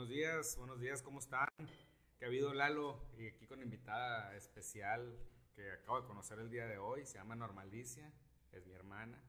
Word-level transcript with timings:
Buenos 0.00 0.16
días, 0.16 0.56
buenos 0.56 0.80
días, 0.80 1.02
¿cómo 1.02 1.18
están? 1.18 1.46
Que 2.18 2.24
ha 2.24 2.28
habido 2.28 2.54
Lalo 2.54 3.04
y 3.18 3.26
aquí 3.26 3.46
con 3.46 3.60
invitada 3.60 4.34
especial 4.34 5.14
que 5.54 5.72
acabo 5.72 6.00
de 6.00 6.06
conocer 6.06 6.38
el 6.38 6.48
día 6.48 6.64
de 6.64 6.78
hoy, 6.78 7.04
se 7.04 7.18
llama 7.18 7.36
Normalicia, 7.36 8.10
es 8.50 8.64
mi 8.64 8.72
hermana. 8.72 9.22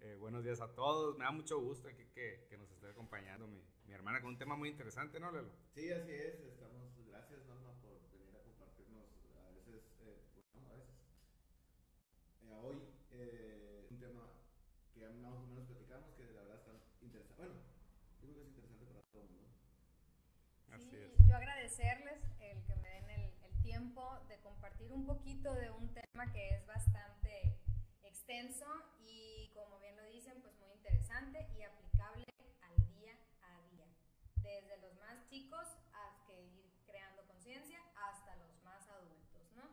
Eh, 0.00 0.16
buenos 0.18 0.44
días 0.44 0.62
a 0.62 0.74
todos, 0.74 1.18
me 1.18 1.24
da 1.24 1.30
mucho 1.30 1.60
gusto 1.60 1.88
aquí 1.88 2.06
que, 2.14 2.46
que 2.48 2.56
nos 2.56 2.70
esté 2.70 2.88
acompañando 2.88 3.46
mi, 3.46 3.62
mi, 3.86 3.92
hermana 3.92 4.22
con 4.22 4.30
un 4.30 4.38
tema 4.38 4.56
muy 4.56 4.70
interesante, 4.70 5.20
¿no, 5.20 5.30
Lalo? 5.30 5.52
Sí, 5.74 5.92
así 5.92 6.10
es, 6.10 6.40
estamos, 6.40 6.88
gracias 7.06 7.44
Norma 7.44 7.74
por 7.82 8.00
venir 8.10 8.34
a 8.34 8.42
compartirnos 8.42 9.04
a 9.44 9.52
veces, 9.52 9.92
eh, 10.00 10.24
bueno, 10.54 10.68
a 10.70 10.72
veces, 10.72 10.94
eh, 12.44 12.54
hoy 12.62 12.76
un 13.90 13.98
tema 14.00 14.24
que 14.94 15.06
más 15.06 15.34
o 15.34 15.46
menos 15.48 15.66
platicamos 15.66 16.14
que 16.14 16.24
la 16.32 16.40
verdad 16.44 16.56
está 16.56 16.72
interesante, 17.02 17.36
bueno, 17.36 17.60
yo 18.22 18.28
creo 18.28 18.34
que 18.36 18.40
es 18.40 18.48
interesante 18.48 18.86
para 18.86 19.02
todo 19.12 19.22
el 19.24 19.28
mundo. 19.28 19.48
Así 20.78 20.96
es. 20.96 21.17
Yo 21.28 21.36
agradecerles 21.36 22.18
el 22.40 22.64
que 22.64 22.74
me 22.76 22.88
den 22.88 23.10
el, 23.10 23.32
el 23.44 23.62
tiempo 23.62 24.18
de 24.28 24.38
compartir 24.40 24.90
un 24.92 25.04
poquito 25.04 25.54
de 25.54 25.70
un 25.70 25.92
tema 25.92 26.32
que 26.32 26.48
es 26.56 26.66
bastante 26.66 27.58
extenso 28.02 28.66
y 29.00 29.50
como 29.54 29.78
bien 29.78 29.96
lo 29.96 30.04
dicen, 30.04 30.40
pues 30.42 30.54
muy 30.58 30.70
interesante 30.72 31.46
y 31.56 31.62
aplicable 31.62 32.24
al 32.62 32.76
día 32.94 33.12
a 33.42 33.60
día. 33.70 33.86
Desde 34.36 34.78
los 34.78 34.94
más 35.00 35.24
chicos 35.28 35.66
a 35.92 36.24
que 36.26 36.40
ir 36.40 36.64
creando 36.86 37.26
conciencia 37.26 37.78
hasta 37.94 38.36
los 38.36 38.62
más 38.64 38.88
adultos, 38.88 39.52
¿no? 39.54 39.64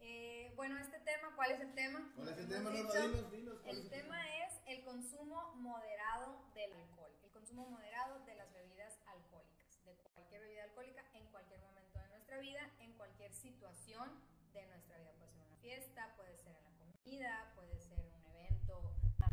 Eh, 0.00 0.52
bueno, 0.56 0.78
este 0.78 0.98
tema, 1.00 1.34
¿cuál 1.36 1.52
es 1.52 1.60
el 1.60 1.74
tema? 1.74 2.12
¿Cuál 2.16 2.28
es 2.28 2.38
el 2.38 2.48
tema? 2.48 2.70
No, 2.70 2.76
dinos, 2.76 3.30
dinos, 3.30 3.60
el 3.66 3.88
tema 3.90 4.18
es 4.44 4.60
el 4.66 4.82
consumo 4.84 5.54
moderado 5.56 6.44
del 6.54 6.72
alcohol, 6.72 7.12
el 7.22 7.30
consumo 7.30 7.68
moderado 7.68 8.24
de 8.24 8.34
las 8.34 8.52
bebidas 8.52 8.98
alcohólicas, 9.06 9.84
de 9.84 9.94
cualquier 10.12 10.42
bebida 10.42 10.63
alcohólica 10.74 11.04
en 11.14 11.24
cualquier 11.26 11.60
momento 11.60 12.00
de 12.00 12.08
nuestra 12.08 12.38
vida, 12.38 12.68
en 12.80 12.92
cualquier 12.94 13.32
situación 13.32 14.10
de 14.52 14.66
nuestra 14.66 14.98
vida. 14.98 15.12
Puede 15.18 15.30
ser 15.30 15.44
una 15.46 15.56
fiesta, 15.58 16.12
puede 16.16 16.36
ser 16.36 16.56
en 16.56 16.64
la 16.64 16.70
comida, 16.78 17.52
puede 17.54 17.78
ser 17.78 18.00
un 18.00 18.26
evento 18.34 18.92
más 19.18 19.30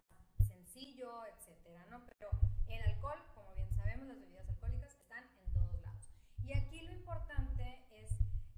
sencillo, 0.48 1.26
etcétera, 1.26 1.84
¿no? 1.90 2.06
Pero 2.06 2.30
el 2.70 2.82
alcohol, 2.84 3.18
como 3.34 3.56
bien 3.56 3.72
sabemos, 3.76 4.08
las 4.08 4.20
bebidas 4.20 4.48
alcohólicas 4.50 4.94
están 4.94 5.24
en 5.40 5.52
todos 5.52 5.82
lados. 5.82 6.10
Y 6.46 6.54
aquí 6.54 6.82
lo 6.82 6.92
importante 6.92 7.88
es 7.90 8.12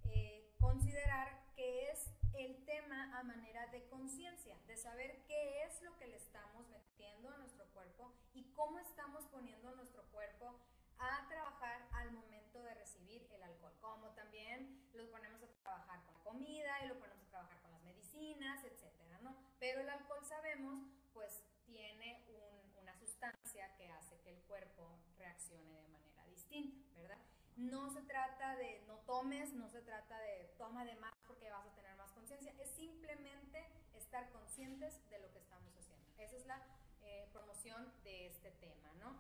eh, 0.04 0.52
considerar 0.60 1.46
que 1.56 1.90
es 1.90 2.12
el 2.34 2.66
tema 2.66 3.18
a 3.18 3.24
manera 3.24 3.68
de 3.68 3.88
conciencia, 3.88 4.58
de 4.68 4.76
saber 4.76 5.24
qué 5.26 5.64
es 5.64 5.82
lo 5.84 5.96
que 5.98 6.08
le 6.08 6.18
estamos 6.18 6.68
metiendo 6.68 7.30
a 7.30 7.38
nuestro 7.38 7.66
cuerpo 7.68 8.12
y 8.34 8.52
cómo 8.52 8.78
estamos 8.80 9.24
poniendo 9.28 9.74
nuestro 9.74 10.04
cuerpo 10.12 10.60
a 11.00 11.28
trabajar 11.28 11.88
al 11.92 12.12
momento 12.12 12.64
de 12.64 12.74
recibir 12.76 13.28
el 13.32 13.44
alcohol, 13.44 13.74
como 13.82 14.10
también 14.12 14.90
lo 14.94 15.10
ponemos 15.12 15.42
a 15.44 15.48
trabajar 15.62 16.02
con 16.06 16.14
la 16.14 16.23
y 16.42 16.88
lo 16.88 17.00
ponemos 17.00 17.26
a 17.28 17.30
trabajar 17.30 17.62
con 17.62 17.72
las 17.72 17.84
medicinas, 17.84 18.64
etcétera, 18.64 19.20
¿no? 19.22 19.36
Pero 19.60 19.82
el 19.82 19.90
alcohol 19.90 20.24
sabemos, 20.26 20.84
pues 21.14 21.44
tiene 21.66 22.26
una 22.82 22.96
sustancia 22.96 23.74
que 23.76 23.90
hace 23.90 24.20
que 24.22 24.30
el 24.30 24.42
cuerpo 24.44 25.00
reaccione 25.18 25.82
de 25.82 25.88
manera 25.90 26.26
distinta, 26.28 26.86
¿verdad? 26.96 27.18
No 27.56 27.90
se 27.90 28.02
trata 28.02 28.56
de 28.56 28.84
no 28.88 28.98
tomes, 29.00 29.54
no 29.54 29.70
se 29.70 29.82
trata 29.82 30.20
de 30.20 30.54
toma 30.58 30.86
de 30.86 30.96
más 30.96 31.14
porque 31.28 31.50
vas 31.50 31.66
a 31.66 31.76
tener 31.76 31.96
más 31.96 32.12
conciencia, 32.12 32.54
es 32.60 32.70
simplemente 32.72 33.66
estar 33.94 34.30
conscientes 34.32 35.08
de 35.10 35.20
lo 35.20 35.32
que 35.32 35.40
estamos 35.40 35.76
haciendo. 35.78 36.06
Esa 36.18 36.36
es 36.36 36.46
la 36.46 36.62
eh, 37.04 37.30
promoción 37.32 37.94
de 38.04 38.28
este 38.28 38.52
tema, 38.52 38.92
¿no? 39.00 39.16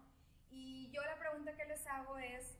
Y 0.49 0.89
yo 0.91 1.01
la 1.03 1.17
pregunta 1.17 1.55
que 1.55 1.65
les 1.65 1.85
hago 1.87 2.17
es, 2.17 2.57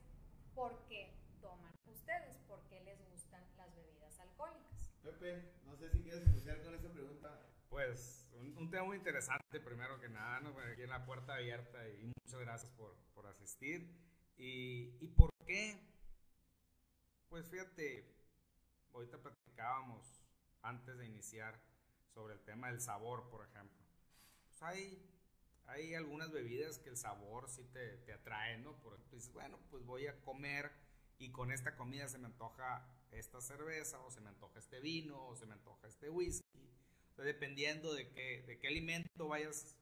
¿por 0.54 0.86
qué 0.86 1.14
toman 1.42 1.74
ustedes? 1.86 2.38
¿Por 2.48 2.64
qué 2.68 2.80
les 2.82 3.04
gustan 3.10 3.44
las 3.58 3.74
bebidas 3.76 4.20
alcohólicas? 4.20 4.93
Pepe, 5.04 5.52
no 5.66 5.76
sé 5.76 5.90
si 5.90 6.02
quieres 6.02 6.26
iniciar 6.28 6.62
con 6.64 6.74
esa 6.74 6.90
pregunta. 6.92 7.40
Pues 7.70 8.26
un, 8.34 8.70
tema 8.70 8.86
muy 8.86 8.98
interesante, 8.98 9.60
primero 9.60 10.00
que 10.00 10.08
nada, 10.08 10.40
¿no? 10.40 10.58
aquí 10.60 10.84
en 10.84 10.90
la 10.90 11.06
puerta 11.06 11.36
abierta 11.36 11.88
y 11.90 12.06
muchas 12.06 12.40
gracias 12.40 12.72
por, 12.72 12.96
por 13.14 13.28
asistir. 13.28 13.94
Y, 14.38 14.98
¿Y 15.02 15.08
por 15.10 15.30
qué? 15.46 15.78
Pues 17.28 17.50
fíjate, 17.50 18.16
ahorita 18.94 19.18
platicábamos 19.22 20.24
antes 20.62 20.98
de 20.98 21.06
iniciar 21.06 21.60
sobre 22.14 22.36
el 22.36 22.42
tema 22.42 22.70
del 22.70 22.80
sabor, 22.80 23.30
por 23.30 23.46
ejemplo. 23.46 23.86
Pues 24.46 24.64
hay 24.64 25.10
hay 25.68 25.96
algunas 25.96 26.32
bebidas 26.32 26.78
que 26.80 26.90
el 26.90 26.98
sabor 26.98 27.50
sí 27.50 27.64
te, 27.72 27.98
te 28.00 28.14
atrae, 28.14 28.58
¿no? 28.58 28.74
Por 28.82 28.94
ejemplo, 28.94 29.16
dices, 29.16 29.34
bueno, 29.34 29.60
pues 29.70 29.86
voy 29.86 30.08
a 30.08 30.20
comer 30.22 30.72
y 31.18 31.32
con 31.32 31.52
esta 31.52 31.76
comida 31.76 32.08
se 32.08 32.18
me 32.18 32.28
antoja 32.28 32.88
esta 33.12 33.42
cerveza, 33.42 34.00
o 34.00 34.12
se 34.12 34.22
me 34.22 34.30
antoja 34.30 34.60
este 34.60 34.80
vino, 34.80 35.28
o 35.28 35.36
se 35.36 35.46
me 35.46 35.54
antoja 35.54 35.88
este 35.88 36.10
whisky. 36.10 36.70
O 37.12 37.16
sea, 37.16 37.26
dependiendo 37.26 37.94
de 37.94 38.10
qué, 38.10 38.44
de 38.48 38.60
qué 38.60 38.68
alimento 38.68 39.28
vayas, 39.28 39.78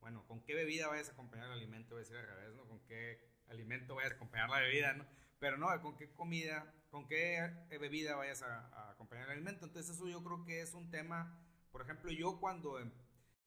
bueno, 0.00 0.26
con 0.26 0.42
qué 0.42 0.54
bebida 0.54 0.88
vayas 0.88 1.08
a 1.08 1.12
acompañar 1.12 1.46
el 1.46 1.52
alimento, 1.52 1.94
voy 1.94 2.00
a 2.00 2.04
decir 2.04 2.16
al 2.16 2.26
revés, 2.26 2.54
¿no? 2.54 2.66
Con 2.66 2.80
qué 2.80 3.18
alimento 3.48 3.94
vayas 3.94 4.12
a 4.12 4.14
acompañar 4.16 4.50
la 4.50 4.60
bebida, 4.60 4.92
¿no? 4.92 5.06
Pero 5.38 5.56
no, 5.56 5.68
con 5.80 5.96
qué 5.96 6.12
comida, 6.12 6.74
con 6.90 7.06
qué 7.08 7.50
bebida 7.80 8.16
vayas 8.16 8.42
a, 8.42 8.66
a 8.68 8.90
acompañar 8.90 9.26
el 9.26 9.32
alimento. 9.32 9.64
Entonces 9.64 9.96
eso 9.96 10.08
yo 10.08 10.22
creo 10.22 10.44
que 10.44 10.60
es 10.60 10.74
un 10.74 10.90
tema, 10.90 11.40
por 11.72 11.80
ejemplo, 11.82 12.12
yo 12.12 12.38
cuando 12.38 12.78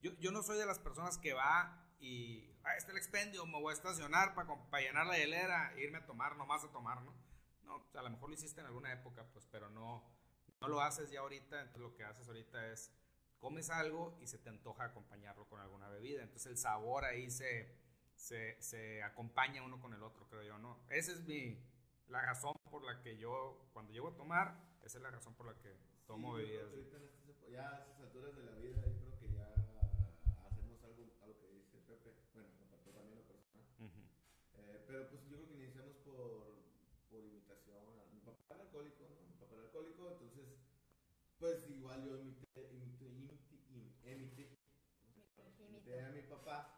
yo, 0.02 0.14
yo 0.20 0.32
no 0.32 0.42
soy 0.42 0.58
de 0.58 0.66
las 0.66 0.80
personas 0.80 1.18
que 1.18 1.34
va 1.34 1.78
y, 2.02 2.52
ah, 2.64 2.76
este 2.76 2.92
el 2.92 2.98
expendio, 2.98 3.46
me 3.46 3.62
voy 3.62 3.72
a 3.72 3.76
estacionar 3.76 4.34
para, 4.34 4.56
para 4.70 4.84
llenar 4.84 5.06
la 5.06 5.18
hielera 5.18 5.72
e 5.76 5.84
irme 5.84 6.00
a 6.00 6.06
tomar, 6.06 6.36
nomás 6.36 6.64
a 6.64 6.72
tomar, 6.72 7.02
¿no? 7.04 7.14
No, 7.64 7.86
a 7.94 8.02
lo 8.02 8.10
mejor 8.10 8.30
lo 8.30 8.36
hiciste 8.36 8.60
en 8.60 8.68
alguna 8.68 8.92
época, 8.92 9.24
pues, 9.32 9.46
pero 9.52 9.70
no, 9.70 10.04
no 10.60 10.68
lo 10.68 10.82
haces 10.82 11.12
ya 11.12 11.20
ahorita, 11.20 11.62
entonces 11.62 11.82
lo 11.82 11.94
que 11.94 12.04
haces 12.04 12.28
ahorita 12.28 12.72
es, 12.72 12.92
comes 13.38 13.70
algo 13.70 14.18
y 14.20 14.28
se 14.28 14.40
te 14.40 14.50
antoja 14.50 14.86
acompañarlo 14.86 15.48
con 15.48 15.62
alguna 15.62 15.90
bebida, 15.90 16.24
entonces 16.24 16.48
el 16.48 16.58
sabor 16.58 17.06
ahí 17.06 17.30
se, 17.30 17.72
se, 18.16 18.60
se 18.62 19.04
acompaña 19.04 19.62
uno 19.62 19.80
con 19.80 19.94
el 19.94 20.02
otro, 20.02 20.28
creo 20.28 20.42
yo, 20.44 20.58
¿no? 20.58 20.80
Esa 20.90 21.12
es 21.12 21.22
mi, 21.22 21.64
la 22.08 22.22
razón 22.22 22.54
por 22.72 22.84
la 22.84 23.00
que 23.02 23.18
yo, 23.18 23.70
cuando 23.74 23.94
llego 23.94 24.10
a 24.10 24.16
tomar, 24.16 24.58
esa 24.84 24.98
es 24.98 25.04
la 25.04 25.12
razón 25.12 25.36
por 25.36 25.46
la 25.46 25.54
que 25.62 25.78
tomo 26.08 26.34
bebidas. 26.34 26.72
Ya 27.52 27.68
a 27.70 27.84
esas 27.84 28.00
alturas 28.00 28.36
de 28.36 28.44
la 28.44 28.56
vida, 28.56 28.82
yo 28.88 28.98
creo 29.02 29.20
que 29.20 29.34
ya 29.34 29.62
Eh, 34.58 34.81
pero 34.92 35.08
pues 35.08 35.24
yo 35.24 35.38
creo 35.38 35.48
que 35.48 35.56
iniciamos 35.56 35.96
por, 36.04 36.52
por 37.10 37.24
imitación. 37.24 37.80
Mi 38.12 38.20
papá 38.20 38.56
era 38.56 38.64
alcohólico, 38.64 39.08
¿no? 39.08 39.24
Mi 39.24 39.40
papá 39.40 39.56
era 39.56 39.64
alcohólico, 39.64 40.12
entonces, 40.12 40.60
pues 41.40 41.70
igual 41.70 42.04
yo 42.04 42.20
imité, 42.20 42.68
imité, 42.76 43.06
imité, 43.08 43.40
imité, 45.64 46.04
a 46.04 46.10
mi 46.12 46.22
papá 46.24 46.78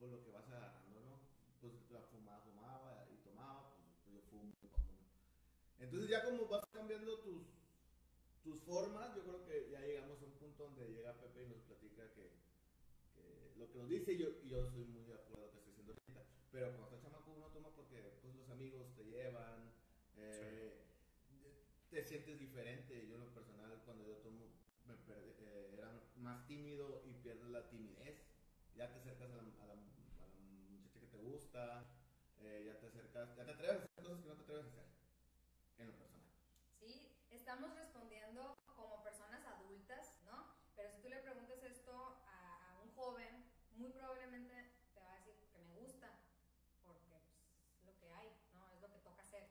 por 0.00 0.10
lo 0.10 0.24
que 0.24 0.30
vas 0.30 0.48
agarrando, 0.48 0.98
¿no? 1.00 1.20
Pues 1.60 1.74
fumaba, 2.10 2.40
fumaba 2.40 3.06
y 3.12 3.22
tomaba, 3.22 3.76
pues, 3.76 3.86
pues 4.02 4.14
yo 4.14 4.22
fumo, 4.28 4.50
¿no? 4.90 5.06
Entonces 5.78 6.10
ya 6.10 6.24
como 6.24 6.48
vas 6.48 6.64
cambiando 6.72 7.20
tus, 7.20 7.46
tus 8.42 8.58
formas, 8.62 9.14
yo 9.14 9.22
creo 9.22 9.44
que 9.44 9.70
ya 9.70 9.80
llegamos 9.80 10.20
a 10.22 10.24
un 10.24 10.32
punto 10.32 10.64
donde 10.64 10.90
llega 10.90 11.20
Pepe 11.20 11.44
y 11.44 11.48
nos 11.50 11.60
platica 11.60 12.10
que, 12.14 12.32
que 13.14 13.54
lo 13.58 13.70
que 13.70 13.78
nos 13.78 13.88
dice, 13.88 14.16
yo, 14.16 14.30
y 14.42 14.48
yo 14.48 14.68
soy 14.72 14.84
muy 14.86 15.04
de 15.04 15.14
acuerdo 15.14 15.50
con 15.50 15.58
lo 15.58 15.64
que 15.64 15.70
estoy 15.70 15.84
diciendo 15.84 15.92
ahorita, 15.92 16.39
pero 16.52 16.74
cuando 16.74 16.86
estás 16.86 17.02
chamaco 17.02 17.30
uno 17.30 17.46
toma 17.48 17.70
porque 17.74 18.18
pues, 18.22 18.34
los 18.34 18.48
amigos 18.50 18.92
te 18.96 19.04
llevan, 19.04 19.72
eh, 20.16 20.82
te 21.88 22.02
sientes 22.02 22.38
diferente. 22.38 23.06
Yo 23.06 23.16
en 23.16 23.20
lo 23.20 23.34
personal 23.34 23.80
cuando 23.84 24.04
yo 24.04 24.16
tomo 24.18 24.50
me 24.84 24.94
eh, 24.94 25.70
era 25.74 25.90
más 26.16 26.46
tímido 26.46 27.02
y 27.06 27.14
pierdes 27.14 27.48
la 27.50 27.68
timidez. 27.68 28.26
Ya 28.74 28.90
te 28.90 28.98
acercas 28.98 29.30
a 29.30 29.36
la, 29.36 29.42
a 29.62 29.66
la, 29.66 29.74
muchacha 29.74 31.00
que 31.00 31.06
te 31.06 31.18
gusta, 31.18 31.84
eh, 32.38 32.64
ya 32.66 32.78
te 32.78 32.86
acercas, 32.86 33.36
ya 33.36 33.44
te 33.44 33.50
atreves 33.52 33.82
a 33.82 33.84
hacer 33.84 34.04
cosas 34.04 34.20
que 34.20 34.28
no 34.28 34.34
te 34.36 34.42
atreves 34.42 34.64
a 34.64 34.68
hacer, 34.68 34.84
en 35.78 35.86
lo 35.86 35.98
personal. 35.98 36.30
Sí, 36.78 37.12
estamos 37.30 37.74
respondiendo 37.74 38.56
como 38.74 39.02
personas 39.02 39.44
adultas, 39.46 40.18
¿no? 40.24 40.54
Pero 40.76 40.88
si 40.88 41.02
tú 41.02 41.08
le 41.08 41.18
preguntas 41.18 41.62
esto 41.62 42.22
a, 42.26 42.72
a 42.72 42.80
un 42.80 42.90
joven, 42.92 43.44
muy 43.72 43.90
probablemente 43.90 44.72
te 44.94 45.00
va 45.00 45.12
a 45.12 45.16
decir 45.16 45.34
que 45.52 45.58
me 45.58 45.74
gusta, 45.74 46.20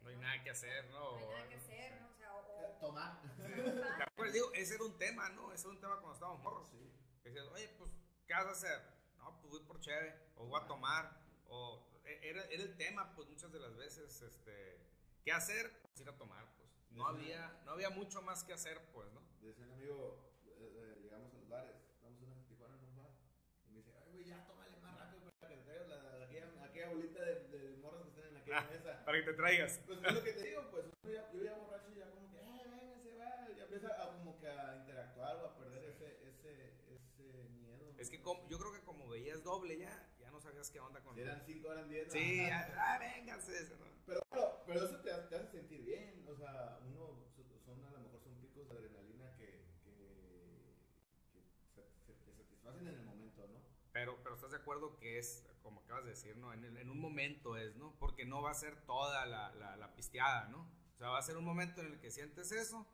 no 0.01 0.09
hay 0.09 0.15
nada 0.17 0.38
que 0.49 0.53
hacer, 0.53 0.85
¿no? 0.89 1.11
No 1.11 1.17
hay 1.17 1.27
nada 1.27 1.47
que 1.47 1.55
hacer, 1.55 2.01
¿no? 2.01 2.09
O 2.09 2.15
sea, 2.15 2.33
o, 2.33 2.79
tomar. 2.79 3.21
Pues 4.15 4.33
digo, 4.33 4.51
ese 4.53 4.75
era 4.75 4.83
un 4.83 4.97
tema, 4.97 5.29
¿no? 5.29 5.53
Ese 5.53 5.67
era 5.67 5.75
un 5.75 5.79
tema 5.79 5.95
cuando 5.97 6.13
estábamos 6.13 6.41
morros. 6.41 6.69
Sí. 6.71 6.91
Que 7.21 7.29
decías, 7.29 7.47
oye, 7.53 7.69
pues, 7.77 7.91
¿qué 8.25 8.33
vas 8.33 8.47
a 8.47 8.51
hacer? 8.51 8.81
No, 9.17 9.39
pues 9.39 9.51
voy 9.51 9.61
por 9.61 9.79
chévere, 9.79 10.15
o 10.37 10.45
voy 10.47 10.59
a 10.59 10.65
tomar, 10.65 11.21
o 11.49 11.85
e, 12.03 12.29
era, 12.29 12.43
era 12.45 12.63
el 12.63 12.75
tema, 12.77 13.13
pues 13.13 13.29
muchas 13.29 13.51
de 13.51 13.59
las 13.59 13.75
veces, 13.75 14.21
este, 14.21 14.81
¿qué 15.23 15.31
hacer? 15.31 15.81
Pues 15.83 16.01
ir 16.01 16.09
a 16.09 16.17
tomar, 16.17 16.45
pues. 16.57 16.67
No 16.89 17.05
había, 17.05 17.61
no 17.65 17.71
había 17.71 17.91
mucho 17.91 18.21
más 18.23 18.43
que 18.43 18.53
hacer, 18.53 18.81
pues, 18.91 19.11
¿no? 19.11 19.21
Decía 19.41 19.65
un 19.65 19.73
amigo, 19.73 20.33
eh, 20.47 20.57
eh, 20.57 20.99
llegamos 21.03 21.31
a 21.31 21.37
los 21.37 21.47
bares, 21.47 21.75
estamos 21.93 22.23
en 22.23 22.45
Tijuana 22.47 22.75
en 22.75 22.85
un 22.85 22.95
bar, 22.95 23.11
y 23.67 23.71
me 23.71 23.77
dice, 23.77 23.93
ay, 24.03 24.11
güey, 24.11 24.25
ya 24.25 24.45
tómale 24.47 24.75
más 24.77 24.97
rápido 24.97 25.31
para 25.39 25.53
que 25.53 25.59
te 25.59 25.63
traigas 25.63 25.87
la, 25.89 26.25
aquella, 26.25 26.65
aquella 26.65 26.89
bolita 26.89 27.21
de, 27.21 27.35
de 27.49 27.77
morros 27.77 28.01
que 28.01 28.09
están 28.09 28.35
aquí 28.35 28.49
en 28.49 28.55
la 28.55 28.63
mesa. 28.63 28.89
Para 29.09 29.25
que 29.25 29.31
te 29.31 29.33
traigas. 29.33 29.81
Pues 29.87 29.97
es 30.05 30.13
lo 30.13 30.23
que 30.23 30.33
te 30.33 30.43
digo, 30.43 30.69
pues 30.69 30.85
uno 30.85 31.11
ya, 31.11 31.31
yo 31.33 31.41
ya 31.43 31.55
borracho 31.55 31.89
y 31.91 31.97
ya 31.97 32.11
como 32.11 32.29
que, 32.29 32.37
eh, 32.37 32.69
venga, 32.69 33.01
se 33.01 33.17
va, 33.17 33.57
ya 33.57 33.63
empieza 33.63 33.87
a 34.03 34.13
como 34.13 34.39
que 34.39 34.47
a 34.47 34.75
interactuar 34.81 35.35
o 35.37 35.45
a 35.47 35.57
perder 35.57 35.83
ese, 35.85 36.29
ese, 36.29 36.73
ese 36.93 37.49
miedo. 37.57 37.91
Es 37.97 38.11
que 38.11 38.21
como- 38.21 38.47
yo 38.47 38.59
creo 38.59 38.71
que 38.71 38.81
como 38.81 39.09
veías 39.09 39.43
doble 39.43 39.79
ya, 39.79 40.13
ya 40.19 40.29
no 40.29 40.39
sabías 40.39 40.69
qué 40.69 40.79
onda 40.79 41.01
con 41.01 41.15
Si 41.15 41.21
eran 41.21 41.41
5 41.43 41.71
eran 41.71 41.89
10. 41.89 42.11
Sí, 42.11 42.37
ya, 42.37 42.71
ah, 42.77 42.99
véngase. 42.99 43.57
eso, 43.57 43.77
¿no? 43.77 43.85
Pero, 44.05 44.21
pero, 44.29 44.63
pero 44.67 44.85
eso 44.85 44.97
te, 44.97 45.09
te 45.09 45.35
hace 45.37 45.47
sentir 45.57 45.81
bien, 45.81 46.23
o 46.29 46.35
sea, 46.35 46.77
uno, 46.85 47.25
son, 47.65 47.83
a 47.83 47.89
lo 47.89 47.99
mejor 48.01 48.21
son 48.21 48.35
picos 48.39 48.69
de 48.69 48.75
adrenalina 48.77 49.35
que, 49.37 49.65
que, 51.73 51.81
que 52.05 52.13
te 52.13 52.31
satisfacen 52.35 52.87
en 52.87 52.93
el 52.93 53.01
momento, 53.05 53.47
¿no? 53.47 53.59
Pero, 53.91 54.19
pero 54.21 54.35
estás 54.35 54.51
de 54.51 54.57
acuerdo 54.57 54.95
que 54.99 55.17
es, 55.17 55.43
como 55.69 55.81
acabas 55.81 56.03
de 56.05 56.09
decir, 56.11 56.35
¿no? 56.37 56.51
En, 56.53 56.63
el- 56.65 56.77
en 56.77 56.89
un 56.89 56.99
momento 56.99 57.55
es, 57.57 57.75
¿no? 57.75 57.93
Porque 57.99 58.25
no 58.25 58.41
va 58.41 58.51
a 58.51 58.55
ser 58.55 58.75
toda 58.85 59.25
la, 59.25 59.53
la, 59.55 59.75
la 59.77 59.95
pisteada, 59.95 60.47
¿no? 60.49 60.61
O 60.95 60.97
sea, 60.97 61.09
va 61.09 61.19
a 61.19 61.21
ser 61.21 61.37
un 61.37 61.45
momento 61.45 61.81
en 61.81 61.87
el 61.87 61.99
que 61.99 62.11
sientes 62.11 62.51
eso 62.51 62.85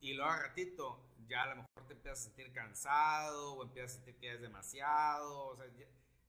y 0.00 0.14
luego 0.14 0.30
a 0.30 0.38
ratito 0.42 1.04
ya 1.26 1.42
a 1.42 1.46
lo 1.48 1.56
mejor 1.56 1.86
te 1.86 1.94
empiezas 1.94 2.20
a 2.20 2.24
sentir 2.24 2.52
cansado 2.52 3.54
o 3.54 3.62
empiezas 3.64 3.92
a 3.92 3.94
sentir 3.96 4.16
que 4.18 4.34
es 4.34 4.40
demasiado, 4.40 5.46
o 5.48 5.56
sea, 5.56 5.66
ya- 5.76 5.86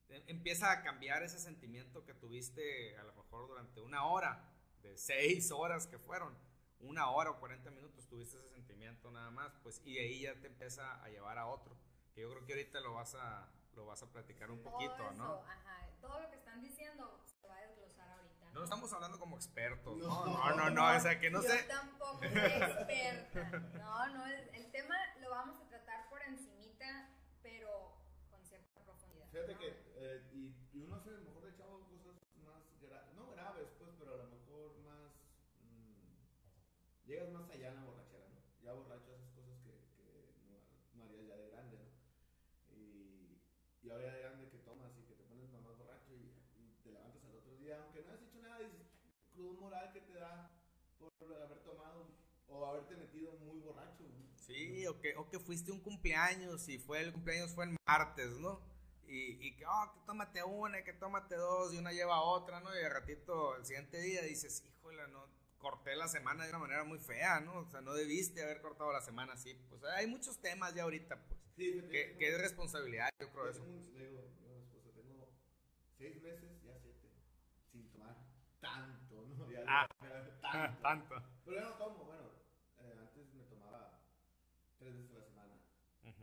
em- 0.10 0.24
empieza 0.28 0.72
a 0.72 0.82
cambiar 0.82 1.24
ese 1.24 1.40
sentimiento 1.40 2.06
que 2.06 2.14
tuviste 2.14 2.98
a 2.98 3.04
lo 3.04 3.14
mejor 3.14 3.48
durante 3.48 3.82
una 3.82 4.06
hora, 4.06 4.50
de 4.82 4.98
seis 4.98 5.52
horas 5.52 5.88
que 5.88 6.00
fueron, 6.00 6.34
una 6.80 7.10
hora 7.12 7.32
o 7.32 7.40
40 7.40 7.70
minutos 7.72 8.08
tuviste 8.08 8.38
ese 8.38 8.48
sentimiento 8.50 9.12
nada 9.12 9.30
más, 9.32 9.52
pues 9.64 9.82
y 9.84 9.96
de 9.96 10.02
ahí 10.02 10.22
ya 10.22 10.34
te 10.40 10.48
empieza 10.48 11.04
a 11.04 11.10
llevar 11.10 11.38
a 11.38 11.48
otro, 11.48 11.76
que 12.16 12.22
yo 12.22 12.30
creo 12.32 12.46
que 12.46 12.54
ahorita 12.54 12.80
lo 12.80 12.94
vas 12.94 13.16
a, 13.16 13.52
lo 13.76 13.86
vas 13.86 14.02
a 14.02 14.12
platicar 14.12 14.50
un 14.52 14.62
Todo 14.64 14.72
poquito, 14.74 14.94
eso, 14.96 15.14
¿no? 15.14 15.34
Ajá, 15.44 15.79
todo 16.02 16.20
lo 16.22 16.30
que 16.30 16.36
están 16.38 16.62
diciendo 16.62 17.24
se 17.40 17.48
va 17.48 17.58
a 17.58 17.62
desglosar 17.68 18.10
ahorita. 18.12 18.52
No 18.54 18.64
estamos 18.64 18.92
hablando 18.94 19.20
como 19.20 19.36
expertos, 19.38 19.98
¿no? 19.98 20.26
No. 20.26 20.26
No, 20.26 20.56
no, 20.56 20.70
no, 20.70 20.96
o 20.96 21.00
sea, 21.00 21.20
que 21.20 21.30
no 21.30 21.42
Yo 21.42 21.50
sé. 21.50 21.64
tampoco 21.64 22.20
soy 22.20 22.28
experta. 22.30 23.60
No, 23.78 24.08
no, 24.10 24.26
el, 24.28 24.50
el 24.56 24.72
tema 24.72 24.96
lo 25.22 25.30
vamos 25.30 25.60
a 25.62 25.68
tratar 25.68 26.10
por 26.10 26.22
encimita, 26.24 27.10
pero 27.42 27.98
con 28.30 28.44
cierta 28.46 28.82
profundidad. 28.84 29.28
Fíjate 29.30 29.54
¿no? 29.54 29.60
que, 29.60 29.68
eh, 29.96 30.30
y, 30.34 30.56
y 30.74 30.82
uno 30.82 30.96
hace 30.96 31.10
a 31.10 31.14
lo 31.14 31.22
mejor 31.22 31.46
de 31.46 31.56
chavo 31.56 31.88
cosas 31.88 32.16
más, 32.44 32.64
gra- 32.82 33.12
no 33.14 33.30
graves, 33.32 33.68
pues, 33.78 33.92
pero 34.00 34.14
a 34.16 34.18
lo 34.18 34.28
mejor 34.30 34.78
más, 34.80 35.12
mm, 35.62 37.06
llegas 37.06 37.30
más 37.32 37.50
allá 37.50 37.72
¿no? 37.72 38.00
Ya 38.62 38.74
borracho 38.74 39.16
haces 39.16 39.32
cosas 39.32 39.58
que, 39.64 39.72
que 39.96 40.36
no, 40.46 40.60
no 40.94 41.06
harías 41.06 41.26
ya 41.28 41.38
de 41.38 41.50
grande, 41.50 41.78
¿no? 41.78 41.88
Y, 42.76 43.40
y 43.82 43.90
ahora 43.90 44.04
ya 44.06 44.14
de 44.14 44.20
grande 44.22 44.50
que 44.50 44.58
tomas 44.60 44.92
y 44.98 45.04
que 45.08 45.14
te 45.16 45.24
pones 45.24 45.50
más 45.50 45.64
borracho 45.78 46.14
y, 46.14 46.36
y 46.60 46.78
te 46.84 46.92
levantas 46.92 47.24
al 47.24 47.36
otro 47.36 47.56
día, 47.56 47.82
aunque 47.82 48.04
no 48.04 48.12
has 48.12 48.22
hecho 48.22 48.40
nada, 48.42 48.60
dices, 48.60 48.86
crudo 49.32 49.54
moral 49.62 49.92
que 49.94 50.02
te 50.02 50.14
da 50.14 50.52
por 51.20 51.42
haber 51.42 51.60
tomado 51.60 52.08
o 52.48 52.66
haberte 52.66 52.96
metido 52.96 53.34
muy 53.46 53.60
borracho. 53.60 54.04
Sí, 54.36 54.86
o 54.88 55.00
que, 55.00 55.16
o 55.16 55.30
que 55.30 55.40
fuiste 55.40 55.72
un 55.72 55.80
cumpleaños 55.80 56.68
y 56.70 56.80
fue 56.80 57.02
el 57.02 57.14
cumpleaños 57.14 57.52
fue 57.52 57.66
el 57.66 57.76
martes, 57.88 58.32
¿no? 58.40 58.60
Y, 59.08 59.38
y 59.48 59.56
que, 59.56 59.66
oh, 59.66 59.92
que 59.94 60.00
tómate 60.06 60.44
una, 60.44 60.84
que 60.84 60.94
tómate 60.94 61.36
dos, 61.36 61.74
y 61.74 61.78
una 61.78 61.92
lleva 61.92 62.16
a 62.16 62.22
otra, 62.22 62.60
¿no? 62.62 62.70
Y 62.80 62.84
al 62.84 62.92
ratito, 62.92 63.56
el 63.56 63.66
siguiente 63.66 64.00
día 64.02 64.22
dices, 64.22 64.64
híjole, 64.68 65.08
no, 65.10 65.26
corté 65.58 65.96
la 65.96 66.08
semana 66.08 66.44
de 66.44 66.50
una 66.52 66.60
manera 66.60 66.84
muy 66.84 67.00
fea, 67.00 67.40
¿no? 67.40 67.60
O 67.60 67.70
sea, 67.70 67.82
no 67.82 67.94
debiste 67.94 68.44
haber 68.44 68.62
cortado 68.62 68.92
la 68.94 69.02
semana 69.02 69.34
así. 69.34 69.54
Pues 69.70 69.84
hay 69.84 70.08
muchos 70.08 70.40
temas 70.40 70.74
ya 70.74 70.84
ahorita, 70.84 71.18
pues, 71.28 71.40
Sí, 71.58 71.82
que, 71.92 72.16
que 72.18 72.30
es 72.30 72.40
responsabilidad, 72.42 73.10
yo 73.20 73.30
creo 73.32 73.50
eso 73.50 73.64
un- 73.64 73.94
le 73.94 74.08
digo, 74.10 74.22
yo 74.42 74.50
a 74.50 74.56
mi 74.56 74.62
esposa, 74.64 74.90
tengo 74.96 75.28
seis 75.98 76.22
meses, 76.22 76.62
ya 76.64 76.78
siete, 76.82 77.10
sin 77.72 77.90
tomar 77.92 78.16
tanto, 78.62 79.26
¿no? 79.38 79.49
Ya, 79.66 79.66
Ah. 79.68 79.88
tanto. 80.42 80.82
Tanto. 80.82 81.16
Pero 81.46 81.58
ya 81.58 81.64
no 81.70 81.76
tomo, 81.76 82.06
bueno, 82.06 82.30
eh, 82.80 82.96
antes 83.00 83.34
me 83.34 83.44
tomaba 83.44 84.02
tres 84.78 84.96
veces 84.96 85.12
a 85.16 85.20
la 85.20 85.26
semana, 85.26 85.54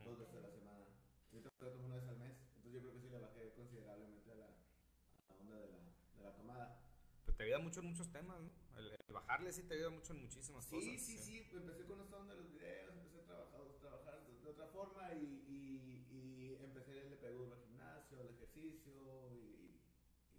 dos 0.03 0.17
veces 0.19 0.35
a 0.35 0.41
la 0.41 0.49
semana. 0.51 0.85
Ahorita 1.31 1.49
me 1.61 1.71
tomo 1.71 1.85
una 1.85 1.95
vez 1.95 2.07
al 2.07 2.17
mes, 2.17 2.35
entonces 2.55 2.73
yo 2.73 2.79
creo 2.81 2.93
que 2.93 2.99
sí 3.01 3.09
le 3.09 3.19
bajé 3.19 3.53
considerablemente 3.53 4.31
a 4.31 4.35
la, 4.35 4.45
a 4.47 5.33
la 5.33 5.35
onda 5.41 5.55
de 5.57 5.67
la, 5.69 5.79
de 6.17 6.23
la 6.23 6.35
tomada. 6.35 6.81
Pues 7.25 7.35
te 7.37 7.43
ayuda 7.43 7.59
mucho 7.59 7.79
en 7.81 7.87
muchos 7.87 8.09
temas, 8.11 8.39
¿no? 8.39 8.49
El, 8.77 8.91
el 8.91 9.13
bajarle 9.13 9.51
sí 9.51 9.63
te 9.63 9.73
ayuda 9.75 9.89
mucho 9.89 10.13
en 10.13 10.21
muchísimas 10.21 10.65
Sí, 10.65 10.75
cosas. 10.75 11.01
sí, 11.01 11.17
sí, 11.17 11.47
pues 11.51 11.61
empecé 11.61 11.85
con 11.85 12.01
esta 12.01 12.17
onda 12.17 12.33
de 12.35 12.41
los 12.41 12.51
videos, 12.51 12.95
empecé 12.95 13.19
a 13.19 13.25
trabajar, 13.25 13.61
trabajar 13.79 14.25
de, 14.25 14.49
otra 14.49 14.67
forma 14.67 15.13
y, 15.13 15.43
y, 15.47 16.07
y 16.09 16.63
empecé, 16.63 17.03
le 17.09 17.17
duro 17.29 17.53
al 17.53 17.61
gimnasio, 17.61 18.19
al 18.21 18.29
ejercicio 18.29 19.29
y 19.33 19.81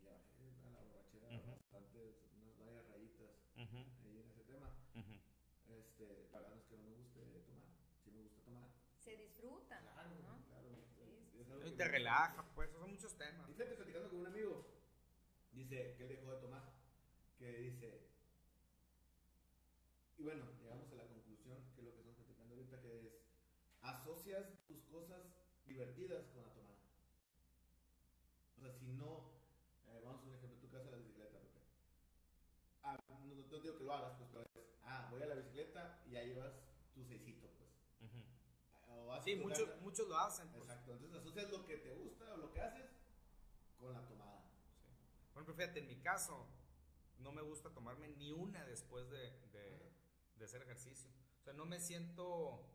le 0.03 0.11
bajé 0.11 0.57
a 0.65 0.71
la 0.71 0.81
borrachera 0.81 1.29
Ujú. 1.29 1.51
bastante, 1.61 2.17
unas 2.41 2.59
varias 2.59 2.89
rayitas 2.89 3.37
Ujú, 3.57 3.77
ahí 4.03 4.19
en 4.21 4.29
ese 4.31 4.43
tema. 4.45 4.71
ujú. 4.95 5.15
Que 6.69 6.77
no 6.77 6.85
me 6.85 6.97
guste 6.97 7.21
tomar, 7.47 7.65
sí 8.05 8.11
me 8.11 8.23
gusta 8.23 8.43
tomar. 8.45 8.69
Se 8.99 9.17
disfruta. 9.17 9.81
Claro, 9.81 10.11
¿no? 10.23 10.45
claro. 10.47 10.69
Sí, 10.95 11.69
Y 11.69 11.73
te 11.73 11.85
relaja, 11.89 12.45
pues, 12.55 12.71
son 12.71 12.91
muchos 12.91 13.17
temas. 13.17 13.49
y 13.49 13.53
fíjate, 13.55 13.75
platicando 13.77 14.11
con 14.11 14.21
un 14.21 14.27
amigo, 14.27 14.67
dice 15.53 15.95
que 15.97 16.03
él 16.03 16.09
dejó 16.11 16.33
de 16.35 16.41
tomar, 16.41 16.63
que 17.39 17.53
dice, 17.59 18.09
y 20.19 20.23
bueno, 20.23 20.45
llegamos 20.61 20.91
a 20.93 20.97
la 20.97 21.07
conclusión, 21.07 21.57
que 21.75 21.81
es 21.81 21.85
lo 21.87 21.93
que 21.93 21.99
estamos 22.01 22.17
platicando 22.17 22.55
ahorita, 22.55 22.81
que 22.81 23.07
es, 23.07 23.13
asocias 23.81 24.47
tus 24.67 24.83
cosas 24.85 25.23
divertidas 25.67 26.27
con 26.29 26.43
la 26.43 26.53
tomada. 26.53 26.79
O 28.57 28.61
sea, 28.61 28.73
si 28.73 28.87
no, 28.89 29.31
eh, 29.87 30.01
vamos 30.05 30.23
a 30.23 30.27
un 30.27 30.35
ejemplo, 30.35 30.59
tú 30.61 30.69
que 30.69 30.77
vas 30.77 30.87
a 30.87 30.91
la 30.91 30.97
bicicleta, 30.99 31.39
Pepe. 31.39 31.61
Ah, 32.83 32.99
no, 33.09 33.35
no 33.35 33.45
te 33.45 33.61
digo 33.61 33.79
que 33.79 33.85
lo 33.85 33.93
hagas, 33.95 34.13
pues, 34.19 34.29
pero 34.33 34.43
es, 34.45 34.51
ah, 34.85 35.09
voy 35.11 35.23
a 35.23 35.27
la 35.27 35.35
bicicleta 35.37 35.78
ya 36.19 36.25
llevas 36.25 36.53
tu 36.95 37.05
seisito, 37.05 37.49
pues. 37.57 37.71
O 38.89 39.07
vas 39.07 39.21
a 39.21 39.25
Sí, 39.25 39.37
tu 39.37 39.43
muchos, 39.81 40.09
lo 40.09 40.19
hacen. 40.19 40.49
Pues. 40.49 40.63
Exacto, 40.63 40.93
entonces 40.93 41.19
asocias 41.19 41.51
lo 41.51 41.65
que 41.65 41.77
te 41.79 41.95
gusta 41.95 42.35
o 42.35 42.37
lo 42.37 42.53
que 42.53 42.61
haces 42.61 42.91
con 43.79 43.93
la 43.93 44.07
tomada. 44.07 44.43
Sí. 44.83 44.91
Por 45.33 45.43
ejemplo, 45.43 45.55
fíjate, 45.55 45.81
en 45.81 45.89
mi 45.89 46.01
caso, 46.01 46.47
no 47.19 47.33
me 47.33 47.43
gusta 47.43 47.71
tomarme 47.71 48.09
ni 48.09 48.33
una 48.33 48.65
después 48.65 49.09
de, 49.11 49.31
de, 49.53 49.93
de 50.37 50.45
hacer 50.45 50.63
ejercicio. 50.63 51.11
O 51.41 51.45
sea, 51.45 51.53
no 51.53 51.67
me 51.67 51.81
siento, 51.81 52.67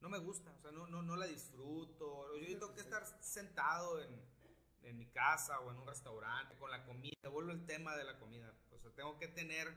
no 0.00 0.08
me 0.08 0.18
gusta, 0.18 0.52
o 0.52 0.60
sea, 0.60 0.72
no, 0.72 0.86
no, 0.86 1.02
no 1.02 1.16
la 1.16 1.26
disfruto. 1.26 2.36
Yo 2.38 2.58
tengo 2.58 2.74
que 2.74 2.80
estar 2.80 3.04
sentado 3.22 4.00
en, 4.02 4.20
en 4.82 4.98
mi 4.98 5.06
casa 5.06 5.60
o 5.60 5.70
en 5.70 5.78
un 5.78 5.86
restaurante 5.86 6.56
con 6.56 6.70
la 6.70 6.84
comida. 6.84 7.28
Vuelvo 7.30 7.50
al 7.50 7.66
tema 7.66 7.96
de 7.96 8.04
la 8.04 8.18
comida. 8.18 8.54
O 8.72 8.78
sea, 8.78 8.90
tengo 8.92 9.18
que 9.18 9.28
tener 9.28 9.68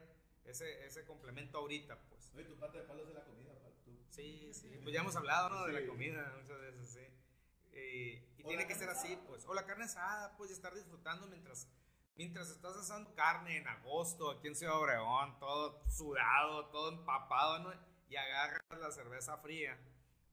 ese, 0.45 0.85
ese 0.85 1.05
complemento 1.05 1.57
ahorita, 1.59 1.97
pues. 2.09 2.31
Oye, 2.35 2.45
tu 2.45 2.55
pata 2.57 2.77
de 2.79 2.83
palo 2.85 3.01
es 3.03 3.07
de 3.09 3.13
la 3.13 3.23
comida, 3.23 3.53
para 3.59 3.73
tú. 3.83 3.97
Sí, 4.09 4.51
sí, 4.53 4.79
pues 4.81 4.93
ya 4.93 5.01
hemos 5.01 5.15
hablado, 5.15 5.49
¿no? 5.49 5.65
De 5.65 5.73
Sí. 5.73 5.79
la 5.81 5.87
comida 5.89 6.33
muchas 6.41 6.59
veces, 6.61 6.89
sí. 6.89 7.77
Y, 7.77 8.39
y 8.39 8.43
O 8.43 8.47
tiene 8.47 8.67
que 8.67 8.75
ser 8.75 8.89
así, 8.89 9.13
asada. 9.13 9.27
pues. 9.27 9.45
O 9.45 9.53
la 9.53 9.65
carne 9.65 9.85
asada, 9.85 10.35
pues, 10.37 10.49
y 10.49 10.53
estar 10.53 10.73
disfrutando 10.73 11.27
mientras, 11.27 11.67
mientras 12.15 12.49
estás 12.49 12.75
asando 12.75 13.13
carne 13.15 13.57
en 13.57 13.67
agosto, 13.67 14.29
aquí 14.31 14.47
en 14.47 14.55
Ciudad 14.55 14.77
Obregón, 14.77 15.39
todo 15.39 15.81
sudado, 15.89 16.67
todo 16.69 16.91
empapado, 16.91 17.59
¿no? 17.59 17.73
Y 18.09 18.15
agarras 18.17 18.59
la 18.77 18.91
cerveza 18.91 19.37
fría 19.37 19.77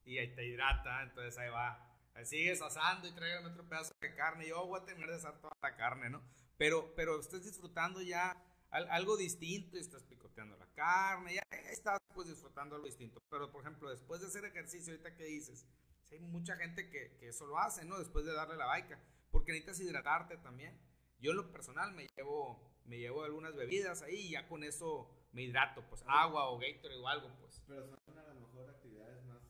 y 0.03 0.17
ahí 0.17 0.35
te 0.35 0.45
hidrata, 0.45 1.01
entonces 1.03 1.37
ahí 1.37 1.49
va. 1.49 1.85
Ahí 2.15 2.25
sigues 2.25 2.61
asando 2.61 3.07
y 3.07 3.13
tráigame 3.13 3.47
otro 3.49 3.63
pedazo 3.69 3.93
de 4.01 4.13
carne. 4.15 4.45
Yo 4.47 4.65
voy 4.65 4.81
a 4.81 4.83
terminar 4.83 5.09
de 5.11 5.15
asar 5.15 5.39
toda 5.39 5.53
la 5.61 5.77
carne, 5.77 6.09
¿no? 6.09 6.21
Pero, 6.57 6.93
pero 6.95 7.17
estás 7.17 7.45
disfrutando 7.45 8.01
ya 8.01 8.35
al- 8.71 8.89
algo 8.91 9.17
distinto 9.17 9.77
y 9.77 9.79
estás 9.79 10.03
picoteando 10.03 10.55
la 10.57 10.67
carne, 10.73 11.35
ya 11.35 11.41
estás 11.71 11.97
pues 12.13 12.27
disfrutando 12.27 12.75
algo 12.75 12.85
distinto. 12.87 13.19
Pero 13.29 13.51
por 13.51 13.61
ejemplo, 13.61 13.89
después 13.89 14.21
de 14.21 14.27
hacer 14.27 14.45
ejercicio, 14.45 14.93
ahorita 14.93 15.15
que 15.15 15.25
dices, 15.25 15.65
sí, 16.03 16.15
hay 16.15 16.21
mucha 16.21 16.55
gente 16.57 16.89
que, 16.89 17.17
que 17.17 17.27
eso 17.29 17.45
lo 17.45 17.57
hace, 17.59 17.85
¿no? 17.85 17.97
Después 17.99 18.25
de 18.25 18.33
darle 18.33 18.55
la 18.57 18.65
baica, 18.65 18.99
porque 19.31 19.51
necesitas 19.51 19.79
hidratarte 19.79 20.37
también. 20.37 20.79
Yo 21.19 21.31
en 21.31 21.37
lo 21.37 21.51
personal 21.51 21.93
me 21.93 22.07
llevo, 22.15 22.79
me 22.85 22.97
llevo 22.97 23.23
algunas 23.23 23.55
bebidas 23.55 24.01
ahí 24.01 24.15
y 24.15 24.29
ya 24.31 24.47
con 24.47 24.63
eso 24.63 25.09
me 25.31 25.43
hidrato, 25.43 25.83
pues 25.89 26.03
agua 26.07 26.49
o 26.49 26.57
Gatorade 26.57 26.99
o 26.99 27.07
algo, 27.07 27.29
pues. 27.39 27.61
Pero 27.67 27.85
son 28.05 28.17
a 28.17 28.33
lo 28.33 28.39
mejor 28.39 28.69
actividades 28.69 29.23
más 29.25 29.41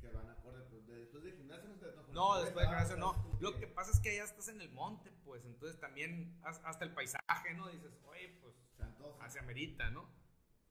que 0.00 0.08
van 0.08 0.28
acorde. 0.30 0.64
Pues 0.70 0.86
de- 0.86 0.98
después 1.00 1.22
del 1.22 1.36
gimnasio 1.36 1.68
no 2.14 2.40
después 2.42 2.68
de 2.68 2.74
vas, 2.74 2.96
no. 2.98 3.36
Lo 3.40 3.58
que- 3.58 3.66
pasa 3.66 3.90
es 3.90 4.00
que 4.00 4.16
ya 4.16 4.24
estás 4.24 4.48
en 4.48 4.60
el 4.60 4.70
monte, 4.70 5.10
pues, 5.24 5.44
entonces 5.44 5.78
también 5.80 6.38
has- 6.42 6.60
hasta 6.64 6.84
el 6.84 6.92
paisaje, 6.94 7.54
¿no? 7.54 7.68
Dices, 7.68 7.92
oye, 8.06 8.28
pues 8.40 8.54
hacia 9.20 9.40
amerita, 9.40 9.90
¿no? 9.90 10.08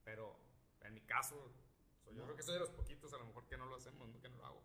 Pero 0.03 0.39
en 0.81 0.93
mi 0.93 1.01
caso, 1.01 1.53
soy- 2.03 2.15
yo 2.15 2.23
creo 2.23 2.35
que 2.35 2.43
soy 2.43 2.53
de 2.55 2.59
los 2.61 2.69
poquitos 2.69 3.13
a 3.13 3.17
lo 3.17 3.25
mejor 3.25 3.45
que 3.47 3.57
no 3.57 3.65
lo 3.65 3.75
hacemos, 3.75 4.07
¿no? 4.09 4.19
que 4.21 4.29
no 4.29 4.37
lo 4.37 4.45
hago. 4.45 4.63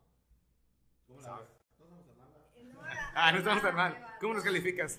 ¿Cómo 1.07 1.21
la 1.21 1.27
¿sabes? 1.29 1.49
ves? 1.49 1.59
No 1.79 1.87
somos 1.87 2.07
hermanas. 2.09 2.43
Eh, 2.55 2.73
Ah, 3.15 3.33
no 3.33 3.39
estamos 3.39 3.65
va. 3.65 4.17
¿Cómo 4.21 4.35
nos 4.35 4.45
calificas? 4.45 4.99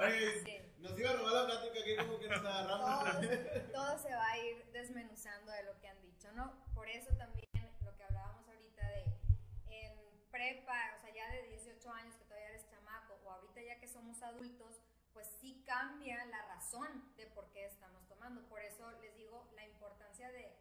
Oye, 0.00 0.72
nos 0.78 0.98
iba 0.98 1.10
a 1.10 1.16
robar 1.16 1.32
la 1.32 1.46
plática 1.46 1.80
aquí 1.80 1.96
como 1.96 2.18
que 2.18 2.28
nos 2.28 2.38
agarramos. 2.44 3.72
todo 3.72 3.98
se 3.98 4.14
va 4.14 4.30
a 4.30 4.38
ir 4.38 4.64
desmenuzando 4.72 5.52
de 5.52 5.62
lo 5.64 5.78
que 5.80 5.88
han 5.88 6.02
dicho, 6.02 6.30
¿no? 6.32 6.52
Por 6.74 6.88
eso 6.88 7.14
también 7.16 7.46
lo 7.84 7.96
que 7.96 8.04
hablábamos 8.04 8.46
ahorita 8.48 8.88
de 8.88 9.04
en 9.70 9.94
prepa, 10.42 10.74
o 10.96 11.00
sea, 11.00 11.14
ya 11.14 11.30
de 11.30 11.42
18 11.42 11.92
años 11.92 12.16
que 12.16 12.24
todavía 12.24 12.48
eres 12.48 12.68
chamaco, 12.68 13.14
o 13.22 13.30
ahorita 13.30 13.62
ya 13.62 13.78
que 13.78 13.86
somos 13.86 14.20
adultos, 14.22 14.80
pues 15.12 15.28
sí 15.40 15.62
cambia 15.64 16.24
la 16.24 16.42
razón 16.46 17.14
de 17.16 17.26
por 17.26 17.46
tomando. 18.08 18.42
Por 18.48 18.60
eso 18.60 18.90
les 19.00 19.14
digo 19.16 19.48
la 19.54 19.64
importancia 19.64 20.32
de, 20.32 20.56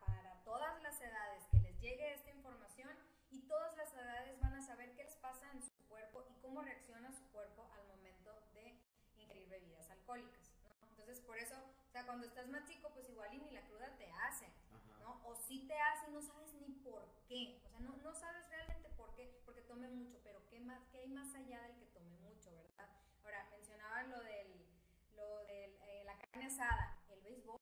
para 0.00 0.42
todas 0.44 0.82
las 0.82 0.98
edades, 1.00 1.44
que 1.50 1.58
les 1.58 1.78
llegue 1.78 2.14
esta 2.14 2.30
información 2.30 2.88
y 3.30 3.40
todas 3.42 3.76
las 3.76 3.92
edades 3.92 4.40
van 4.40 4.54
a 4.54 4.62
saber 4.62 4.94
qué 4.94 5.04
les 5.04 5.16
pasa 5.16 5.50
en 5.52 5.62
su 5.62 5.76
cuerpo 5.88 6.24
y 6.30 6.34
cómo 6.40 6.62
reacciona 6.62 7.12
su 7.12 7.26
cuerpo 7.32 7.68
al 7.74 7.86
momento 7.88 8.32
de 8.54 8.80
ingerir 9.18 9.48
bebidas 9.50 9.90
alcohólicas. 9.90 10.52
Entonces, 10.88 11.20
por 11.20 11.36
eso, 11.36 11.56
o 11.56 11.90
sea, 11.90 12.06
cuando 12.06 12.26
estás 12.26 12.48
más 12.48 12.64
chico, 12.64 12.88
pues 12.94 13.10
igual 13.10 13.34
y 13.34 13.38
ni 13.38 13.50
la 13.50 13.62
cruda 13.66 13.94
te 13.98 14.10
hace, 14.26 14.46
¿no? 15.00 15.20
O 15.24 15.34
sí 15.34 15.66
te 15.66 15.78
hace 15.78 16.08
y 16.08 16.14
no 16.14 16.22
sabes 16.22 16.54
ni 16.54 16.70
por 16.76 17.06
qué. 17.28 17.60
O 17.66 17.68
sea, 17.68 17.80
no, 17.80 17.96
no 17.96 18.14
sabes 18.14 18.51
tome 19.72 19.88
mucho, 19.88 20.18
pero 20.22 20.38
¿qué, 20.50 20.60
más, 20.60 20.82
qué 20.90 20.98
hay 20.98 21.08
más 21.08 21.34
allá 21.34 21.62
del 21.62 21.76
que 21.78 21.86
tome 21.86 22.14
mucho, 22.20 22.54
verdad? 22.54 22.90
Ahora, 23.24 23.48
mencionaban 23.50 24.10
lo 24.10 24.20
del, 24.20 24.66
lo 25.16 25.38
de 25.46 25.64
eh, 25.64 26.04
la 26.04 26.18
carne 26.18 26.46
asada, 26.46 26.98
el 27.08 27.22
béisbol. 27.22 27.58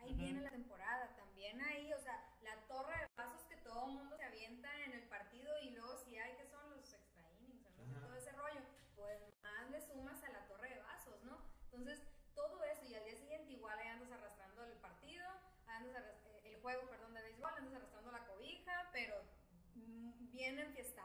Ahí 0.00 0.12
viene 0.14 0.42
la 0.42 0.50
temporada, 0.50 1.16
también 1.16 1.58
ahí, 1.62 1.90
o 1.94 1.98
sea, 1.98 2.22
la 2.42 2.56
torre 2.68 2.92
de 2.92 3.06
vasos 3.16 3.42
que 3.44 3.56
todo 3.56 3.86
el 3.86 3.94
mundo 3.94 4.16
se 4.18 4.24
avienta 4.24 4.68
en 4.84 4.92
el 4.92 5.02
partido 5.08 5.50
y 5.62 5.70
luego 5.70 5.96
si 5.96 6.18
hay 6.18 6.36
que 6.36 6.44
son 6.44 6.76
los 6.76 6.92
extra 6.92 7.22
innings, 7.38 7.64
todo 8.02 8.14
ese 8.14 8.32
rollo, 8.32 8.60
pues 8.94 9.22
más 9.42 9.70
le 9.70 9.80
sumas 9.80 10.22
a 10.22 10.32
la 10.32 10.46
torre 10.46 10.68
de 10.68 10.82
vasos, 10.82 11.22
¿no? 11.24 11.38
Entonces, 11.72 12.02
todo 12.34 12.62
eso 12.64 12.84
y 12.84 12.94
al 12.94 13.04
día 13.04 13.16
siguiente 13.16 13.52
igual 13.52 13.78
ahí 13.78 13.88
andas 13.88 14.12
arrastrando 14.12 14.64
el 14.64 14.76
partido, 14.78 15.26
andas 15.66 16.04
eh, 16.26 16.52
el 16.52 16.60
juego, 16.60 16.86
perdón, 16.90 17.14
de 17.14 17.22
béisbol, 17.22 17.50
andas 17.56 17.74
arrastrando 17.74 18.12
la 18.12 18.26
cobija, 18.26 18.90
pero 18.92 19.22
mm, 19.74 20.30
bien 20.32 20.58
enfiestado, 20.58 20.90
¿verdad? 20.90 20.90
Entonces, 20.90 20.90
e, 20.90 20.99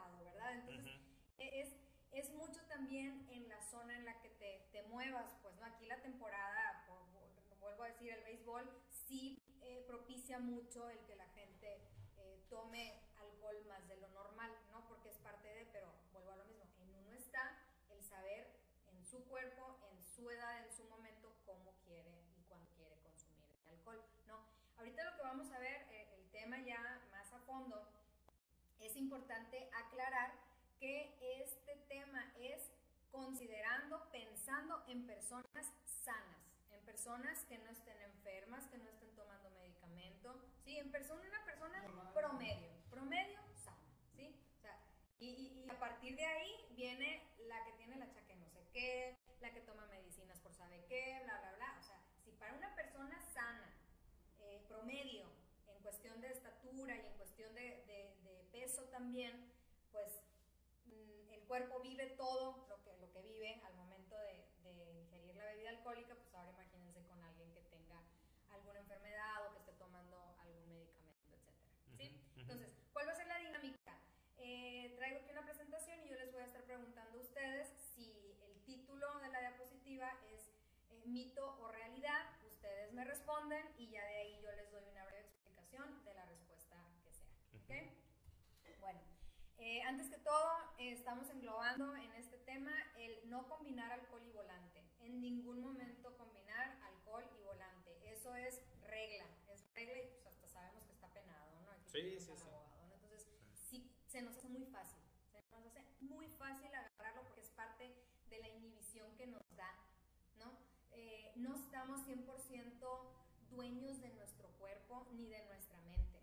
es, 2.15 2.31
mucho 2.31 2.61
también 2.67 3.27
en 3.29 3.47
la 3.49 3.61
zona 3.61 3.95
en 3.95 4.05
la 4.05 4.19
que 4.21 4.29
te, 4.29 4.67
te 4.71 4.83
muevas, 4.83 5.35
pues, 5.41 5.55
¿no? 5.55 5.65
Aquí 5.65 5.85
la 5.85 6.01
temporada, 6.01 6.85
vuelvo 7.59 7.83
a 7.83 7.87
decir, 7.87 8.11
el 8.11 8.23
béisbol 8.23 8.69
sí 8.89 9.41
eh, 9.61 9.83
propicia 9.87 10.39
mucho 10.39 10.89
el 10.89 10.99
que 11.05 11.15
la 11.15 11.27
gente 11.29 11.81
eh, 12.17 12.45
tome 12.49 13.01
alcohol 13.17 13.65
más 13.67 13.87
de 13.87 13.97
lo 13.97 14.07
normal, 14.09 14.51
¿no? 14.71 14.87
Porque 14.87 15.09
es 15.09 15.17
parte 15.17 15.47
de, 15.47 15.65
pero 15.71 15.91
vuelvo 16.13 16.31
a 16.31 16.35
lo 16.37 16.45
mismo, 16.45 16.63
en 16.79 16.93
uno 16.93 17.13
está 17.13 17.57
el 17.89 18.03
saber 18.03 18.55
en 18.87 19.05
su 19.05 19.23
cuerpo, 19.25 19.77
en 19.91 20.03
su 20.03 20.29
edad, 20.29 20.63
en 20.63 20.71
su 20.71 20.85
momento, 20.85 21.33
cómo 21.45 21.73
quiere 21.83 22.11
y 22.37 22.43
cuándo 22.47 22.69
quiere 22.75 22.97
consumir 23.01 23.49
el 23.63 23.69
alcohol, 23.69 24.01
¿no? 24.27 24.45
Ahorita 24.77 25.03
lo 25.03 25.15
que 25.17 25.23
vamos 25.23 25.51
a 25.51 25.59
ver, 25.59 25.87
eh, 25.91 26.15
el 26.15 26.29
tema 26.31 26.59
ya 26.61 27.01
más 27.11 27.31
a 27.33 27.39
fondo, 27.39 27.87
es 28.79 28.95
importante 28.95 29.69
aclarar 29.73 30.33
que 30.79 31.17
es 31.41 31.54
considerando, 33.15 34.09
pensando 34.11 34.83
en 34.87 35.05
personas 35.05 35.65
sanas, 36.03 36.41
en 36.71 36.81
personas 36.83 37.45
que 37.45 37.57
no 37.57 37.69
estén 37.69 37.99
enfermas, 38.01 38.67
que 38.67 38.77
no 38.77 38.89
estén 38.89 39.15
tomando 39.15 39.49
medicamento, 39.51 40.35
¿sí? 40.63 40.77
En 40.77 40.91
persona, 40.91 41.21
una 41.27 41.45
persona 41.45 42.11
promedio, 42.13 42.69
promedio 42.89 43.39
sana, 43.55 43.89
¿sí? 44.15 44.35
O 44.57 44.61
sea, 44.61 44.77
y, 45.19 45.27
y, 45.27 45.69
a 45.69 45.79
partir 45.79 46.15
de 46.15 46.25
ahí 46.25 46.65
viene 46.71 47.23
la 47.47 47.63
que 47.63 47.71
tiene 47.73 47.95
la 47.97 48.11
chaque 48.11 48.35
no 48.35 48.49
sé 48.49 48.67
qué, 48.73 49.17
la 49.41 49.51
que 49.53 49.61
toma 49.61 49.85
medicinas 49.87 50.39
por 50.39 50.53
sabe 50.53 50.85
qué, 50.87 51.21
bla, 51.23 51.39
bla, 51.39 51.51
bla. 51.53 51.77
O 51.79 51.83
sea, 51.83 51.99
si 52.23 52.31
para 52.31 52.53
una 52.53 52.75
persona 52.75 53.21
sana, 53.33 53.73
eh, 54.39 54.63
promedio, 54.67 55.25
en 55.67 55.81
cuestión 55.81 56.19
de 56.21 56.29
estatura 56.29 56.95
y 56.95 57.05
en 57.05 57.13
cuestión 57.13 57.53
de, 57.55 57.83
de, 57.87 58.15
peso 58.51 58.83
también, 58.85 59.51
pues 59.91 60.21
mm, 60.85 61.33
el 61.33 61.41
cuerpo 61.41 61.81
vive 61.81 62.07
todo 62.17 62.65
lo 62.69 62.81
que, 62.83 62.97
lo 62.99 63.11
que 63.11 63.21
vive 63.21 63.61
al 63.65 63.75
momento 63.75 64.15
de, 64.17 64.47
de, 64.63 65.01
ingerir 65.01 65.35
la 65.35 65.45
bebida 65.45 65.71
alcohólica, 65.85 66.15
pues 66.15 66.33
ahora 66.33 66.49
imagínense 66.49 67.05
con 67.05 67.21
alguien 67.21 67.53
que 67.53 67.61
tenga 67.61 68.01
alguna 68.49 68.79
enfermedad 68.79 69.45
o 69.45 69.53
que 69.53 69.59
esté 69.59 69.73
tomando 69.73 70.17
algún 70.39 70.67
medicamento, 70.67 71.35
etc. 71.35 71.53
¿sí? 71.95 72.41
Entonces, 72.41 72.73
¿cuál 72.91 73.07
va 73.07 73.11
a 73.11 73.15
ser 73.15 73.27
la 73.27 73.37
dinámica? 73.37 73.93
Eh, 74.37 74.95
traigo 74.97 75.19
aquí 75.19 75.29
una 75.29 75.45
presentación 75.45 75.99
y 76.03 76.09
yo 76.09 76.15
les 76.17 76.31
voy 76.31 76.41
a 76.41 76.45
estar 76.45 76.63
preguntando 76.63 77.19
a 77.19 77.21
ustedes 77.21 77.69
si 77.93 78.33
título 78.65 79.19
de 79.19 79.29
la 79.29 79.39
diapositiva 79.41 80.09
es 80.33 80.49
eh, 80.89 81.03
mito 81.05 81.55
o 81.61 81.67
realidad. 81.67 82.33
Ustedes 82.47 82.91
me 82.93 83.03
responden 83.03 83.63
y 83.77 83.89
ya 83.89 84.03
de 84.05 84.15
ahí 84.17 84.41
yo 84.41 84.51
les 84.53 84.71
doy 84.71 84.83
una 84.89 85.05
breve 85.05 85.27
explicación 85.27 86.03
de 86.03 86.13
la 86.15 86.25
respuesta 86.25 86.77
que 87.03 87.11
sea. 87.11 87.27
¿okay? 87.61 87.91
Bueno, 88.79 89.01
eh, 89.59 89.83
antes 89.83 90.09
que 90.09 90.17
todo, 90.17 90.51
estamos 90.79 91.29
englobando 91.29 91.95
en 91.95 92.11
este 92.15 92.37
tema 92.39 92.71
el 92.97 93.29
no 93.29 93.47
combinar 93.47 93.91
alcohol 93.91 94.23
y 94.25 94.31
volante. 94.31 94.74
En 95.15 95.21
ningún 95.21 95.61
momento 95.61 96.13
combinar 96.17 96.77
alcohol 96.83 97.23
y 97.39 97.41
volante. 97.45 97.97
Eso 98.03 98.35
es 98.35 98.59
regla. 98.85 99.25
Es 99.47 99.63
regla 99.73 99.97
y 99.97 100.07
pues 100.09 100.27
hasta 100.27 100.49
sabemos 100.49 100.83
que 100.83 100.91
está 100.91 101.07
penado, 101.13 101.55
¿no? 101.61 101.71
sí, 101.89 102.19
sí, 102.19 102.33
sí. 102.35 102.49
Entonces, 102.91 103.25
sí, 103.53 103.89
se 104.07 104.21
nos 104.21 104.35
hace 104.35 104.49
muy 104.49 104.65
fácil. 104.65 104.99
Se 105.31 105.39
nos 105.39 105.67
hace 105.67 105.85
muy 106.01 106.27
fácil 106.27 106.67
agarrarlo 106.67 107.23
porque 107.23 107.39
es 107.39 107.49
parte 107.51 107.95
de 108.29 108.39
la 108.39 108.49
inhibición 108.49 109.15
que 109.15 109.27
nos 109.27 109.55
da, 109.55 109.73
¿no? 110.37 110.51
Eh, 110.91 111.31
no 111.37 111.55
estamos 111.55 112.01
100% 112.05 112.99
dueños 113.51 114.01
de 114.01 114.09
nuestro 114.15 114.49
cuerpo 114.59 115.07
ni 115.13 115.29
de 115.29 115.45
nuestra 115.45 115.79
mente. 115.83 116.19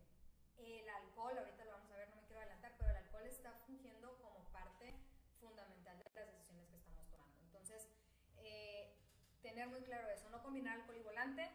El 0.59 0.87
alcohol, 0.91 1.39
ahorita 1.39 1.65
lo 1.65 1.73
vamos 1.73 1.91
a 1.93 1.97
ver, 1.97 2.11
no 2.11 2.17
me 2.17 2.25
quiero 2.25 2.41
adelantar, 2.43 2.75
pero 2.77 2.91
el 2.91 2.97
alcohol 2.99 3.27
está 3.27 3.53
fungiendo 3.67 4.19
como 4.19 4.45
parte 4.53 4.95
fundamental 5.41 5.97
de 5.97 6.05
las 6.05 6.31
decisiones 6.35 6.69
que 6.69 6.77
estamos 6.77 7.09
tomando. 7.09 7.41
Entonces, 7.41 7.89
eh, 8.37 8.93
tener 9.53 9.69
muy 9.69 9.83
claro 9.83 10.09
eso, 10.09 10.31
no 10.31 10.43
combinar 10.43 10.81
alcohol 10.81 10.97
y 10.97 11.03
volante, 11.03 11.51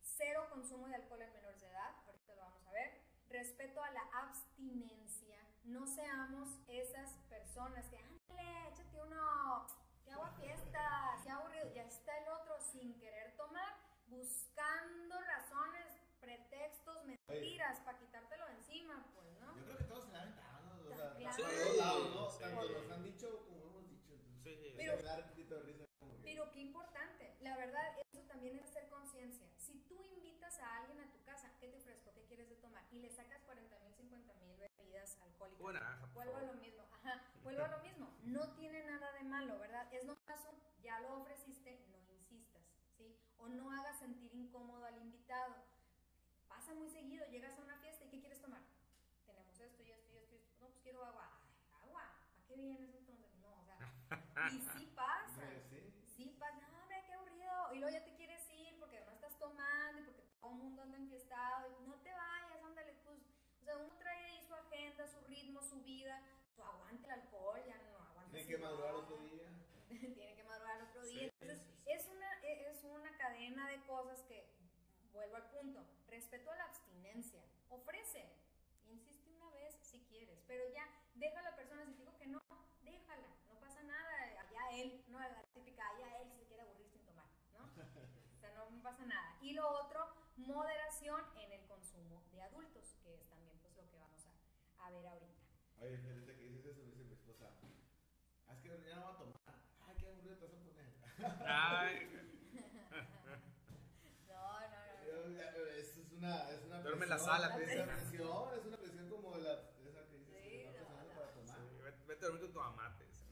cero 0.00 0.46
consumo 0.50 0.86
de 0.86 0.94
alcohol 0.94 1.22
en 1.22 1.32
menores 1.32 1.60
de 1.60 1.66
edad, 1.66 1.92
ahorita 2.06 2.34
lo 2.36 2.42
vamos 2.42 2.66
a 2.68 2.72
ver, 2.72 3.00
respeto 3.30 3.82
a 3.82 3.90
la 3.90 4.02
abstinencia, 4.12 5.38
no 5.64 5.84
seamos 5.84 6.50
esas 6.68 7.16
personas 7.28 7.88
que, 7.88 7.98
ándale, 7.98 8.68
échate 8.68 9.02
uno 9.02 9.66
hago 10.12 10.26
fiesta, 10.40 11.18
se 11.22 11.30
aburrido, 11.30 11.72
ya 11.74 11.84
está 11.84 12.16
el 12.18 12.28
otro 12.28 12.54
sin 12.60 12.94
querer 13.00 13.34
tomar, 13.36 13.74
buscando 14.06 15.20
razones, 15.20 15.86
pretextos, 16.20 17.04
mentiras 17.04 17.80
para 17.80 17.98
quitártelo 17.98 18.46
encima, 18.50 19.04
pues, 19.14 19.40
¿no? 19.40 19.56
Yo 19.56 19.64
creo 19.64 19.78
que 19.78 19.84
todos 19.84 20.04
se 20.04 20.12
la 20.12 20.22
han 20.22 20.34
¿no? 20.66 20.92
O 20.92 20.94
sea, 20.94 21.14
claro. 21.16 21.36
sí, 21.36 21.42
todos 21.42 21.76
lados, 21.76 22.14
¿no? 22.14 22.26
Tanto 22.38 22.68
nos 22.68 22.90
han 22.90 23.02
dicho 23.02 23.46
como 23.48 23.64
hemos 23.64 23.88
dicho. 23.88 24.12
Sí, 24.44 24.74
pero, 24.76 25.02
dar 25.02 25.22
un 25.22 25.28
poquito 25.30 25.54
de 25.56 25.62
risa. 25.62 25.84
Pero 26.22 26.50
qué 26.52 26.60
importante, 26.60 27.31
la 27.42 27.56
verdad, 27.56 27.98
eso 27.98 28.22
también 28.22 28.56
es 28.56 28.64
hacer 28.64 28.88
conciencia. 28.88 29.46
Si 29.56 29.78
tú 29.88 30.00
invitas 30.16 30.58
a 30.60 30.78
alguien 30.78 31.00
a 31.00 31.10
tu 31.10 31.22
casa, 31.22 31.52
¿qué 31.58 31.68
te 31.68 31.78
ofrezco? 31.78 32.12
¿Qué 32.14 32.24
quieres 32.24 32.48
de 32.48 32.56
tomar? 32.56 32.84
Y 32.90 33.00
le 33.00 33.10
sacas 33.10 33.42
40 33.42 33.78
mil, 33.80 33.94
50 33.94 34.34
mil 34.34 34.56
bebidas 34.56 35.18
alcohólicas. 35.22 36.12
Vuelvo 36.14 36.36
a 36.36 36.42
lo 36.42 36.54
mismo, 36.54 36.82
ajá, 36.92 37.22
vuelvo 37.42 37.64
a 37.64 37.68
lo 37.68 37.78
mismo. 37.80 38.08
No 38.24 38.52
tiene 38.54 38.84
nada 38.84 39.12
de 39.12 39.24
malo, 39.24 39.58
¿verdad? 39.58 39.92
Es 39.92 40.04
nomás 40.04 40.46
un, 40.50 40.82
ya 40.82 41.00
lo 41.00 41.20
ofreciste, 41.20 41.84
no 41.90 41.98
insistas, 42.14 42.62
¿sí? 42.96 43.16
O 43.38 43.48
no 43.48 43.70
hagas 43.72 43.98
sentir 43.98 44.32
incómodo 44.34 44.84
al 44.86 44.98
invitado. 44.98 45.54
Pasa 46.48 46.74
muy 46.74 46.88
seguido, 46.88 47.26
llegas 47.26 47.58
a 47.58 47.62
una 47.62 47.76
fiesta 47.78 48.04
y 48.04 48.08
¿qué 48.08 48.20
quieres 48.20 48.40
tomar? 48.40 48.60
Tenemos 49.26 49.58
esto 49.58 49.82
y 49.82 49.90
esto 49.90 50.12
y 50.12 50.16
esto 50.16 50.34
y 50.34 50.38
esto. 50.38 50.52
No, 50.60 50.68
pues 50.68 50.80
quiero 50.82 51.04
agua. 51.04 51.28
agua. 51.82 52.02
¿A 52.02 52.46
qué 52.46 52.56
vienes 52.56 52.80
entonces? 52.94 53.34
No, 53.40 53.50
o 53.50 53.64
sea, 53.64 53.78
y 54.52 54.60
sí 54.60 54.86
pasa. 54.94 55.42
Sí, 56.16 56.36
pasa. 56.38 56.68
No, 56.68 56.82
hombre, 56.82 57.02
qué 57.06 57.14
aburrido. 57.14 57.71
Y 57.71 57.71
luego 57.82 57.98
ya 57.98 58.04
te 58.04 58.14
quieres 58.14 58.48
ir 58.50 58.78
porque 58.78 59.00
no 59.00 59.10
estás 59.10 59.36
tomando 59.40 60.00
y 60.00 60.04
porque 60.04 60.22
todo 60.40 60.52
el 60.52 60.58
mundo 60.58 60.82
anda 60.82 60.96
enfiestado. 60.98 61.68
Y 61.82 61.88
no 61.88 61.96
te 61.96 62.12
vayas, 62.12 62.62
ándale, 62.62 62.94
pues. 63.02 63.18
O 63.60 63.64
sea, 63.64 63.76
uno 63.76 63.92
trae 63.98 64.24
ahí 64.24 64.42
su 64.46 64.54
agenda, 64.54 65.08
su 65.08 65.20
ritmo, 65.22 65.60
su 65.62 65.82
vida. 65.82 66.22
Su 66.54 66.62
aguante 66.62 67.06
el 67.06 67.12
alcohol, 67.12 67.60
ya 67.66 67.76
no 67.78 67.98
aguanta. 67.98 68.30
Tiene 68.30 68.46
que 68.46 68.58
madurar 68.58 68.94
otro 68.94 69.16
día. 69.18 69.48
Tiene 69.88 70.36
que 70.36 70.44
madurar 70.44 70.82
otro 70.82 71.02
día. 71.06 71.24
Entonces, 71.24 71.66
Es, 71.86 72.06
una, 72.06 72.40
e, 72.44 72.70
es 72.70 72.84
una 72.84 73.16
cadena 73.16 73.68
de 73.68 73.82
cosas 73.82 74.22
que, 74.28 74.46
vuelvo 75.12 75.36
al 75.36 75.50
punto, 75.50 75.84
respeto 76.06 76.52
a 76.52 76.56
la 76.56 76.64
abstinencia. 76.64 77.42
Ofrece, 77.68 78.30
insiste 78.86 79.28
una 79.30 79.50
vez 79.50 79.76
si 79.82 79.98
quieres, 80.04 80.40
pero 80.46 80.62
ya, 80.72 80.88
deja 81.14 81.40
a 81.40 81.42
la 81.42 81.56
persona, 81.56 81.84
si 81.86 81.94
digo 81.94 82.16
que 82.16 82.26
no, 82.26 82.40
déjala, 82.82 83.28
no 83.48 83.58
pasa 83.60 83.82
nada, 83.82 84.40
allá 84.40 84.70
él, 84.70 85.04
no 85.08 85.18
la 85.18 85.42
típica, 85.52 85.82
allá 85.88 86.22
él 86.22 86.32
se 86.32 86.44
quiere 86.44 86.62
aburrir 86.62 86.88
sin 86.88 87.04
tomar, 87.04 87.26
¿no? 87.52 87.64
o 87.64 88.40
sea, 88.40 88.52
no, 88.54 88.82
pasa 88.82 89.04
nada. 89.04 89.36
Y 89.52 89.54
lo 89.54 89.68
otro, 89.68 90.08
moderación 90.38 91.20
en 91.36 91.52
el 91.52 91.62
consumo 91.66 92.24
de 92.32 92.40
adultos, 92.40 92.96
que 93.04 93.12
es 93.12 93.28
también 93.28 93.58
pues 93.60 93.76
lo 93.76 93.86
que 93.90 93.98
vamos 93.98 94.24
a, 94.24 94.86
a 94.86 94.90
ver 94.90 95.06
ahorita. 95.06 95.42
Oye, 95.78 95.98
fíjate 95.98 96.36
que 96.38 96.44
dices 96.44 96.64
eso, 96.64 96.80
dice 96.80 97.04
mi 97.04 97.12
esposa, 97.12 97.50
ah, 98.48 98.54
es 98.54 98.60
que 98.60 98.68
ya 98.88 98.96
no 98.96 99.02
va 99.02 99.10
a 99.10 99.18
tomar. 99.18 99.36
Ay, 99.86 99.94
qué 99.98 100.06
aburrido 100.06 100.38
te 100.38 100.46
vas 100.46 100.54
a 100.54 100.60
poner. 100.64 100.88
Ay. 101.46 102.08
no, 104.30 104.60
no, 104.60 104.68
no. 104.70 105.66
Eso 105.76 106.00
es 106.00 106.12
una, 106.12 106.50
es 106.50 106.62
una 106.64 106.80
Duerme 106.80 107.04
en 107.04 107.10
la 107.10 107.18
sala, 107.18 107.48
es 107.48 107.52
una 107.52 107.84
presión, 107.84 108.58
es 108.58 108.64
una 108.64 108.78
presión 108.78 109.10
como 109.10 109.36
la, 109.36 109.52
esa 109.52 110.06
que 110.08 110.16
dices 110.16 110.34
Sí, 110.42 110.48
que 110.48 110.80
no, 110.80 110.96
no. 110.96 111.14
para 111.14 111.30
tomar. 111.34 111.58
Sí, 111.58 111.62
vete, 112.06 112.24
a 112.24 112.28
dormir 112.30 112.50
con 112.50 112.52
tu 112.54 112.96
te 112.96 113.04
dice. 113.04 113.26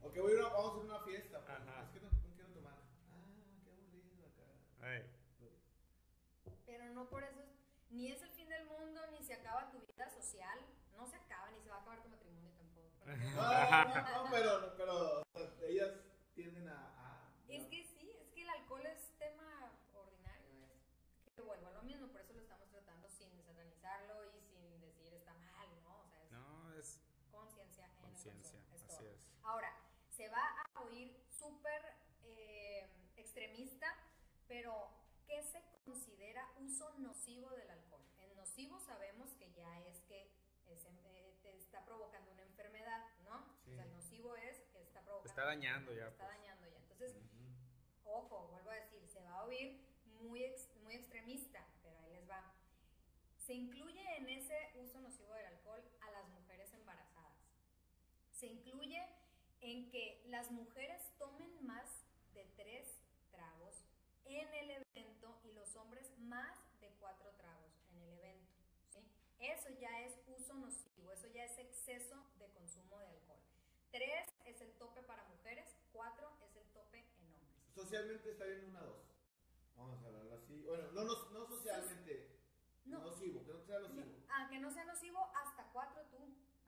Ok, 0.00 0.16
voy 0.16 0.32
a 0.32 0.34
ir 0.34 0.40
a, 0.40 0.48
vamos 0.48 0.72
a 0.72 0.78
una 0.78 1.00
fiesta. 1.00 1.44
Pues. 1.44 1.58
Ajá. 1.58 1.82
Es 1.82 1.90
que 1.90 2.00
no, 2.00 2.08
no 2.10 2.34
quiero 2.34 2.48
tomar. 2.54 2.72
Ah, 2.72 3.26
qué 3.62 3.70
aburrido. 3.70 4.00
Ey. 4.82 5.20
Pero 6.64 6.88
no 6.94 7.04
por 7.10 7.22
eso, 7.24 7.42
ni 7.90 8.10
es 8.10 8.22
el 8.22 8.30
fin 8.30 8.48
del 8.48 8.64
mundo, 8.66 9.00
ni 9.10 9.22
se 9.22 9.34
acaba 9.34 9.70
tu 9.70 9.80
vida 9.80 10.08
social, 10.10 10.58
no 10.96 11.06
se 11.06 11.16
acaba, 11.16 11.50
ni 11.50 11.60
se 11.60 11.68
va 11.68 11.76
a 11.76 11.80
acabar 11.80 12.02
tu 12.02 12.08
matrimonio 12.08 12.50
tampoco. 12.56 12.90
No, 13.06 13.12
no, 14.24 14.24
no, 14.24 14.30
pero, 14.30 14.72
pero 14.76 15.24
ellas 15.66 15.90
tienden 16.34 16.68
a. 16.68 16.74
a- 16.98 17.28
Es 17.48 17.66
que 17.66 17.84
sí, 17.84 18.10
es 18.20 18.28
que 18.32 18.42
el 18.42 18.48
alcohol 18.50 18.86
es 18.86 19.18
tema 19.18 19.72
ordinario, 19.92 20.66
es 21.26 21.32
que 21.34 21.42
vuelvo 21.42 21.66
a 21.66 21.72
lo 21.72 21.82
mismo, 21.82 22.06
por 22.08 22.20
eso 22.20 22.32
lo 22.32 22.40
estamos 22.40 22.68
tratando 22.70 23.08
sin 23.08 23.42
satanizarlo 23.44 24.24
y 24.36 24.40
sin 24.42 24.80
decir 24.80 25.12
está 25.14 25.34
mal, 25.34 25.68
¿no? 25.82 25.98
O 25.98 26.06
sea, 26.08 26.22
es 26.22 26.30
No, 26.30 26.72
es 26.78 27.00
conciencia 27.32 27.86
en 27.86 27.94
conciencia, 27.96 28.60
así 28.86 29.06
es. 29.06 29.18
Ahora, 29.42 29.72
se 30.08 30.28
va 30.28 30.42
a 30.74 30.80
oír 30.82 31.16
súper 31.30 31.82
eh, 32.24 32.88
extremista, 33.16 33.86
pero 34.46 34.72
¿qué 34.72 34.78
se 34.78 34.88
considera 34.88 34.99
uso 36.70 36.94
nocivo 36.98 37.50
del 37.50 37.68
alcohol? 37.70 38.00
En 38.18 38.34
nocivo 38.36 38.78
sabemos 38.78 39.30
que 39.34 39.50
ya 39.52 39.80
es 39.80 40.00
que 40.02 40.30
es, 40.66 40.84
eh, 41.04 41.36
te 41.42 41.56
está 41.56 41.84
provocando 41.84 42.30
una 42.30 42.42
enfermedad, 42.42 43.04
¿no? 43.24 43.44
Sí. 43.64 43.72
O 43.72 43.74
sea, 43.74 43.84
el 43.84 43.92
nocivo 43.92 44.36
es 44.36 44.60
que 44.72 44.80
está 44.82 45.02
provocando. 45.02 45.28
está 45.30 45.44
dañando 45.46 45.92
ya, 45.92 46.06
Está 46.08 46.26
pues. 46.26 46.38
dañando 46.38 46.66
ya. 46.68 46.76
Entonces, 46.78 47.16
Ujú. 47.16 48.10
ojo, 48.18 48.48
vuelvo 48.52 48.70
a 48.70 48.74
decir, 48.74 49.04
se 49.08 49.20
va 49.22 49.32
a 49.40 49.44
oír 49.46 49.84
muy, 50.20 50.44
ex- 50.44 50.70
muy 50.82 50.94
extremista, 50.94 51.66
pero 51.82 51.98
ahí 51.98 52.12
les 52.12 52.28
va. 52.30 52.54
Se 53.36 53.54
incluye 53.54 54.16
en 54.18 54.28
ese 54.28 54.72
uso 54.76 55.00
nocivo 55.00 55.34
del 55.34 55.46
alcohol 55.46 55.82
a 56.02 56.10
las 56.12 56.28
mujeres 56.28 56.72
embarazadas. 56.72 57.36
Se 58.30 58.46
incluye 58.46 59.02
en 59.60 59.90
que 59.90 60.22
las 60.26 60.50
mujeres 60.52 61.02
tomen 61.18 61.66
más 61.66 62.04
de 62.32 62.44
tres 62.56 63.02
tragos 63.32 63.84
en 64.24 64.54
el 64.54 64.70
evento 64.94 65.40
y 65.42 65.52
los 65.52 65.74
hombres 65.74 66.16
más 66.18 66.54
de 66.80 66.88
cuatro 67.00 67.32
tragos 67.34 67.72
en 67.90 68.02
el 68.02 68.12
evento. 68.18 68.54
¿sí? 68.88 69.00
Eso 69.40 69.70
ya 69.80 70.00
es 70.02 70.18
uso 70.26 70.54
nocivo, 70.54 71.12
eso 71.12 71.26
ya 71.28 71.44
es 71.44 71.58
exceso 71.58 72.16
de 72.38 72.48
consumo 72.50 72.98
de 72.98 73.06
alcohol. 73.06 73.38
Tres 73.90 74.28
es 74.44 74.60
el 74.60 74.72
tope 74.74 75.02
para 75.02 75.24
mujeres, 75.24 75.74
cuatro 75.92 76.30
es 76.42 76.54
el 76.56 76.64
tope 76.72 76.98
en 77.18 77.32
hombres. 77.32 77.74
Socialmente 77.74 78.30
está 78.30 78.44
bien 78.44 78.66
una 78.66 78.80
dos. 78.82 79.02
Vamos 79.76 80.02
a 80.02 80.06
hablarlo 80.06 80.34
así. 80.36 80.62
Bueno, 80.62 80.90
no, 80.92 81.04
no, 81.04 81.30
no 81.30 81.46
socialmente. 81.46 82.36
No. 82.84 82.98
Nocivo, 83.00 83.44
que 83.44 83.52
no 83.52 83.60
sea 83.62 83.78
nocivo. 83.78 84.16
Ah, 84.28 84.46
que 84.50 84.58
no 84.58 84.70
sea 84.70 84.84
nocivo 84.84 85.30
hasta 85.34 85.64
cuatro 85.72 86.02
tú, 86.10 86.18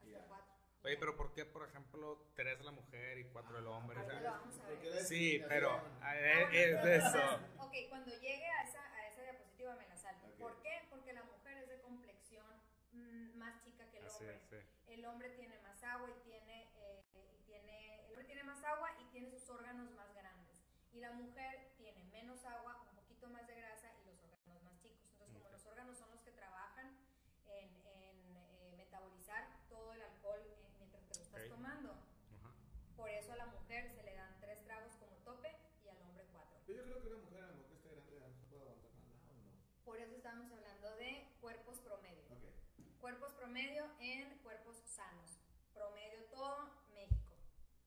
hasta 0.00 0.26
cuatro. 0.26 0.52
Oye, 0.84 0.96
pero 0.96 1.16
¿por 1.16 1.32
qué, 1.32 1.44
por 1.44 1.68
ejemplo, 1.68 2.26
tres 2.34 2.60
la 2.62 2.72
mujer 2.72 3.18
y 3.18 3.24
cuatro 3.26 3.56
el 3.58 3.66
hombre? 3.66 3.98
Ahorita 3.98 4.14
O 4.14 4.16
lo 4.16 4.22
sea, 4.22 4.30
vamos 4.32 4.58
a 4.58 4.66
ver. 4.68 5.04
Sí, 5.04 5.40
pero 5.48 5.80
Ah, 6.00 6.16
es 6.16 6.82
de 6.82 6.96
eso. 6.96 7.40
Ok, 7.58 7.72
cuando 7.88 8.10
llegue 8.18 8.46
a 8.46 8.62
esa, 8.64 8.82
a 8.94 9.08
esa 9.08 9.22
diapositiva 9.22 9.76
me 9.76 9.86
la 9.88 9.96
salto. 9.96 10.26
¿Por 10.38 10.60
qué? 10.60 10.86
Porque 10.90 11.12
la 11.12 11.22
mujer 11.22 11.58
es 11.58 11.68
de 11.68 11.80
complexión 11.82 12.46
mm, 12.92 13.38
más 13.38 13.62
chica 13.62 13.88
que 13.90 13.98
el 13.98 14.06
Así 14.06 14.11
hombre. 14.22 14.36
es, 14.36 14.42
sí. 14.48 14.56
El 14.92 15.04
hombre 15.06 15.28
tiene 15.30 15.58
más 15.60 15.82
agua 15.84 16.08
y 16.10 16.20
tiene, 16.24 16.70
eh, 16.76 17.04
y 17.14 17.42
tiene, 17.44 18.00
el 18.06 18.10
hombre 18.10 18.24
tiene 18.24 18.44
más 18.44 18.62
agua 18.64 18.90
y 19.00 19.04
tiene 19.10 19.30
sus 19.30 19.48
órganos 19.50 19.90
más 19.92 20.12
grandes. 20.14 20.62
Y 20.92 21.00
la 21.00 21.12
mujer 21.12 21.72
tiene 21.78 22.04
menos 22.04 22.44
agua, 22.44 22.82
un 22.90 22.96
poquito 22.96 23.28
más 23.28 23.46
de 23.46 23.54
grasa 23.56 23.90
y 24.02 24.04
los 24.06 24.22
órganos 24.22 24.62
más 24.62 24.78
chicos. 24.80 25.00
Entonces, 25.12 25.32
como 25.34 25.46
Ok. 25.46 25.52
los 25.52 25.66
órganos 25.66 25.98
son 25.98 26.10
los 26.10 26.20
que 26.20 26.32
trabajan 26.32 26.96
en, 27.46 27.86
en, 27.86 28.36
eh, 28.36 28.74
metabolizar 28.76 29.48
todo 29.68 29.92
el 29.94 30.02
alcohol 30.02 30.40
eh, 30.40 30.68
mientras 30.78 31.02
te 31.08 31.14
lo 31.16 31.22
estás 31.22 31.42
Ok. 31.42 31.48
tomando, 31.48 31.92
Ajá. 31.92 32.52
por 32.96 33.08
eso 33.08 33.32
a 33.32 33.36
la 33.36 33.46
mujer 33.46 33.90
se 33.90 34.02
le 34.02 34.14
dan 34.14 34.38
tres 34.40 34.62
tragos 34.64 34.94
como 34.96 35.16
tope 35.24 35.50
y 35.84 35.88
al 35.88 36.02
hombre 36.02 36.24
cuatro. 36.32 36.58
Pero 36.66 36.78
yo 36.78 36.84
creo 36.84 37.00
que 37.02 37.08
una 37.08 37.18
mujer 37.24 37.40
a 37.42 37.46
lo 37.46 37.52
mejor 37.54 37.66
que 37.68 37.74
esté 37.74 37.88
grande 37.90 38.18
ya 38.20 38.28
no 38.28 38.34
se 38.36 38.46
puede 38.46 38.62
aguantar 38.62 38.90
más 38.92 39.06
nada, 39.06 39.30
¿o 39.30 39.34
no? 39.42 39.84
Por 39.84 39.98
eso 39.98 40.14
estamos 40.16 40.52
hablando 40.52 40.96
de 40.96 41.26
cuerpos 41.40 41.80
promedio. 41.80 42.22
Ok. 42.30 43.00
Cuerpos 43.00 43.32
promedio 43.32 43.84
en 43.98 44.38
cuerpos 44.38 44.76
sanos. 44.86 45.38
Promedio 45.74 46.22
todo 46.26 46.70
México, 46.94 47.34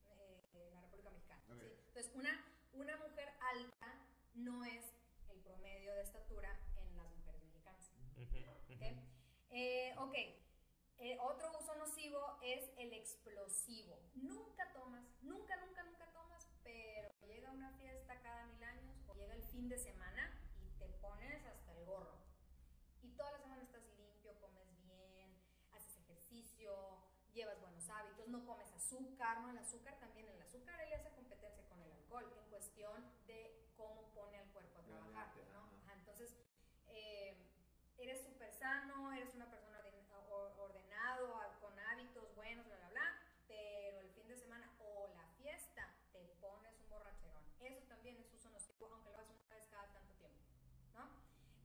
eh, 0.09 0.71
la 0.73 0.81
República 0.81 1.09
Mexicana. 1.12 1.41
Ok. 1.49 1.62
¿sí? 1.62 1.67
Entonces, 1.88 2.12
una, 2.15 2.43
una 2.73 2.97
mujer 2.97 3.29
alta 3.39 3.93
no 4.35 4.63
es 4.65 4.93
el 5.29 5.39
promedio 5.41 5.93
de 5.95 6.01
estatura 6.01 6.49
en 6.77 6.95
las 6.97 7.09
mujeres 7.15 7.43
mexicanas. 7.43 7.91
Ujú, 8.15 8.37
¿ok? 8.51 8.81
ujú. 8.81 9.01
Eh, 9.51 9.93
ok. 9.97 10.15
Eh, 10.97 11.17
otro 11.21 11.51
uso 11.59 11.75
nocivo 11.75 12.37
es 12.41 12.69
el 12.77 12.93
explosivo. 12.93 13.99
Nunca 14.15 14.71
tomas, 14.73 15.03
nunca, 15.21 15.55
nunca, 15.57 15.83
nunca 15.83 16.11
tomas, 16.13 16.47
pero 16.63 17.09
llega 17.27 17.51
una 17.51 17.71
fiesta 17.77 18.19
cada 18.21 18.45
mil 18.45 18.63
años 18.63 18.95
o 19.07 19.13
llega 19.13 19.33
el 19.33 19.43
fin 19.43 19.67
de 19.67 19.77
semana 19.77 20.39
y 20.61 20.69
te 20.79 20.87
pones 21.01 21.45
hasta 21.45 21.71
el 21.73 21.85
gorro. 21.85 22.17
Y 23.01 23.09
toda 23.15 23.31
la 23.33 23.39
semana 23.39 23.61
estás 23.63 23.83
limpio, 23.97 24.39
comes 24.39 24.65
bien, 24.77 25.37
haces 25.73 25.97
ejercicio, 25.97 27.03
llevas 27.33 27.59
buenos 27.59 27.87
hábitos, 27.89 28.27
no 28.29 28.45
comes 28.45 28.71
azúcar, 28.71 29.41
¿no? 29.41 29.49
El 29.51 29.57
azúcar 29.57 29.99
también, 29.99 30.29
el 30.29 30.41
azúcar 30.41 30.79
él 30.81 30.93
hace 30.93 31.11
competencia 31.11 31.67
con 31.67 31.81
el 31.81 31.91
alcohol 31.91 32.33
en 32.41 32.49
cuestión 32.49 33.03
de 33.27 33.69
cómo 33.75 34.09
pone 34.13 34.37
al 34.39 34.49
cuerpo 34.51 34.79
a 34.79 34.83
trabajar, 34.83 35.27
Realmente, 35.35 35.51
¿no? 35.51 35.59
ajá. 35.59 35.75
Ajá, 35.83 35.93
entonces, 35.95 36.35
eh, 36.87 37.37
eres 37.97 38.23
súper 38.23 38.51
sano, 38.53 39.11
eres 39.13 39.35
una 39.35 39.49
persona 39.51 39.79
orden- 39.79 40.05
o- 40.29 40.53
ordenado, 40.63 41.35
a- 41.37 41.59
con 41.59 41.77
hábitos 41.79 42.33
buenos, 42.35 42.65
bla, 42.65 42.77
bla, 42.77 42.89
bla, 42.89 43.19
pero 43.47 43.99
el 44.01 44.09
fin 44.11 44.27
de 44.27 44.35
semana 44.37 44.73
o 44.79 45.07
la 45.15 45.27
fiesta 45.37 45.93
te 46.11 46.19
pones 46.41 46.73
un 46.79 46.89
borracherón. 46.89 47.43
Eso 47.59 47.81
también 47.87 48.17
es 48.17 48.33
uso 48.33 48.49
nocivo, 48.49 48.87
aunque 48.91 49.11
lo 49.11 49.17
hagas 49.19 49.29
una 49.45 49.55
vez 49.55 49.67
cada 49.67 49.91
tanto 49.93 50.13
tiempo, 50.15 50.39
¿no? 50.93 51.09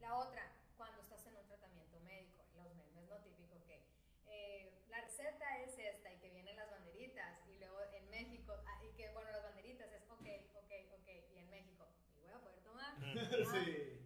La 0.00 0.16
otra, 0.18 0.52
cuando 0.76 1.00
estás 1.02 1.24
en 1.26 1.36
un 1.36 1.46
tratamiento 1.46 1.98
médico, 2.00 2.44
los 2.54 2.74
memes, 2.74 3.06
¿no? 3.08 3.16
Típico 3.22 3.62
que 3.66 3.84
eh, 4.26 4.84
la 4.88 5.00
receta 5.02 5.58
es 5.58 5.76
esta 5.78 6.12
y 6.12 6.18
que 6.20 6.30
vienen 6.30 6.56
las 6.56 6.70
banderitas 6.70 7.40
y 7.48 7.58
luego 7.58 7.80
en 7.92 8.08
México, 8.10 8.54
ah, 8.66 8.80
y 8.84 8.94
que 8.96 9.10
bueno, 9.12 9.30
las 9.32 9.42
banderitas 9.42 9.90
es 9.92 10.02
ok, 10.08 10.26
ok, 10.54 10.70
ok, 11.00 11.08
y 11.34 11.38
en 11.38 11.50
México, 11.50 11.86
¿y 12.16 12.20
voy 12.22 12.30
a 12.32 12.38
poder 12.40 12.60
tomar? 12.62 12.94
Ah, 13.02 13.12
Sí. 13.28 13.44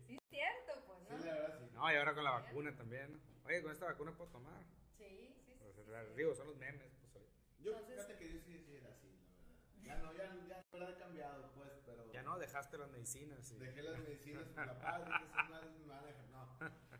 Sí, 0.06 0.14
es 0.16 0.20
cierto, 0.30 0.82
pues, 0.86 0.98
Sí, 1.00 1.08
¿no? 1.10 1.18
la 1.24 1.32
verdad 1.34 1.58
sí. 1.58 1.73
No, 1.84 1.92
y 1.92 1.96
ahora 1.96 2.14
con 2.14 2.24
la 2.24 2.30
vacuna 2.30 2.74
también, 2.74 3.12
¿no? 3.12 3.18
Oye, 3.44 3.60
con 3.60 3.70
esta 3.70 3.84
vacuna 3.84 4.10
puedo 4.16 4.30
tomar. 4.30 4.58
Sí, 4.96 5.04
sí, 5.06 5.34
sí. 5.44 5.52
Pues, 5.60 5.74
sí, 5.76 5.82
la- 5.90 6.02
sí. 6.06 6.12
digo, 6.16 6.34
son 6.34 6.46
los 6.46 6.56
memes, 6.56 6.90
pues 6.98 7.14
oye. 7.16 7.26
Yo, 7.60 7.72
Entonces- 7.72 7.94
fíjate 8.06 8.16
que 8.16 8.32
yo 8.32 8.40
sí, 8.40 8.58
sí 8.58 8.76
era 8.76 8.88
así, 8.88 9.12
la 9.12 9.36
verdad. 9.36 9.82
Ya 9.82 9.96
no, 9.98 10.12
ya, 10.14 10.24
ya 10.48 10.64
la 10.72 10.78
verdad 10.78 10.90
he 10.96 10.98
cambiado, 10.98 11.52
pues, 11.52 11.72
pero. 11.84 12.10
Ya 12.10 12.22
no, 12.22 12.38
dejaste 12.38 12.78
las 12.78 12.88
medicinas. 12.90 13.50
Y... 13.52 13.58
Dejé 13.58 13.82
las 13.82 13.98
medicinas 13.98 14.48
por 14.48 14.66
la 14.66 14.78
paz, 14.80 15.04
dije, 15.04 15.24
esas 15.26 15.50
madres 15.50 15.70
me 15.78 15.86
van 15.86 16.04
a 16.04 16.06
dejar. 16.06 16.26
No. 16.28 16.58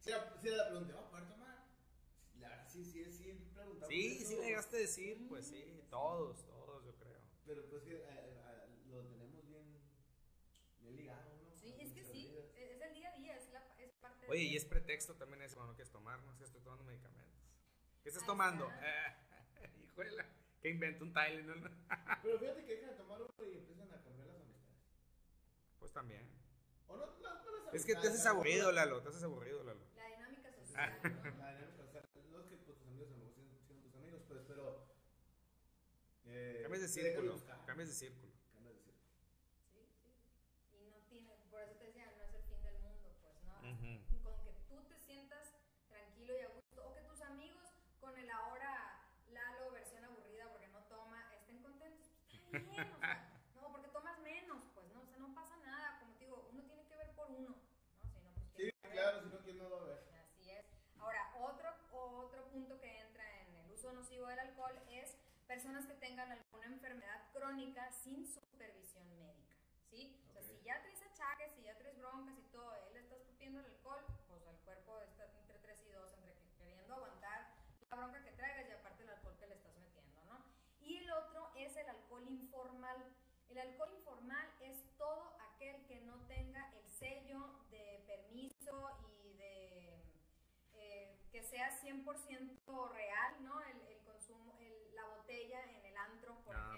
Sí, 0.00 0.12
era, 0.12 0.38
sí 0.40 0.46
era 0.48 0.56
la 0.58 0.68
pregunta, 0.68 0.94
¿va 0.94 1.00
a 1.00 1.10
poder 1.10 1.26
tomar? 1.28 1.64
La 2.38 2.48
verdad, 2.48 2.68
sí, 2.68 2.84
sí, 2.84 3.04
sí, 3.12 3.32
preguntamos. 3.52 3.88
Sí, 3.88 4.24
sí 4.24 4.36
le 4.36 4.44
llegaste 4.46 4.76
a 4.76 4.80
decir, 4.80 5.26
pues 5.28 5.46
sí, 5.48 5.82
todos, 5.90 6.46
todos, 6.46 6.84
yo 6.86 6.94
creo. 6.94 7.18
Pero 7.44 7.68
pues 7.68 7.82
que 7.82 7.96
eh, 7.96 8.04
eh, 8.06 8.68
lo 8.88 9.02
tenemos 9.08 9.44
bien, 9.48 9.80
bien 10.78 10.96
ligado, 10.96 11.34
¿no? 11.42 11.50
Sí, 11.56 11.72
A 11.72 11.82
es 11.82 11.92
que 11.92 12.02
nuestras 12.02 12.06
sí, 12.06 12.28
vidas. 12.28 12.44
es 12.54 12.70
es 12.76 12.80
el 12.82 12.94
día 12.94 13.08
a 13.08 13.16
día, 13.16 13.36
es, 13.36 13.50
la, 13.52 13.64
es 13.78 13.90
parte 13.96 14.15
de 14.15 14.15
Oye, 14.28 14.42
y 14.42 14.56
es 14.56 14.64
pretexto 14.64 15.14
también 15.14 15.42
eso 15.42 15.54
cuando 15.56 15.72
no 15.72 15.76
quieres 15.76 15.92
tomar, 15.92 16.20
no 16.22 16.32
es 16.32 16.38
que 16.38 16.44
estoy 16.44 16.60
tomando 16.60 16.84
medicamentos. 16.84 17.26
¿Qué 18.02 18.08
estás 18.08 18.22
Ahí 18.22 18.26
tomando? 18.26 18.70
Eh, 18.70 19.16
híjole, 19.84 20.24
que 20.60 20.68
inventó 20.70 21.04
un 21.04 21.12
Tylenol. 21.12 21.62
¿no? 21.62 21.70
Pero 22.22 22.38
fíjate 22.38 22.64
que 22.64 22.72
dejan 22.74 22.90
de 22.90 22.96
tomar 22.96 23.22
uno 23.22 23.32
y 23.44 23.58
empiezan 23.58 23.92
a 23.92 24.02
cambiar 24.02 24.26
las 24.26 24.36
amistades. 24.40 24.78
Pues 25.78 25.92
también. 25.92 26.28
O 26.88 26.96
no, 26.96 27.06
no, 27.06 27.12
no 27.20 27.64
las 27.64 27.74
Es 27.74 27.84
que 27.84 27.94
te 27.94 28.08
haces 28.08 28.26
aburrido, 28.26 28.72
Lalo, 28.72 29.00
te 29.02 29.08
haces 29.08 29.22
aburrido, 29.22 29.62
Lalo. 29.62 29.80
La 29.96 30.06
dinámica 30.08 30.48
Ah. 30.76 30.90
social, 31.00 31.00
¿no? 31.02 31.38
La 31.38 31.54
dinámica, 31.54 31.84
sea, 31.92 32.02
no 32.30 32.40
es 32.40 32.46
que 32.46 32.56
pues, 32.56 32.78
tus 32.78 32.86
amigos 32.86 33.08
a 33.08 33.12
lo 33.12 33.18
mejor 33.18 33.34
sean, 33.34 33.80
tus 33.82 33.94
amigos, 33.94 34.22
pues, 34.28 34.40
pero. 34.48 34.86
Eh, 36.26 36.58
Cambias 36.62 36.82
de 36.82 36.88
círculo, 36.88 37.40
cambias 37.66 37.88
de 37.88 37.94
círculo. 37.94 38.25
personas 65.66 65.86
que 65.86 65.94
tengan 65.94 66.30
alguna 66.30 66.66
enfermedad 66.66 67.26
crónica 67.32 67.90
sin 67.90 68.24
supervisión 68.24 69.02
médica. 69.18 69.56
¿Sí? 69.90 70.14
Okay. 70.14 70.30
O 70.30 70.32
sea, 70.32 70.42
si 70.42 70.62
ya 70.62 70.80
traes 70.80 71.02
achaques, 71.02 71.54
si 71.56 71.62
ya 71.62 71.76
traes 71.76 71.98
broncas 71.98 72.38
y 72.38 72.52
todo, 72.52 72.72
él 72.72 72.82
¿eh? 72.86 72.92
le 72.94 73.00
estás 73.00 73.18
el 73.40 73.56
alcohol, 73.56 74.04
pues 74.28 74.46
el 74.46 74.56
cuerpo 74.58 75.00
está 75.00 75.24
entre 75.24 75.58
3 75.58 75.86
y 75.86 75.90
2, 75.90 76.12
entre 76.18 76.34
queriendo 76.56 76.94
aguantar 76.94 77.52
la 77.90 77.96
bronca 77.96 78.22
que 78.22 78.30
traigas 78.30 78.68
y 78.68 78.72
aparte 78.74 79.02
el 79.02 79.10
alcohol 79.10 79.36
que 79.40 79.46
le 79.48 79.54
estás 79.54 79.76
metiendo, 79.76 80.24
¿no? 80.26 80.44
Y 80.80 80.98
el 80.98 81.10
otro 81.10 81.50
es 81.56 81.76
el 81.76 81.88
alcohol 81.88 82.28
informal. 82.28 83.04
El 83.48 83.58
alcohol 83.58 83.92
informal 83.92 84.46
es 84.60 84.84
todo 84.96 85.36
aquel 85.50 85.84
que 85.86 86.00
no 86.02 86.14
tenga 86.28 86.70
el 86.74 86.88
sello 86.90 87.40
de 87.72 88.04
permiso 88.06 88.90
y 89.08 89.32
de 89.34 90.00
eh, 90.74 91.18
que 91.32 91.42
sea 91.42 91.70
100% 91.80 92.88
real, 92.92 93.42
¿no? 93.42 93.60
El, 93.62 93.85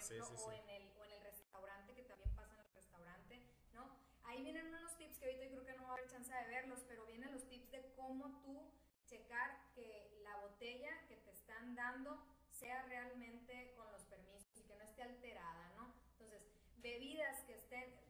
sí, 0.01 0.15
sí, 0.15 0.35
o. 0.37 0.53
En 0.53 0.69
el, 0.69 0.93
o 0.99 1.05
en 1.05 1.13
el 1.13 1.23
restaurante, 1.23 1.95
que 1.95 2.03
también 2.03 2.31
pasa 2.35 2.55
en 2.55 2.67
el 2.67 2.75
restaurante, 2.75 3.43
¿no? 3.73 3.97
Ahí 4.25 4.43
vienen 4.43 4.69
unos 4.75 4.97
tips 4.97 5.19
que 5.19 5.27
ahorita 5.27 5.45
yo 5.45 5.51
creo 5.53 5.67
que 5.67 5.77
no 5.77 5.85
va 5.85 5.91
a 5.91 5.93
haber 5.95 6.09
chance 6.09 6.33
de 6.33 6.47
verlos, 6.49 6.85
pero 6.87 7.07
vienen 7.07 7.33
los 7.33 7.49
tips 7.49 7.71
de 7.71 7.93
cómo 7.97 8.41
tú 8.43 8.71
checar 9.07 9.73
que 9.75 10.21
la 10.23 10.37
botella 10.37 11.07
que 11.09 11.17
te 11.17 11.31
están 11.31 11.75
dando 11.75 12.23
sea 12.51 12.83
realmente 12.83 13.73
con 13.77 13.91
los 13.93 14.03
permisos 14.05 14.57
y 14.57 14.63
que 14.63 14.77
no 14.77 14.83
esté 14.83 15.03
alterada, 15.03 15.73
¿no? 15.77 15.95
Entonces, 16.13 16.43
bebidas 16.77 17.41
que 17.45 17.55
estén 17.55 18.09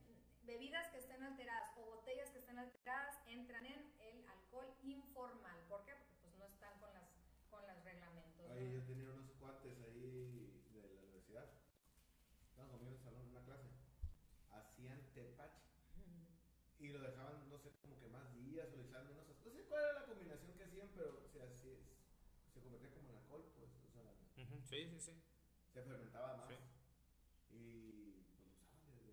bebidas 0.48 0.88
que 0.88 0.98
estén 0.98 1.22
alteradas 1.22 1.76
o 1.76 1.84
botellas 1.84 2.30
que 2.30 2.38
estén 2.38 2.58
alteradas 2.58 3.20
entran 3.26 3.66
en 3.66 3.92
el 4.00 4.24
alcohol 4.26 4.66
informal. 4.82 5.60
¿Por 5.68 5.84
qué? 5.84 5.92
Porque 5.94 6.16
pues 6.22 6.34
no 6.38 6.46
están 6.46 6.78
con 6.80 6.90
las 6.94 7.04
con 7.50 7.66
los 7.66 7.84
reglamentos. 7.84 8.48
¿no? 8.48 8.54
Ahí 8.54 8.72
yo 8.72 8.82
tenía 8.84 9.10
unos 9.10 9.30
cuates 9.38 9.78
ahí 9.82 10.64
de 10.72 10.88
la 10.88 10.88
universidad. 10.88 11.50
Estaban 12.48 12.70
conmigo 12.70 12.92
en 12.92 12.96
el 12.96 13.02
salón 13.02 13.22
en 13.22 13.28
una 13.28 13.44
clase. 13.44 13.68
Hacían 14.50 15.07
tepache. 15.24 15.62
Y 16.78 16.88
lo 16.88 17.00
dejaban, 17.00 17.48
no 17.48 17.58
sé, 17.58 17.72
como 17.82 17.98
que 17.98 18.08
más 18.08 18.32
días 18.36 18.68
o 18.72 18.76
le 18.76 18.84
echaban 18.84 19.06
menos. 19.08 19.26
No 19.44 19.50
sé 19.52 19.64
cuál 19.64 19.82
era 19.84 19.92
la 20.00 20.06
combinación 20.06 20.52
que 20.56 20.64
hacían, 20.64 20.88
pero 20.94 21.22
o 21.24 21.28
sea, 21.28 21.50
sí 21.50 21.70
es- 21.70 22.52
se 22.54 22.60
convertía 22.60 22.90
como 22.94 23.10
en 23.10 23.16
alcohol, 23.16 23.44
pues. 23.56 23.70
O 23.84 23.90
sea, 23.90 24.14
Sí, 24.34 24.46
sí, 24.88 24.98
sí. 25.00 25.22
se 25.72 25.82
fermentaba 25.82 26.36
más. 26.36 26.48
Sí. 26.48 26.54
Y 27.50 28.22
pues 28.22 28.44
lo 28.44 28.52
usaban 28.62 28.92
de. 28.94 29.12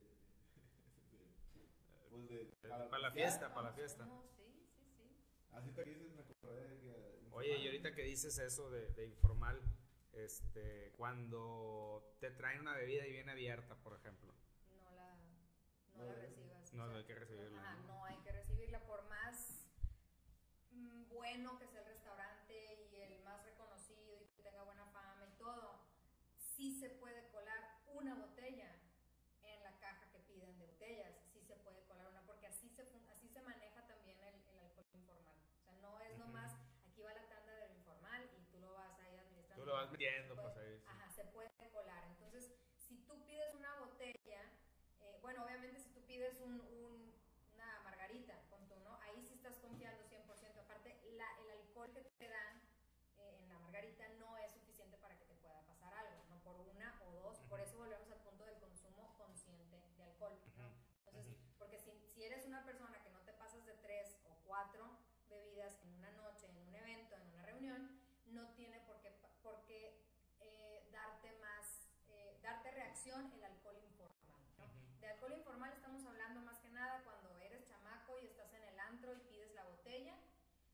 de, 1.09 1.17
de- 1.17 2.37
de- 2.37 2.45
pues 2.51 2.61
de. 2.61 2.69
Para 2.69 2.99
la 2.99 3.11
fiesta, 3.11 3.53
para 3.53 3.69
la 3.69 3.73
fiesta. 3.73 4.05
No, 4.05 4.23
sí, 4.35 4.43
sí, 4.75 4.83
sí. 4.95 5.03
Así 5.51 5.71
te 5.71 5.83
dices, 5.85 6.11
me 6.13 6.21
acordé 6.21 6.67
de 6.69 6.79
que. 6.81 7.25
Oye, 7.31 7.57
y 7.57 7.65
ahorita 7.65 7.93
que 7.95 8.03
dices 8.03 8.37
eso 8.37 8.69
de, 8.69 8.89
de 8.93 9.05
informal, 9.07 9.61
este, 10.13 10.91
cuando 10.95 12.15
te 12.19 12.31
traen 12.31 12.61
una 12.61 12.73
bebida 12.75 13.05
y 13.07 13.11
viene 13.11 13.31
abierta, 13.31 13.75
por 13.75 13.93
ejemplo. 13.95 14.33
No 15.95 16.03
la, 16.05 16.13
no 16.13 16.15
recibas. 16.21 16.73
no, 16.73 16.83
o 16.83 16.87
no 16.87 16.95
hay 16.97 17.03
que 17.05 17.15
recibirla, 17.15 17.61
Ajá, 17.61 17.75
¿no? 17.77 17.87
no 17.87 18.05
hay 18.05 18.17
que 18.17 18.31
recibirla 18.31 18.79
por 18.85 19.03
más 19.09 19.65
mm, 20.71 21.07
bueno 21.09 21.57
que 21.57 21.67
sea 21.67 21.79
el 21.81 21.87
restaurante 21.87 22.89
y 22.91 22.95
el 23.01 23.23
más 23.23 23.43
reconocido 23.45 24.13
y 24.21 24.27
que 24.35 24.43
tenga 24.43 24.63
buena 24.63 24.85
fama 24.87 25.25
y 25.27 25.37
todo. 25.37 25.79
Sí 26.37 26.77
se 26.79 26.89
puede 26.89 27.27
colar 27.29 27.81
una 27.87 28.15
botella 28.15 28.71
en 29.43 29.63
la 29.63 29.77
caja 29.79 30.09
que 30.11 30.19
piden 30.19 30.57
de 30.57 30.65
botellas. 30.65 31.15
Sí 31.33 31.41
se 31.43 31.55
puede 31.57 31.81
colar 31.85 32.07
una 32.09 32.21
porque 32.25 32.47
así 32.47 32.69
se, 32.69 32.83
así 33.09 33.27
se 33.29 33.41
maneja 33.41 33.85
también 33.87 34.17
el, 34.23 34.35
el 34.49 34.59
alcohol 34.59 34.85
informal. 34.93 35.35
O 35.59 35.63
sea, 35.63 35.73
no 35.81 35.99
es 36.01 36.17
nomás 36.17 36.51
aquí 36.85 37.01
va 37.01 37.13
la 37.13 37.27
tanda 37.27 37.53
del 37.57 37.75
informal 37.75 38.29
y 38.37 38.43
tú 38.51 38.59
lo 38.59 38.73
vas 38.73 38.97
ahí 38.99 39.17
administrando. 39.17 39.63
Tú 39.63 39.67
lo 39.67 39.73
vas 39.73 39.91
metiendo, 39.91 40.35
puede- 40.35 40.47
pues 40.53 40.57
ahí. 40.65 40.77
sí. 40.79 40.85
Ajá, 40.87 41.09
se 41.09 41.23
puede 41.25 41.49
colar. 41.73 42.03
Entonces, 42.05 42.51
si 42.77 42.97
tú 43.05 43.23
pides 43.25 43.53
una 43.55 43.75
botella, 43.79 44.41
eh, 45.01 45.19
bueno, 45.21 45.43
obviamente 45.43 45.79
si 45.79 45.89
tú 45.89 46.04
pides 46.15 46.39
un, 46.39 46.61
un- 46.61 47.11
una 47.55 47.79
margarita, 47.83 48.39
con 48.49 48.65
tu, 48.69 48.79
¿no? 48.87 48.95
Ahí 49.01 49.21
sí 49.27 49.33
estás 49.33 49.57
confiando 49.59 50.01
100%. 50.07 50.61
Aparte, 50.61 50.95
la, 51.17 51.27
el 51.43 51.49
alcohol 51.59 51.91
que 51.91 52.03
te 52.17 52.29
dan 52.29 52.61
eh, 53.17 53.39
en 53.41 53.49
la 53.49 53.59
margarita 53.59 54.07
no 54.19 54.37
es 54.37 54.53
suficiente 54.53 54.97
para 54.97 55.17
que 55.19 55.25
te 55.25 55.33
pueda 55.35 55.59
pasar 55.65 55.93
algo, 55.93 56.23
¿no? 56.29 56.41
Por 56.41 56.55
una 56.71 57.01
o 57.05 57.11
dos. 57.11 57.39
Por 57.49 57.59
eso 57.59 57.77
volvemos 57.77 58.09
al 58.11 58.19
punto 58.21 58.45
del 58.45 58.55
consumo 58.59 59.13
consciente 59.17 59.77
de 59.97 60.03
alcohol, 60.03 60.39
¿no? 60.55 60.71
Entonces, 61.05 61.35
porque 61.57 61.79
si, 61.79 61.91
si 62.13 62.23
eres 62.23 62.45
una 62.45 62.63
persona 62.63 63.01
que 63.03 63.09
no 63.09 63.19
te 63.25 63.33
pasas 63.33 63.65
de 63.65 63.73
tres 63.73 64.15
o 64.23 64.37
cuatro 64.45 64.97
bebidas 65.27 65.77
en 65.83 65.93
una 65.95 66.11
noche, 66.11 66.47
en 66.47 66.57
un 66.59 66.73
evento, 66.75 67.15
en 67.17 67.27
una 67.27 67.45
reunión, 67.45 67.99
no 68.27 68.53
tiene 68.55 68.79
por 68.87 69.01
qué, 69.01 69.09
pa- 69.11 69.33
por 69.43 69.65
qué 69.65 70.01
eh, 70.39 70.87
darte 70.93 71.33
más, 71.39 71.89
eh, 72.07 72.39
darte 72.41 72.71
reacción 72.71 73.31
el 73.33 73.43
alcohol 73.43 73.77
informal. 73.83 74.15
¿no? 74.57 74.65
Ujú. 74.65 74.99
De 74.99 75.07
alcohol 75.07 75.33
informal 75.33 75.71
estamos 75.73 76.03
hablando 76.05 76.41
más 76.41 76.57
que 76.59 76.69
nada 76.69 77.01
cuando 77.03 77.37
eres 77.39 77.65
chamaco 77.67 78.19
y 78.19 78.25
estás 78.25 78.51
en 78.53 78.63
el 78.63 78.79
antro 78.79 79.13
y 79.13 79.19
pides 79.29 79.53
la 79.53 79.63
botella. 79.65 80.15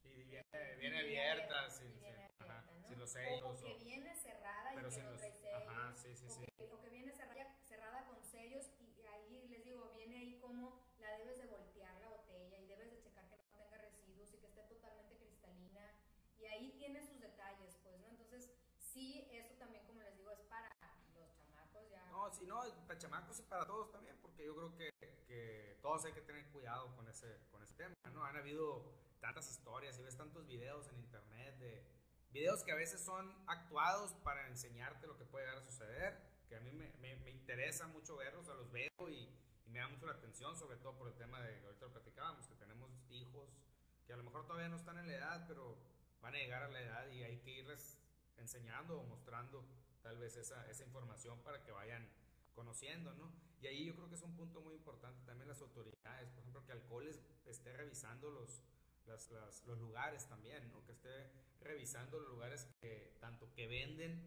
Y 0.04 0.24
viene, 0.24 0.44
y 0.76 0.80
viene 0.80 1.00
abierta, 1.00 1.60
abierta, 1.60 1.70
sin, 1.70 1.88
y 1.88 2.00
viene 2.00 2.28
sin- 2.38 2.46
ajá, 2.48 2.60
abierta, 2.60 2.72
¿no? 2.82 2.88
sin 2.88 3.00
los 3.00 3.01
O- 3.01 3.01
sellos. 3.12 3.62
O, 3.62 3.66
que 3.66 3.84
viene 3.84 4.16
cerrada 4.16 4.74
y 4.74 4.78
que 4.78 4.82
no 4.82 4.90
trae 4.90 5.32
sellos. 5.32 5.68
Ajá, 5.68 5.94
sí, 5.96 6.16
sí, 6.16 6.26
o 6.28 6.34
sí. 6.34 6.46
que, 6.58 6.72
o 6.72 6.80
que 6.80 6.90
viene 6.90 7.12
cerrada, 7.12 7.56
cerrada 7.68 8.06
con 8.06 8.24
sellos 8.24 8.66
y 8.80 9.06
ahí 9.08 9.48
les 9.50 9.64
digo, 9.66 9.92
viene 9.96 10.18
ahí 10.18 10.40
como 10.40 10.80
la 11.00 11.18
debes 11.18 11.38
de 11.38 11.48
voltear 11.48 12.00
la 12.00 12.10
botella 12.10 12.58
y 12.60 12.68
debes 12.68 12.92
de 12.92 13.00
checar 13.00 13.28
que 13.30 13.38
no 13.38 13.44
tenga 13.58 13.78
residuos 13.78 14.34
y 14.34 14.38
que 14.38 14.48
esté 14.48 14.64
totalmente 14.64 15.18
cristalina 15.18 15.94
y 16.40 16.46
ahí 16.46 16.72
tiene 16.78 17.04
sus 17.04 17.20
detalles, 17.20 17.78
pues, 17.84 18.00
¿no? 18.00 18.08
Entonces, 18.10 18.50
sí, 18.80 19.28
eso 19.32 19.54
también, 19.56 19.86
como 19.86 20.02
les 20.02 20.16
digo, 20.16 20.32
es 20.32 20.40
para 20.42 20.70
los 21.14 21.34
chamacos 21.36 21.90
ya. 21.90 22.06
No, 22.12 22.32
si 22.32 22.46
no, 22.46 22.62
para 22.88 22.98
chamacos 22.98 23.40
y 23.40 23.44
para 23.44 23.66
todos 23.66 23.92
también, 23.92 24.18
porque 24.22 24.46
yo 24.46 24.56
creo 24.56 24.76
que, 24.76 24.90
que 25.28 25.78
todos 25.82 26.06
hay 26.06 26.14
que 26.14 26.22
tener 26.22 26.46
cuidado 26.48 26.96
con 26.96 27.08
ese, 27.08 27.38
con 27.52 27.62
ese 27.62 27.76
tema, 27.76 27.96
¿no? 28.14 28.24
Han 28.24 28.38
habido 28.38 28.84
tantas 29.20 29.50
historias 29.50 29.98
y 30.00 30.04
ves 30.04 30.18
tantos 30.18 30.48
videos 30.48 30.88
en 30.90 30.98
internet 30.98 31.58
de 31.60 31.84
videos 32.32 32.64
que 32.64 32.72
a 32.72 32.76
veces 32.76 33.02
son 33.02 33.34
actuados 33.48 34.14
para 34.24 34.48
enseñarte 34.48 35.08
lo 35.08 35.18
que 35.18 35.26
puede 35.26 35.46
llegar 35.46 35.62
a 35.62 35.66
suceder, 35.66 36.18
que 36.48 36.56
a 36.56 36.60
mí 36.62 36.72
me, 36.72 37.32
interesa 37.32 37.88
mucho 37.88 38.16
verlos, 38.18 38.48
o 38.48 38.56
los 38.56 38.72
veo 38.72 39.10
y, 39.10 39.30
y 39.66 39.70
me 39.70 39.80
da 39.80 39.88
mucho 39.88 40.06
la 40.06 40.14
atención, 40.14 40.56
sobre 40.56 40.78
todo 40.78 40.98
por 40.98 41.08
el 41.08 41.16
tema 41.16 41.42
de, 41.42 41.66
ahorita 41.66 41.86
lo 41.86 41.92
platicábamos, 41.92 42.48
que 42.48 42.56
tenemos 42.56 42.90
hijos 43.10 43.50
que 44.06 44.14
a 44.14 44.18
lo 44.18 44.24
mejor 44.24 44.46
todavía 44.46 44.70
no 44.70 44.76
están 44.76 44.98
en 44.98 45.08
la 45.08 45.16
edad, 45.16 45.46
pero 45.48 45.78
van 46.22 46.36
a 46.36 46.38
llegar 46.38 46.64
a 46.64 46.68
la 46.70 46.82
edad 46.82 47.08
y 47.10 47.24
hay 47.24 47.40
que 47.40 47.52
irles 47.52 47.98
enseñando 48.38 49.00
o 49.00 49.04
mostrando 49.04 49.66
tal 50.02 50.18
vez 50.18 50.36
esa, 50.36 50.70
esa 50.70 50.84
información 50.84 51.40
para 51.44 51.64
que 51.64 51.72
vayan 51.72 52.08
conociendo, 52.54 53.14
¿no? 53.14 53.32
Y 53.62 53.68
ahí 53.68 53.86
yo 53.86 53.96
creo 53.96 54.10
que 54.10 54.16
es 54.16 54.22
un 54.24 54.36
punto 54.36 54.62
muy 54.62 54.74
importante 54.74 55.24
también 55.26 55.48
las 55.48 55.62
autoridades, 55.62 56.30
por 56.32 56.40
ejemplo, 56.40 56.66
que 56.66 56.72
Alcoholes 56.72 57.22
esté 57.46 57.74
revisando 57.74 58.32
los, 58.32 58.64
las- 59.08 59.30
las- 59.32 59.66
los 59.66 59.78
lugares 59.80 60.28
también, 60.28 60.70
¿no? 60.72 60.84
Que 60.86 60.92
esté 60.94 61.32
revisando 61.62 62.20
los 62.20 62.30
lugares 62.30 62.66
que 62.80 63.16
tanto 63.20 63.52
que 63.54 63.68
venden, 63.68 64.22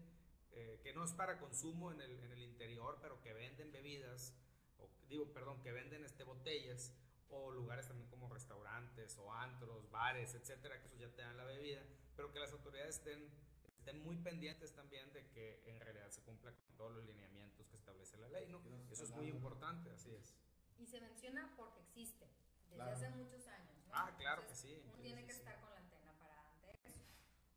eh, 0.51 0.79
que 0.83 0.93
no 0.93 1.03
es 1.03 1.13
para 1.13 1.37
consumo 1.39 1.91
en 1.91 2.01
el, 2.01 2.19
en 2.21 2.31
el 2.31 2.41
interior, 2.43 2.97
pero 3.01 3.21
que 3.21 3.33
venden 3.33 3.71
bebidas, 3.71 4.33
o 4.79 4.89
digo, 5.09 5.31
perdón, 5.33 5.61
que 5.61 5.71
venden 5.71 6.03
este, 6.05 6.23
botellas, 6.23 6.93
o 7.29 7.51
lugares 7.51 7.87
también 7.87 8.09
como 8.09 8.29
restaurantes, 8.29 9.17
o 9.17 9.33
antros, 9.33 9.89
bares, 9.89 10.33
etcétera, 10.35 10.79
que 10.79 10.87
eso 10.87 10.95
ya 10.97 11.09
te 11.09 11.21
dan 11.23 11.35
la 11.37 11.43
bebida, 11.43 11.81
pero 12.15 12.31
que 12.31 12.39
las 12.39 12.51
autoridades 12.53 12.97
estén, 12.97 13.29
estén 13.77 14.01
muy 14.03 14.17
pendientes 14.17 14.73
también 14.73 15.11
de 15.11 15.27
que 15.29 15.61
en 15.65 15.79
realidad 15.81 16.09
se 16.11 16.21
cumpla 16.21 16.51
con 16.53 16.75
todos 16.77 16.91
los 16.95 17.05
lineamientos 17.05 17.67
que 17.67 17.75
establece 17.75 18.17
la 18.17 18.29
ley, 18.29 18.47
¿no? 18.47 18.61
Eso 18.91 19.03
es 19.03 19.09
muy 19.11 19.27
importante, 19.27 19.89
así 19.91 20.11
es. 20.13 20.35
Y 20.77 20.85
se 20.85 21.01
menciona 21.01 21.53
porque 21.57 21.81
existe, 21.81 22.25
desde 22.69 22.75
Claro. 22.75 22.91
hace 22.95 23.09
muchos 23.09 23.47
años. 23.47 23.74
Ah, 23.97 24.11
claro 24.17 24.41
que 24.41 24.47
Entonces, 24.53 24.71
sí. 24.71 24.81
Uno 24.85 24.97
tiene 25.01 25.21
sí, 25.21 25.27
que 25.27 25.33
sí. 25.33 25.39
estar 25.39 25.59
con 25.61 25.69
la 25.71 25.77
antena 25.77 26.13
para 26.19 26.41
ante 26.51 26.71
eso. 26.71 26.99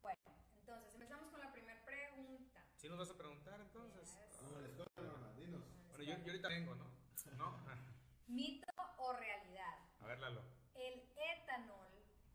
Bueno, 0.03 0.21
entonces 0.61 0.95
empezamos 0.95 1.31
con 1.31 1.41
la 1.41 1.53
primera 1.53 1.85
pregunta. 1.85 2.65
¿Sí 2.77 2.89
nos 2.89 2.99
vas 2.99 3.11
a 3.11 3.17
preguntar 3.17 3.61
entonces? 3.61 4.17
Mamá, 4.43 5.33
dinos. 5.37 5.65
Bueno, 5.89 6.05
yo, 6.05 6.17
yo 6.19 6.31
ahorita 6.33 6.49
vengo, 6.49 6.75
¿no? 6.77 6.85
¿No? 7.37 7.59
¿Mito 8.29 8.67
o 8.99 9.13
realidad? 9.15 9.79
A 10.01 10.07
ver, 10.07 10.19
Lalo. 10.21 10.43
El 10.75 11.03
etanol 11.17 11.89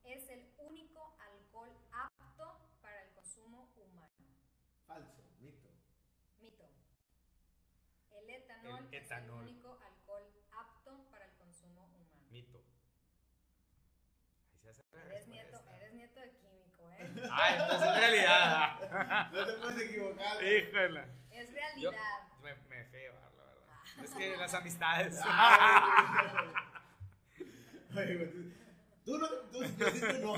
es 0.04 0.28
el 0.30 0.54
único 0.58 1.16
alcohol 1.20 1.70
apto 1.94 2.60
para 2.82 3.04
el 3.04 3.14
consumo 3.14 3.72
humano. 3.78 4.12
Falso, 4.86 5.24
mito. 5.40 5.70
Mito. 6.40 6.66
El 8.12 8.30
etanol, 8.30 8.86
El 8.88 8.94
es 8.94 9.06
etanol. 9.06 9.44
el 9.48 9.50
único 9.56 9.80
alcohol 9.82 10.24
apto 10.52 11.08
para 11.10 11.26
el 11.26 11.34
consumo 11.38 11.86
humano. 11.86 12.10
Mito. 12.32 12.60
Ahí 14.52 14.58
se 14.60 14.70
hace 14.70 14.83
la 14.83 14.83
Eres 15.06 15.28
nieto, 15.28 15.62
eres 15.76 15.94
nieto 15.94 16.20
de 16.20 16.32
químico, 16.32 16.90
¿eh? 16.92 17.30
Ah, 17.32 17.50
entonces 17.54 17.88
es 17.90 17.98
realidad. 17.98 19.30
No 19.32 19.46
te 19.46 19.54
puedes 19.54 19.90
equivocar. 19.90 20.44
Híjole. 20.44 21.04
Es 21.32 21.48
Yo 21.50 21.54
realidad. 21.92 22.20
me, 22.42 22.56
me 22.70 22.76
dejé 22.78 22.98
llevar, 23.00 23.32
la 23.34 23.44
verdad. 23.44 24.04
Es 24.04 24.12
que 24.12 24.38
las 24.38 24.54
amistades. 24.54 25.20
Güey, 27.94 28.32
tú- 29.06 29.22
tú, 29.52 29.60
no. 30.22 30.38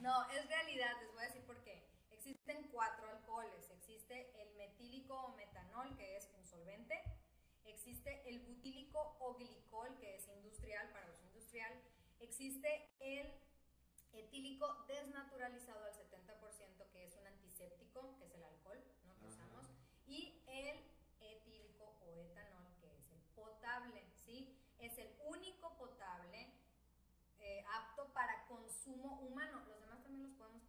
No, 0.00 0.30
es 0.30 0.48
realidad, 0.48 0.92
les 1.00 1.12
voy 1.12 1.22
a 1.22 1.26
decir 1.26 1.42
por 1.44 1.56
qué. 1.64 1.86
Existen 2.12 2.68
cuatro 2.72 3.08
alcoholes. 3.10 3.70
Existe 3.70 4.32
el 4.40 4.54
metílico 4.56 5.14
o 5.14 5.36
metanol, 5.36 5.94
que 5.96 6.16
es 6.16 6.30
un 6.38 6.44
solvente. 6.46 6.98
Existe 7.66 8.22
el 8.28 8.38
butílico 8.40 9.16
o 9.20 9.34
glicol, 9.34 9.98
que 9.98 10.14
es 10.16 10.28
industrial, 10.28 10.88
para 10.92 11.06
uso 11.10 11.22
industrial. 11.24 11.72
Existe 12.40 12.94
el 13.00 13.34
etílico 14.12 14.84
desnaturalizado 14.86 15.84
al 15.86 15.92
70%, 15.92 16.88
que 16.92 17.04
es 17.04 17.16
un 17.16 17.26
antiséptico, 17.26 18.16
que 18.16 18.26
es 18.26 18.34
el 18.34 18.44
alcohol 18.44 18.78
¿no? 19.06 19.18
que 19.18 19.26
Ajá. 19.26 19.34
usamos. 19.34 19.66
Y 20.06 20.44
el 20.46 20.84
etílico 21.20 21.98
o 22.00 22.14
etanol, 22.14 22.68
que 22.80 22.94
es 22.96 23.10
el 23.10 23.20
potable, 23.34 24.06
¿sí? 24.14 24.56
Es 24.78 24.96
el 24.98 25.16
único 25.26 25.76
potable 25.78 26.54
eh, 27.40 27.64
apto 27.74 28.06
para 28.14 28.46
consumo 28.46 29.18
humano. 29.20 29.64
Los 29.66 29.80
demás 29.80 30.00
también 30.04 30.22
los 30.28 30.38
podemos 30.38 30.62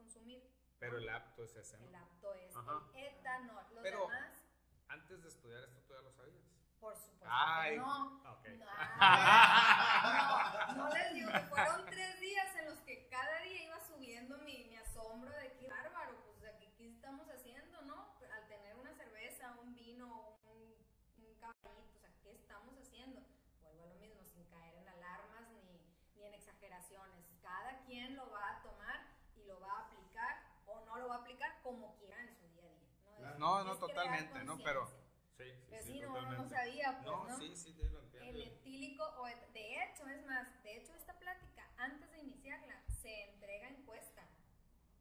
Pero 0.79 0.97
el 0.97 1.08
apto 1.08 1.43
es 1.43 1.55
ese, 1.55 1.75
El 1.75 1.91
¿no? 1.91 1.99
apto 1.99 2.34
es 2.34 2.55
Ajá. 2.55 2.82
el 2.95 3.05
etanol. 3.05 3.63
Los 3.75 3.84
Pero- 3.84 4.01
demás, 4.08 4.43
Antes 4.88 5.21
de 5.21 5.29
estudiar 5.29 5.63
esto, 5.65 5.82
¿tú 5.82 5.93
ya 5.93 6.01
lo 6.01 6.12
sabías? 6.12 6.41
Por 6.80 6.96
supuesto 6.96 7.26
Ay. 7.30 7.72
que 7.72 7.78
no. 7.78 8.22
Ok. 8.32 8.48
No, 8.58 8.65
no, 10.76 10.76
no 10.76 10.89
les 10.94 11.13
digo 11.13 11.32
que 11.32 11.39
fueron 11.39 11.86
tres 11.86 12.20
días 12.20 12.56
en 12.56 12.65
los 12.65 12.80
que 12.80 13.08
cada 13.10 13.39
día 13.42 13.63
iba 13.65 13.80
subiendo 13.86 14.38
mi, 14.39 14.63
mi 14.65 14.76
asombro 14.78 15.30
de 15.32 15.54
qué 15.58 15.68
bárbaro, 15.68 16.15
pues, 16.24 16.38
o 16.38 16.39
sea, 16.39 16.58
que 16.58 16.72
qué 16.76 16.88
estamos 16.89 17.28
haciendo, 17.30 17.82
¿no? 17.84 18.15
Al 18.34 18.48
tener 18.48 18.76
una 18.76 18.94
cerveza, 18.94 19.54
un 19.62 19.76
vino, 19.76 20.39
un, 20.46 20.74
un 21.18 21.34
caballito, 21.39 21.98
o 21.98 22.00
sea, 22.00 22.10
¿qué 22.24 22.32
estamos 22.32 22.76
haciendo? 22.78 23.22
Vuelvo 23.62 23.84
a 23.84 23.88
lo 23.88 23.96
mismo, 23.96 24.24
sin 24.34 24.46
caer 24.46 24.76
en 24.76 24.88
alarmas 24.88 25.50
ni, 25.52 25.82
ni 26.15 26.24
en 26.26 26.34
exageraciones. 26.34 27.26
Cada 27.42 27.80
quien 27.86 28.15
lo 28.15 28.30
va 28.32 28.52
a 28.52 28.62
tomar 28.62 29.06
y 29.36 29.44
lo 29.44 29.60
va 29.60 29.72
a 29.72 29.80
aplicar 29.86 30.44
o 30.68 30.80
no 30.86 30.98
lo 30.98 31.08
va 31.10 31.15
a 31.15 31.18
aplicar 31.20 31.60
como 31.62 31.96
quiera 31.98 32.20
en 32.22 32.34
su 32.36 32.48
día 32.50 32.63
a 32.63 32.68
día. 32.70 33.36
¿no? 33.38 33.63
No, 33.63 33.76
totalmente, 33.78 34.44
¿no? 34.44 34.58
Pero-. 34.60 35.09
Sí, 35.39 35.45
sí, 35.56 35.67
Pero 35.69 35.84
sí, 35.84 35.93
sí, 35.93 35.99
no, 36.02 36.21
no, 36.32 36.49
sabía, 36.49 36.91
pues, 36.97 37.06
No, 37.06 37.28
¿no? 37.28 37.38
sí, 37.39 37.56
sí, 37.56 37.71
sí, 37.73 37.84
lo 37.89 37.99
entiendo. 38.02 38.30
El 38.30 38.41
etílico, 38.41 39.04
o 39.19 39.28
et- 39.28 39.54
de 39.54 39.84
hecho, 39.84 40.06
es 40.10 40.25
más, 40.25 40.63
de 40.63 40.75
hecho 40.78 40.93
esta 40.93 41.17
plática, 41.17 41.65
antes 41.78 42.12
de 42.12 42.19
iniciarla, 42.19 42.84
se 43.02 43.23
entrega 43.30 43.69
encuesta 43.69 44.28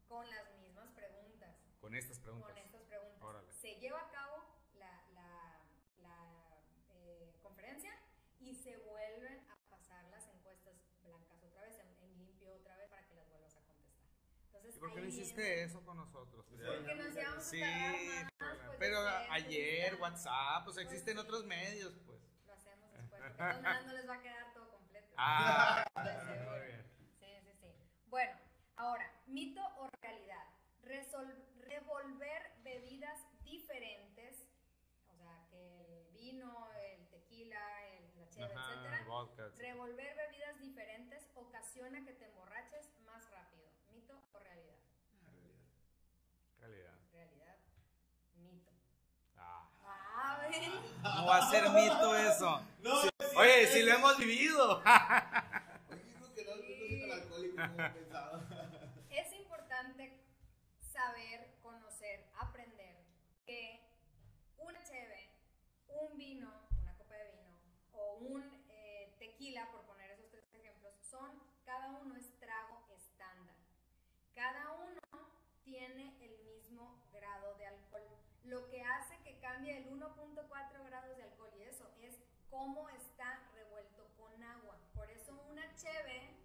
con 0.07 0.29
las 0.29 0.49
mismas 0.59 0.89
preguntas, 0.91 1.57
Con 1.81 1.93
estas 1.93 2.19
preguntas. 2.19 2.49
con 2.53 2.57
estas 2.57 2.81
preguntas. 2.83 3.21
Órale. 3.21 3.51
Se 3.53 3.75
lleva 3.81 3.99
a 3.99 4.09
cabo 4.11 4.45
la, 4.75 5.03
la, 5.13 5.61
la, 6.01 6.61
eh, 6.93 7.35
conferencia 7.43 7.91
y 8.39 8.55
se 8.55 8.77
vuelven 8.77 9.45
a 9.49 9.69
pasar 9.69 10.05
las 10.05 10.25
encuestas 10.29 10.73
blancas 11.03 11.43
otra 11.43 11.63
vez, 11.63 11.77
en, 11.79 11.97
en 12.01 12.17
limpio 12.17 12.53
otra 12.53 12.77
vez, 12.77 12.87
para 12.89 13.05
que 13.09 13.15
las 13.15 13.27
vuelvas 13.29 13.57
a 13.57 13.61
contestar. 13.65 14.07
Entonces, 14.47 14.75
¿Y 14.77 14.79
por 14.79 14.93
qué 14.93 15.01
no 15.01 15.07
hiciste 15.07 15.41
viene- 15.41 15.63
eso 15.63 15.83
con 15.83 15.97
nosotros? 15.97 16.45
Porque 16.49 16.63
nos 16.95 17.15
íbamos 17.17 17.37
a 17.37 17.41
Sí, 17.41 17.61
pero- 18.89 19.03
pues, 19.03 19.27
ayer, 19.31 19.89
pues, 19.89 20.01
WhatsApp, 20.01 20.63
pues 20.63 20.75
Pues 20.75 20.85
existen 20.87 21.13
sí. 21.15 21.19
otros 21.19 21.45
medios, 21.45 21.93
pues. 22.05 22.19
Lo 22.47 22.53
hacemos 22.53 22.91
después, 22.91 23.21
porque 23.21 23.29
de 23.31 23.37
todas 23.37 23.61
maneras 23.61 23.85
no 23.85 23.93
les 23.93 24.09
va 24.09 24.13
a 24.15 24.21
quedar 24.21 24.53
todo 24.53 24.69
completo. 24.71 25.13
Ah, 25.17 25.83
muy 25.95 26.65
bien. 26.67 26.85
Sí, 27.19 27.25
sí, 27.43 27.53
sí. 27.59 27.67
Bueno, 28.07 28.37
ahora, 28.75 29.11
mito 29.27 29.61
o 29.77 29.89
realidad. 30.01 30.45
Resol- 30.83 31.45
revolver 31.59 32.51
bebidas 32.63 33.19
diferentes, 33.43 34.45
o 35.07 35.15
sea, 35.17 35.45
que 35.49 35.81
el 35.85 36.11
vino, 36.13 36.69
el 36.73 37.07
tequila, 37.09 37.61
el, 37.89 38.17
la 38.19 38.29
cheve, 38.29 38.53
Ajá, 38.55 38.71
etcétera. 38.73 39.03
vodka, 39.05 39.43
etcétera. 39.45 39.73
Revolver 39.73 40.15
bebidas 40.15 40.59
diferentes 40.59 41.29
ocasiona 41.35 42.03
que 42.05 42.13
te 42.13 42.25
emborraches 42.25 42.89
más 43.05 43.29
rápido. 43.29 43.69
¿Mito 43.91 44.19
o 44.33 44.39
realidad? 44.39 44.75
Ah, 45.13 45.31
realidad. 45.31 45.59
Realidad. 46.59 46.97
Realidad. 47.11 47.57
Mito. 48.35 48.71
Ah. 49.37 49.69
¿Cómo 51.03 51.27
va 51.27 51.37
a 51.37 51.49
ser 51.49 51.69
mito 51.69 52.15
eso? 52.15 52.61
No, 52.81 53.01
sí, 53.01 53.09
Oye, 53.35 53.67
sí, 53.67 53.73
si 53.73 53.83
lo 53.83 53.93
hemos 53.93 54.17
vivido. 54.17 54.81
No, 58.09 58.37
no. 58.37 58.39
Es 59.09 59.33
importante 59.33 60.23
saber, 60.79 61.55
conocer, 61.61 62.31
aprender 62.39 62.95
que 63.45 63.81
una 64.57 64.81
cheve, 64.83 65.29
un 65.87 66.17
vino, 66.17 66.49
una 66.81 66.95
copa 66.97 67.15
de 67.15 67.31
vino 67.31 67.57
o 67.93 68.13
un 68.15 68.65
eh, 68.69 69.15
tequila, 69.19 69.69
por 69.71 69.81
poner 69.81 70.11
esos 70.11 70.31
tres 70.31 70.45
ejemplos, 70.53 70.93
son, 71.01 71.29
cada 71.65 71.89
uno 71.89 72.15
es 72.15 72.39
trago 72.39 72.87
estándar. 72.95 73.55
Cada 74.33 74.71
uno 74.71 74.99
tiene 75.63 76.15
el 76.21 76.39
mismo 76.45 77.03
grado 77.11 77.55
de 77.55 77.67
alcohol. 77.67 78.07
Lo 78.45 78.67
que 78.69 78.83
cambie 79.59 79.77
el 79.77 79.89
1.4 79.91 80.85
grados 80.85 81.17
de 81.17 81.23
alcohol 81.23 81.49
y 81.59 81.63
eso 81.63 81.85
es 82.01 82.17
cómo 82.49 82.87
está 82.91 83.45
revuelto 83.53 84.07
con 84.17 84.41
agua. 84.41 84.77
Por 84.95 85.09
eso 85.11 85.33
una 85.51 85.75
cheve 85.75 86.37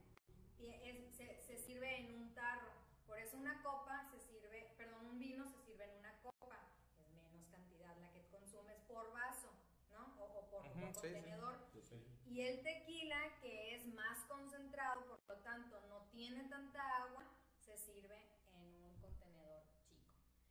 es- 0.58 1.14
se, 1.14 1.40
se 1.42 1.56
sirve 1.58 1.96
en 2.00 2.12
un 2.12 2.34
tarro. 2.34 2.72
Por 3.06 3.16
eso 3.20 3.36
una 3.36 3.62
copa 3.62 4.04
se 4.10 4.18
sirve, 4.18 4.74
perdón, 4.76 5.06
un 5.06 5.18
vino 5.20 5.46
se 5.46 5.60
sirve 5.62 5.84
en 5.84 5.96
una 5.98 6.12
copa. 6.22 6.58
Es 6.98 7.08
menos 7.14 7.46
cantidad 7.52 7.96
la 7.98 8.10
que 8.10 8.26
consumes 8.32 8.80
por 8.88 9.12
vaso, 9.12 9.50
¿no? 9.92 10.16
O, 10.20 10.24
o 10.40 10.50
por, 10.50 10.62
por 10.62 10.72
sí, 10.72 10.80
sí. 10.80 10.94
contenedor. 10.94 11.56
Pues 11.72 11.84
sí. 11.86 12.04
Y 12.26 12.40
el 12.40 12.64
tequila, 12.64 13.38
que 13.40 13.76
es 13.76 13.86
más 13.94 14.24
concentrado, 14.26 15.06
por 15.06 15.20
lo 15.28 15.36
tanto 15.44 15.80
no 15.88 16.00
tiene 16.10 16.42
tanta 16.48 16.96
agua, 17.04 17.22
se 17.60 17.76
sirve 17.76 18.18
en 18.54 18.82
un 18.82 18.96
contenedor 19.00 19.62
chico. 19.86 20.02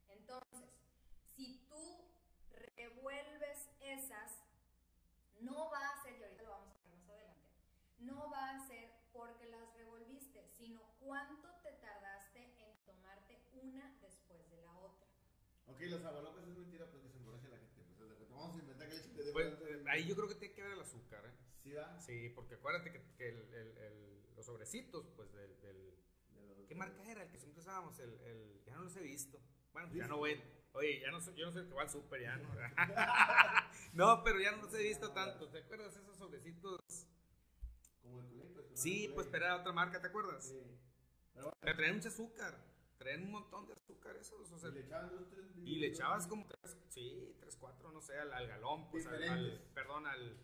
Entonces, 0.07 0.69
si 1.35 1.57
tú 1.67 2.13
revuelves 3.03 3.69
esas, 3.81 4.31
no 5.41 5.69
va 5.69 5.89
a 5.89 6.03
ser, 6.03 6.17
y 6.17 6.23
ahorita 6.23 6.43
lo 6.43 6.49
vamos 6.51 6.69
a 6.73 6.79
ver 6.79 6.87
más 6.95 7.09
adelante, 7.09 7.49
no 7.99 8.29
va 8.31 8.49
a 8.51 8.67
ser 8.67 8.91
porque 9.11 9.45
las 9.49 9.73
revolviste, 9.75 10.47
sino 10.57 10.81
cuánto 11.01 11.49
te 11.63 11.73
tardaste 11.73 12.39
en 12.63 12.77
tomarte 12.85 13.41
una 13.61 13.97
después 14.01 14.49
de 14.49 14.61
la 14.61 14.77
otra. 14.77 15.05
Ok, 15.67 15.81
los 15.81 16.03
abalocas 16.05 16.47
es 16.47 16.55
mentira 16.57 16.89
porque 16.89 17.09
se 17.09 17.17
emborracha 17.17 17.49
la 17.49 17.57
gente. 17.57 17.83
Pues, 17.97 18.17
¿te 18.17 18.25
Vamos 18.33 18.55
a 18.55 18.59
inventar 18.59 18.87
que 18.87 18.95
leche 18.95 19.09
te 19.09 19.23
dé 19.23 19.31
Pues, 19.33 19.47
eh, 19.61 19.83
ahí 19.89 20.07
yo 20.07 20.15
creo 20.15 20.27
que 20.29 20.35
tiene 20.35 20.53
que 20.55 20.61
ver 20.63 20.71
el 20.71 20.79
azúcar, 20.81 21.25
¿eh? 21.25 21.33
Sí, 21.61 21.73
va. 21.73 21.99
Sí, 21.99 22.29
porque 22.29 22.55
acuérdate 22.55 22.91
que, 22.91 23.01
que 23.17 23.29
el- 23.29 23.53
el- 23.53 23.77
el- 23.77 24.35
los 24.35 24.45
sobrecitos, 24.45 25.09
pues 25.15 25.31
del, 25.33 25.59
del- 25.61 25.99
De 26.33 26.55
los- 26.55 26.67
¿Qué 26.67 26.75
marca 26.75 27.03
era 27.03 27.23
el 27.23 27.29
que 27.29 27.37
siempre 27.37 27.59
usábamos? 27.61 27.99
El, 27.99 28.13
el- 28.21 28.63
ya 28.65 28.75
no 28.75 28.83
los 28.83 28.95
he 28.95 29.01
visto. 29.01 29.39
Bueno, 29.73 29.89
ya 29.93 30.03
Sí, 30.03 30.09
no 30.09 30.17
voy. 30.17 30.41
Oye, 30.73 30.99
ya 31.01 31.11
no 31.11 31.21
soy, 31.21 31.35
yo 31.35 31.45
no 31.45 31.51
soy 31.51 31.61
el 31.61 31.67
que 31.67 31.73
va 31.75 31.81
al 31.83 31.89
súper, 31.89 32.21
ya 32.21 32.35
no. 32.37 32.49
no, 33.93 34.23
pero 34.23 34.39
ya 34.39 34.51
no 34.51 34.63
los 34.63 34.73
he 34.73 34.83
visto 34.83 35.11
tanto. 35.11 35.49
¿Te 35.49 35.59
acuerdas 35.59 35.95
esos 35.95 36.17
sobrecitos? 36.17 36.79
Como 38.01 38.21
el 38.21 38.27
culé, 38.27 38.45
pues. 38.45 38.65
Sí, 38.73 39.11
pues 39.13 39.27
pero 39.27 39.45
era 39.45 39.57
otra 39.57 39.71
marca, 39.71 40.01
¿te 40.01 40.07
acuerdas? 40.07 40.45
Sí. 40.45 40.61
Pero 41.33 41.45
bueno, 41.45 41.57
Pero 41.61 41.75
traían 41.75 41.95
mucho 41.97 42.07
azúcar. 42.07 42.57
Traían 42.97 43.23
un 43.23 43.31
montón 43.31 43.67
de 43.67 43.73
azúcar 43.73 44.15
esos. 44.15 44.51
O 44.51 44.57
sea, 44.57 44.69
y 44.69 44.73
le 44.73 44.79
echaban 44.81 45.09
dos, 45.09 45.29
tres. 45.29 45.45
y 45.57 45.75
le 45.75 45.87
echabas 45.87 46.27
como 46.27 46.47
tres, 46.47 46.77
sí, 46.89 47.35
tres, 47.39 47.55
cuatro, 47.57 47.91
no 47.91 48.01
sé, 48.01 48.17
al, 48.17 48.33
al 48.33 48.47
galón, 48.47 48.89
pues 48.89 49.05
al, 49.07 49.61
perdón, 49.73 50.07
al, 50.07 50.37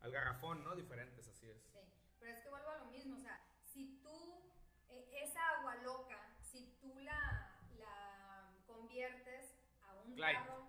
al 0.00 0.12
garrafón, 0.12 0.64
¿no? 0.64 0.74
Diferentes, 0.76 1.26
así 1.28 1.48
es. 1.50 1.60
Sí, 1.72 1.78
pero 2.20 2.32
es 2.32 2.42
que 2.42 2.50
vuelvo 2.50 2.70
a 2.70 2.78
lo 2.78 2.84
mismo, 2.86 3.16
o 3.16 3.20
sea, 3.20 3.40
si 3.64 3.98
tú, 4.02 4.44
eh, 4.88 5.10
esa 5.24 5.40
agua 5.58 5.76
loca, 5.82 6.36
si 6.40 6.78
tú 6.80 7.00
la 7.00 7.43
conviertes 8.94 9.56
a 9.82 9.94
un 10.06 10.14
Clyde. 10.14 10.32
tarro, 10.34 10.68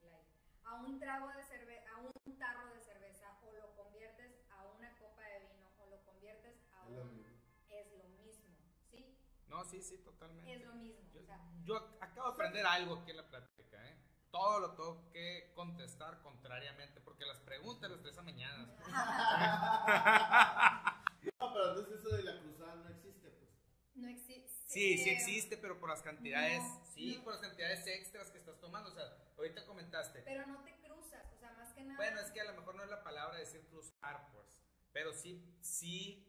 Clyde, 0.00 0.24
a 0.64 0.74
un 0.82 0.98
trago 0.98 1.28
de 1.28 1.42
cerveza, 1.44 1.88
a 1.94 1.98
un 2.00 2.38
tarro 2.38 2.66
de 2.74 2.80
cerveza, 2.80 3.38
o 3.44 3.52
lo 3.52 3.76
conviertes 3.76 4.40
a 4.50 4.66
una 4.76 4.98
copa 4.98 5.22
de 5.22 5.38
vino, 5.46 5.68
o 5.78 5.86
lo 5.86 6.04
conviertes 6.04 6.56
a 6.72 6.88
Es 6.88 6.94
lo 6.96 7.02
un, 7.02 7.16
mismo. 7.16 7.38
es 7.68 7.92
lo 7.96 8.08
mismo, 8.08 8.56
¿sí? 8.90 9.16
No, 9.46 9.64
sí, 9.64 9.80
sí, 9.80 9.98
totalmente. 9.98 10.52
Es 10.52 10.64
lo 10.66 10.74
mismo, 10.74 11.00
Yo, 11.12 11.20
o 11.20 11.24
sea, 11.24 11.38
yo 11.62 11.74
ac- 11.76 11.96
acabo 12.00 12.26
de 12.28 12.32
aprender 12.34 12.66
algo 12.66 12.96
aquí 12.96 13.12
en 13.12 13.16
la 13.18 13.28
plática, 13.28 13.88
¿eh? 13.88 13.96
Todo 14.32 14.58
lo 14.60 14.74
tengo 14.74 15.08
que 15.10 15.52
contestar 15.54 16.20
contrariamente, 16.20 17.00
porque 17.00 17.24
las 17.24 17.38
preguntas 17.38 17.88
las 17.88 18.00
traes 18.02 18.18
a 18.18 18.22
mañana. 18.22 18.68
No, 21.40 21.52
pero 21.52 21.68
entonces 21.70 22.00
eso 22.00 22.16
de 22.16 22.22
la 22.24 22.40
cruzada 22.40 22.74
no 22.76 22.88
existe, 22.88 23.30
pues. 23.30 23.50
no 23.94 24.08
existe. 24.08 24.47
Sí, 24.68 24.98
sí 24.98 25.08
existe, 25.08 25.56
pero 25.56 25.80
por 25.80 25.88
las 25.88 26.02
cantidades, 26.02 26.62
No, 26.62 26.84
sí, 26.94 27.16
no. 27.16 27.24
por 27.24 27.32
las 27.32 27.42
cantidades 27.42 27.86
extras 27.86 28.30
que 28.30 28.36
estás 28.38 28.60
tomando. 28.60 28.90
O 28.90 28.94
sea, 28.94 29.16
ahorita 29.38 29.64
comentaste. 29.64 30.20
Pero 30.22 30.46
no 30.46 30.62
te 30.62 30.74
cruzas, 30.76 31.24
o 31.34 31.38
sea, 31.38 31.52
más 31.52 31.72
que 31.72 31.82
nada. 31.84 31.96
Bueno, 31.96 32.20
es 32.20 32.30
que 32.30 32.40
a 32.42 32.44
lo 32.44 32.52
mejor 32.54 32.74
no 32.74 32.82
es 32.84 32.90
la 32.90 33.02
palabra 33.02 33.38
decir 33.38 33.66
cruzar, 33.70 34.28
pues. 34.32 34.46
Pero 34.92 35.14
sí, 35.14 35.42
sí, 35.62 36.28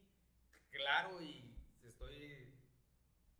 claro, 0.71 1.21
y 1.21 1.54
estoy 1.84 2.54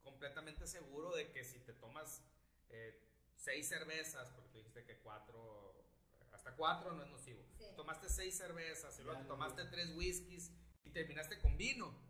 completamente 0.04 0.68
seguro 0.68 1.16
de 1.16 1.32
que 1.32 1.46
si 1.46 1.60
te 1.60 1.72
tomas 1.74 2.22
eh, 2.70 3.00
seis 3.38 3.70
cervezas, 3.70 4.30
porque 4.32 4.50
tú 4.50 4.58
dijiste 4.58 4.84
que 4.84 4.98
cuatro, 4.98 5.82
hasta 6.34 6.56
cuatro 6.58 6.92
no 6.92 7.04
es 7.04 7.10
nocivo. 7.10 7.42
Sí. 7.58 7.64
Tomaste 7.78 8.10
seis 8.10 8.36
cervezas 8.38 9.00
y 9.00 9.04
luego 9.04 9.22
te 9.22 9.28
tomaste 9.28 9.64
tres 9.66 9.92
whiskies 9.96 10.52
y 10.84 10.90
terminaste 10.90 11.40
con 11.40 11.56
vino. 11.58 12.09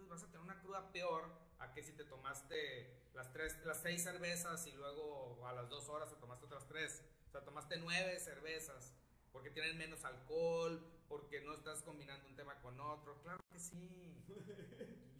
Pues 0.00 0.08
vas 0.08 0.22
a 0.22 0.26
tener 0.32 0.40
una 0.40 0.58
cruda 0.60 0.90
peor 0.92 1.30
a 1.58 1.72
que 1.72 1.82
si 1.82 1.92
te 1.92 2.04
tomaste 2.04 2.90
las, 3.12 3.30
tres, 3.32 3.58
las 3.66 3.82
seis 3.82 4.02
cervezas 4.02 4.66
y 4.66 4.72
luego 4.72 5.46
a 5.46 5.52
las 5.52 5.68
dos 5.68 5.88
horas 5.88 6.08
te 6.08 6.16
tomaste 6.16 6.46
otras 6.46 6.66
tres. 6.66 7.04
O 7.28 7.30
sea, 7.30 7.42
tomaste 7.44 7.76
nueve 7.76 8.18
cervezas 8.18 8.94
porque 9.30 9.50
tienen 9.50 9.76
menos 9.76 10.04
alcohol, 10.04 10.82
porque 11.06 11.42
no 11.42 11.52
estás 11.52 11.82
combinando 11.82 12.26
un 12.28 12.34
tema 12.34 12.54
con 12.62 12.80
otro. 12.80 13.20
Claro 13.22 13.40
que 13.52 13.58
sí. 13.58 14.24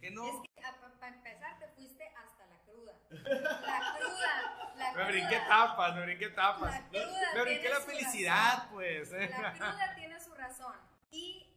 Que 0.01 0.09
no. 0.09 0.25
Es 0.27 0.49
que 0.49 0.61
para 0.99 1.15
empezar 1.15 1.59
te 1.59 1.67
fuiste 1.69 2.03
hasta 2.17 2.47
la 2.47 2.57
cruda. 2.63 2.93
La 3.11 3.97
cruda, 3.97 4.73
la 4.77 4.93
Me 4.93 5.11
brinqué 5.11 5.39
tapas, 5.47 5.95
me 5.95 6.01
brinqué 6.05 6.29
tapas. 6.29 6.73
La 6.73 6.87
cruda 6.89 7.33
Me 7.35 7.41
brinqué 7.43 7.69
la 7.69 7.81
felicidad, 7.81 8.53
razón. 8.53 8.69
pues. 8.73 9.13
¿eh? 9.13 9.29
La 9.39 9.53
cruda 9.53 9.95
tiene 9.95 10.19
su 10.19 10.33
razón. 10.33 10.75
Y 11.11 11.50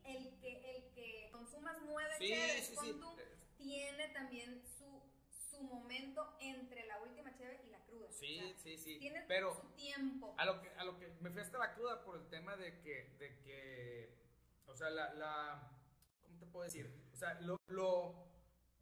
el 2.17 2.23
el 2.23 2.29
Sí, 2.29 2.35
cheves 2.35 2.67
sí, 2.67 2.77
sí. 2.81 2.93
tú, 3.01 3.17
tiene 3.57 4.09
también 4.09 4.63
su, 4.67 5.03
su 5.51 5.63
momento 5.63 6.37
entre 6.41 6.87
la 6.87 7.01
última 7.01 7.35
cheve 7.37 7.61
y 7.67 7.71
la 7.71 7.79
cruda. 7.85 8.11
Sí, 8.11 8.39
O 8.41 8.47
sea, 8.49 8.57
sí, 8.59 8.79
sí. 8.79 8.99
Tiene 8.99 9.25
Pero 9.29 9.55
su 9.55 9.69
tiempo. 9.75 10.35
a 10.37 10.45
lo 10.45 10.61
que 10.61 10.69
a 10.71 10.85
lo 10.85 10.99
que 10.99 11.09
me 11.21 11.31
fui 11.31 11.41
hasta 11.41 11.59
la 11.59 11.75
cruda 11.75 12.05
por 12.05 12.17
el 12.17 12.29
tema 12.29 12.57
de 12.57 12.81
que 12.81 13.15
de 13.19 13.39
que 13.41 14.15
o 14.67 14.75
sea, 14.75 14.91
la, 14.91 15.13
la 15.15 15.71
¿cómo 16.23 16.39
te 16.39 16.47
puedo 16.47 16.65
decir? 16.65 16.91
O 17.13 17.17
sea, 17.17 17.35
lo, 17.41 17.57
lo 17.69 18.15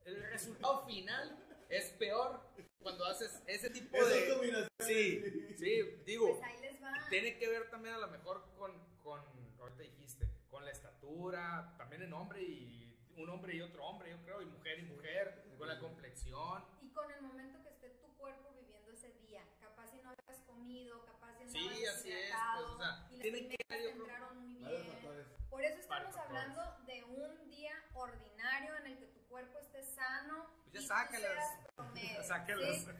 el 0.05 0.23
resultado 0.31 0.85
final 0.87 1.38
es 1.68 1.90
peor 1.92 2.40
cuando 2.81 3.05
haces 3.05 3.42
ese 3.47 3.71
tipo 3.71 3.97
de. 4.05 4.68
Sí, 4.81 5.23
sí, 5.57 5.83
digo, 6.05 6.29
Pues 6.38 6.42
ahí 6.42 6.61
les 6.61 6.83
va. 6.83 6.92
tiene 7.09 7.38
que 7.38 7.49
ver 7.49 7.71
también 7.71 7.95
a 7.95 7.99
lo 7.99 8.09
mejor 8.09 8.45
con, 8.57 8.73
con, 9.03 9.23
ahorita 9.61 9.83
dijiste, 9.83 10.29
con 10.51 10.64
la 10.64 10.71
estatura, 10.73 11.75
también 11.79 12.03
en 12.03 12.12
hombre 12.12 12.42
y 12.42 12.82
un 13.23 13.31
hombre 13.31 13.55
y 13.57 13.61
otro 13.63 13.85
hombre, 13.87 14.11
yo 14.11 14.19
creo, 14.23 14.43
y 14.43 14.47
mujer 14.47 14.79
y 14.81 14.83
mujer, 14.83 15.45
con 15.59 15.69
la 15.69 15.79
complexión. 15.79 16.65
Y 16.81 16.91
con 16.91 17.11
el 17.11 17.23
momento 17.23 17.63
que 17.63 17.69
esté 17.71 17.89
tu 17.91 18.09
cuerpo 18.17 18.53
viviendo 18.53 18.91
ese 18.91 19.13
día. 19.27 19.43
Capaz 19.61 19.89
si 19.91 19.99
no 20.03 20.11
habías 20.11 20.43
comido, 20.47 21.05
capaz 21.05 21.35
si 21.39 21.45
no 21.45 21.51
Sí, 21.51 21.69
habías 21.69 21.95
así 21.97 22.11
es, 22.13 22.33
pues, 22.57 22.65
o 22.67 22.77
sea, 22.79 23.07
y 23.11 23.17
las 23.17 23.41
que 23.41 23.57
yo 23.59 23.67
te 23.69 23.91
entraron 23.91 24.39
muy 24.39 24.55
bien. 24.55 25.37
Por 25.51 25.63
eso 25.65 25.79
estamos 25.79 26.17
hablando 26.17 26.63
de 26.87 27.05
un 27.05 27.51
día 27.51 27.73
ordinario 27.95 28.77
en 28.79 28.87
el 28.87 28.99
que 28.99 29.07
tu 29.07 29.21
cuerpo 29.29 29.59
esté 29.59 29.83
sano 29.85 30.47
Pues 30.65 30.75
ya 30.75 30.81
y 30.81 30.87
sácalas. 30.87 31.59
promedio, 31.77 32.23
Sáquelas. 32.25 32.77
¿sí? 32.85 32.91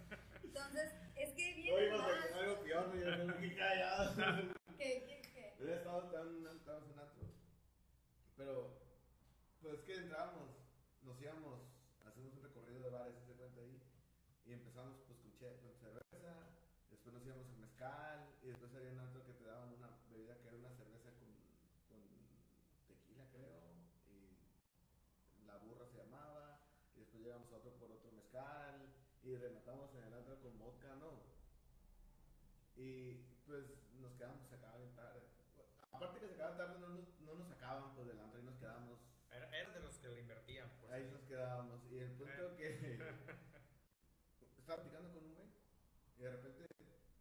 Entonces, 0.45 0.93
es 1.17 1.33
que 1.35 1.47
Hoy 1.47 1.55
viene 1.63 1.87
íbamos 1.87 2.07
más. 2.13 2.31
a 2.33 2.39
algo 2.39 2.63
peor, 2.63 2.89
¿no? 2.89 3.01
yo 3.01 3.25
me 3.27 3.35
quedé 3.39 3.57
callado. 3.57 4.15
¿Qué, 4.79 5.05
qué, 5.07 5.23
qué? 5.33 5.55
Hubiera 5.59 5.77
estado 5.79 6.11
tan, 6.11 6.29
en 6.29 6.47
antro. 6.99 7.27
Pero, 8.37 8.72
pues 9.63 9.75
es 9.79 9.81
que 9.87 9.95
entrábamos, 9.95 10.51
nos 11.03 11.21
íbamos, 11.23 11.61
hacemos 12.05 12.35
un 12.35 12.43
recorrido 12.43 12.83
de 12.83 12.91
bares, 12.91 13.15
se 13.25 13.33
cuenta 13.35 13.61
ahí, 13.61 13.81
y 14.45 14.53
empezamos 14.53 14.99
pues 15.07 15.19
con, 15.21 15.33
che- 15.39 15.57
con 15.63 15.73
cerveza, 15.79 16.35
después 16.91 17.15
nos 17.15 17.25
íbamos 17.25 17.47
con 17.47 17.61
mezcal, 17.61 18.27
y 18.43 18.47
después 18.49 18.75
había 18.75 18.91
un 18.91 18.99
antro 18.99 19.25
que 19.25 19.33
te 19.35 19.45
daban 19.45 19.73
una 19.73 19.89
bebida 20.11 20.37
que 20.43 20.49
era 20.49 20.57
una 20.57 20.71
cerveza 20.75 21.11
con, 21.15 21.31
con 21.89 22.03
tequila, 22.89 23.25
creo, 23.31 23.71
y 24.11 25.47
la 25.47 25.57
burra 25.59 25.87
se 25.87 25.99
llamaba, 25.99 26.59
y 26.97 27.01
después 27.01 27.23
llegamos 27.23 27.53
a 27.53 27.57
otro 27.57 27.71
por 27.79 27.91
otro 27.93 28.11
mezcal, 28.13 28.93
y 29.23 29.37
rematamos 29.37 29.95
en 29.95 30.05
el 30.05 30.15
antro 30.15 30.41
con 30.43 30.59
vodka, 30.59 30.97
¿no? 30.97 31.23
Y 32.75 33.15
pues 33.47 33.65
nos 34.01 34.13
quedamos, 34.15 34.49
se 34.49 34.57
acaba 34.57 34.77
bien 34.79 34.93
tarde. 34.97 35.23
Aparte 35.93 36.19
que 36.19 36.27
se 36.27 36.35
acaba 36.35 36.57
tarde, 36.57 36.79
no 36.81 36.89
nos, 36.89 37.21
no 37.21 37.35
nos 37.35 37.47
sacaban 37.47 37.95
pues 37.95 38.09
del 38.09 38.19
antro 38.19 38.41
y 38.41 38.45
nos 38.45 38.57
quedábamos. 38.57 38.99
Era, 39.31 39.49
era 39.57 39.71
de 39.71 39.81
los 39.81 39.97
que 39.99 40.09
le 40.09 40.21
invertían, 40.23 40.69
pues. 40.81 40.91
Ahí 40.93 41.09
nos 41.13 41.23
quedábamos. 41.23 41.81
Y 41.91 41.99
el 41.99 42.11
punto 42.13 42.57
que 42.57 42.99
estaba 44.59 44.83
platicando 44.83 45.13
con 45.13 45.25
un 45.25 45.35
güey 45.35 45.49
y 46.19 46.23
de 46.23 46.31
repente, 46.31 46.67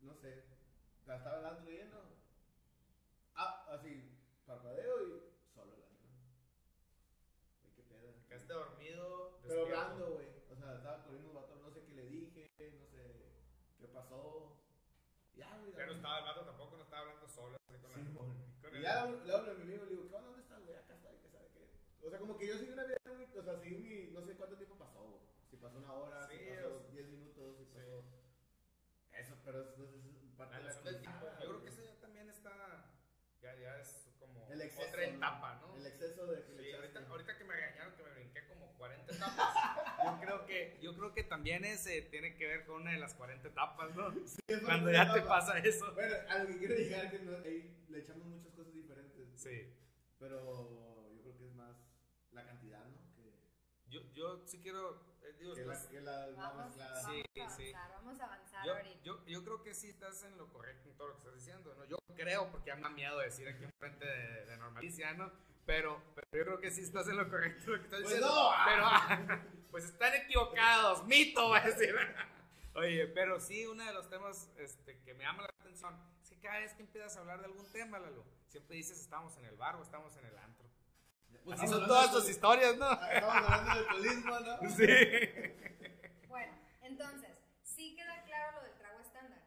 no 0.02 0.14
sé, 0.16 0.44
estaba 1.18 1.40
el 1.40 1.46
antro 1.46 1.72
lleno. 1.72 2.00
Ah, 3.36 3.66
así, 3.72 4.18
parpadeo 4.46 5.02
y 5.08 5.22
solo 5.54 5.74
el 5.74 5.84
antro. 5.84 6.08
Güey, 7.62 7.74
qué 7.76 7.84
pedo. 7.84 8.14
Quedaste 8.28 8.54
dormido, 8.54 9.40
Pero 9.44 9.56
despierto. 9.56 9.82
hablando, 9.82 10.14
güey. 10.16 10.28
O 10.52 10.56
sea, 10.56 10.76
estaba 10.76 11.04
con 11.04 11.16
unos 11.16 11.34
vatos, 11.34 11.62
no 11.62 11.70
sé 11.72 11.84
qué 11.86 11.92
le 11.94 12.06
dije, 12.06 12.52
no 12.80 12.86
sé 12.88 13.32
qué 13.80 13.88
pasó. 13.88 14.58
Ya, 15.36 15.58
güey. 15.60 15.72
Pero 15.74 15.88
dame- 15.88 15.96
estaba 15.98 16.20
el 16.20 16.26
vato 16.26 16.46
tampoco 16.46 16.78
no 16.78 16.84
estaba 16.84 17.02
hablando 17.04 17.28
solo. 17.28 17.58
así 17.68 17.78
con 17.80 17.90
la- 17.92 17.98
Sí, 17.98 18.04
mon. 18.12 18.28
con 18.62 18.74
Y 18.74 18.78
el- 18.78 18.84
ya 18.84 19.06
le 19.06 19.34
hablo 19.34 19.52
a 19.52 19.56
mi 19.56 19.62
amigo 19.64 19.84
y 19.86 19.88
le 19.88 19.96
digo, 19.96 20.10
¿qué 20.10 20.16
onda? 20.16 20.28
¿Dónde 20.28 20.42
estás, 20.44 20.64
güey? 20.66 20.76
Acá 20.78 20.94
estoy, 20.96 21.18
que 21.18 21.30
sabe 21.30 21.48
qué. 21.54 21.70
O 22.06 22.10
sea, 22.10 22.20
como 22.20 22.38
que 22.38 22.48
yo 22.48 22.58
seguí 22.58 22.72
una 22.74 22.84
vida 22.84 22.98
o 23.40 23.44
sea, 23.44 23.58
seguí 23.60 23.78
mi, 23.78 24.12
no 24.12 24.22
sé 24.26 24.36
cuánto 24.36 24.58
tiempo 24.58 24.76
pasó, 24.78 25.02
güey. 25.08 25.22
Si 25.50 25.56
pasó 25.58 25.78
una 25.78 25.94
hora, 25.94 26.28
Sí, 26.28 26.38
si 26.38 26.50
pasó 26.50 26.80
sea, 26.82 26.92
10 26.92 27.08
minutos, 27.08 27.58
si 27.58 27.64
sí. 27.66 27.72
pasó... 27.74 28.04
Eso, 29.14 29.36
pero 29.46 29.62
es 29.62 29.68
parte 30.38 30.54
La 30.54 30.58
de 30.60 30.64
la 30.66 30.70
noción 30.70 30.71
del 30.84 31.00
tiempo. 31.00 31.26
Yo 31.42 31.48
creo 31.48 31.62
que 31.64 31.70
eso 31.70 31.82
ya 31.84 32.00
también 32.00 32.30
está. 32.30 32.86
Ya, 33.42 33.56
ya 33.56 33.78
es 33.80 34.08
como 34.20 34.48
El 34.52 34.62
exceso, 34.62 34.88
otra 34.90 35.04
etapa, 35.06 35.56
¿no? 35.62 35.76
El 35.76 35.88
exceso 35.88 36.28
de 36.28 36.44
que 36.44 36.58
Sí, 36.64 36.72
ahorita, 36.74 37.00
ahorita 37.10 37.38
que 37.38 37.44
me 37.44 37.54
regañaron 37.56 37.96
que 37.96 38.04
me 38.04 38.12
brinqué 38.12 38.48
como 38.48 38.72
40 38.78 39.14
etapas, 39.16 39.56
yo 40.06 40.20
creo 40.22 40.46
que, 40.46 40.78
yo 40.82 40.96
creo 40.96 41.14
que 41.14 41.24
también 41.24 41.66
ese 41.66 42.04
tiene 42.04 42.36
que 42.36 42.46
ver 42.48 42.66
con 42.66 42.82
una 42.82 42.92
de 42.92 43.00
las 43.00 43.16
40 43.16 43.48
etapas, 43.48 43.96
¿no? 43.96 44.12
Sí, 44.28 44.38
Cuando 44.64 44.92
ya 44.92 45.06
de 45.06 45.22
te 45.22 45.26
pasa 45.28 45.58
eso. 45.60 45.92
Bueno, 45.94 46.16
a 46.30 46.38
lo 46.40 46.48
que 46.48 46.58
quiero 46.60 46.76
llegar 46.76 47.06
es 47.06 47.12
que 47.12 47.20
no- 47.20 47.38
ahí 47.38 47.86
le 47.90 48.00
echamos 48.00 48.28
muchas 48.28 48.54
cosas 48.54 48.74
diferentes. 48.74 49.42
Sí. 49.42 49.76
Pero 50.20 51.10
yo 51.16 51.22
creo 51.24 51.38
que 51.38 51.46
es 51.48 51.54
más 51.56 51.76
la 52.32 52.46
cantidad, 52.46 52.86
¿no? 52.86 52.98
Que, 53.16 53.34
Yo, 53.88 54.02
yo 54.14 54.46
sí 54.46 54.62
quiero, 54.62 55.11
digo, 55.42 55.56
que 55.56 55.66
la, 55.66 55.74
estás- 55.74 55.90
que 55.90 56.02
la, 56.02 56.28
Vamos, 56.36 56.66
mezclada. 56.68 57.02
vamos 57.02 57.12
Sí, 57.16 57.40
a 57.40 57.44
avanzar, 57.44 57.58
sí. 57.58 57.74
vamos 57.94 58.20
a 58.22 58.26
avanzar 58.26 58.66
yo, 58.66 58.74
ahorita. 58.76 59.00
yo, 59.04 59.26
yo 59.26 59.44
creo 59.44 59.64
que 59.64 59.74
sí 59.74 59.90
estás 59.90 60.24
en 60.24 60.38
lo 60.38 60.48
correcto 60.52 60.90
en 60.90 60.96
todo 60.98 61.08
lo 61.10 61.14
que 61.16 61.20
estás 61.20 61.36
diciendo, 61.36 61.76
¿no? 61.76 61.86
Yo 61.86 61.98
creo, 62.16 62.50
porque 62.52 62.68
ya 62.68 62.76
me 62.76 62.82
da 62.84 62.90
miedo 62.90 63.18
decir 63.20 63.48
aquí 63.48 63.64
enfrente 63.64 64.06
de, 64.06 64.46
de 64.46 64.58
Normalicia, 64.58 65.14
¿no? 65.14 65.32
Pero, 65.66 66.02
pero 66.16 66.28
yo 66.34 66.44
creo 66.46 66.60
que 66.60 66.72
sí 66.72 66.82
estás 66.82 67.08
en 67.08 67.18
lo 67.18 67.30
correcto 67.30 67.64
en 67.66 67.72
lo 67.72 67.78
que 67.78 67.84
estás 67.86 68.02
Pues 68.02 68.14
diciendo. 68.16 68.28
no. 68.28 68.52
Pero, 68.66 69.42
pues 69.72 69.86
están 69.86 70.14
equivocados, 70.16 71.06
mito, 71.06 71.50
va 71.50 71.58
a 71.60 71.66
decir. 71.68 71.96
Oye, 72.74 73.08
pero 73.08 73.40
sí, 73.40 73.66
uno 73.68 73.84
de 73.86 73.94
los 73.94 74.10
temas 74.10 74.50
este, 74.58 75.00
que 75.02 75.14
me 75.14 75.24
llama 75.24 75.44
la 75.44 75.50
atención 75.60 75.94
es 76.24 76.30
que 76.30 76.40
cada 76.40 76.60
vez 76.60 76.74
que 76.74 76.82
empiezas 76.84 77.16
a 77.18 77.20
hablar 77.20 77.40
de 77.40 77.46
algún 77.46 77.70
tema, 77.72 78.00
Lalo, 78.00 78.24
siempre 78.48 78.78
dices 78.78 79.00
estamos 79.00 79.36
en 79.38 79.46
el 79.46 79.56
bar 79.58 79.76
o 79.76 79.84
estamos 79.84 80.16
en 80.18 80.26
el 80.26 80.38
antro. 80.38 80.68
Pues 81.44 81.58
Así 81.60 81.66
estamos 81.66 81.80
son 81.80 81.88
todas 81.88 82.12
tus 82.12 82.30
historias, 82.30 82.78
¿no? 82.78 82.92
Estamos 82.92 83.36
hablando 83.36 83.66
de 83.74 83.80
alcoholismo, 83.80 84.40
¿no? 84.40 84.58
Sí. 84.78 86.28
Bueno, 86.28 86.54
entonces, 86.84 87.30
sí 87.64 87.96
queda 87.96 88.24
claro 88.24 88.58
lo 88.58 88.64
del 88.68 88.78
trago 88.78 89.00
estándar. 89.00 89.42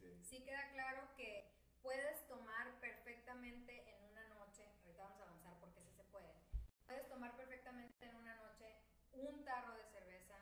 Sí. 0.00 0.18
Sí 0.22 0.44
queda 0.44 0.68
claro 0.72 1.08
que 1.16 1.50
puedes 1.82 2.26
tomar 2.26 2.78
perfectamente 2.80 3.88
en 3.94 4.04
una 4.10 4.24
noche, 4.34 4.62
ahorita 4.84 5.02
vamos 5.04 5.20
a 5.20 5.22
avanzar 5.24 5.54
porque 5.60 5.80
sí 5.80 5.92
se 5.96 6.04
puede, 6.04 6.32
puedes 6.86 7.08
tomar 7.08 7.36
perfectamente 7.36 8.04
en 8.06 8.16
una 8.16 8.34
noche 8.36 8.74
un 9.12 9.44
tarro 9.44 9.74
de 9.74 9.84
cerveza, 9.86 10.36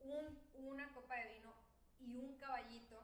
un- 0.00 0.38
una 0.54 0.92
copa 0.92 1.16
de 1.16 1.32
vino 1.34 1.54
y 1.98 2.14
un 2.16 2.36
caballito, 2.38 3.02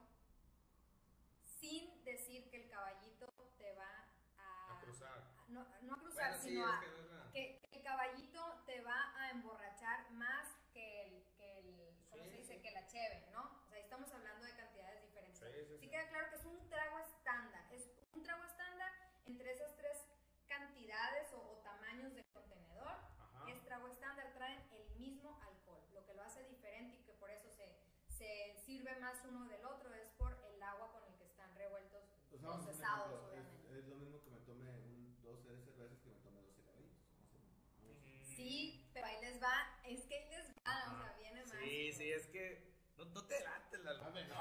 sin 1.60 2.04
decir 2.04 2.48
que 2.50 2.62
el 2.64 2.68
caballito 2.70 3.26
te 3.58 3.72
va 3.74 4.06
a... 4.38 4.76
A 4.78 4.80
cruzar. 4.80 5.10
a- 5.18 5.82
cruzar, 6.14 6.30
Bueno, 6.30 6.42
sí, 6.42 6.48
sino 6.50 6.64
es 6.68 6.74
a, 6.74 6.80
que 6.80 6.86
no 6.86 7.24
es 7.24 7.32
que, 7.32 7.68
que 7.70 7.76
el 7.78 7.82
caballito 7.82 8.62
te 8.66 8.80
va 8.82 9.12
a 9.18 9.30
emborrachar 9.30 10.10
más 10.12 10.48
que 10.72 11.02
el, 11.02 11.24
que 11.36 11.58
el 11.58 11.94
¿cómo 12.10 12.22
Sí, 12.24 12.30
se 12.30 12.36
dice? 12.36 12.54
sí. 12.54 12.60
Que 12.62 12.70
la 12.70 12.86
cheve, 12.86 13.26
¿no? 13.32 13.42
O 13.42 13.66
sea, 13.68 13.76
ahí 13.76 13.82
estamos 13.82 14.10
hablando 14.12 14.44
de 14.46 14.54
cantidades 14.56 15.02
diferentes. 15.02 15.38
Sí, 15.40 15.64
sí, 15.66 15.78
sí. 15.80 15.88
queda 15.88 16.08
claro 16.08 16.28
que 16.30 16.36
es 16.36 16.44
un 16.44 16.68
trago 16.68 16.98
estándar, 17.00 17.64
es 17.72 17.90
un 18.12 18.22
trago 18.22 18.44
estándar 18.44 18.92
entre 19.26 19.52
esas 19.52 19.74
tres 19.76 20.06
cantidades 20.46 21.32
o, 21.32 21.38
o 21.38 21.56
tamaños 21.62 22.14
de 22.14 22.24
contenedor. 22.32 22.86
Ajá. 23.18 23.50
Es 23.50 23.62
trago 23.64 23.88
estándar, 23.88 24.32
traen 24.34 24.60
el 24.72 24.88
mismo 24.98 25.40
alcohol. 25.42 25.82
Lo 25.92 26.04
que 26.06 26.14
lo 26.14 26.22
hace 26.22 26.44
diferente 26.44 26.96
y 26.98 27.02
que 27.04 27.12
por 27.14 27.30
eso 27.30 27.50
se, 27.50 27.74
se 28.08 28.54
sirve 28.64 28.94
más 29.00 29.24
uno 29.24 29.44
del 29.48 29.64
otro 29.64 29.92
es 29.94 30.08
por 30.10 30.32
el 30.44 30.62
agua 30.62 30.92
con 30.92 31.04
el 31.04 31.14
que 31.16 31.24
están 31.24 31.52
revueltos, 31.56 32.04
un 32.32 32.40
procesados, 32.40 33.06
ejemplo, 33.10 33.28
obviamente. 33.28 33.72
es, 33.72 33.78
es 33.84 33.88
lo 33.88 33.96
mismo 33.96 34.22
que 34.22 34.30
me 34.30 34.40
tome 34.40 34.70
un 34.70 35.20
12 35.22 35.48
de 35.50 35.62
cervezas 35.62 35.98
que 36.00 36.10
me 36.10 36.18
tome 36.20 36.40
12 36.42 36.62
caballitos. 36.62 36.98
Más 37.18 37.34
o 37.34 37.38
menos. 37.38 38.28
Sí, 38.44 38.90
pero 38.92 39.06
ahí 39.06 39.16
les 39.22 39.42
va, 39.42 39.78
es 39.84 40.04
que 40.04 40.18
ahí 40.18 40.28
les 40.28 40.50
va, 40.50 40.92
o 40.92 40.98
sea, 41.02 41.16
viene 41.18 41.40
más. 41.46 41.50
Sí, 41.62 41.92
sí, 41.94 42.12
es 42.12 42.26
que 42.26 42.74
no, 42.98 43.06
no 43.06 43.24
te 43.26 43.36
adelantes, 43.36 43.80
Lalo. 43.80 44.02
Dame, 44.04 44.24
no, 44.28 44.34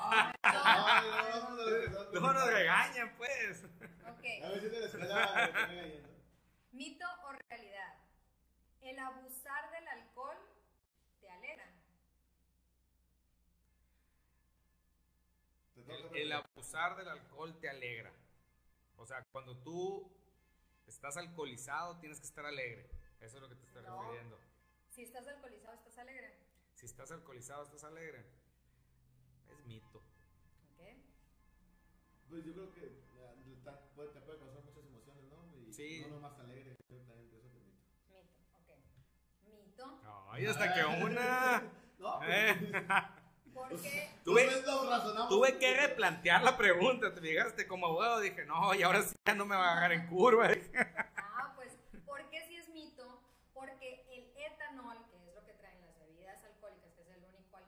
no, 0.43 1.89
no. 1.89 2.11
Luego 2.11 2.33
nos 2.33 2.47
regañan, 2.47 3.15
pues. 3.15 3.63
Ok, 3.63 4.25
A 4.43 4.49
ver 4.49 4.61
si 4.61 4.69
te 4.69 4.97
la 4.97 5.35
regañando. 5.47 6.09
mito 6.73 7.05
o 7.23 7.31
realidad. 7.49 7.95
El 8.81 8.99
abusar 8.99 9.71
del 9.71 9.87
alcohol 9.87 10.37
te 11.21 11.29
alegra. 11.29 11.69
El 16.13 16.31
abusar 16.33 16.97
del 16.97 17.07
alcohol 17.07 17.57
te 17.61 17.69
alegra. 17.69 18.11
O 18.97 19.05
sea, 19.05 19.23
cuando 19.31 19.55
tú 19.63 20.11
estás 20.87 21.15
alcoholizado, 21.15 21.97
tienes 21.99 22.19
que 22.19 22.25
estar 22.25 22.45
alegre. 22.45 22.89
Eso 23.23 23.37
es 23.37 23.41
lo 23.41 23.49
que 23.49 23.55
te 23.55 23.65
estoy 23.65 23.83
No. 23.83 24.01
refiriendo. 24.01 24.37
Si 24.89 25.03
estás 25.03 25.27
alcoholizado, 25.27 25.73
estás 25.75 25.97
alegre. 25.97 26.37
Si 26.75 26.85
estás 26.85 27.11
alcoholizado, 27.11 27.63
estás 27.63 27.83
alegre. 27.85 28.25
Es 29.49 29.65
mito. 29.65 29.99
Ok. 29.99 30.81
Pues 32.29 32.45
yo 32.45 32.53
creo 32.53 32.71
que 32.73 32.81
eh, 32.85 33.57
te 33.63 33.71
puede 33.95 34.11
causar 34.11 34.37
muchas 34.63 34.85
emociones, 34.85 35.23
¿no? 35.29 35.57
Y 35.57 35.71
Sí. 35.73 36.01
no 36.01 36.15
nomás 36.15 36.37
alegre, 36.39 36.75
yo 36.89 36.97
también 37.01 37.29
pienso 37.29 37.49
que 37.51 37.59
mito. 37.59 37.81
Mito, 38.09 38.43
ok. 38.59 39.59
Mito. 39.65 40.01
Ay, 40.31 40.45
hasta 40.45 40.73
que 40.73 40.85
una. 40.85 41.63
No, 41.99 42.19
Eh. 42.23 42.53
Porque 43.53 44.09
Tuve, 44.25 44.45
Pues, 44.47 45.29
tuve 45.29 45.57
que 45.59 45.73
replantear 45.87 46.43
la 46.43 46.57
pregunta. 46.57 47.13
Te 47.13 47.21
fijaste 47.21 47.67
como 47.67 47.85
abogado. 47.85 48.19
Dije, 48.19 48.45
no, 48.45 48.73
y 48.73 48.81
ahora 48.83 49.03
sí 49.03 49.15
ya 49.25 49.35
no 49.35 49.45
me 49.45 49.55
va 49.55 49.69
a 49.69 49.71
agarrar 49.73 49.91
en 49.93 50.07
curva. 50.07 50.49
Ah, 51.15 51.53
pues, 51.55 51.71
¿por 52.03 52.27
qué 52.31 52.45
si 52.47 52.57
es 52.57 52.67
mito? 52.69 53.21
Porque 53.53 54.05
el 54.11 54.33
etanol, 54.51 54.97
que 55.11 55.17
es 55.29 55.35
lo 55.35 55.45
que 55.45 55.53
traen 55.53 55.79
las 55.85 55.97
bebidas 55.99 56.43
alcohólicas, 56.43 56.91
que 56.95 57.01
es 57.03 57.09
el 57.09 57.23
único 57.23 57.59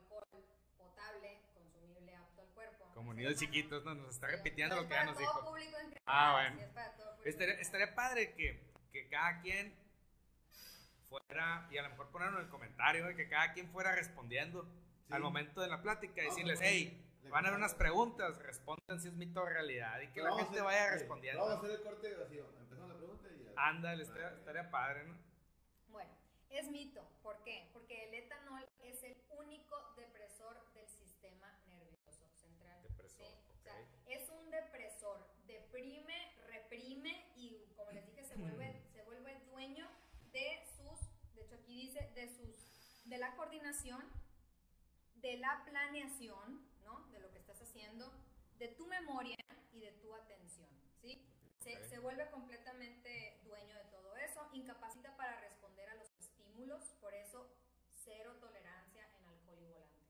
saludable, 0.79 1.39
consumible, 1.53 2.15
apto 2.15 2.41
al 2.41 2.47
cuerpo. 2.49 2.91
Como 3.05 3.13
niños 3.13 3.35
chiquitos, 3.35 3.85
¿no? 3.85 3.93
Nos 3.93 4.15
está 4.15 4.25
repitiendo 4.27 4.75
lo 4.75 4.87
que 4.87 4.95
ya 4.95 5.05
nos 5.05 5.15
dijo. 5.15 5.45
público 5.45 5.77
en 5.77 5.83
general, 5.89 6.03
Ah, 6.07 6.31
bueno. 6.33 6.55
sí, 6.57 6.63
es 6.63 6.69
para 6.71 6.95
todo 6.95 7.15
público 7.17 7.43
Estaría, 7.43 7.93
padre 7.95 8.33
que, 8.33 8.63
que 8.91 9.07
cada 9.09 9.41
quien 9.41 9.75
fuera, 11.07 11.67
y 11.69 11.77
a 11.77 11.83
lo 11.83 11.89
mejor 11.89 12.09
ponerlo 12.09 12.39
en 12.39 12.45
el 12.45 12.49
comentario, 12.49 13.15
que 13.15 13.29
cada 13.29 13.53
quien 13.53 13.69
fuera 13.69 13.93
respondiendo 13.93 14.63
Sí. 15.07 15.13
al 15.13 15.21
momento 15.21 15.61
de 15.61 15.67
la 15.67 15.83
plática, 15.83 16.23
No, 16.23 16.29
decirles, 16.29 16.57
pues, 16.59 16.67
hey, 16.71 17.05
le 17.21 17.29
van 17.29 17.45
a 17.45 17.49
haber 17.49 17.59
unas 17.59 17.75
preguntas, 17.75 18.39
respondan 18.39 18.99
si 18.99 19.09
es 19.09 19.13
mito 19.13 19.43
o 19.43 19.45
realidad, 19.45 20.01
y 20.01 20.07
que 20.07 20.21
la 20.23 20.31
gente 20.35 20.49
hacer- 20.53 20.63
vaya 20.63 20.91
respondiendo. 20.91 21.41
Vamos 21.41 21.55
a 21.55 21.59
hacer 21.59 21.71
el 21.77 21.83
corte 21.83 22.07
así, 22.25 22.39
empezamos 22.39 22.89
la 22.89 22.95
pregunta 22.95 23.29
y 23.31 23.43
ya. 23.43 23.51
Ándale, 23.55 24.01
estaría, 24.01 24.29
estaría 24.33 24.71
padre, 24.71 25.03
¿no? 25.03 25.15
Bueno, 25.89 26.11
es 26.49 26.67
mito. 26.71 27.07
¿Por 27.21 27.37
qué? 27.43 27.69
Porque 27.71 28.05
el 28.09 28.15
etanol 28.15 28.65
es 28.81 29.03
el 29.03 29.15
único 29.37 29.93
depresor 29.95 30.57
del 30.73 30.87
sistema 30.89 31.55
nervioso 31.67 32.27
central. 32.35 32.81
Depresor, 32.83 33.27
¿sí? 33.27 33.33
O 33.53 33.63
sea, 33.63 33.73
ok. 33.73 33.87
es 34.07 34.29
un 34.29 34.49
depresor. 34.49 35.27
Deprime, 35.45 36.33
reprime 36.47 37.25
y, 37.35 37.63
como 37.77 37.91
les 37.91 38.05
dije, 38.07 38.23
se 38.23 38.35
vuelve, 38.35 38.81
se 38.91 39.01
vuelve 39.03 39.39
dueño 39.51 39.87
de 40.31 40.63
sus, 40.75 40.99
de 41.35 41.41
hecho 41.43 41.55
aquí 41.55 41.84
dice, 41.95 42.11
de 42.13 42.27
sus, 42.27 43.05
de 43.05 43.17
la 43.17 43.35
coordinación, 43.35 44.03
de 45.15 45.37
la 45.37 45.63
planeación, 45.65 46.67
¿no? 46.83 47.05
De 47.11 47.19
lo 47.19 47.31
que 47.31 47.39
estás 47.39 47.61
haciendo, 47.61 48.11
de 48.57 48.69
tu 48.69 48.85
memoria 48.87 49.37
y 49.71 49.79
de 49.79 49.91
tu 49.93 50.13
atención, 50.13 50.69
¿sí? 51.01 51.25
Se, 51.59 51.83
se 51.87 51.99
vuelve 51.99 52.29
completamente 52.29 53.41
dueño 53.43 53.75
de 53.75 53.85
todo 53.85 54.15
eso, 54.17 54.47
incapacita 54.53 55.15
para 55.17 55.39
responder 55.39 55.89
a 55.89 55.95
los 55.95 56.09
estímulos, 56.19 56.83
por 57.01 57.13
eso 57.13 57.49
cero 58.03 58.35
tolerancia 58.39 59.07
en 59.17 59.27
alcohol 59.27 59.57
y 59.61 59.67
volante. 59.67 60.03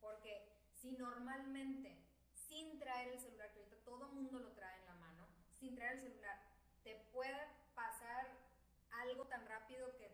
Porque 0.00 0.48
si 0.80 0.92
normalmente, 0.92 1.98
sin 2.34 2.78
traer 2.78 3.08
el 3.08 3.20
celular, 3.20 3.52
que 3.52 3.58
ahorita 3.58 3.76
todo 3.84 4.08
mundo 4.08 4.38
lo 4.38 4.52
trae 4.52 4.78
en 4.78 4.86
la 4.86 4.94
mano, 4.94 5.28
sin 5.52 5.74
traer 5.74 5.98
el 5.98 6.00
celular, 6.00 6.40
te 6.82 6.96
puede 7.12 7.46
pasar 7.74 8.26
algo 8.90 9.26
tan 9.26 9.46
rápido 9.46 9.94
que 9.96 10.10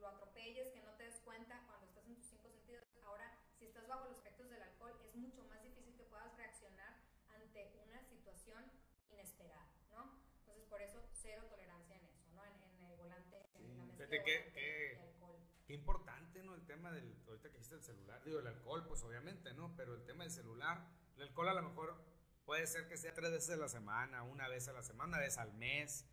lo 0.00 0.08
atropelles, 0.08 0.68
que 0.72 0.82
no 0.82 0.92
te 0.92 1.04
des 1.04 1.20
cuenta 1.20 1.62
cuando 1.66 1.86
estás 1.86 2.06
en 2.06 2.14
tus 2.16 2.26
cinco 2.26 2.48
sentidos. 2.48 2.84
Ahora, 3.04 3.32
si 3.58 3.66
estás 3.66 3.85
bajo 3.96 4.08
los 4.08 4.18
efectos 4.18 4.50
del 4.50 4.62
alcohol, 4.62 4.92
es 5.04 5.14
mucho 5.16 5.42
más 5.44 5.62
difícil 5.62 5.96
que 5.96 6.04
puedas 6.04 6.36
reaccionar 6.36 7.00
ante 7.30 7.72
una 7.88 8.02
situación 8.04 8.70
inesperada, 9.10 9.70
¿no? 9.90 10.20
Entonces, 10.40 10.64
por 10.68 10.82
eso, 10.82 11.02
cero 11.12 11.44
tolerancia 11.48 11.96
en 11.96 12.04
eso, 12.04 12.22
¿no? 12.34 12.44
En, 12.44 12.62
en 12.62 12.90
el 12.90 12.96
volante, 12.96 13.36
en 13.54 13.78
la 13.78 13.84
mezcla 13.84 14.06
de 14.06 14.16
y 14.16 15.00
alcohol. 15.00 15.36
Qué 15.66 15.74
importante, 15.74 16.42
¿no? 16.42 16.54
El 16.54 16.66
tema 16.66 16.92
del, 16.92 17.16
ahorita 17.26 17.48
que 17.48 17.54
dijiste 17.54 17.76
el 17.76 17.82
celular, 17.82 18.22
digo, 18.24 18.38
el 18.38 18.46
alcohol, 18.46 18.86
pues 18.86 19.02
obviamente, 19.02 19.54
¿no? 19.54 19.74
Pero 19.76 19.94
el 19.94 20.04
tema 20.04 20.24
del 20.24 20.32
celular, 20.32 20.86
el 21.16 21.22
alcohol 21.22 21.48
a 21.48 21.54
lo 21.54 21.62
mejor 21.62 21.96
puede 22.44 22.66
ser 22.66 22.86
que 22.88 22.96
sea 22.96 23.14
tres 23.14 23.30
veces 23.30 23.50
a 23.50 23.56
la 23.56 23.68
semana, 23.68 24.22
una 24.22 24.46
vez 24.48 24.68
a 24.68 24.72
la 24.72 24.82
semana, 24.82 25.08
una 25.08 25.18
vez 25.20 25.38
al 25.38 25.54
mes. 25.54 26.06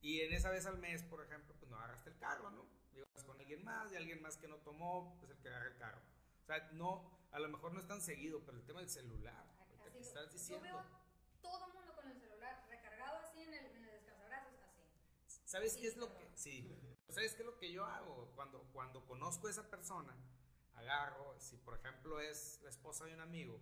Y 0.00 0.20
en 0.20 0.32
esa 0.32 0.50
vez 0.50 0.66
al 0.66 0.78
mes, 0.78 1.02
por 1.04 1.24
ejemplo, 1.24 1.54
pues 1.58 1.70
no 1.70 1.76
agarraste 1.78 2.10
el 2.10 2.18
carro, 2.18 2.50
¿no? 2.50 2.66
Ibas 2.92 3.24
con 3.24 3.38
alguien 3.40 3.64
más 3.64 3.90
y 3.90 3.96
alguien 3.96 4.20
más 4.20 4.36
que 4.36 4.48
no 4.48 4.56
tomó, 4.58 5.16
pues 5.18 5.30
el 5.30 5.38
que 5.38 5.48
agarra 5.48 5.68
el 5.68 5.76
carro. 5.78 6.02
O 6.42 6.44
sea, 6.44 6.70
no, 6.72 7.21
a 7.32 7.38
lo 7.38 7.48
mejor 7.48 7.72
no 7.72 7.80
es 7.80 7.86
tan 7.86 8.00
seguido, 8.00 8.40
pero 8.44 8.58
el 8.58 8.64
tema 8.64 8.80
del 8.80 8.90
celular, 8.90 9.44
ahorita 9.58 9.92
que 9.92 9.98
estás 10.00 10.26
Yo 10.26 10.32
diciendo, 10.32 10.64
veo 10.64 10.84
todo 11.40 11.68
mundo 11.68 11.94
con 11.94 12.08
el 12.08 12.18
celular 12.18 12.64
recargado 12.68 13.18
así 13.18 13.42
en 13.42 13.54
el, 13.54 13.66
en 13.66 13.84
el 13.84 13.90
descansabrazos, 13.90 14.54
así. 14.62 15.40
¿sabes 15.44 15.72
Sí, 15.72 15.80
qué 15.80 15.86
es 15.88 15.96
lo 15.96 16.16
que, 16.16 16.30
sí, 16.34 16.78
¿sabes 17.08 17.34
qué 17.34 17.42
es 17.42 17.46
lo 17.46 17.58
que 17.58 17.72
yo 17.72 17.84
hago? 17.84 18.30
Cuando, 18.34 18.62
cuando 18.72 19.04
conozco 19.06 19.48
a 19.48 19.50
esa 19.50 19.68
persona, 19.68 20.14
agarro, 20.74 21.34
si 21.38 21.56
por 21.56 21.74
ejemplo 21.74 22.20
es 22.20 22.60
la 22.62 22.70
esposa 22.70 23.04
de 23.06 23.14
un 23.14 23.20
amigo, 23.20 23.60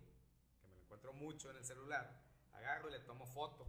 que 0.61 0.67
me 0.67 0.75
lo 0.75 0.81
encuentro 0.83 1.13
mucho 1.13 1.49
en 1.49 1.57
el 1.57 1.65
celular, 1.65 2.21
agarro 2.53 2.89
y 2.89 2.93
le 2.93 2.99
tomo 2.99 3.25
foto. 3.25 3.67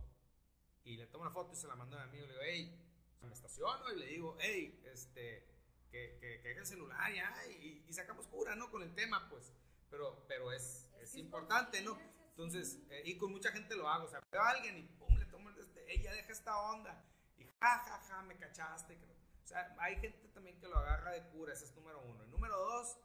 Y 0.85 0.97
le 0.97 1.07
tomo 1.07 1.23
una 1.23 1.31
foto 1.31 1.53
y 1.53 1.57
se 1.57 1.69
la 1.69 1.77
mando 1.77 1.97
a 1.97 2.07
mi 2.07 2.09
amigo. 2.11 2.27
Le 2.27 2.33
digo, 2.33 2.43
hey, 2.45 2.83
me 3.21 3.33
estaciono 3.33 3.93
y 3.93 3.99
le 4.01 4.07
digo, 4.07 4.37
hey, 4.41 4.83
este, 4.85 5.47
que, 5.93 6.19
que, 6.21 6.41
que 6.43 6.53
el 6.59 6.67
celular 6.67 7.13
ya. 7.15 7.33
Y, 7.47 7.85
y 7.87 7.93
sacamos 7.93 8.27
cura, 8.27 8.57
¿no? 8.57 8.69
Con 8.69 8.83
el 8.83 8.93
tema, 8.93 9.29
pues. 9.31 9.53
Pero, 9.93 10.25
pero 10.27 10.51
es, 10.53 10.89
Es 11.01 11.11
es 11.11 11.17
importante, 11.17 11.81
¿no? 11.83 11.97
Entonces, 12.31 12.81
eh, 12.91 13.03
y 13.05 13.17
con 13.19 13.31
mucha 13.31 13.53
gente 13.53 13.77
lo 13.77 13.89
hago. 13.89 14.07
O 14.07 14.09
sea, 14.09 14.21
veo 14.33 14.41
a 14.43 14.49
alguien 14.51 14.77
y 14.79 14.83
pum, 14.99 15.17
le 15.19 15.27
tomo 15.27 15.51
el 15.51 15.55
de 15.55 15.63
este, 15.63 15.93
ella 15.95 16.13
deja 16.13 16.33
esta 16.33 16.59
onda. 16.73 17.05
Y 17.39 17.45
ja, 17.45 17.79
ja, 17.79 17.99
ja, 18.09 18.23
me 18.23 18.37
cachaste. 18.37 18.99
O 19.45 19.47
sea, 19.47 19.77
hay 19.79 19.97
gente 19.97 20.27
también 20.29 20.59
que 20.59 20.67
lo 20.67 20.77
agarra 20.79 21.13
de 21.13 21.23
cura, 21.29 21.53
ese 21.53 21.67
es 21.67 21.75
número 21.77 22.01
uno. 22.03 22.25
Y 22.25 22.29
número 22.29 22.57
dos, 22.57 22.97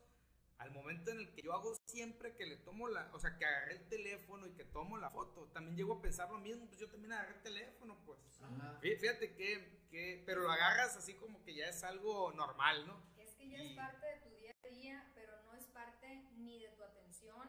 al 0.60 0.72
momento 0.72 1.12
en 1.12 1.20
el 1.20 1.34
que 1.34 1.42
yo 1.42 1.54
hago 1.54 1.76
siempre 1.88 2.36
que 2.36 2.46
le 2.46 2.58
tomo 2.58 2.88
la, 2.88 3.10
o 3.14 3.20
sea, 3.20 3.38
que 3.38 3.46
agarré 3.46 3.74
el 3.76 3.88
teléfono 3.90 4.48
y 4.48 4.54
que 4.54 4.64
tomo 4.64 4.98
la 4.98 5.10
foto, 5.12 5.48
también 5.54 5.76
llego 5.76 5.96
a 5.96 6.02
pensar 6.02 6.30
lo 6.32 6.40
mismo, 6.40 6.66
pues 6.68 6.80
yo 6.80 6.90
también 6.90 7.12
agarré 7.14 7.36
el 7.36 7.42
teléfono, 7.44 7.98
pues. 8.06 8.20
Ajá. 8.42 8.80
Fí- 8.82 8.98
Fíjate 8.98 9.36
que, 9.36 9.86
que, 9.92 10.24
pero 10.26 10.42
lo 10.42 10.52
agarras 10.52 10.96
así 10.96 11.14
como 11.16 11.44
que 11.44 11.54
ya 11.54 11.68
es 11.68 11.84
algo 11.84 12.32
normal, 12.34 12.88
¿no? 12.88 13.04
Es 13.18 13.36
que 13.36 13.50
ya 13.50 13.58
Y- 13.62 13.72
es 13.72 13.76
parte 13.76 14.06
de 14.08 14.18
tu 14.22 14.30
día 14.36 14.56
a 14.64 14.68
día, 14.70 15.12
pero 15.16 15.42
no 15.44 15.47
parte 15.78 16.26
ni 16.38 16.60
de 16.60 16.70
tu 16.70 16.84
atención 16.84 17.48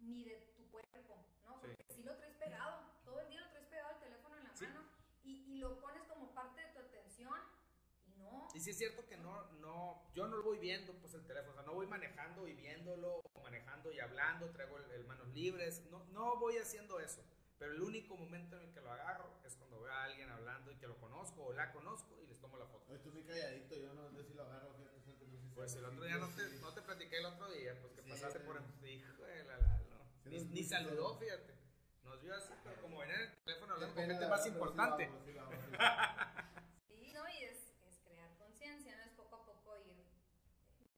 ni 0.00 0.24
de 0.24 0.36
tu 0.56 0.62
cuerpo, 0.70 1.16
¿no? 1.44 1.54
Sí. 1.54 1.60
Porque 1.66 1.84
si 1.94 2.02
lo 2.04 2.14
traes 2.16 2.36
pegado, 2.36 2.74
todo 3.04 3.20
el 3.20 3.28
día 3.28 3.40
lo 3.40 3.50
traes 3.50 3.66
pegado 3.66 3.90
el 3.94 4.00
teléfono 4.00 4.36
en 4.36 4.44
la 4.44 4.54
Sí. 4.54 4.66
mano 4.66 4.82
y, 5.24 5.32
y 5.54 5.58
lo 5.58 5.80
pones 5.80 6.02
como 6.04 6.32
parte 6.34 6.60
de 6.60 6.68
tu 6.72 6.78
atención 6.80 7.40
y 8.06 8.10
no. 8.20 8.48
Y 8.54 8.60
sí 8.60 8.70
es 8.70 8.78
cierto 8.78 9.04
que 9.08 9.16
no, 9.16 9.50
no, 9.60 10.02
yo 10.14 10.28
no 10.28 10.36
lo 10.36 10.42
voy 10.44 10.58
viendo, 10.58 10.92
pues 11.00 11.14
el 11.14 11.26
teléfono, 11.26 11.52
o 11.52 11.54
sea, 11.54 11.62
no 11.64 11.74
voy 11.74 11.86
manejando 11.86 12.46
y 12.46 12.54
viéndolo, 12.54 13.20
o 13.32 13.42
manejando 13.42 13.90
y 13.92 13.98
hablando, 13.98 14.50
traigo 14.50 14.76
el, 14.78 14.90
el 14.92 15.04
manos 15.06 15.28
libres, 15.34 15.82
no, 15.90 16.04
no 16.12 16.36
voy 16.36 16.58
haciendo 16.58 17.00
eso. 17.00 17.22
Pero 17.58 17.72
el 17.72 17.82
único 17.82 18.16
momento 18.16 18.56
en 18.56 18.62
el 18.68 18.72
que 18.74 18.80
lo 18.80 18.92
agarro 18.92 19.30
es 19.44 19.56
cuando 19.56 19.80
veo 19.80 19.92
a 19.92 20.04
alguien 20.04 20.28
hablando 20.30 20.70
y 20.70 20.76
que 20.76 20.86
lo 20.88 20.96
conozco 20.98 21.44
o 21.46 21.52
la 21.52 21.72
conozco 21.72 22.20
y 22.20 22.26
les 22.26 22.38
tomo 22.40 22.58
la 22.58 22.66
foto. 22.66 22.90
Hoy 22.90 22.96
estoy 22.96 23.12
muy 23.12 23.22
calladito, 23.24 23.76
yo 23.76 23.94
no 23.94 24.10
sé 24.10 24.24
si 24.24 24.34
lo 24.34 24.42
agarro, 24.42 24.74
Pues 25.54 25.74
el 25.76 25.84
otro 25.84 26.04
día 26.04 26.16
no 26.18 26.28
te, 26.34 26.48
no 26.60 26.72
te 26.74 26.82
platiqué 26.82 27.18
el 27.18 27.26
otro 27.26 27.50
día, 27.52 27.78
pues 27.80 27.92
que 27.94 28.02
Sí, 28.02 28.10
pasaste 28.10 28.38
sí. 28.40 28.44
por 28.46 28.56
en- 28.56 28.88
hijo 28.88 29.22
de 29.22 29.44
la, 29.44 29.58
la- 29.58 29.78
no. 29.88 30.30
Ni, 30.30 30.44
ni 30.44 30.64
saludó, 30.64 31.16
fíjate. 31.18 31.54
Nos 32.02 32.20
vio 32.22 32.34
así, 32.34 32.52
pero 32.62 32.80
como 32.82 32.98
venía 32.98 33.14
en 33.16 33.20
el 33.22 33.36
teléfono 33.44 33.74
hablando 33.74 33.94
con 33.94 34.04
gente 34.04 34.28
más 34.28 34.46
importante. 34.46 35.06
sí 35.06 35.10
vamos, 35.10 35.24
sí 35.26 35.32
vamos. 35.32 35.54
Sí, 36.88 37.12
¿no? 37.14 37.28
Y 37.28 37.44
es, 37.44 37.58
es 37.86 37.98
crear 38.04 38.36
conciencia, 38.38 38.96
¿no? 38.96 39.02
Es 39.04 39.12
poco 39.12 39.36
a 39.36 39.44
poco 39.46 39.76
ir 39.78 40.04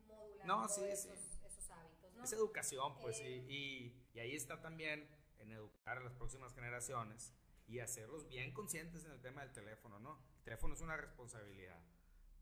modulando 0.07 0.45
No, 0.47 0.69
sí, 0.69 0.85
esos, 0.85 1.19
sí. 1.19 1.39
esos 1.47 1.71
hábitos, 1.71 2.13
¿no? 2.15 2.25
Es 2.25 2.33
educación, 2.33 2.99
pues, 3.01 3.21
Eh. 3.21 3.45
y, 3.49 3.55
y, 3.55 4.09
y 4.15 4.21
ahí 4.21 4.35
está 4.35 4.61
también 4.61 5.09
en 5.39 5.53
educar 5.53 5.99
a 5.99 6.01
las 6.03 6.15
próximas 6.15 6.55
generaciones 6.55 7.33
y 7.69 7.81
hacerlos 7.81 8.29
bien 8.29 8.53
conscientes 8.53 9.05
en 9.05 9.13
el 9.13 9.21
tema 9.21 9.43
del 9.43 9.53
teléfono, 9.53 9.99
¿no? 10.01 10.19
El 10.39 10.45
teléfono 10.45 10.75
es 10.75 10.81
una 10.81 10.97
responsabilidad. 10.97 11.81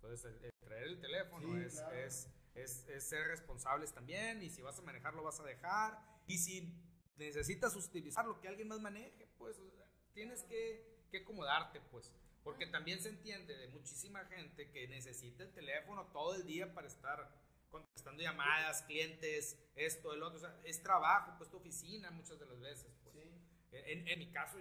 Entonces, 0.05 0.25
el, 0.27 0.45
el 0.45 0.53
traer 0.61 0.85
el 0.85 1.01
teléfono 1.01 1.47
Sí, 1.55 1.63
es, 1.65 1.75
claro. 1.75 1.97
es, 1.97 2.29
es, 2.55 2.89
es 2.89 3.09
ser 3.09 3.27
responsables 3.29 3.93
también, 3.93 4.43
y 4.43 4.51
si 4.51 4.61
vas 4.61 4.79
a 4.79 4.83
manejar, 4.83 5.15
lo 5.15 5.23
vas 5.23 5.41
a 5.41 5.45
dejar, 5.45 5.99
y 6.27 6.37
si 6.39 6.79
necesitas 7.17 7.75
utilizar 7.75 8.27
lo 8.27 8.39
que 8.41 8.49
alguien 8.49 8.69
más 8.69 8.81
maneje, 8.81 9.27
pues, 9.39 9.57
tienes 10.13 10.43
que, 10.45 11.07
que 11.11 11.19
acomodarte, 11.19 11.81
pues. 11.91 12.13
Porque 12.43 12.67
también 12.67 13.01
se 13.01 13.09
entiende 13.09 13.57
de 13.57 13.69
muchísima 13.69 14.25
gente 14.27 14.71
que 14.71 14.87
necesita 14.89 15.43
el 15.45 15.53
teléfono 15.55 16.07
todo 16.13 16.35
el 16.35 16.45
día 16.45 16.75
para 16.75 16.87
estar 16.87 17.31
contestando 17.71 18.23
llamadas, 18.23 18.83
clientes, 18.83 19.59
esto, 19.75 20.13
el 20.13 20.23
otro. 20.23 20.37
O 20.37 20.41
sea, 20.41 20.61
es 20.65 20.83
trabajo, 20.83 21.33
pues 21.39 21.49
tu 21.51 21.57
oficina 21.57 22.11
muchas 22.11 22.39
de 22.39 22.45
las 22.45 22.61
veces. 22.61 22.95
Pues. 23.03 23.15
Sí. 23.15 23.31
En, 23.73 24.07
en 24.07 24.19
mi 24.19 24.31
caso, 24.31 24.59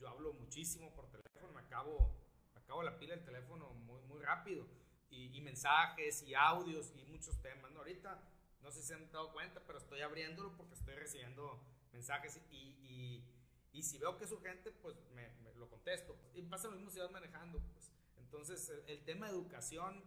yo 0.00 0.08
hablo 0.08 0.32
muchísimo 0.34 0.92
por 0.94 1.08
teléfono, 1.12 1.52
me 1.54 1.60
acabo, 1.60 2.12
acabo 2.72 2.82
la 2.84 2.98
pila 2.98 3.14
del 3.14 3.24
teléfono 3.24 3.68
muy, 3.74 4.00
muy 4.04 4.22
rápido. 4.22 4.66
Y, 5.10 5.36
y 5.36 5.40
mensajes 5.42 6.22
y 6.22 6.34
audios 6.34 6.90
y 6.96 7.04
muchos 7.04 7.36
temas. 7.42 7.70
¿no? 7.70 7.80
Ahorita, 7.80 8.18
no 8.62 8.70
sé 8.70 8.80
si 8.80 8.88
se 8.88 8.94
han 8.94 9.10
dado 9.12 9.30
cuenta, 9.34 9.60
pero 9.66 9.78
estoy 9.78 10.00
abriéndolo 10.00 10.56
porque 10.56 10.72
estoy 10.74 10.94
recibiendo 10.94 11.62
mensajes 11.92 12.40
y, 12.50 12.56
y, 12.56 13.28
y 13.74 13.82
si 13.82 13.98
veo 13.98 14.16
que 14.16 14.24
es 14.24 14.32
urgente, 14.32 14.70
pues 14.72 14.96
me, 15.10 15.28
me 15.42 15.52
lo 15.56 15.68
contesto. 15.68 16.16
Y 16.32 16.40
pasa 16.42 16.68
lo 16.68 16.76
mismo 16.76 16.90
si 16.90 16.98
vas 16.98 17.10
manejando. 17.10 17.60
Pues. 17.74 17.92
Entonces, 18.16 18.66
el, 18.70 18.88
el 18.88 19.04
tema 19.04 19.26
de 19.26 19.32
educación 19.32 20.02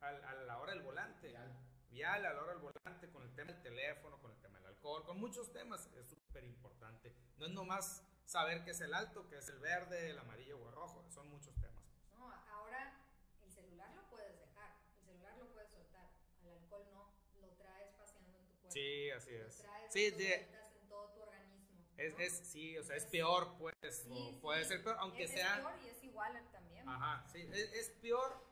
al- 0.00 0.22
a 0.22 0.34
la 0.34 0.58
hora 0.58 0.74
del 0.74 0.82
volante 0.82 1.28
Real. 1.28 1.50
vial 1.88 2.26
a 2.26 2.34
la 2.34 2.42
hora 2.42 2.52
del 2.52 2.60
volante, 2.60 3.08
con 3.10 3.22
el 3.22 3.34
tema 3.34 3.52
del 3.52 3.62
teléfono, 3.62 4.20
con 4.20 4.32
el 4.32 4.38
tema 4.38 4.58
del 4.58 4.66
alcohol, 4.66 5.02
con 5.06 5.18
muchos 5.18 5.50
temas, 5.50 5.88
es 5.96 6.10
súper 6.10 6.44
importante. 6.44 7.14
No 7.38 7.46
es 7.46 7.52
nomás 7.52 8.04
saber 8.26 8.64
qué 8.64 8.72
es 8.72 8.80
el 8.82 8.92
alto, 8.92 9.26
qué 9.30 9.38
es 9.38 9.48
el 9.48 9.60
verde, 9.60 10.10
el 10.10 10.18
amarillo 10.18 10.58
o 10.58 10.68
el 10.68 10.74
rojo, 10.74 11.06
son 11.10 11.28
muchos 11.30 11.54
temas. 11.54 11.82
No, 12.18 12.30
ahora 12.50 12.98
el 13.44 13.50
celular 13.50 13.92
lo 13.94 14.08
puedes 14.08 14.38
dejar, 14.38 14.70
el 15.00 15.04
celular 15.06 15.36
lo 15.38 15.48
puedes 15.52 15.70
soltar, 15.70 16.08
al 16.44 16.52
alcohol 16.62 16.86
no, 16.92 17.10
lo 17.40 17.48
traes 17.56 17.92
paseando 17.96 18.38
en 18.38 18.46
tu 18.46 18.52
cuerpo. 18.54 18.61
Sí, 18.72 19.10
así 19.10 19.34
es. 19.34 19.64
Sí, 19.90 20.10
sí, 20.10 20.32
en 20.32 20.88
todo 20.88 21.10
tu 21.14 21.20
organismo. 21.20 21.68
es, 21.96 22.12
¿no? 22.14 22.18
es, 22.20 22.32
sí, 22.32 22.78
o 22.78 22.82
sea, 22.82 22.96
es 22.96 23.06
peor, 23.06 23.54
pues, 23.58 23.74
Sí, 23.82 24.08
o 24.10 24.30
sí, 24.32 24.38
puede 24.40 24.64
ser 24.64 24.82
peor, 24.82 24.96
aunque 25.00 25.24
es, 25.24 25.30
sea... 25.32 25.54
Es 25.56 25.60
peor 25.60 25.74
y 25.84 25.88
es 25.88 26.04
igual 26.04 26.48
también. 26.50 26.88
Ajá, 26.88 27.26
sí, 27.30 27.40
es, 27.52 27.72
es 27.74 27.90
peor 28.00 28.42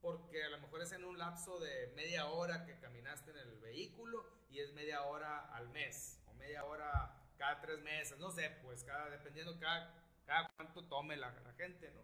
porque 0.00 0.44
a 0.44 0.48
lo 0.50 0.58
mejor 0.58 0.82
es 0.82 0.92
en 0.92 1.04
un 1.04 1.18
lapso 1.18 1.58
de 1.58 1.88
media 1.96 2.26
hora 2.26 2.64
que 2.66 2.78
caminaste 2.78 3.30
en 3.30 3.38
el 3.38 3.58
vehículo 3.60 4.26
y 4.50 4.60
es 4.60 4.72
media 4.72 5.02
hora 5.02 5.48
al 5.54 5.68
mes 5.70 6.20
o 6.28 6.34
media 6.34 6.64
hora 6.64 7.20
cada 7.38 7.60
tres 7.60 7.80
meses, 7.80 8.18
no 8.18 8.30
sé, 8.30 8.50
pues 8.62 8.84
cada, 8.84 9.10
dependiendo 9.10 9.58
cada, 9.58 9.92
cada 10.26 10.48
cuánto 10.56 10.84
tome 10.84 11.16
la, 11.16 11.32
la 11.40 11.52
gente, 11.54 11.90
¿no? 11.90 12.02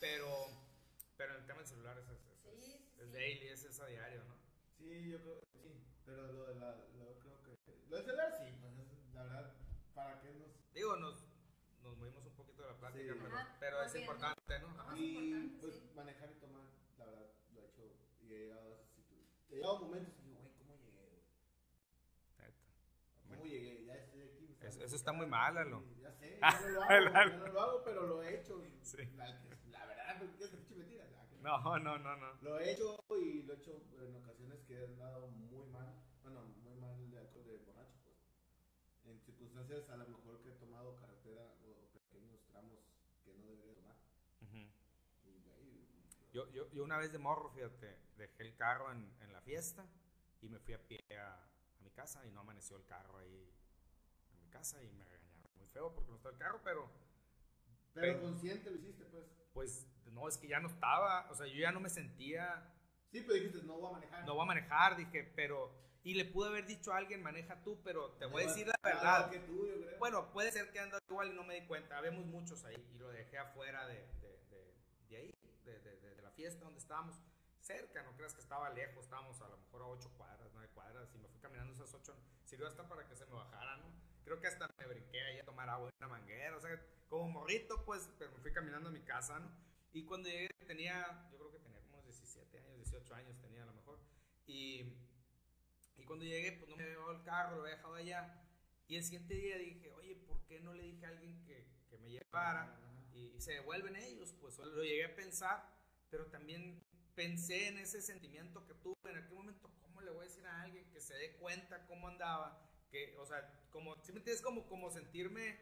Pero, 0.00 0.48
pero 1.16 1.36
el 1.36 1.46
tema 1.46 1.58
del 1.60 1.68
celular 1.68 1.98
es, 1.98 2.08
es, 2.08 2.18
Sí, 2.18 2.48
es- 2.48 2.64
sí, 2.64 2.72
es 2.98 3.06
sí. 3.06 3.12
daily, 3.12 3.48
es, 3.48 3.64
es 3.64 3.80
a 3.80 3.86
diario, 3.86 4.24
¿no? 4.24 4.34
Sí, 4.78 5.10
yo 5.10 5.20
creo 5.20 5.40
que 5.40 5.46
sí. 5.58 5.80
Pero 6.04 6.32
lo 6.32 6.46
de 6.46 6.54
la. 6.56 6.76
Lo 7.94 7.98
del 8.02 8.06
celular 8.06 8.34
sí, 8.42 8.58
pues 8.60 8.74
es, 8.78 9.14
la 9.14 9.22
verdad, 9.22 9.54
¿para 9.94 10.20
qué 10.20 10.30
nos.? 10.34 10.50
Digo, 10.74 10.96
nos, 10.96 11.24
nos 11.84 11.96
movimos 11.96 12.26
un 12.26 12.34
poquito 12.34 12.62
de 12.62 12.68
la 12.70 12.76
plática, 12.76 13.12
Sí. 13.14 13.20
pero, 13.22 13.36
Ajá, 13.36 13.56
pero 13.60 13.76
es 13.82 13.92
volviendo. 13.92 14.12
importante, 14.12 14.58
¿no? 14.58 14.68
Ajá. 14.70 14.84
Más 14.90 14.98
y 14.98 15.14
importante, 15.14 15.58
pues 15.60 15.74
sí. 15.76 15.90
manejar 15.94 16.30
y 16.32 16.34
tomar, 16.40 16.66
la 16.98 17.04
verdad, 17.06 17.30
lo 17.54 17.60
he 17.62 17.66
hecho 17.66 17.82
y 18.20 18.32
he 18.34 18.38
llegado 18.40 18.66
a 18.66 18.74
esas 18.74 18.88
situaciones. 18.90 19.28
He 19.48 19.54
llegado 19.54 19.76
a 19.76 19.80
momentos 19.80 20.14
y 20.18 20.22
digo, 20.24 20.38
güey, 20.40 20.52
¿cómo 20.58 20.74
llegué, 20.74 21.06
güey? 21.06 21.22
Neta. 22.38 22.58
¿Cómo 23.28 23.44
llegué? 23.46 23.84
Ya 23.84 23.94
estoy 23.94 24.22
aquí. 24.22 24.40
me 24.48 24.54
Eso- 24.54 24.66
están 24.66 24.82
eso 24.88 24.96
está 24.96 25.12
muy 25.12 25.26
mal, 25.26 25.54
Lalo. 25.54 25.84
Ya 26.02 26.10
sé, 26.14 26.38
ya 26.42 26.60
no 26.60 26.68
lo 26.70 26.82
hago, 26.82 27.36
no 27.38 27.46
lo 27.46 27.60
hago, 27.60 27.84
pero 27.84 28.06
lo 28.08 28.22
he 28.24 28.40
hecho. 28.40 28.60
Sí. 28.82 29.06
La, 29.14 29.28
la 29.70 29.86
verdad, 29.86 30.18
porque 30.18 30.42
es 30.42 30.50
que 30.50 30.56
pinche 30.56 30.74
mentira. 30.74 31.04
la 31.10 31.28
que- 31.28 31.36
No, 31.38 31.78
no, 31.78 31.96
no, 31.98 32.16
no. 32.16 32.32
Lo 32.42 32.58
he 32.58 32.72
hecho 32.72 32.98
y 33.20 33.44
lo 33.44 33.54
he 33.54 33.56
hecho 33.58 33.80
en 34.00 34.16
ocasiones 34.16 34.64
que 34.66 34.74
he 34.82 34.84
andado 34.84 35.28
muy 35.28 35.68
mal, 35.68 35.94
bueno, 36.22 36.42
muy 36.64 36.74
mal 36.80 37.10
de 37.10 37.18
alcohol 37.18 37.44
de 37.46 37.58
borracho, 37.58 37.98
pues. 38.02 38.16
En 39.04 39.20
circunstancias 39.20 39.88
a 39.90 39.96
lo 39.96 40.06
mejor 40.08 40.40
que 40.42 40.48
he 40.50 40.52
tomado 40.52 40.96
carretera 40.96 41.42
o 41.64 41.86
pequeños 41.92 42.40
tramos 42.46 42.78
que 43.24 43.34
no 43.34 43.44
debería 43.46 43.74
tomar. 43.74 43.96
Y, 44.52 44.68
Yo, 46.32 46.50
yo, 46.50 46.70
yo 46.72 46.84
una 46.84 46.98
vez 46.98 47.12
de 47.12 47.18
morro, 47.18 47.50
fíjate, 47.50 47.98
dejé 48.16 48.42
el 48.42 48.54
carro 48.56 48.90
en, 48.92 49.12
en 49.20 49.32
la 49.32 49.40
fiesta 49.42 49.86
y 50.42 50.48
me 50.48 50.58
fui 50.58 50.74
a 50.74 50.78
pie 50.78 51.04
a, 51.18 51.34
a 51.34 51.82
mi 51.82 51.90
casa 51.90 52.24
y 52.26 52.30
no 52.30 52.40
amaneció 52.40 52.76
el 52.76 52.84
carro 52.86 53.18
ahí 53.18 53.52
en 54.32 54.40
mi 54.40 54.48
casa 54.50 54.82
y 54.82 54.90
me 54.92 55.04
regañaron 55.04 55.50
muy 55.56 55.66
feo 55.68 55.94
porque 55.94 56.10
no 56.10 56.16
estaba 56.16 56.32
el 56.34 56.38
carro, 56.40 56.60
pero 56.64 56.90
Pero 57.94 58.14
Ven. 58.14 58.20
consciente 58.22 58.70
lo 58.70 58.76
hiciste, 58.76 59.04
pues. 59.04 59.24
pues 59.52 59.86
no, 60.12 60.28
es 60.28 60.36
que 60.38 60.48
ya 60.48 60.60
no 60.60 60.68
estaba, 60.68 61.30
o 61.30 61.34
sea, 61.34 61.46
yo 61.46 61.54
ya 61.60 61.72
no 61.72 61.80
me 61.80 61.90
sentía, 61.90 62.70
Sí, 63.12 63.20
pero 63.20 63.34
dijiste, 63.34 63.62
no 63.62 63.78
voy 63.78 63.90
a 63.90 63.92
manejar. 63.92 64.26
no 64.26 64.34
voy 64.34 64.42
a 64.42 64.46
manejar, 64.46 64.96
dije, 64.96 65.22
pero, 65.36 65.70
y 66.04 66.14
le 66.14 66.24
pude 66.26 66.48
haber 66.50 66.66
dicho 66.66 66.92
a 66.92 66.98
alguien, 66.98 67.22
maneja 67.22 67.60
tú, 67.64 67.80
pero 67.82 68.12
te 68.12 68.26
voy 68.26 68.44
a 68.44 68.46
decir 68.46 68.66
la 68.68 68.74
Claro 68.74 68.98
verdad. 69.00 69.30
que 69.30 69.38
tú, 69.40 69.66
yo 69.66 69.80
creo. 69.86 69.98
Bueno, 69.98 70.30
puede 70.32 70.52
ser 70.52 70.70
que 70.70 70.78
ando 70.78 70.98
igual 71.08 71.32
y 71.32 71.34
no 71.34 71.42
me 71.44 71.58
di 71.60 71.66
cuenta. 71.66 71.96
Habemos 71.98 72.24
muchos 72.26 72.62
ahí 72.64 72.76
y 72.94 72.98
lo 72.98 73.08
dejé 73.08 73.38
afuera 73.38 73.86
de, 73.86 73.94
de, 74.20 74.38
de, 74.50 74.74
de 75.08 75.16
ahí, 75.16 75.34
de, 75.64 75.78
de, 75.80 75.96
de- 76.00 76.14
de 76.14 76.22
la 76.22 76.30
fiesta 76.30 76.62
donde 76.64 76.78
estábamos. 76.78 77.16
Cerca, 77.58 78.02
no 78.02 78.14
creas 78.14 78.34
que 78.34 78.42
estaba 78.42 78.68
lejos, 78.70 79.04
estábamos 79.04 79.40
a 79.40 79.48
lo 79.48 79.56
mejor 79.56 79.80
a 79.82 79.86
8 79.86 80.10
cuadras, 80.18 80.50
9 80.52 80.68
cuadras 80.74 81.08
y 81.14 81.18
me 81.18 81.28
fui 81.28 81.40
caminando 81.40 81.72
esas 81.72 81.94
8. 81.94 82.14
Sirvió 82.44 82.68
hasta 82.68 82.86
para 82.86 83.08
que 83.08 83.16
se 83.16 83.24
me 83.24 83.32
bajara, 83.32 83.78
¿no? 83.78 83.86
Creo 84.24 84.38
que 84.38 84.46
hasta 84.48 84.68
me 84.78 84.86
brinqué 84.86 85.22
ahí 85.22 85.38
a 85.38 85.44
tomar 85.46 85.70
agua 85.70 85.88
en 85.88 85.94
una 85.96 86.08
manguera, 86.08 86.54
o 86.56 86.60
sea, 86.60 86.78
como 87.08 87.28
morrito, 87.30 87.82
pues, 87.86 88.10
pero 88.18 88.30
me 88.32 88.38
fui 88.40 88.52
caminando 88.52 88.90
a 88.90 88.92
mi 88.92 89.00
casa, 89.00 89.38
¿no? 89.38 89.50
Y 89.94 90.04
cuando 90.04 90.28
llegué 90.28 90.48
tenía, 90.66 91.26
yo 91.32 91.38
creo 91.38 91.50
que 91.52 91.58
tenía 91.60 91.80
como 91.80 91.94
unos 91.94 92.04
17 92.04 92.58
años, 92.58 92.76
18 92.76 93.14
años 93.14 93.40
tenía 93.40 93.62
a 93.62 93.66
lo 93.66 93.72
mejor. 93.72 93.98
Y, 94.46 94.82
y 95.96 96.04
cuando 96.04 96.24
llegué, 96.24 96.52
pues 96.52 96.68
no 96.68 96.76
me 96.76 96.82
había 96.82 96.94
llevado 96.96 97.12
el 97.12 97.22
carro, 97.22 97.56
lo 97.56 97.62
había 97.62 97.76
dejado 97.76 97.94
allá. 97.94 98.40
Y 98.86 98.96
el 98.96 99.04
siguiente 99.04 99.34
día 99.34 99.56
dije, 99.58 99.90
oye, 99.90 100.16
¿por 100.16 100.44
qué 100.46 100.60
no 100.60 100.74
le 100.74 100.82
dije 100.84 101.06
a 101.06 101.10
alguien 101.10 101.42
que, 101.44 101.66
que 101.88 101.98
me 101.98 102.10
llevara? 102.10 102.78
Y, 103.12 103.28
y 103.36 103.40
se 103.40 103.52
devuelven 103.52 103.96
ellos, 103.96 104.34
pues 104.40 104.58
lo 104.58 104.82
llegué 104.82 105.04
a 105.06 105.14
pensar, 105.14 105.68
pero 106.10 106.26
también 106.26 106.82
pensé 107.14 107.68
en 107.68 107.78
ese 107.78 108.02
sentimiento 108.02 108.66
que 108.66 108.74
tuve 108.74 108.96
en 109.10 109.18
aquel 109.18 109.34
momento, 109.34 109.70
¿cómo 109.80 110.00
le 110.00 110.10
voy 110.10 110.26
a 110.26 110.28
decir 110.28 110.46
a 110.46 110.62
alguien 110.62 110.84
que 110.90 111.00
se 111.00 111.14
dé 111.14 111.36
cuenta 111.36 111.86
cómo 111.86 112.08
andaba? 112.08 112.60
Que, 112.90 113.16
o 113.18 113.26
sea, 113.26 113.66
como, 113.70 113.94
si 114.04 114.12
me 114.12 114.18
entiendes, 114.18 114.42
como, 114.42 114.66
como 114.66 114.90
sentirme, 114.90 115.58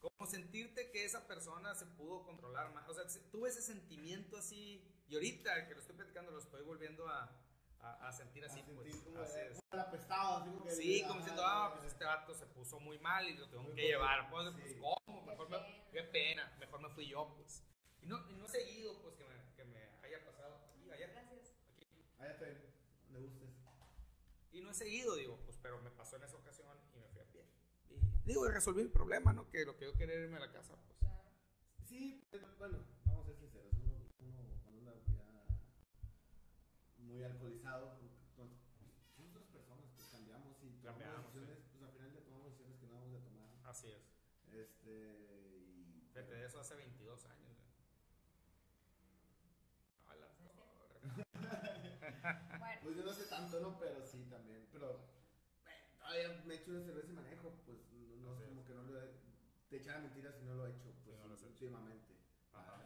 como 0.00 0.26
sentirte 0.30 0.90
que 0.90 1.04
esa 1.04 1.26
persona 1.26 1.74
se 1.74 1.86
pudo 1.86 2.22
controlar 2.24 2.72
más. 2.74 2.88
O 2.88 2.94
sea, 2.94 3.08
se- 3.08 3.20
tuve 3.30 3.48
ese 3.48 3.62
sentimiento 3.62 4.36
así, 4.36 4.84
y 5.08 5.14
ahorita 5.14 5.66
que 5.66 5.74
lo 5.74 5.80
estoy 5.80 5.96
platicando, 5.96 6.30
lo 6.32 6.38
estoy 6.38 6.62
volviendo 6.62 7.08
a, 7.08 7.34
a- 7.84 8.08
a 8.08 8.12
sentir 8.12 8.44
así, 8.44 8.60
A 8.60 8.64
sentir 8.64 8.90
pues. 8.90 9.02
como 9.02 9.18
así 9.20 9.34
de- 9.38 9.46
es. 9.52 9.60
como 9.60 9.72
el 9.72 9.80
apestado, 9.88 10.36
así 10.38 10.50
como 10.50 10.64
que- 10.64 10.70
Sí, 10.72 11.02
como 11.06 11.18
diciendo, 11.20 11.42
ah, 11.44 11.70
pues 11.74 11.92
este 11.92 12.04
vato 12.04 12.34
se 12.34 12.46
puso 12.46 12.80
muy 12.80 12.98
mal 12.98 13.28
y 13.28 13.36
lo 13.36 13.48
tengo 13.48 13.72
que 13.74 13.82
llevar. 13.82 14.30
Pues, 14.30 14.50
pues. 14.52 14.74
¿cómo? 14.80 15.24
Qué 15.24 15.30
Mejor 15.30 15.48
me, 15.50 15.58
pena. 15.58 15.84
qué 15.92 16.02
pena, 16.04 16.56
mejor 16.60 16.80
me 16.80 16.88
fui 16.90 17.06
yo, 17.06 17.34
pues. 17.36 17.62
Y 18.02 18.06
no, 18.06 18.28
y 18.30 18.34
no 18.34 18.46
he 18.46 18.48
seguido, 18.48 19.00
pues, 19.02 19.14
que 19.16 19.24
me, 19.24 19.34
que 19.56 19.64
me 19.64 19.78
haya 20.02 20.24
pasado 20.24 20.56
aquí, 20.56 20.90
allá, 20.90 21.06
Gracias. 21.08 21.54
aquí. 21.76 21.86
Allá 22.18 22.32
bien, 22.38 22.62
donde 23.10 23.20
gustes. 23.28 23.50
Y 24.52 24.60
no 24.60 24.70
he 24.70 24.74
seguido, 24.74 25.14
digo, 25.16 25.38
pues, 25.44 25.58
pero 25.60 25.80
me 25.80 25.90
pasó 25.90 26.16
en 26.16 26.24
esa 26.24 26.36
ocasión 26.36 26.68
y 26.94 26.98
me 26.98 27.08
fui 27.08 27.20
a 27.20 27.24
pie. 27.24 27.44
Y 27.90 28.28
digo, 28.28 28.46
y 28.46 28.50
resolví 28.52 28.82
el 28.82 28.90
problema, 28.90 29.32
¿no? 29.32 29.48
Que 29.50 29.64
lo 29.64 29.76
que 29.76 29.84
yo 29.86 29.94
quería 29.94 30.14
irme 30.16 30.36
a 30.36 30.40
la 30.40 30.52
casa, 30.52 30.74
pues. 30.86 30.96
Claro. 30.98 31.22
Sí, 31.84 32.26
pero 32.30 32.46
bueno, 32.58 32.78
muy 37.14 37.22
alcoholizado, 37.22 37.94
somos 38.34 38.50
otras 39.30 39.46
personas, 39.46 39.86
pues 39.94 40.08
cambiamos 40.10 40.58
y 40.62 40.70
tomamos 40.82 40.82
Cambiamos, 40.82 41.32
decisiones, 41.34 41.58
pues 41.70 41.82
al 41.84 41.92
final 41.94 42.12
ya 42.12 42.20
tomamos 42.24 42.46
decisiones 42.50 42.76
que 42.80 42.86
no 42.86 42.94
vamos 42.94 43.14
a 43.14 43.22
tomar. 43.24 43.46
Así 43.64 43.86
es. 43.88 44.02
Este, 44.50 44.90
y. 44.90 46.08
Fíjate, 46.12 46.34
de 46.34 46.44
eso 46.46 46.58
hace 46.60 46.74
22 46.74 47.24
años. 47.26 47.54
güey. 47.54 47.70
A 50.10 50.14
la 50.16 50.28
torre. 50.34 50.54
Bueno, 52.58 52.80
Pues 52.82 52.96
yo 52.96 53.04
no 53.04 53.12
sé 53.12 53.24
tanto, 53.26 53.60
¿no? 53.60 53.78
Pero 53.78 54.04
sí 54.06 54.24
también. 54.30 54.66
Pero, 54.72 55.06
bueno, 55.62 55.78
todavía 55.98 56.42
me 56.46 56.54
echo 56.54 56.70
una 56.72 56.82
cerveza 56.82 57.10
y 57.10 57.14
manejo, 57.14 57.52
pues 57.66 57.78
no, 57.92 58.30
no 58.30 58.34
es 58.36 58.42
es. 58.42 58.48
como 58.48 58.64
que 58.64 58.74
no 58.74 58.82
lo 58.82 59.00
he. 59.02 59.10
Te 59.70 59.76
echara 59.76 60.00
mentiras 60.00 60.34
si 60.36 60.44
no 60.44 60.54
lo 60.54 60.66
he 60.66 60.70
hecho, 60.70 60.92
pues 61.04 61.18
no 61.18 61.26
lo 61.28 61.34
has 61.34 61.42
hecho. 61.42 61.64
últimamente. 61.64 62.14
Ajá. 62.52 62.80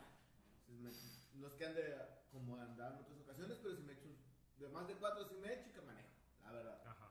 Entonces, 0.69 1.03
me- 1.35 1.41
no 1.41 1.47
es 1.49 1.55
que 1.55 1.67
ande 1.67 1.97
como 2.33 2.57
andaba 2.57 2.97
en 2.97 3.03
otras 3.03 3.19
ocasiones, 3.21 3.59
pero 3.63 3.77
si 3.77 3.83
me 3.83 3.93
echo 3.93 4.09
de 4.59 4.69
más 4.69 4.87
de 4.89 4.95
cuatro, 4.97 5.25
si 5.27 5.37
me 5.37 5.53
echo 5.53 5.69
y 5.69 5.73
que 5.73 5.81
manejo, 5.83 6.09
la 6.43 6.53
verdad. 6.53 6.83
Ajá. 6.87 7.07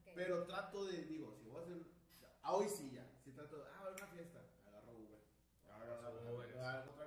ok. 0.00 0.08
Pero 0.14 0.44
trato 0.44 0.84
de, 0.86 1.02
digo, 1.04 1.34
si 1.38 1.46
voy 1.48 1.60
a 1.60 1.64
hacer. 1.64 1.86
ah, 2.42 2.54
hoy 2.54 2.68
sí 2.68 2.90
ya. 2.90 3.06
Si 3.24 3.32
trato 3.32 3.56
de, 3.58 3.64
ah, 3.64 3.84
a 3.86 3.90
una 3.90 4.06
fiesta, 4.08 4.40
agarro 4.66 4.98
Uber. 4.98 5.20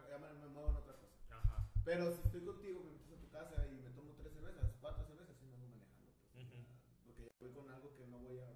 Ya 0.09 0.17
me, 0.17 0.33
me 0.33 0.47
muevo 0.47 0.69
en 0.69 0.75
otra 0.77 0.93
cosa. 0.93 1.15
Ajá. 1.29 1.65
Pero 1.83 2.11
si 2.13 2.21
estoy 2.21 2.41
contigo, 2.45 2.83
me 2.83 2.91
metes 2.91 3.11
a 3.11 3.19
tu 3.19 3.29
casa 3.29 3.67
y 3.67 3.79
me 3.81 3.89
tomo 3.91 4.13
tres 4.13 4.33
cervezas, 4.33 4.75
cuatro 4.81 5.05
cervezas, 5.05 5.35
sí 5.37 5.45
me 5.45 5.55
ando 5.55 5.67
manejando. 5.67 6.11
Pues, 6.33 6.45
Ujú. 6.45 6.55
ah, 6.85 7.01
porque 7.05 7.23
ya 7.23 7.31
voy 7.39 7.51
con 7.51 7.69
algo 7.69 7.95
que 7.95 8.05
no 8.07 8.19
voy 8.19 8.39
a. 8.39 8.49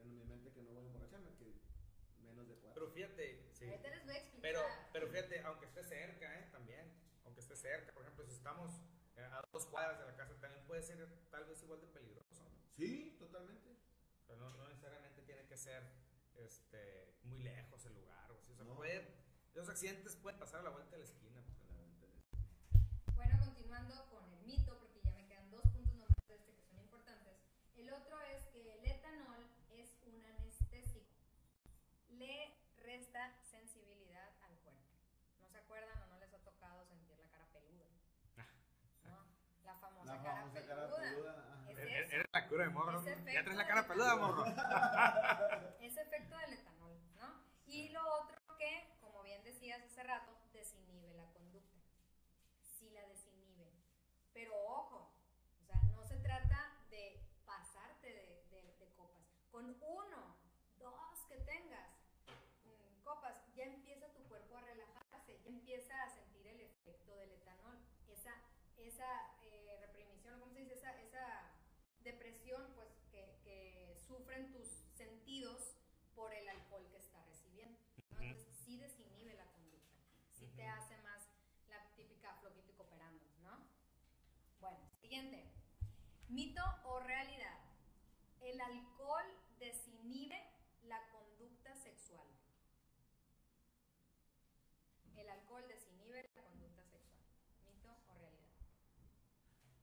En 0.00 0.16
mi 0.16 0.24
mente 0.24 0.52
que 0.52 0.62
no 0.62 0.70
voy 0.70 0.82
a 0.82 0.86
emborracharme, 0.86 1.30
que 1.36 1.60
menos 2.24 2.48
de 2.48 2.54
cuatro. 2.56 2.74
Pero 2.74 2.92
fíjate, 2.92 3.52
sí. 3.52 3.66
Ahorita 3.68 3.88
les 3.90 4.04
voy 4.04 4.14
a 4.14 4.18
explicar. 4.18 4.42
Pero, 4.42 4.60
pero 4.92 5.06
fíjate, 5.08 5.40
aunque 5.44 5.66
esté 5.66 5.84
cerca, 5.84 6.40
¿eh? 6.40 6.48
También, 6.50 6.92
aunque 7.24 7.40
esté 7.40 7.54
cerca, 7.54 7.92
por 7.92 8.02
ejemplo, 8.02 8.24
si 8.24 8.32
estamos 8.32 8.72
a 9.32 9.42
dos 9.52 9.66
cuadras 9.66 9.98
de 9.98 10.06
la 10.06 10.14
casa, 10.16 10.34
también 10.40 10.64
puede 10.66 10.82
ser 10.82 11.06
tal 11.30 11.44
vez 11.46 11.62
igual 11.62 11.80
de 11.80 11.86
peligroso, 11.88 12.42
¿no? 12.44 12.50
Sí, 12.76 13.16
totalmente. 13.18 13.70
O 14.22 14.26
sea, 14.26 14.36
no, 14.36 14.50
no 14.56 14.68
necesariamente 14.68 15.22
tiene 15.22 15.46
que 15.46 15.56
ser 15.56 15.82
este, 16.36 17.14
muy 17.24 17.38
lejos 17.42 17.84
el 17.86 17.94
lugar, 17.94 18.30
o 18.30 18.34
así. 18.34 18.52
O 18.52 18.56
sea, 18.56 18.64
No. 18.64 18.74
puede, 18.76 19.06
los 19.54 19.68
accidentes 19.68 20.16
pueden 20.16 20.38
pasar 20.40 20.60
a 20.60 20.64
la 20.64 20.70
vuelta 20.70 20.92
de 20.92 20.98
la 20.98 21.04
esquina. 21.04 21.42
pues. 22.00 23.14
Bueno, 23.16 23.38
continuando 23.40 24.08
con 24.10 24.24
el 24.32 24.40
mito, 24.46 24.78
porque 24.78 25.00
ya 25.02 25.12
me 25.12 25.26
quedan 25.26 25.50
dos 25.50 25.62
puntos 25.68 25.94
nomás 25.94 26.16
de 26.28 26.34
este 26.36 26.52
que 26.54 26.62
son 26.62 26.78
importantes. 26.80 27.36
El 27.76 27.92
otro 27.92 28.20
es 28.22 28.46
que 28.48 28.60
el 28.78 28.84
etanol 28.86 29.44
es 29.70 29.90
un 30.06 30.24
anestésico. 30.24 31.06
Le 32.10 32.54
resta 32.78 33.36
sensibilidad 33.42 34.30
al 34.42 34.56
cuerpo. 34.60 34.80
¿No 35.42 35.48
se 35.48 35.58
acuerdan 35.58 36.02
o 36.02 36.06
no 36.06 36.18
les 36.18 36.32
ha 36.32 36.38
tocado 36.38 36.84
sentir 36.86 37.18
la 37.18 37.28
cara 37.28 37.46
peluda? 37.52 37.86
¿No? 39.04 39.26
La 39.64 39.74
famosa, 39.76 40.14
La 40.16 40.22
cara, 40.22 40.40
famosa 40.42 40.66
cara 40.66 40.86
peluda. 40.88 41.00
peluda. 41.10 41.32
ajá. 41.32 41.70
Es 41.72 42.12
Cura 42.52 42.64
de 42.64 42.70
morro. 42.70 43.02
Ya 43.32 43.42
traes 43.44 43.56
la 43.56 43.66
cara 43.66 43.86
peluda, 43.86 44.14
morro. 44.16 44.44
Ese 45.80 46.02
efecto 46.02 46.36
del 46.36 46.52
etanol, 46.52 47.00
¿no? 47.18 47.42
Y 47.64 47.88
lo 47.88 48.06
otro 48.16 48.36
que, 48.58 48.94
como 49.00 49.22
bien 49.22 49.42
decías 49.42 49.80
hace 49.82 50.02
rato, 50.02 50.31
siguiente. 85.12 85.44
Mito 86.30 86.62
o 86.84 87.00
realidad. 87.00 87.58
El 88.40 88.58
alcohol 88.58 89.26
desinhibe 89.58 90.42
la 90.84 91.06
conducta 91.10 91.76
sexual. 91.76 92.26
El 95.14 95.28
alcohol 95.28 95.68
desinhibe 95.68 96.30
la 96.34 96.42
conducta 96.44 96.82
sexual. 96.86 97.26
Mito 97.66 97.94
o 98.08 98.14
realidad. 98.14 98.48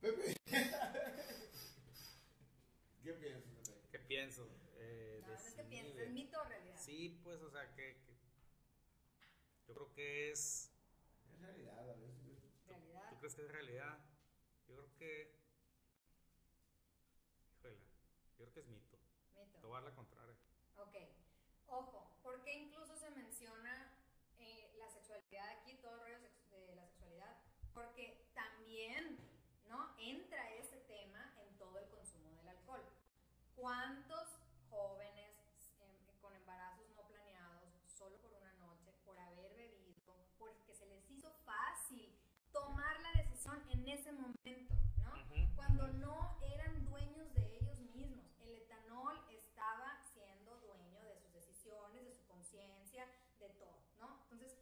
Pepe. 0.01 0.35
¿Qué 3.03 3.13
piensas, 3.13 3.75
¿Qué 3.91 3.99
pienso? 3.99 4.49
Eh, 4.77 5.19
no, 5.21 5.27
no 5.27 5.33
es 5.35 5.53
que 5.53 6.03
es 6.05 6.09
mito 6.09 6.41
o 6.41 6.45
realidad. 6.45 6.79
Sí, 6.79 7.21
pues, 7.23 7.39
o 7.43 7.51
sea, 7.51 7.71
que, 7.75 7.97
yo 9.67 9.75
creo 9.75 9.93
que 9.93 10.31
es... 10.31 10.71
Es 11.31 11.39
realidad, 11.39 11.87
a 11.87 11.93
veces. 11.93 12.17
¿Realidad? 12.67 13.11
¿Tú 13.11 13.19
crees 13.19 13.35
que 13.35 13.43
es 13.43 13.51
realidad? 13.51 14.08
Yo 14.69 14.75
creo 14.75 14.95
que, 14.97 15.35
híjole, 17.57 17.77
yo 18.37 18.45
creo 18.45 18.53
que 18.53 18.59
es 18.61 18.67
mito. 18.67 18.97
Mito. 19.35 19.69
Dar 19.69 19.83
la 19.83 19.95
contraria. 19.95 20.35
Ok. 20.77 20.95
Ojo, 21.67 22.09
porque 22.23 22.53
incluso 22.53 22.95
se 22.95 23.09
menciona 23.11 23.91
eh, 24.39 24.73
la 24.79 24.87
sexualidad 24.89 25.47
aquí, 25.59 25.75
todo 25.81 25.93
el 25.95 25.99
rollo 25.99 26.19
de 26.67 26.75
la 26.75 26.85
sexualidad, 26.87 27.35
porque 27.73 28.29
también, 28.33 29.19
¿no? 29.67 29.93
Entra 29.99 30.49
ese 30.55 30.77
tema 30.81 31.33
en 31.41 31.57
todo 31.57 31.77
el 31.79 31.87
consumo 31.89 32.31
del 32.33 32.47
alcohol. 32.49 32.83
¿Cuántos 33.55 34.29
jóvenes 34.69 35.31
em, 35.81 36.19
con 36.21 36.33
embarazos 36.35 36.89
no 36.95 37.05
planeados, 37.07 37.73
solo 37.87 38.17
por 38.21 38.31
una 38.33 38.53
noche, 38.53 38.93
por 39.05 39.19
haber 39.19 39.53
bebido, 39.55 40.15
porque 40.37 40.73
se 40.73 40.85
les 40.87 41.09
hizo 41.11 41.31
fácil 41.45 42.15
tomar 42.51 42.99
la 43.01 43.11
decisión 43.21 43.61
en 43.69 43.87
ese 43.89 44.11
momento, 44.11 44.73
¿no? 45.03 45.13
Ujú. 45.13 45.55
cuando 45.55 45.87
no 45.89 46.39
eran 46.41 46.83
dueños 46.85 47.31
de 47.35 47.57
ellos 47.57 47.79
mismos. 47.81 48.25
El 48.39 48.55
etanol 48.55 49.19
estaba 49.29 50.01
siendo 50.13 50.57
dueño 50.61 51.03
de 51.03 51.15
sus 51.19 51.31
decisiones, 51.33 52.05
de 52.05 52.13
su 52.15 52.25
conciencia, 52.27 53.05
de 53.39 53.49
todo, 53.49 53.77
¿no? 53.99 54.19
Entonces, 54.23 54.57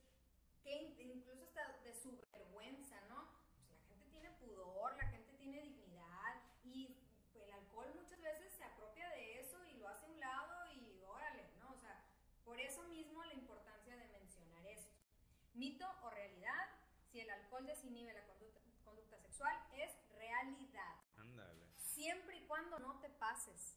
que 0.64 0.76
in- 0.76 1.00
incluso 1.00 1.44
hasta 1.44 1.78
de 1.84 1.94
su 1.94 2.18
vergüenza, 2.32 3.00
¿no? 3.10 3.30
Pues 3.56 3.70
la 3.80 3.86
gente 3.88 4.08
tiene 4.10 4.32
pudor, 4.32 4.96
la 4.98 5.08
gente 5.10 5.34
tiene 5.38 5.62
dignidad 5.62 6.42
y 6.64 6.98
el 7.36 7.52
alcohol 7.54 7.94
muchas 7.96 8.20
veces 8.22 8.54
se 8.54 8.64
apropia 8.64 9.08
de 9.12 9.40
eso 9.40 9.64
y 9.66 9.78
lo 9.78 9.88
hace 9.88 10.06
a 10.06 10.10
un 10.10 10.20
lado 10.20 10.72
y 10.74 11.02
órale, 11.04 11.50
¿no? 11.60 11.72
O 11.74 11.78
sea, 11.78 12.04
por 12.44 12.60
eso 12.60 12.84
mismo 12.90 13.24
la 13.24 13.34
importancia 13.34 13.96
de 13.96 14.08
mencionar 14.10 14.66
esto. 14.68 14.92
Mito 15.58 15.86
o 16.04 16.10
realidad, 16.10 16.70
si 17.12 17.20
el 17.20 17.30
alcohol 17.30 17.66
desinhibe 17.66 18.14
la 18.14 18.26
conducta, 18.26 18.62
conducta 18.84 19.18
sexual, 19.20 19.56
es 19.74 19.92
realidad. 20.16 20.96
Ándale. 21.18 21.66
Siempre 21.78 22.38
y 22.38 22.46
cuando 22.48 22.80
no 22.80 23.00
te 23.00 23.10
pases. 23.10 23.76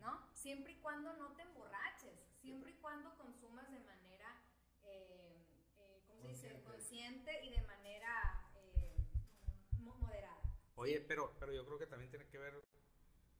¿no? 0.00 0.28
Siempre 0.32 0.72
y 0.72 0.80
cuando 0.80 1.12
no 1.14 1.34
te 1.34 1.42
emborraches, 1.42 2.18
siempre 2.40 2.70
y 2.72 2.74
cuando 2.78 3.14
consumas 3.16 3.70
de 3.70 3.78
manera, 3.80 4.40
eh, 4.84 5.44
eh, 5.76 6.02
¿cómo 6.08 6.22
se 6.34 6.48
dice? 6.48 6.62
Consciente. 6.62 7.44
Y 7.44 7.50
de 7.50 7.62
manera 7.62 8.50
eh, 8.56 8.96
mo- 9.78 9.94
moderada. 9.98 10.40
Oye, 10.76 11.00
pero, 11.02 11.36
pero 11.38 11.52
yo 11.52 11.64
creo 11.66 11.78
que 11.78 11.86
también 11.86 12.10
tiene 12.10 12.26
que 12.28 12.38
ver, 12.38 12.54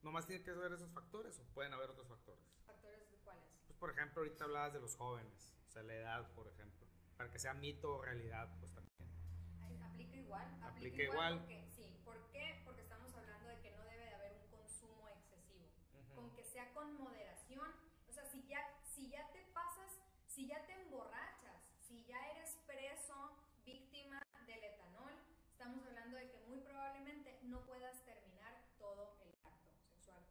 nomás 0.03 0.26
tiene 0.26 0.45
que 0.45 0.53
ver 0.53 0.72
esos 0.72 0.91
factores 0.93 1.39
o 1.41 1.45
pueden 1.55 1.72
haber 1.72 1.91
otros 1.91 2.07
factores. 2.09 2.45
¿Factores 2.66 3.11
de 3.11 3.16
cuáles? 3.18 3.45
Pues 3.66 3.79
por 3.79 3.91
ejemplo, 3.91 4.20
ahorita 4.22 4.45
hablabas 4.45 4.72
de 4.74 4.81
los 4.81 4.97
jóvenes, 4.97 5.51
o 5.68 5.70
sea, 5.70 5.83
la 5.83 5.95
edad, 5.95 6.31
por 6.35 6.47
ejemplo. 6.49 6.87
Para 7.18 7.30
que 7.32 7.38
sea 7.40 7.52
mito 7.54 7.96
o 7.96 8.00
realidad, 8.02 8.48
pues 8.60 8.72
también. 8.72 9.82
¿Aplica 9.82 10.16
igual? 10.16 10.46
Aplica, 10.62 10.68
Aplica 10.70 11.02
igual. 11.02 11.38
Porque, 11.40 11.66
sí, 11.74 12.00
¿por 12.04 12.30
qué? 12.30 12.62
Porque 12.64 12.82
estamos 12.82 13.12
hablando 13.16 13.48
de 13.48 13.58
que 13.60 13.72
no 13.72 13.82
debe 13.84 14.04
de 14.04 14.14
haber 14.14 14.32
un 14.38 14.46
consumo 14.50 15.08
excesivo. 15.08 15.66
con 16.14 16.30
que 16.34 16.44
sea 16.44 16.72
con 16.74 16.96
moderación. 16.96 17.68
O 18.08 18.12
sea, 18.12 18.24
si 18.24 18.46
ya, 18.46 18.60
si 18.84 19.08
ya 19.10 19.28
te 19.32 19.42
pasas, 19.52 19.98
si 20.26 20.46
ya 20.46 20.64
te 20.66 20.72
emborrachas, 20.74 21.60
si 21.80 22.04
ya 22.04 22.18
eres 22.30 22.56
preso, 22.66 23.36
víctima 23.64 24.20
del 24.46 24.62
etanol, 24.62 25.12
estamos 25.50 25.84
hablando 25.86 26.16
de 26.16 26.30
que 26.30 26.38
muy 26.46 26.60
probablemente 26.60 27.38
no 27.42 27.64
puedas 27.66 28.04
terminar 28.04 28.62
todo 28.78 29.16
el 29.24 29.34
acto 29.44 29.72
sexual, 29.74 30.22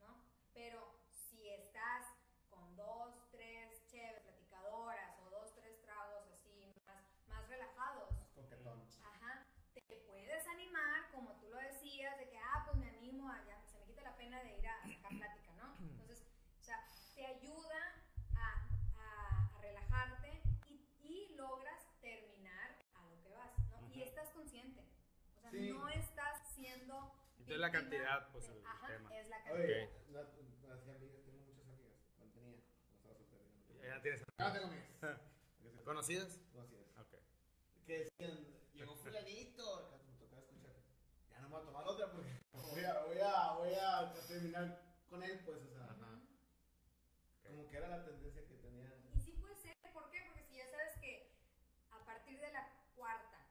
¿no? 0.00 0.22
Pero 0.54 0.94
si 1.10 1.48
estás 1.48 2.06
con 2.50 2.76
dos, 2.76 3.14
tres 3.30 3.86
cheves 3.88 4.20
platicadoras 4.22 5.18
o 5.26 5.30
dos, 5.30 5.54
tres 5.54 5.80
tragos 5.82 6.26
así 6.32 6.74
más, 6.86 7.02
más 7.28 7.48
relajados, 7.48 8.08
Coquetón. 8.34 8.82
Ajá, 9.02 9.46
te 9.74 9.96
puedes 10.06 10.46
animar, 10.46 11.10
como 11.12 11.32
tú 11.40 11.48
lo 11.50 11.56
decías, 11.58 12.16
de 12.18 12.28
que, 12.28 12.38
ah, 12.38 12.62
pues 12.66 12.76
me 12.78 12.88
animo, 12.88 13.28
a, 13.30 13.42
ya, 13.44 13.60
se 13.66 13.78
me 13.78 13.84
quita 13.86 14.02
la 14.02 14.16
pena 14.16 14.42
de 14.42 14.58
ir 14.58 14.68
a 14.68 14.80
sacar 14.86 15.10
plática, 15.18 15.52
¿no? 15.56 15.76
Entonces, 15.80 16.24
o 16.60 16.62
sea, 16.62 16.86
te 17.14 17.24
ayuda 17.26 17.94
a, 18.36 18.68
a- 18.98 19.56
a 19.56 19.60
relajarte 19.60 20.42
y, 20.66 20.86
y 21.02 21.34
logras 21.34 21.82
terminar 22.00 22.76
a 22.94 23.04
lo 23.06 23.20
que 23.22 23.30
vas, 23.30 23.52
¿no? 23.70 23.80
Y 23.88 24.00
Ujú. 24.00 24.02
estás 24.08 24.30
consciente, 24.30 24.82
o 25.36 25.40
sea, 25.40 25.41
Sí. 25.60 25.70
no 25.70 25.88
estás 25.88 26.48
siendo... 26.54 27.12
Entonces 27.38 27.58
la 27.58 27.70
cantidad, 27.72 28.28
pues, 28.32 28.46
de- 28.48 28.54
el 28.58 28.66
ajá, 28.66 28.86
tema. 28.86 29.16
es 29.16 29.28
la 29.28 29.36
cantidad. 29.42 29.64
Oye, 29.64 29.90
no, 30.10 30.22
no 30.22 30.74
hacía 30.74 30.94
amigas, 30.94 31.22
tengo 31.24 31.38
muchas 31.40 31.66
amigas. 31.68 31.92
Cuando 32.16 32.34
tenía, 32.34 32.56
cuando 32.86 32.96
estaba 32.96 33.14
soltero. 33.14 33.44
ya 33.44 33.54
no 33.54 33.62
tengo. 33.66 33.82
Ya 33.82 34.02
tienes 34.02 34.22
tengo 34.36 34.66
amigas. 34.66 35.20
Conocidas. 35.84 36.40
Conocidas. 36.52 36.86
Ok. 36.98 37.14
Que 37.86 37.98
decían, 38.04 38.46
llegó 38.74 38.94
fulanito. 38.96 39.74
acá 39.88 39.96
Me 40.06 40.14
tocaba 40.18 40.40
escuchar. 40.42 40.72
Ya 41.30 41.40
no 41.40 41.48
me 41.48 41.54
voy 41.56 41.62
a 41.62 41.66
tomar 41.66 41.86
otra 41.88 42.10
porque 42.12 42.30
voy 42.52 42.84
a, 42.84 43.00
voy 43.04 43.18
a, 43.18 43.52
voy 43.58 43.74
a 43.74 44.14
terminar 44.28 44.82
con 45.10 45.22
él, 45.22 45.40
pues, 45.44 45.58
o 45.62 45.68
sea. 45.68 45.84
Ajá. 45.84 46.20
Como 47.44 47.68
que 47.68 47.76
era 47.76 47.88
la 47.88 48.04
tendencia 48.04 48.46
que 48.46 48.54
tenían. 48.54 48.92
Y 49.14 49.20
sí 49.20 49.32
puede 49.32 49.56
ser, 49.56 49.74
¿por 49.92 50.08
qué? 50.10 50.22
Porque 50.26 50.44
si 50.44 50.56
ya 50.56 50.70
sabes 50.70 50.96
que 51.00 51.34
a 51.90 52.04
partir 52.04 52.40
de 52.40 52.52
la 52.52 52.70
cuarta 52.94 53.44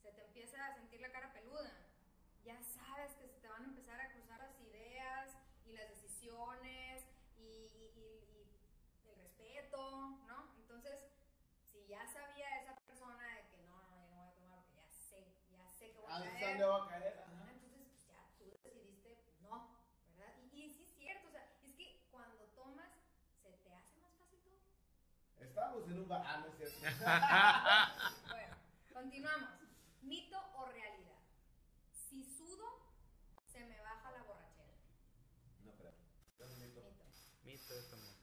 se 0.00 0.12
te 0.12 0.22
empieza 0.24 0.64
a 0.64 0.74
sentir 0.76 1.00
la 1.00 1.10
cara 1.10 1.32
peluda, 1.32 1.72
ya 2.44 2.62
sabes 2.62 3.12
que 3.16 3.26
se 3.28 3.40
te 3.40 3.48
van 3.48 3.62
a 3.64 3.66
empezar 3.66 4.00
a 4.00 4.10
cruzar 4.12 4.38
las 4.40 4.58
ideas 4.60 5.36
y 5.66 5.72
las 5.72 5.88
decisiones 5.90 7.04
y, 7.36 7.42
y- 7.42 7.92
y- 7.96 8.48
y 9.04 9.10
el 9.10 9.16
respeto, 9.20 10.10
¿no? 10.26 10.54
Entonces, 10.56 11.04
si 11.64 11.84
ya 11.86 12.06
sabía 12.06 12.62
esa 12.62 12.74
persona 12.86 13.26
de 13.36 13.42
que 13.50 13.58
no, 13.66 13.82
no, 13.90 13.98
yo 14.00 14.08
no 14.08 14.16
voy 14.16 14.28
a 14.28 14.34
tomar 14.34 14.62
porque 14.64 14.76
ya 14.80 14.88
sé, 14.90 15.26
ya 15.50 15.70
sé 15.72 15.90
que 15.92 15.98
voy 16.00 16.10
Ah, 16.10 16.16
a 16.16 16.20
¿de 16.20 16.30
caer. 16.30 16.58
dónde 16.58 16.64
va 16.64 16.84
a 16.84 16.88
caer? 16.88 17.18
Ajá, 17.18 17.32
Ajá. 17.34 17.50
Entonces, 17.52 17.82
pues 17.90 18.06
ya 18.08 18.24
tú 18.38 18.44
decidiste 18.64 19.18
no, 19.42 19.76
¿verdad? 20.16 20.34
Y, 20.52 20.64
y 20.64 20.70
sí 20.72 20.84
es 20.84 20.94
cierto, 20.96 21.28
o 21.28 21.30
sea, 21.32 21.44
es 21.62 21.72
que 21.74 22.06
cuando 22.10 22.44
tomas, 22.54 22.90
se 23.42 23.50
te 23.52 23.74
hace 23.74 23.96
más 24.00 24.14
fácil 24.16 24.38
todo. 24.40 24.58
Estábamos 25.58 25.90
en 25.90 25.98
un 25.98 26.08
bar. 26.08 26.22
Ah, 26.24 26.36
no 26.38 26.46
es 26.46 26.56
cierto. 26.56 26.78
Bueno, 28.30 28.56
continuamos. 28.94 29.50
¿Mito 30.02 30.38
o 30.54 30.66
realidad? 30.66 31.18
Si 32.08 32.22
sudo, 32.24 32.64
se 33.50 33.64
me 33.64 33.80
baja 33.80 34.12
la 34.12 34.22
borrachera. 34.22 34.70
no, 35.64 35.72
pero. 35.76 35.90
es 35.90 36.54
un 36.54 36.60
mito. 36.62 36.80
Mito. 36.80 37.04
Mito 37.42 37.74
también. 37.90 38.14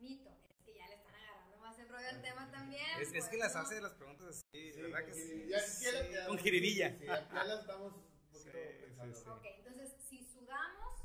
Mito. 0.00 0.30
Es 0.50 0.58
que 0.64 0.74
ya 0.74 0.88
le 0.88 0.94
están 0.96 1.14
agarrando 1.14 1.56
más 1.58 1.78
el 1.78 1.88
rollo 1.88 2.08
al 2.08 2.20
tema 2.20 2.50
también. 2.50 2.82
Es, 3.00 3.08
es 3.08 3.10
pues, 3.12 3.28
que 3.28 3.36
las 3.38 3.54
¿no? 3.54 3.60
hace 3.60 3.80
las 3.80 3.92
preguntas 3.92 4.26
así, 4.30 4.72
Sí, 4.72 4.82
¿verdad 4.82 4.98
con 5.04 5.06
que 5.06 5.14
sí? 5.14 5.46
Ya, 5.48 5.58
ya 5.64 5.92
la- 6.02 6.08
ya- 6.10 6.26
Con 6.26 6.38
jiribilla. 6.38 6.98
Sí, 6.98 7.06
ya 7.06 7.28
ya 7.32 7.44
la 7.44 7.60
estamos 7.60 7.92
un 7.94 8.02
poquito 8.32 8.50
Sí, 8.50 8.50
sí, 8.50 8.80
pensando. 8.86 9.16
sí. 9.16 9.28
Ok, 9.30 9.44
entonces, 9.56 9.94
si 10.08 10.24
sudamos, 10.24 10.98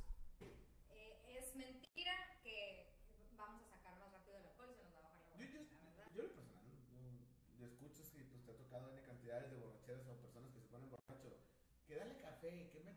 eh, 0.90 1.38
es 1.38 1.56
mentira 1.56 2.14
que 2.44 2.90
vamos 3.38 3.62
a 3.62 3.68
sacar 3.78 4.00
más 4.00 4.12
rápido 4.12 4.38
el 4.38 4.46
alcohol 4.48 4.70
y 4.72 4.76
se 4.76 4.84
nos 4.86 4.94
va 4.96 5.00
a 5.00 5.04
bajar 5.04 5.26
la 5.26 5.38
Yo, 5.38 5.46
yo, 5.46 5.60
borrachera, 5.60 5.92
¿verdad? 5.92 6.08
yo, 6.16 6.22
en 6.24 6.28
lo 6.30 6.36
personal, 6.36 6.66
yo, 6.96 7.60
yo 7.60 7.66
escucho 7.68 8.04
si 8.06 8.24
pues, 8.24 8.46
te 8.46 8.52
ha 8.52 8.58
tocado 8.58 8.90
N 8.92 9.02
cantidades 9.04 9.52
de 9.52 9.58
borracheras 9.58 10.08
o 10.08 10.16
personas 10.22 10.52
que 10.54 10.62
se 10.62 10.68
ponen 10.68 10.90
borracho, 10.90 11.38
que 11.88 11.96
dale 11.96 12.16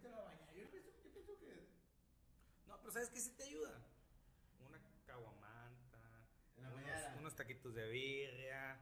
a 0.07 0.22
bañar. 0.24 0.55
Yo 0.55 0.70
pienso, 0.70 0.90
yo 1.05 1.11
pienso 1.12 1.38
que 1.38 1.66
No, 2.66 2.78
pero 2.80 2.92
¿sabes 2.92 3.09
qué 3.11 3.20
sí 3.20 3.30
te 3.36 3.44
ayuda? 3.44 3.78
Una 4.66 4.78
caguamanta, 5.07 5.99
la 6.61 6.68
unos, 6.70 7.18
unos 7.20 7.34
taquitos 7.36 7.74
de 7.74 7.88
birria. 7.90 8.78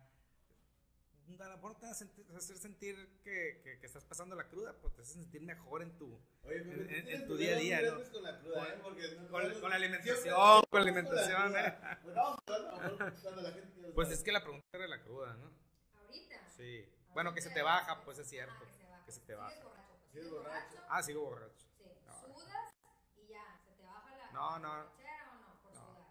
A 1.28 1.48
lo 1.48 1.56
mejor 1.56 1.74
te 1.76 1.86
va 1.86 1.90
a 1.92 1.94
sentir- 1.94 2.24
hacer 2.36 2.56
sentir 2.56 2.94
que, 3.24 3.60
que, 3.64 3.80
que 3.80 3.86
estás 3.86 4.04
pasando 4.04 4.36
la 4.36 4.46
cruda, 4.46 4.74
pues 4.80 4.94
te 4.94 5.02
hace 5.02 5.14
sentir 5.14 5.42
mejor 5.42 5.82
en 5.82 5.90
tu... 5.98 6.16
Oye, 6.44 6.58
en- 6.58 6.86
pero 6.86 7.08
en- 7.08 7.26
tu 7.26 7.36
día 7.36 7.56
a 7.56 7.58
día, 7.58 7.80
¿no? 7.82 8.00
Con 8.12 8.22
la 8.22 8.38
cruda, 8.38 8.54
Con- 8.64 8.66
¿eh? 8.72 8.78
Porque 8.80 9.08
no- 9.16 9.28
con- 9.28 9.60
con 9.60 9.70
la 9.70 9.76
alimentación, 9.76 10.34
con 10.70 10.80
la 10.80 10.80
alimentación. 10.80 11.56
¿eh? 11.56 11.74
Pues 12.04 12.14
la. 12.14 13.12
Pues 13.92 14.10
es 14.10 14.22
que 14.22 14.30
la 14.30 14.40
pregunta 14.42 14.64
era 14.72 14.86
la 14.86 15.02
cruda, 15.02 15.34
¿no? 15.34 15.50
Ahorita. 16.06 16.48
Sí. 16.56 16.88
Bueno, 17.12 17.34
que 17.34 17.40
se 17.42 17.50
te 17.50 17.62
baja, 17.62 18.02
pues 18.04 18.18
es 18.20 18.28
cierto. 18.28 18.54
Ah, 18.54 18.64
que 18.64 18.72
se 18.72 18.84
baja. 18.86 19.04
Que 19.06 19.12
se 19.12 19.20
te 19.20 19.34
baja. 19.34 19.85
Sigues 20.16 20.30
borracho. 20.32 20.78
Ah, 20.88 21.02
sigo 21.02 21.24
borracho. 21.26 21.66
Sí, 21.76 21.84
No. 22.06 22.14
sudas 22.14 22.72
y 23.16 23.26
ya, 23.26 23.60
se 23.66 23.72
te 23.74 23.84
baja 23.84 24.16
la 24.16 24.30
No, 24.32 24.58
no. 24.60 24.68
borrachera 24.70 25.30
o 25.30 25.34
no, 25.34 25.60
por 25.60 25.74
No. 25.74 25.86
sudar. 25.92 26.06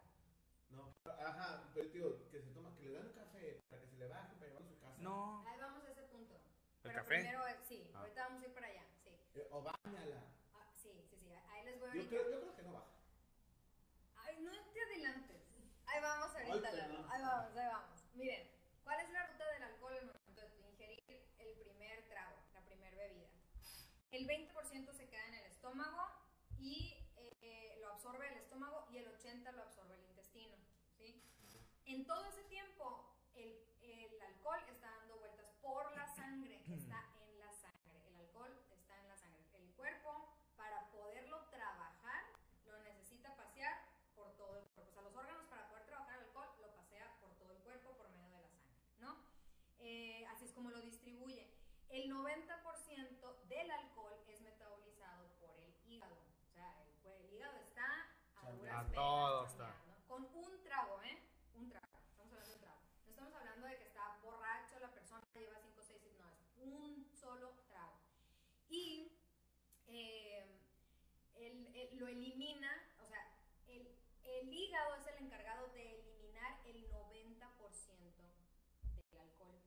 No, 0.70 0.93
ajá, 1.28 1.64
pero 1.74 1.89
tío, 1.89 2.30
que 2.30 2.39
se 2.39 2.51
toma, 2.51 2.76
que 2.78 2.84
le 2.84 2.93
dan 2.93 3.08
un 3.08 3.14
café 3.14 3.64
para 3.68 3.82
que 3.82 3.88
se 3.88 3.95
le 3.97 4.08
baje 4.08 4.36
para 4.36 4.45
llevarlo 4.47 4.68
a 4.70 4.74
su 4.76 4.80
casa. 4.80 4.95
No. 4.99 5.43
Ahí 5.47 5.60
vamos 5.60 5.84
a 5.86 5.89
ese 5.91 6.03
punto. 6.03 6.36
¿El 6.36 6.41
Pero 6.84 6.93
café? 6.95 7.08
primero, 7.16 7.47
eh, 7.47 7.60
sí, 7.68 7.91
Ah. 7.95 7.99
ahorita 8.01 8.24
vamos 8.28 8.43
a 8.43 8.45
ir 8.45 8.53
para 8.53 8.68
allá, 8.68 8.86
sí. 9.03 9.10
Eh, 9.34 9.47
o 9.49 9.64
bañala. 9.64 10.24
Ah, 10.53 10.72
sí, 10.76 10.91
sí, 11.10 11.18
sí, 11.18 11.34
ahí 11.34 11.66
les 11.66 11.80
voy 11.80 11.89
Yo 11.89 11.95
ahorita. 12.01 12.10
creo, 12.10 12.30
yo 12.32 12.39
creo 12.41 12.56
que 12.56 12.62
no 12.62 12.74
baja. 12.74 12.91
Ay, 14.18 14.39
no 14.43 14.51
te 14.72 14.82
adelantes. 14.84 15.41
Ahí 15.88 16.01
vamos 16.01 16.30
ahorita, 16.36 16.53
Ay, 16.53 16.62
Lalo. 16.62 16.93
perdón. 16.93 17.10
Ahí 17.12 17.22
vamos, 17.24 17.58
ahí 17.58 17.68
vamos. 17.68 18.03
Miren, 18.14 18.51
¿cuál 18.84 18.99
es 18.99 19.10
la 19.10 19.26
ruta 19.26 19.51
del 19.51 19.64
alcohol 19.64 19.93
al 19.97 20.06
momento 20.06 20.41
de 20.41 20.49
tu 20.49 20.62
ingerir 20.62 21.26
el 21.39 21.58
primer 21.58 22.08
trago, 22.08 22.36
la 22.53 22.62
primer 22.62 22.95
bebida? 22.95 23.30
El 24.16 24.26
20% 24.28 24.93
se 24.93 25.09
queda 25.09 25.26
en 25.28 25.34
el 25.34 25.45
estómago 25.47 26.07
y 26.57 26.95
eh, 27.41 27.78
lo 27.82 27.89
absorbe 27.89 28.26
y 28.91 28.97
el 28.97 29.07
80 29.09 29.51
lo 29.51 29.61
absorbe 29.63 29.95
el 29.95 30.03
intestino. 30.05 30.55
¿sí? 30.97 31.22
En 31.86 32.05
todo 32.05 32.24
ese 32.26 32.43
tiempo, 32.43 33.13
el, 33.36 33.59
el 33.82 34.22
alcohol 34.22 34.59
está 34.72 34.89
dando 34.99 35.18
vueltas 35.18 35.47
por 35.61 35.91
la 35.95 36.07
sangre, 36.16 36.55
está 36.70 37.03
en 37.28 37.39
la 37.39 37.51
sangre. 37.51 38.07
El 38.07 38.16
alcohol 38.16 38.57
está 38.72 38.97
en 39.01 39.07
la 39.09 39.18
sangre. 39.18 39.43
El 39.53 39.70
cuerpo, 39.74 40.34
para 40.55 40.89
poderlo 40.91 41.41
trabajar, 41.49 42.24
lo 42.68 42.80
necesita 42.84 43.36
pasear 43.36 43.84
por 44.16 44.32
todo 44.38 44.57
el 44.59 44.66
cuerpo. 44.70 44.91
O 44.91 44.93
sea, 44.93 45.01
los 45.03 45.16
órganos 45.16 45.45
para 45.47 45.68
poder 45.68 45.86
trabajar 45.88 46.20
el 46.20 46.26
alcohol 46.28 46.47
lo 46.61 46.74
pasea 46.74 47.18
por 47.20 47.34
todo 47.36 47.51
el 47.51 47.57
cuerpo 47.63 47.97
por 47.97 48.09
medio 48.11 48.30
de 48.38 48.41
la 48.43 48.49
sangre, 48.49 48.80
¿no? 48.99 49.18
Eh, 49.80 50.26
así 50.28 50.45
es 50.45 50.53
como 50.53 50.70
lo 50.72 50.80
distribuye. 50.80 51.51
El 51.89 52.09
90% 52.11 53.47
del 53.47 53.72
alcohol 53.72 54.13
es 54.28 54.41
metabolizado 54.41 55.30
por 55.39 55.55
el 55.59 55.74
hígado. 55.86 56.16
O 56.49 56.51
sea, 56.53 56.76
el, 56.82 56.89
cue- 57.01 57.16
el 57.22 57.34
hígado 57.34 57.57
está 57.59 57.86
a 58.80 58.84
todo 58.91 59.45
está. 59.45 59.76
Con 60.07 60.26
un 60.34 60.63
trago, 60.63 61.01
¿eh? 61.03 61.17
Un 61.55 61.69
trago. 61.69 61.86
Estamos 62.11 62.34
hablando 62.34 62.45
de 62.47 62.53
un 62.55 62.59
trago. 62.59 62.80
No 63.05 63.09
estamos 63.11 63.34
hablando 63.36 63.67
de 63.67 63.78
que 63.78 63.84
está 63.86 64.17
borracho 64.23 64.80
la 64.80 64.93
persona, 64.93 65.21
lleva 65.34 65.57
5 65.61 65.80
o 65.80 65.84
6, 65.84 66.01
no, 66.19 66.32
es 66.34 66.57
un 66.57 67.05
solo 67.13 67.51
trago. 67.69 67.97
Y 68.69 69.11
eh, 69.88 70.43
el- 71.36 71.76
el- 71.76 71.97
lo 71.99 72.07
elimina, 72.07 72.71
o 72.99 73.05
sea, 73.05 73.21
el, 73.67 73.88
el 74.23 74.53
hígado 74.53 74.95
es 74.95 75.07
el 75.07 75.26
encargado 75.26 75.67
de 75.69 75.99
eliminar 75.99 76.59
el 76.65 76.89
90% 76.91 78.23
del 79.11 79.19
alcohol 79.19 79.61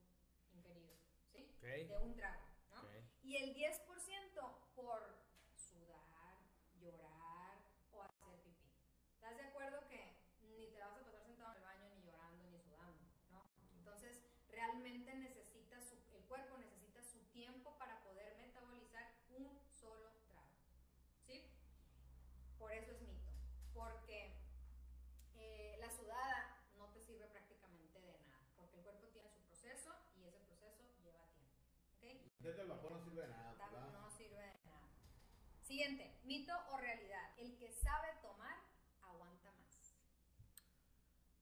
ingerido, 0.53 0.95
¿sí? 1.31 1.49
Ok. 1.57 1.63
De 1.63 1.97
un 1.97 2.15
trago, 2.15 2.41
¿no? 2.71 2.81
Ok. 2.81 2.89
Y 3.23 3.37
el 3.37 3.53
10% 3.55 4.59
por 4.75 5.01
sudar, 5.55 6.37
llorar 6.79 7.57
o 7.91 8.01
hacer 8.01 8.39
pipí. 8.43 8.69
¿Estás 9.15 9.37
de 9.37 9.43
acuerdo 9.43 9.87
que 9.87 10.17
ni 10.41 10.67
te 10.67 10.79
vas 10.79 10.97
a 10.97 11.03
pasar 11.03 11.21
sentado 11.23 11.51
en 11.51 11.57
el 11.57 11.63
baño 11.63 11.89
ni 11.95 12.01
llorando 12.03 12.43
ni 12.49 12.59
sudando, 12.59 13.05
¿no? 13.29 13.45
Entonces, 13.77 14.23
realmente 14.49 15.13
necesita 15.15 15.79
su, 15.81 15.95
el 16.15 16.23
cuerpo 16.25 16.57
necesita 16.57 17.03
su 17.03 17.19
tiempo 17.31 17.77
para 17.77 18.01
poder 18.03 18.35
metabolizar 18.37 19.13
un 19.29 19.59
solo 19.69 20.09
trago. 20.27 20.49
¿Sí? 21.25 21.45
Por 22.57 22.71
eso 22.71 22.91
es 22.91 23.01
mito. 23.01 23.29
Porque 23.73 24.33
eh, 25.35 25.77
la 25.79 25.89
sudada 25.91 26.57
no 26.77 26.87
te 26.89 27.01
sirve 27.01 27.27
prácticamente 27.27 27.99
de 28.01 28.19
nada. 28.27 28.41
Porque 28.57 28.77
el 28.77 28.83
cuerpo 28.83 29.07
tiene 29.07 29.29
su 29.29 29.41
proceso 29.43 29.93
y 30.17 30.25
ese 30.27 30.39
proceso 30.39 30.83
lleva 31.03 31.25
tiempo. 31.99 32.28
El 32.43 32.67
vapor 32.67 32.91
no 32.93 32.99
sirve 33.03 33.21
de 33.21 33.27
nada. 33.27 33.53
No 33.91 34.09
sirve 34.11 34.35
de 34.37 34.53
nada. 34.65 34.87
Siguiente, 35.61 36.17
mito 36.23 36.53
o 36.69 36.77
realidad. 36.77 37.33
El 37.37 37.57
que 37.57 37.71
sabe 37.71 38.07
tomar 38.21 38.57
aguanta 39.01 39.51
más. 39.51 39.93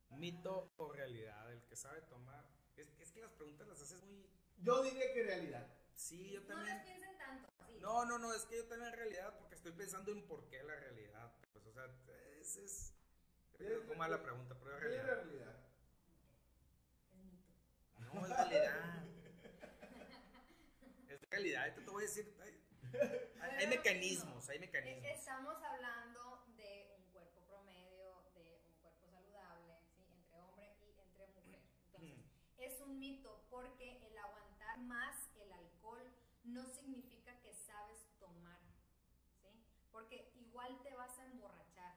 Mito 0.10 0.74
o 0.78 0.91
realidad, 0.91 1.52
el 1.54 1.64
que 1.66 1.76
sabe 1.76 2.02
tomar. 2.02 2.43
Es, 2.76 2.89
es 3.00 3.12
que 3.12 3.22
las 3.22 3.32
preguntas 3.32 3.68
las 3.68 3.82
haces 3.82 4.04
muy. 4.04 4.28
Yo 4.58 4.82
diría 4.84 5.14
que 5.14 5.24
realidad. 5.24 5.68
Sí, 5.95 6.32
yo 6.32 6.41
No 6.41 6.48
las 6.50 6.58
también. 6.58 6.82
piensen 6.84 7.18
tanto. 7.18 7.48
así. 7.60 7.80
No, 7.80 8.06
no, 8.06 8.18
no, 8.18 8.34
es 8.34 8.45
que 8.45 8.58
yo 8.58 8.66
también 8.68 8.91
en 8.91 8.98
realidad, 8.98 9.38
porque 9.38 9.56
estoy 9.56 9.72
pensando 9.74 10.12
en 10.12 10.26
por 10.28 10.48
qué 10.50 10.64
la 10.64 10.76
realidad. 10.76 11.32
Pues, 11.54 11.66
o 11.68 11.72
sea, 11.74 11.86
es. 12.39 12.58
es 12.58 12.93
creo 13.54 13.84
mala 13.95 14.22
pregunta, 14.22 14.56
pero 14.60 14.76
es 14.76 14.82
realidad. 14.82 15.06
realidad. 15.06 15.56
Es 17.12 17.18
mito. 17.18 17.54
No, 18.00 18.26
es 18.26 18.30
realidad. 18.30 18.97
Es 21.38 21.44
realidad, 21.44 21.64
ahorita 21.66 21.86
te 21.86 21.92
voy 21.92 22.04
a 22.04 22.08
decir. 22.08 22.36
Hay, 23.60 23.68
mecanismos, 23.68 24.50
hay 24.50 24.58
E- 24.58 24.60
mecanismos. 24.60 25.06
Estamos 25.06 25.62
hablando 25.62 26.44
de 26.56 26.96
un 26.98 27.12
cuerpo 27.12 27.42
promedio, 27.46 28.24
de 28.34 28.60
un 28.66 28.74
cuerpo 28.82 29.06
saludable, 29.06 29.78
¿sí? 29.96 30.04
entre 30.16 30.42
hombre 30.42 30.76
y 30.82 31.00
entre 31.00 31.06
mujer. 31.06 31.62
Entonces, 31.86 32.18
es 32.58 32.82
un 32.82 32.98
mito 32.98 33.46
porque 33.52 34.00
el 34.08 34.18
aguantar 34.18 34.80
más 34.80 35.30
el 35.36 35.52
alcohol 35.52 36.02
no 36.44 36.66
significa 36.66 37.40
que 37.42 37.54
sabes 37.54 38.08
tomar, 38.20 38.60
¿sí? 39.44 39.50
Porque 39.92 40.32
igual 40.34 40.82
te 40.82 40.96
vas 40.96 41.20
a 41.20 41.26
emborrachar, 41.26 41.94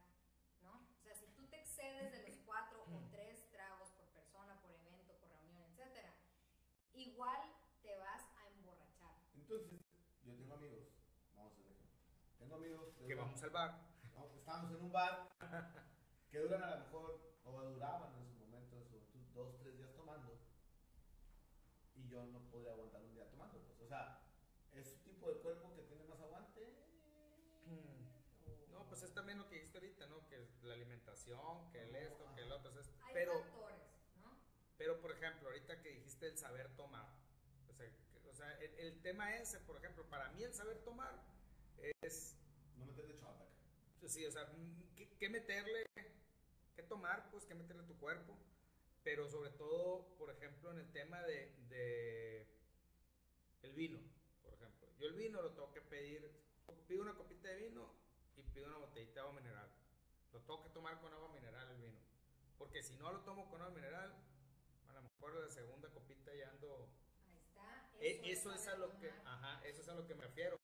¿no? 0.62 0.86
O 0.98 1.02
sea, 1.02 1.14
si 1.14 1.26
tú 1.28 1.46
te 1.46 1.56
excedes 1.60 2.12
de 2.12 2.28
los 2.28 2.36
cuatro 2.44 2.82
o 2.92 3.08
tres 3.10 3.48
tragos 3.50 3.88
por 3.92 4.06
persona, 4.08 4.60
por 4.60 4.70
evento, 4.72 5.14
por 5.18 5.30
reunión, 5.30 5.62
etcétera, 5.70 6.12
igual 6.92 7.40
te 7.82 7.96
vas 7.96 8.22
a 8.36 8.48
emborrachar. 8.50 9.16
Entonces, 9.34 9.80
yo 10.24 10.34
tengo 10.34 10.54
amigos. 10.54 10.86
Vamos 11.34 11.52
a 11.52 11.54
hacer 11.54 11.66
un 11.66 11.72
ejemplo. 11.72 11.98
Tengo 12.38 12.54
amigos. 12.56 12.94
Que 13.10 13.16
vamos 13.16 13.42
al 13.42 13.50
bar. 13.50 13.74
Vamos, 14.14 14.36
Estábamos 14.36 14.70
en 14.70 14.84
un 14.84 14.92
bar 14.92 15.28
que 16.30 16.38
duran 16.38 16.62
a 16.62 16.76
lo 16.76 16.84
mejor, 16.84 17.20
o 17.44 17.62
duraban 17.64 18.14
en 18.14 18.24
su 18.28 18.34
momento, 18.38 18.76
en 18.76 18.84
su 18.84 18.90
juventud, 19.00 19.20
dos, 19.34 19.58
tres 19.58 19.76
días 19.78 19.92
tomando. 19.96 20.38
Y 21.96 22.06
yo 22.06 22.24
no 22.26 22.38
podría 22.52 22.70
aguantar 22.70 23.02
un 23.02 23.12
día 23.12 23.28
tomando. 23.28 23.58
Pues. 23.66 23.80
O 23.80 23.88
sea, 23.88 24.20
es 24.74 24.92
un 24.92 25.00
tipo 25.02 25.28
de 25.28 25.40
cuerpo 25.40 25.74
que 25.74 25.82
tiene 25.82 26.04
más 26.04 26.20
aguante. 26.20 26.72
o- 27.66 28.70
No, 28.70 28.86
pues 28.86 29.02
es 29.02 29.12
también 29.12 29.38
lo 29.38 29.48
que 29.48 29.56
dijiste 29.56 29.78
ahorita, 29.78 30.06
¿no? 30.06 30.24
Que 30.28 30.36
es 30.44 30.62
la 30.62 30.74
alimentación, 30.74 31.68
que 31.72 31.82
el 31.82 31.96
esto, 31.96 32.32
que 32.36 32.42
el 32.42 32.52
otro. 32.52 32.78
es- 32.78 32.92
Hay 33.02 33.12
pero, 33.12 33.40
factores, 33.40 33.76
¿no? 34.22 34.36
pero, 34.78 35.00
por 35.00 35.10
ejemplo, 35.10 35.48
ahorita 35.48 35.82
que 35.82 35.88
dijiste 35.90 36.28
el 36.28 36.38
saber 36.38 36.68
tomar. 36.76 37.08
O 37.68 37.74
sea, 37.74 37.86
que- 37.90 38.28
o 38.28 38.32
sea, 38.32 38.52
el, 38.60 38.72
el 38.78 39.02
tema 39.02 39.34
ese, 39.34 39.58
por 39.58 39.76
ejemplo, 39.78 40.08
para 40.08 40.28
mí 40.30 40.44
el 40.44 40.54
saber 40.54 40.78
tomar 40.84 41.20
es 42.02 42.36
Meterle 43.00 43.16
chota. 43.20 43.46
Sí, 44.06 44.24
o 44.26 44.30
sea, 44.30 44.44
mm, 44.44 44.94
¿qué, 44.96 45.08
qué 45.18 45.28
meterle? 45.28 45.86
¿Qué 46.74 46.82
tomar? 46.82 47.30
Pues, 47.30 47.44
¿qué 47.46 47.54
meterle 47.54 47.82
a 47.82 47.86
tu 47.86 47.98
cuerpo? 47.98 48.36
Pero 49.02 49.28
sobre 49.28 49.50
todo, 49.50 50.16
por 50.18 50.30
ejemplo, 50.30 50.70
en 50.70 50.78
el 50.78 50.92
tema 50.92 51.22
de, 51.22 51.54
de 51.68 52.46
el 53.62 53.72
vino, 53.72 53.98
por 54.42 54.52
ejemplo. 54.54 54.88
Yo 54.98 55.08
el 55.08 55.14
vino 55.14 55.40
lo 55.42 55.52
tengo 55.52 55.72
que 55.72 55.80
pedir, 55.80 56.30
pido 56.86 57.02
una 57.02 57.14
copita 57.14 57.48
de 57.48 57.56
vino 57.56 57.90
y 58.36 58.42
pido 58.42 58.66
una 58.66 58.78
botellita 58.78 59.14
de 59.14 59.20
agua 59.20 59.40
mineral. 59.40 59.70
Lo 60.32 60.40
tengo 60.40 60.62
que 60.62 60.70
tomar 60.70 61.00
con 61.00 61.12
agua 61.12 61.28
mineral 61.32 61.70
el 61.70 61.78
vino. 61.78 61.98
Porque 62.58 62.82
si 62.82 62.94
no 62.96 63.10
lo 63.12 63.20
tomo 63.20 63.48
con 63.50 63.62
agua 63.62 63.74
mineral, 63.74 64.14
a 64.88 64.92
lo 64.92 65.02
mejor 65.02 65.34
la 65.36 65.48
segunda 65.50 65.88
copita 65.90 66.34
ya 66.34 66.50
ando 66.50 66.88
Ahí 67.26 67.36
está. 67.38 67.90
e- 68.00 68.20
Eso 68.32 68.52
es 68.52 68.66
a 68.68 68.76
lo 68.76 68.98
que, 68.98 69.10
ajá, 69.10 69.62
eso 69.64 69.80
es 69.80 69.88
a 69.88 69.94
lo 69.94 70.06
que 70.06 70.14
me 70.14 70.24
refiero. 70.24 70.59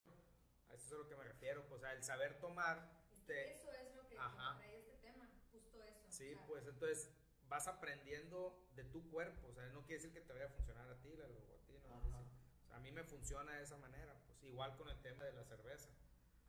Eso 0.77 0.85
es 0.85 0.91
a 0.93 0.95
lo 0.95 1.07
que 1.07 1.15
me 1.15 1.23
refiero. 1.23 1.65
O 1.71 1.77
sea, 1.79 1.91
el 1.93 2.03
saber 2.03 2.39
tomar. 2.39 2.89
Es 3.11 3.19
que 3.21 3.33
te- 3.33 3.53
Eso 3.55 3.71
es 3.71 3.95
lo 3.95 4.07
que 4.07 4.15
trae 4.15 4.77
este 4.77 4.97
tema, 5.01 5.29
justo 5.51 5.83
eso. 5.83 6.05
sí, 6.09 6.33
o 6.33 6.37
sea, 6.37 6.45
pues 6.47 6.67
entonces 6.67 7.11
vas 7.49 7.67
aprendiendo 7.67 8.67
de 8.75 8.83
tu 8.85 9.09
cuerpo. 9.09 9.47
O 9.47 9.53
sea, 9.53 9.65
no 9.69 9.81
quiere 9.81 9.95
decir 10.01 10.13
que 10.13 10.21
te 10.21 10.33
vaya 10.33 10.45
a 10.45 10.49
funcionar 10.49 10.87
a 10.89 10.99
ti, 11.01 11.15
Lalo, 11.15 11.39
o 11.39 11.53
a 11.55 11.65
ti, 11.65 11.77
no. 11.83 11.95
O 11.97 12.67
sea, 12.67 12.77
a 12.77 12.79
mí 12.79 12.91
me 12.91 13.03
funciona 13.03 13.53
de 13.53 13.63
esa 13.63 13.77
manera. 13.77 14.13
Pues 14.27 14.43
igual 14.43 14.75
con 14.77 14.89
el 14.89 15.01
tema 15.01 15.25
de 15.25 15.33
la 15.33 15.43
cerveza. 15.43 15.89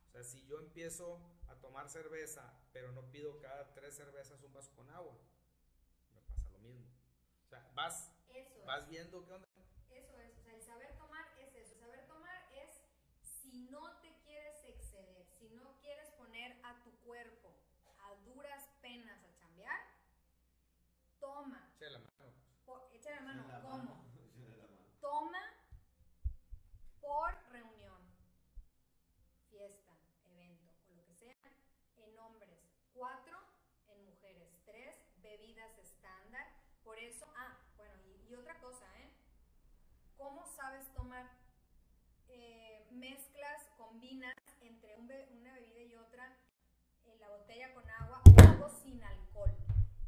O 0.07 0.11
sea, 0.11 0.23
si 0.23 0.45
yo 0.47 0.57
empiezo 0.59 1.19
a 1.47 1.55
tomar 1.55 1.89
cerveza, 1.89 2.53
pero 2.73 2.91
no 2.91 3.09
pido 3.11 3.39
cada 3.39 3.73
tres 3.73 3.95
cervezas 3.95 4.41
un 4.43 4.51
vaso 4.53 4.73
con 4.75 4.89
agua, 4.89 5.15
me 6.13 6.21
pasa 6.21 6.49
lo 6.49 6.57
mismo. 6.59 6.85
O 7.45 7.47
sea, 7.49 7.69
vas, 7.75 8.11
Eso 8.29 8.63
vas 8.65 8.83
es. 8.83 8.89
viendo 8.89 9.23
qué 9.25 9.33
onda. 9.33 9.47
Eso 9.91 10.19
es. 10.19 10.37
O 10.37 10.41
sea, 10.43 10.53
el 10.55 10.61
saber 10.63 10.97
tomar 10.97 11.25
es 11.39 11.53
eso. 11.55 11.73
El 11.75 11.79
saber 11.79 12.07
tomar 12.07 12.37
es 12.55 12.81
si 13.21 13.59
no 13.69 13.99
te 14.01 14.11
quieres 14.23 14.63
exceder, 14.65 15.25
si 15.37 15.49
no 15.51 15.77
quieres 15.79 16.09
poner 16.11 16.59
a 16.63 16.83
tu 16.83 16.91
cuerpo 17.05 17.55
a 17.99 18.15
duras 18.25 18.67
penas 18.81 19.23
a 19.23 19.33
chambear, 19.35 19.79
toma. 21.19 21.71
Che, 21.77 21.89
la 21.89 21.99
mano. 21.99 22.33
Po- 22.65 22.89
echa 22.93 23.11
la 23.15 23.21
mano. 23.21 23.43
En 23.43 23.49
la 23.49 23.61
¿Cómo? 23.61 23.77
mano, 23.77 24.05
en 24.37 24.57
la 24.59 24.67
mano. 24.67 24.85
Toma 24.99 25.39
por 27.01 27.33
reunión, 27.51 27.99
fiesta, 29.49 29.91
evento 30.31 30.69
o 30.89 30.95
lo 30.95 31.05
que 31.05 31.15
sea, 31.15 31.35
en 31.97 32.17
hombres, 32.19 32.59
cuatro, 32.93 33.37
en 33.87 34.05
mujeres, 34.05 34.49
tres, 34.65 34.95
bebidas 35.21 35.77
estándar. 35.79 36.45
Por 36.83 36.97
eso, 36.99 37.25
ah, 37.35 37.57
bueno, 37.77 37.93
y, 38.05 38.31
y 38.31 38.35
otra 38.35 38.59
cosa, 38.59 38.85
¿eh? 38.99 39.09
¿Cómo 40.17 40.45
sabes 40.45 40.91
tomar? 40.93 41.29
Eh, 42.27 42.87
mezclas, 42.91 43.63
combinas 43.77 44.35
entre 44.61 44.95
un 44.97 45.07
be- 45.07 45.27
una 45.31 45.53
bebida 45.53 45.81
y 45.81 45.95
otra, 45.95 46.37
en 47.05 47.19
la 47.19 47.29
botella 47.29 47.73
con 47.73 47.89
sin 48.67 49.01
alcohol, 49.03 49.51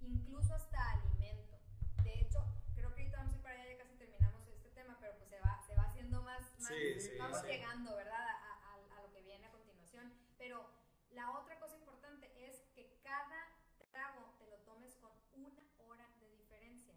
incluso 0.02 0.54
hasta 0.56 0.92
alimento. 0.92 1.58
De 2.04 2.14
hecho, 2.22 2.44
creo 2.76 2.94
que 2.94 3.02
ahorita 3.04 3.18
vamos 3.18 3.34
a 3.34 3.38
ir 3.38 3.42
para 3.44 3.56
allá, 3.56 3.70
ya 3.72 3.78
casi 3.78 3.96
terminamos 3.96 4.48
este 4.48 4.70
tema, 4.72 4.98
pero 5.00 5.14
pues 5.18 5.30
se 5.30 5.40
va, 5.40 5.62
se 5.66 5.76
va 5.76 5.84
haciendo 5.84 6.22
más, 6.24 6.42
más 6.60 6.68
Sí, 6.68 7.00
sí, 7.00 7.18
vamos 7.20 7.40
sí. 7.42 7.48
llegando, 7.48 7.96
¿verdad? 7.96 8.28
A, 8.28 8.74
a- 8.74 8.98
a 8.98 9.02
lo 9.04 9.12
que 9.14 9.22
viene 9.22 9.46
a 9.46 9.52
continuación. 9.52 10.12
Pero 10.38 10.66
la 11.12 11.32
otra 11.32 11.60
cosa 11.60 11.76
importante 11.78 12.28
es 12.50 12.62
que 12.76 13.00
cada 13.04 13.48
trago 13.92 14.34
te 14.40 14.48
lo 14.48 14.58
tomes 14.64 14.96
con 14.96 15.12
una 15.34 15.50
hora 15.88 16.08
de 16.20 16.30
diferencia. 16.38 16.94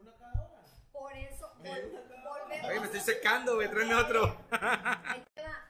Una 0.00 0.12
cada 0.16 0.32
hora. 0.48 0.64
Por 0.92 1.12
eso 1.16 1.52
vol- 1.58 1.92
volvemos. 2.24 2.68
Oye, 2.70 2.80
me 2.80 2.86
estoy 2.86 3.00
secando, 3.00 3.54
güey, 3.56 3.70
tráeme 3.70 3.94
otro. 3.94 4.36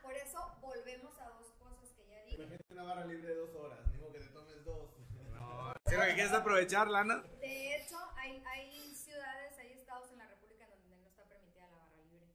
Por 0.02 0.14
eso 0.14 0.56
volvemos 0.60 1.18
a 1.18 1.28
dos 1.30 1.50
cosas 1.58 1.90
que 1.92 2.06
ya 2.06 2.22
dije. 2.24 2.36
Imagínate 2.36 2.72
una 2.72 2.82
barra 2.84 3.04
libre 3.04 3.28
de 3.28 3.34
dos 3.34 3.54
horas. 3.56 3.92
Digo 3.92 4.10
que 4.12 4.20
te 4.20 4.28
tomes 4.28 4.64
dos. 4.64 4.90
Si 5.88 5.94
lo 5.96 6.02
que 6.02 6.14
quieres 6.14 6.26
es 6.32 6.32
aprovechar, 6.38 6.88
lana. 6.88 7.22
De 7.40 7.76
hecho, 7.76 7.96
hay, 8.16 8.42
hay 8.46 8.94
ciudades, 8.94 9.56
hay 9.58 9.72
estados 9.72 10.10
en 10.12 10.18
la 10.18 10.26
República 10.26 10.64
en 10.64 10.70
donde 10.70 10.96
no 10.96 11.06
está 11.06 11.24
permitida 11.24 11.66
la 11.68 11.76
barra 11.78 11.96
libre. 12.10 12.26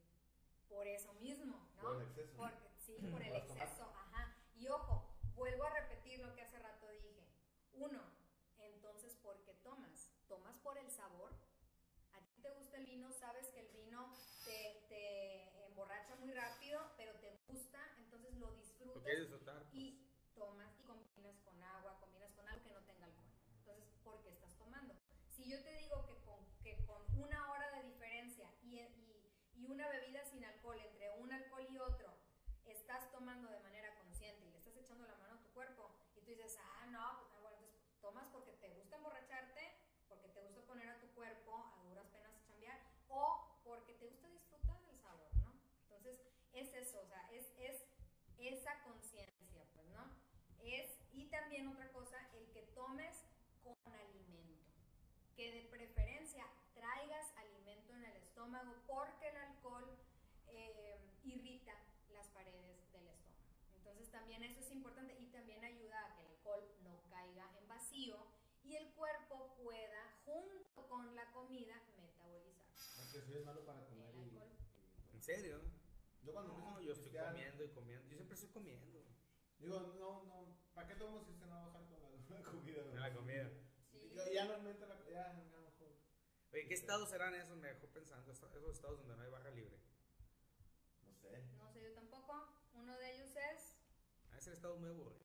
Por 0.70 0.88
eso 0.88 1.14
mismo, 1.14 1.68
¿no? 1.76 1.82
Por 1.82 1.96
el 1.98 2.08
exceso. 2.08 2.34
Porque- 2.38 2.70
sí, 2.80 2.98
por 3.12 3.22
el 3.22 3.36
exceso, 3.36 3.84
ajá. 3.96 4.36
Y 4.56 4.68
ojo, 4.68 5.14
vuelvo 5.36 5.66
a 5.66 5.70
repetir 5.82 6.20
lo 6.20 6.34
que 6.34 6.42
hace 6.42 6.58
rato 6.60 6.90
dije. 6.90 7.28
Uno, 7.74 8.02
entonces, 8.60 9.16
¿por 9.18 9.38
qué 9.44 9.54
tomas? 9.64 10.12
¿Tomas 10.28 10.56
por 10.60 10.78
el 10.78 10.90
sabor? 10.90 11.32
¿A 12.14 12.20
ti 12.28 12.42
te 12.42 12.50
gusta 12.52 12.78
el 12.78 12.86
vino? 12.86 13.12
Sabes 13.12 13.48
que 13.50 13.60
el 13.60 13.68
vino 13.70 14.12
te, 14.46 14.86
te 14.90 15.66
emborracha 15.68 16.16
muy 16.16 16.32
rápido, 16.34 16.80
pero 16.98 17.14
te 17.20 17.30
gusta, 17.48 17.80
entonces 18.00 18.34
lo 18.38 18.48
Lo 18.48 18.54
disfrutas 18.54 19.04
quieres 19.04 19.22
disfrutar. 19.30 19.64
y 19.74 20.08
tomas 20.36 20.72
y 20.80 20.84
combinas 20.84 21.40
con 21.42 21.62
agua, 21.62 22.00
combinas 22.00 22.32
con 22.34 22.48
algo 22.48 22.64
que 22.64 22.74
no 22.74 22.82
tenga 22.82 23.06
alcohol. 23.06 23.24
Entonces, 23.60 23.86
¿por 24.04 24.22
qué 24.24 24.30
estás 24.30 24.56
tomando? 24.58 24.94
Si 25.30 25.50
yo 25.50 25.62
te 25.64 25.72
digo 25.74 26.06
que 26.06 26.16
con, 26.26 26.40
que 26.64 26.86
con 26.86 27.02
una 27.20 27.52
hora 27.52 27.72
de 27.72 27.84
diferencia 27.90 28.50
y, 28.62 28.80
y- 28.80 29.32
y 29.56 29.66
una 29.66 29.88
bebida 29.90 30.24
sin 30.26 30.44
alcohol 30.44 30.80
entre 30.80 31.12
un 31.20 31.32
alcohol 31.32 31.66
y 31.70 31.78
otro, 31.78 32.14
estás 32.66 33.12
tomando 33.12 33.50
de 33.50 33.60
manera 33.60 33.94
consciente 33.96 34.46
y 34.46 34.52
le 34.52 34.58
estás 34.58 34.76
echando 34.78 35.06
la 35.08 35.16
mano 35.16 35.36
a 35.36 35.42
tu 35.42 35.50
cuerpo 35.54 35.92
y 36.16 36.22
tú 36.22 36.32
dices, 36.32 36.58
ah, 36.62 36.86
no, 36.88 37.20
pues 37.20 37.32
ah, 37.36 37.40
bueno, 37.42 37.58
entonces 37.60 37.82
tomas 38.02 38.28
porque 38.34 38.52
te 38.54 38.70
gusta 38.70 38.96
emborracharte, 38.98 39.78
porque 40.10 40.28
te 40.30 40.42
gusta 40.42 40.62
poner 40.64 40.90
a 40.90 41.00
tu 41.00 41.08
cuerpo 41.14 41.72
a 41.78 41.84
duras 41.86 42.08
penas 42.08 42.32
a 42.34 42.42
chambear 42.48 42.80
o 43.10 43.60
porque 43.64 43.94
te 43.94 44.08
gusta 44.08 44.28
disfrutar 44.30 44.82
del 44.86 45.00
sabor, 45.00 45.30
¿no? 45.38 45.54
Entonces, 45.84 46.20
es 46.54 46.74
eso, 46.74 47.02
o 47.02 47.08
sea, 47.08 47.30
es, 47.32 47.48
es 47.58 47.84
esa 48.38 48.82
conciencia, 48.84 49.66
pues, 49.74 49.88
¿no? 49.90 50.06
Es, 50.64 50.98
y 51.12 51.28
también 51.28 51.68
otra 51.68 51.92
cosa, 51.92 52.18
el 52.34 52.50
que 52.52 52.64
tomes 52.74 53.26
con 53.64 53.76
alimento. 53.94 54.62
Que 55.36 55.52
de 55.52 55.62
preferencia 55.70 56.46
traigas 56.74 57.34
alimento 57.38 57.94
en 57.94 58.06
el 58.06 58.18
estómago 58.18 58.74
porque 58.88 59.30
el 59.30 59.38
alcohol 59.38 59.98
eh, 60.48 61.00
irrita 61.24 61.74
las 62.14 62.28
paredes 62.30 62.66
del 62.68 62.78
estómago. 62.80 63.18
Entonces 63.76 64.10
también 64.12 64.44
eso 64.44 64.60
es 64.60 64.72
importante 64.72 65.16
y 65.20 65.28
también 65.28 65.64
ayuda 65.64 66.06
a 66.06 66.16
que 66.16 66.22
el 66.22 66.28
alcohol 66.28 66.64
no 66.84 67.02
caiga 67.10 67.50
en 67.58 67.68
vacío 67.68 68.18
y 68.64 68.76
el 68.76 68.92
cuerpo 68.94 69.56
pueda, 69.62 70.22
junto 70.26 70.88
con 70.88 71.16
la 71.16 71.32
comida, 71.32 71.82
metabolizar 71.98 72.66
Aunque 73.00 73.22
soy 73.22 73.44
malo 73.44 73.66
para 73.66 73.86
comer 73.88 74.10
el 74.10 74.18
y, 74.18 74.24
alcohol. 74.24 74.50
¿En 75.14 75.22
serio? 75.22 75.83
Yo 76.24 76.32
cuando 76.34 76.54
No, 76.54 76.80
empiezo 76.80 76.80
a 76.80 76.82
yo 76.84 76.92
estoy 76.94 77.12
comiendo 77.20 77.64
y 77.64 77.70
comiendo. 77.70 78.08
Yo 78.10 78.16
siempre 78.16 78.36
estoy 78.36 78.50
comiendo. 78.50 78.88
Digo, 79.60 79.80
no, 79.80 80.24
no, 80.24 80.58
¿para 80.74 80.88
qué 80.88 80.96
tomo 80.96 81.22
si 81.24 81.34
se 81.34 81.46
no 81.46 81.54
va 81.56 81.64
a 81.64 81.68
bajar 81.68 81.86
con 81.88 82.02
la, 82.02 82.10
con 82.28 82.36
la 82.36 82.44
comida? 82.44 82.82
En 82.82 83.00
la 83.00 83.14
comida. 83.14 83.50
Sí. 83.92 84.12
Ya, 84.16 84.32
ya 84.32 84.46
no 84.46 84.54
aumenta 84.56 84.86
la 84.88 84.96
ya, 85.06 85.12
ya 85.12 85.60
mejor. 85.60 85.96
Oye, 86.52 86.68
¿qué 86.68 86.74
estados 86.74 87.10
serán 87.10 87.34
esos? 87.36 87.58
Me 87.58 87.68
dejó 87.70 87.88
pensando. 87.88 88.32
Esos 88.32 88.74
estados 88.74 89.00
donde 89.00 89.16
no 89.16 89.24
hay 89.24 89.30
barra 89.30 89.50
libre. 89.52 89.78
No 91.06 91.14
sé. 91.14 91.44
No 91.58 91.72
sé 91.72 91.84
yo 91.84 91.94
tampoco. 91.94 92.48
Uno 92.74 92.98
de 92.98 93.16
ellos 93.16 93.30
es 93.36 93.78
Ah, 94.32 94.38
es 94.38 94.48
el 94.48 94.54
estado 94.54 94.78
muy 94.78 94.90
aburrido. 94.90 95.22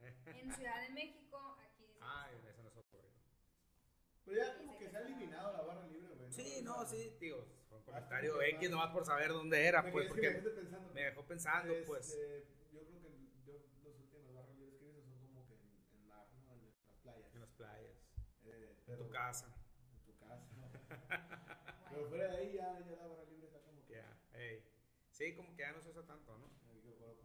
en, 0.00 0.36
en 0.36 0.54
Ciudad 0.54 0.82
de 0.82 0.90
México. 0.90 1.56
Aquí 1.60 1.84
Ay, 2.00 2.36
está- 2.36 2.50
eso 2.50 2.62
no 2.62 2.68
es 2.68 2.76
aburrido. 2.76 3.08
Pero 4.24 4.36
ya 4.36 4.56
como 4.58 4.78
que 4.78 4.88
se 4.90 4.96
ha 4.96 5.00
eliminado 5.00 5.52
la 5.52 5.62
barra 5.62 5.86
libre, 5.86 6.14
güey. 6.14 6.30
Sí, 6.32 6.58
O 6.60 6.62
no, 6.64 6.86
sí, 6.86 7.16
tío. 7.18 7.44
Comentario 7.88 8.42
X 8.42 8.70
nomás 8.70 8.90
por 8.92 9.04
saber 9.04 9.28
dónde 9.30 9.64
era, 9.66 9.82
me 9.82 9.92
pues, 9.92 10.06
es 10.06 10.10
me 10.14 10.14
porque 10.22 10.40
quedé 10.40 10.50
pensando. 10.50 10.92
me 10.94 11.02
dejó 11.04 11.26
pensando, 11.26 11.74
pues. 11.86 12.10
Este, 12.10 12.46
yo 12.72 12.80
creo 12.84 13.00
que 13.00 13.10
yo, 13.46 13.52
los 13.84 13.98
últimos 14.00 14.34
barras 14.34 14.56
libres 14.56 14.78
que 14.78 14.86
visto 14.86 15.02
son 15.16 15.18
como 15.28 15.46
que 15.48 15.54
en, 15.54 16.00
en 16.00 16.06
mar, 16.06 16.26
¿no? 16.32 16.52
En 16.54 16.64
las 16.64 16.96
playas. 17.02 17.34
En 17.34 17.40
las 17.40 17.50
playas, 17.50 17.96
Eh, 18.44 18.76
en 18.86 18.96
tu 18.98 19.10
casa. 19.10 19.46
En 19.46 20.04
tu 20.04 20.18
casa. 20.18 20.48
Pero 21.90 22.08
fuera 22.08 22.28
de 22.28 22.36
ahí 22.36 22.52
ya, 22.54 22.78
ya 22.80 22.96
la 22.96 23.06
barra 23.06 23.24
libre 23.24 23.46
está 23.46 23.60
como 23.60 23.84
que. 23.86 23.94
Ya, 23.94 24.16
ey. 24.34 24.64
Sí, 25.10 25.34
como 25.34 25.54
que 25.56 25.62
ya 25.62 25.72
no 25.72 25.80
se 25.80 25.90
usa 25.90 26.04
tanto, 26.06 26.36
¿no? 26.38 26.48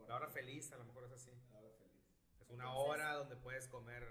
La 0.08 0.16
hora 0.16 0.28
feliz, 0.30 0.72
a 0.74 0.78
lo 0.78 0.84
mejor 0.86 1.06
es 1.06 1.12
así. 1.12 1.32
La 1.52 1.60
hora 1.60 1.70
feliz. 1.78 2.02
Es 2.42 2.50
una 2.50 2.64
Entonces- 2.66 2.90
hora 2.90 3.14
donde 3.14 3.36
puedes 3.38 3.68
comer 3.68 4.04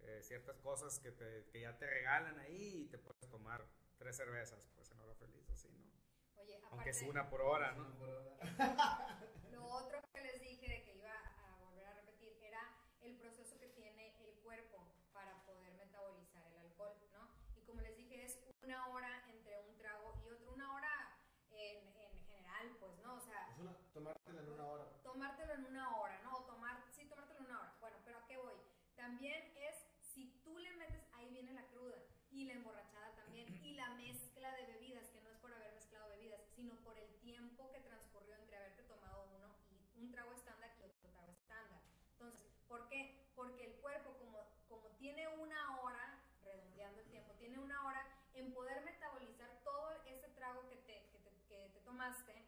eh, 0.00 0.20
ciertas 0.22 0.56
cosas 0.58 0.98
que, 1.00 1.10
te, 1.10 1.46
que 1.50 1.60
ya 1.62 1.76
te 1.76 1.86
regalan 1.88 2.38
ahí 2.38 2.82
y 2.82 2.86
te 2.86 2.98
puedes 2.98 3.28
tomar 3.28 3.64
tres 3.98 4.16
cervezas, 4.16 4.68
pues 4.74 4.90
en 4.90 5.00
hora 5.00 5.14
feliz, 5.14 5.48
así, 5.50 5.68
¿no? 5.70 6.40
Oye, 6.40 6.60
Aunque 6.70 6.90
es 6.90 6.96
aparte, 6.98 7.10
una 7.10 7.28
por 7.28 7.40
hora, 7.42 7.72
¿no? 7.72 7.84
Una 7.86 7.94
por 7.98 8.08
hora. 8.08 8.38
lo 9.52 9.64
otro 9.66 10.00
que 10.12 10.20
les 10.22 10.40
dije 10.40 10.68
de 10.68 10.82
que 10.84 10.94
iba 10.96 11.10
a 11.12 11.56
volver 11.64 11.86
a 11.86 11.94
repetir 11.94 12.36
era 12.42 12.60
el 13.00 13.16
proceso 13.16 13.58
que 13.58 13.68
tiene 13.68 14.16
el 14.20 14.34
cuerpo 14.40 14.78
para 15.12 15.42
poder 15.44 15.72
metabolizar 15.74 16.46
el 16.46 16.56
alcohol, 16.58 16.94
¿no? 17.12 17.28
Y 17.56 17.62
como 17.62 17.80
les 17.80 17.96
dije, 17.96 18.24
es 18.24 18.38
una 18.62 18.86
hora 18.88 19.24
entre 19.30 19.58
un 19.68 19.76
trago 19.76 20.14
y 20.24 20.30
otro, 20.30 20.52
una 20.52 20.74
hora 20.74 21.16
en, 21.50 21.86
en 21.96 22.20
general, 22.26 22.76
pues, 22.78 22.98
¿no? 23.00 23.14
O 23.14 23.20
sea, 23.20 23.48
Es 23.52 23.58
una, 23.58 23.74
tomártela 23.92 24.40
en 24.42 24.48
una 24.52 24.66
hora. 24.66 24.84
tomártelo 25.02 25.52
en 25.54 25.64
una 25.66 25.96
hora, 25.96 26.20
¿no? 26.22 26.36
O 26.38 26.44
tomar, 26.44 26.84
sí, 26.92 27.04
tomártelo 27.08 27.40
en 27.40 27.46
una 27.46 27.60
hora. 27.60 27.74
Bueno, 27.80 27.96
pero 28.04 28.18
¿a 28.18 28.26
qué 28.26 28.36
voy? 28.36 28.54
También 28.94 29.52
es, 29.56 29.74
si 30.00 30.40
tú 30.44 30.56
le 30.58 30.70
metes, 30.76 31.02
ahí 31.14 31.28
viene 31.30 31.52
la 31.52 31.66
cruda 31.68 31.96
y 32.30 32.44
la 32.44 32.52
emborrachada 32.54 33.14
también, 33.16 33.48
y 33.64 33.74
la 33.74 33.88
mezcla 33.94 34.52
de 34.56 34.66
bebidas, 34.66 35.08
que 35.10 35.20
no 35.22 35.30
es 35.30 35.38
por 35.38 35.52
haber 35.52 35.72
mezclado 35.72 36.08
bebidas, 36.10 36.40
sino 36.54 36.74
por 36.84 36.96
el 36.98 37.08
tiempo 37.20 37.70
que 37.72 37.80
transcurrió 37.80 38.34
entre 38.36 38.56
haberte 38.58 38.82
tomado 38.82 39.24
uno 39.34 39.54
y 39.96 40.00
un 40.02 40.10
trago 40.12 40.32
estándar 40.32 40.70
y 40.78 40.82
otro 40.84 41.08
trago 41.10 41.32
estándar. 41.32 41.80
Entonces, 42.12 42.46
¿por 42.68 42.88
qué? 42.88 43.24
Porque 43.34 43.64
el 43.64 43.74
cuerpo, 43.80 44.12
como, 44.18 44.38
como 44.68 44.88
tiene 44.98 45.26
una 45.28 45.80
hora, 45.80 46.20
redondeando 46.44 47.00
el 47.00 47.08
tiempo, 47.08 47.32
tiene 47.38 47.58
una 47.58 47.86
hora 47.86 48.04
en 48.34 48.52
poder 48.52 48.84
metabolizar 48.84 49.48
todo 49.64 49.90
ese 50.04 50.28
trago 50.30 50.68
que 50.68 50.76
te, 50.76 51.08
que 51.10 51.18
te, 51.20 51.30
que 51.48 51.70
te 51.72 51.80
tomaste, 51.80 52.44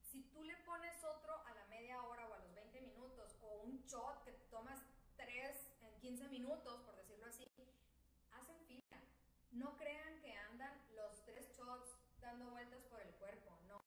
si 0.00 0.22
tú 0.30 0.42
le 0.42 0.56
pones 0.58 1.04
otro 1.04 1.34
a 1.44 1.52
la 1.54 1.64
media 1.66 2.02
hora 2.02 2.26
o 2.28 2.34
a 2.34 2.38
los 2.38 2.54
20 2.54 2.80
minutos, 2.80 3.36
o 3.42 3.62
un 3.64 3.77
shot 3.90 4.22
que 4.24 4.32
tomas 4.50 4.80
3 5.16 5.56
en 5.82 6.00
15 6.00 6.28
minutos, 6.28 6.80
por 6.82 6.94
decirlo 6.96 7.26
así, 7.26 7.44
hacen 8.32 8.58
fila. 8.66 9.00
No 9.52 9.76
crean 9.76 10.20
que 10.20 10.32
andan 10.36 10.72
los 10.94 11.24
tres 11.24 11.48
shots 11.56 11.96
dando 12.20 12.50
vueltas 12.50 12.82
por 12.84 13.00
el 13.00 13.12
cuerpo, 13.14 13.50
no. 13.66 13.80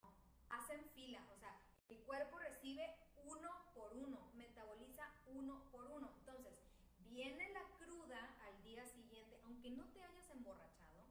Hacen 0.49 0.83
fila, 0.93 1.25
o 1.31 1.37
sea, 1.37 1.55
el 1.89 1.99
cuerpo 2.03 2.39
recibe 2.39 2.95
uno 3.23 3.49
por 3.73 3.93
uno, 3.93 4.31
metaboliza 4.33 5.03
uno 5.27 5.63
por 5.71 5.85
uno. 5.91 6.11
Entonces, 6.19 6.59
viene 6.99 7.49
la 7.51 7.63
cruda 7.77 8.35
al 8.47 8.63
día 8.63 8.85
siguiente, 8.85 9.39
aunque 9.43 9.69
no 9.69 9.85
te 9.93 10.03
hayas 10.03 10.29
emborrachado, 10.31 11.05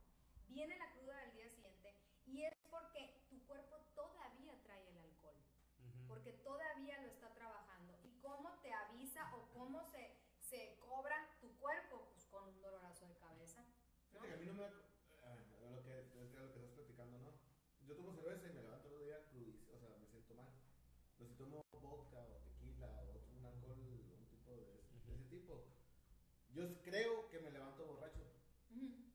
viene 0.49 0.77
la 0.79 0.91
cruda 0.93 1.17
al 1.23 1.33
día 1.33 1.49
siguiente 1.49 1.95
y 2.27 2.45
es 2.45 2.55
porque 2.69 3.25
tu 3.29 3.39
cuerpo 3.47 3.77
todavía 3.95 4.61
trae 4.63 4.89
el 4.89 4.99
alcohol 4.99 5.35
Ujú. 5.81 6.09
porque 6.09 6.33
todavía 6.33 6.99
lo 7.01 7.07
está 7.09 7.33
trabajando. 7.33 7.99
¿Y 8.03 8.11
cómo 8.21 8.51
te 8.61 8.73
avisa 8.73 9.35
o 9.37 9.49
cómo 9.53 9.83
se, 9.91 10.17
se 10.41 10.77
cobra 10.81 11.17
tu 11.41 11.57
cuerpo? 11.59 12.09
Pues 12.13 12.25
con 12.27 12.49
un 12.49 12.61
dolorazo 12.61 13.07
de 13.07 13.17
cabeza. 13.17 13.63
¿no? 14.13 14.21
Fíjate 14.21 14.29
que 14.29 14.35
a 14.35 14.37
mí 14.39 14.47
no 14.47 14.55
me. 14.55 14.65
eh, 14.65 14.71
a 15.23 15.71
lo 15.71 15.83
que, 15.83 15.93
a 15.93 16.41
lo 16.41 16.53
que 16.53 16.59
estás 16.59 16.73
platicando, 16.73 17.19
¿no? 17.19 17.31
Yo 17.91 17.97
tomo 17.97 18.15
cerveza 18.15 18.47
y 18.49 18.53
me 18.55 18.63
levanto 18.63 18.87
el 18.87 18.95
otro 18.95 19.05
día 19.05 19.19
crudísimo, 19.31 19.75
o 19.75 19.79
sea, 19.81 19.89
me 19.99 20.07
siento 20.07 20.33
mal. 20.37 20.47
Pero 21.19 21.29
si 21.29 21.35
tomo 21.35 21.61
vodka 21.83 22.23
o 22.23 22.39
tequila 22.47 22.87
o 22.87 23.03
otro, 23.03 23.21
un 23.37 23.45
alcohol, 23.45 23.79
un 23.83 24.27
tipo 24.31 24.55
de, 24.55 24.63
ese- 24.79 25.07
de 25.09 25.15
ese 25.17 25.25
tipo, 25.25 25.67
yo 26.55 26.81
creo 26.83 27.29
que 27.29 27.41
me 27.41 27.51
levanto 27.51 27.85
borracho. 27.85 28.23
Ujú. 28.71 29.11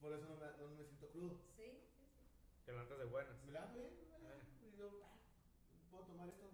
Por 0.00 0.12
eso 0.12 0.26
no 0.26 0.34
me, 0.34 0.46
no 0.58 0.74
me 0.74 0.82
siento 0.84 1.06
crudo. 1.12 1.38
Sí, 1.54 1.70
sí, 1.94 2.02
sí. 2.02 2.18
Te 2.64 2.72
levantas 2.72 2.98
de 2.98 3.04
buenas. 3.04 3.44
Me 3.44 3.52
levanto 3.52 3.78
bien, 3.78 3.94
eh, 4.26 4.42
y 4.60 4.76
yo, 4.76 5.00
ah, 5.04 5.86
puedo 5.88 6.02
tomar 6.06 6.28
esto. 6.28 6.50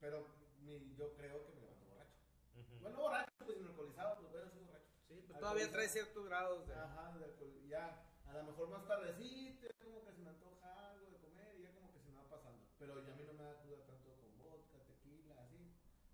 Pero 0.00 0.28
mi, 0.60 0.94
yo 0.94 1.14
creo 1.14 1.46
que 1.46 1.52
me 1.54 1.60
levanto 1.62 1.86
borracho. 1.86 2.18
Ujú. 2.54 2.80
Bueno, 2.82 2.98
borracho, 3.00 3.32
pues 3.46 3.56
sin 3.56 3.66
alcoholizado, 3.66 4.18
pues 4.20 4.30
bueno, 4.30 4.50
soy 4.50 4.60
borracho. 4.60 4.92
Sí, 5.08 5.14
pues 5.26 5.38
todavía 5.38 5.70
trae 5.70 5.88
ciertos 5.88 6.26
grados 6.26 6.66
de... 6.68 6.74
Ajá, 6.74 7.16
de 7.18 7.24
alcohol. 7.24 7.50
Ya, 7.66 8.10
a 8.26 8.32
lo 8.34 8.44
mejor 8.44 8.68
más 8.68 8.86
tardecito, 8.86 9.66
ya 9.66 9.84
como 9.84 10.02
que 10.04 10.12
se 10.12 10.20
me 10.22 10.30
antoja 10.30 10.90
algo 10.90 11.10
de 11.10 11.18
comer 11.18 11.56
y 11.58 11.62
ya 11.62 11.72
como 11.74 11.92
que 11.92 12.00
se 12.00 12.08
me 12.08 12.16
va 12.16 12.28
pasando. 12.28 12.64
Pero 12.86 13.02
ya 13.02 13.12
a 13.12 13.16
mí 13.16 13.24
no 13.24 13.32
me 13.32 13.44
da 13.44 13.56
cruda 13.62 13.80
tanto 13.86 14.12
con 14.20 14.36
vodka, 14.36 14.78
tequila, 14.84 15.40
así. 15.40 15.72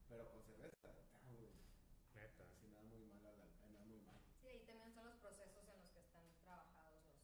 Pero 0.09 0.31
con 0.31 0.43
cerveza, 0.43 0.91
ah, 1.23 1.31
güey, 1.33 1.51
Neta. 2.15 2.45
así 2.45 2.67
me 2.69 2.77
da 2.77 2.83
muy 2.83 3.01
mal, 3.03 3.25
a 3.27 3.33
la- 3.33 3.67
me 3.69 3.77
da 3.79 3.85
muy 3.85 3.99
mal. 3.99 4.17
Sí, 4.41 4.47
ahí 4.49 4.63
también 4.65 4.93
son 4.93 5.05
los 5.05 5.17
procesos 5.17 5.67
en 5.69 5.79
los 5.79 5.91
que 5.91 5.99
están 6.01 6.25
trabajados 6.43 7.03
los, 7.07 7.19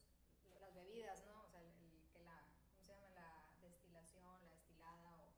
las 0.59 0.73
bebidas, 0.73 1.23
¿no? 1.25 1.43
O 1.43 1.47
sea, 1.47 1.61
el, 1.61 1.71
el 1.93 2.09
que 2.11 2.19
la, 2.19 2.45
¿cómo 2.77 2.85
se 2.85 2.93
llama? 2.93 3.09
La 3.09 3.43
destilación, 3.61 4.41
la 4.41 4.49
destilada 4.49 5.17
o 5.21 5.33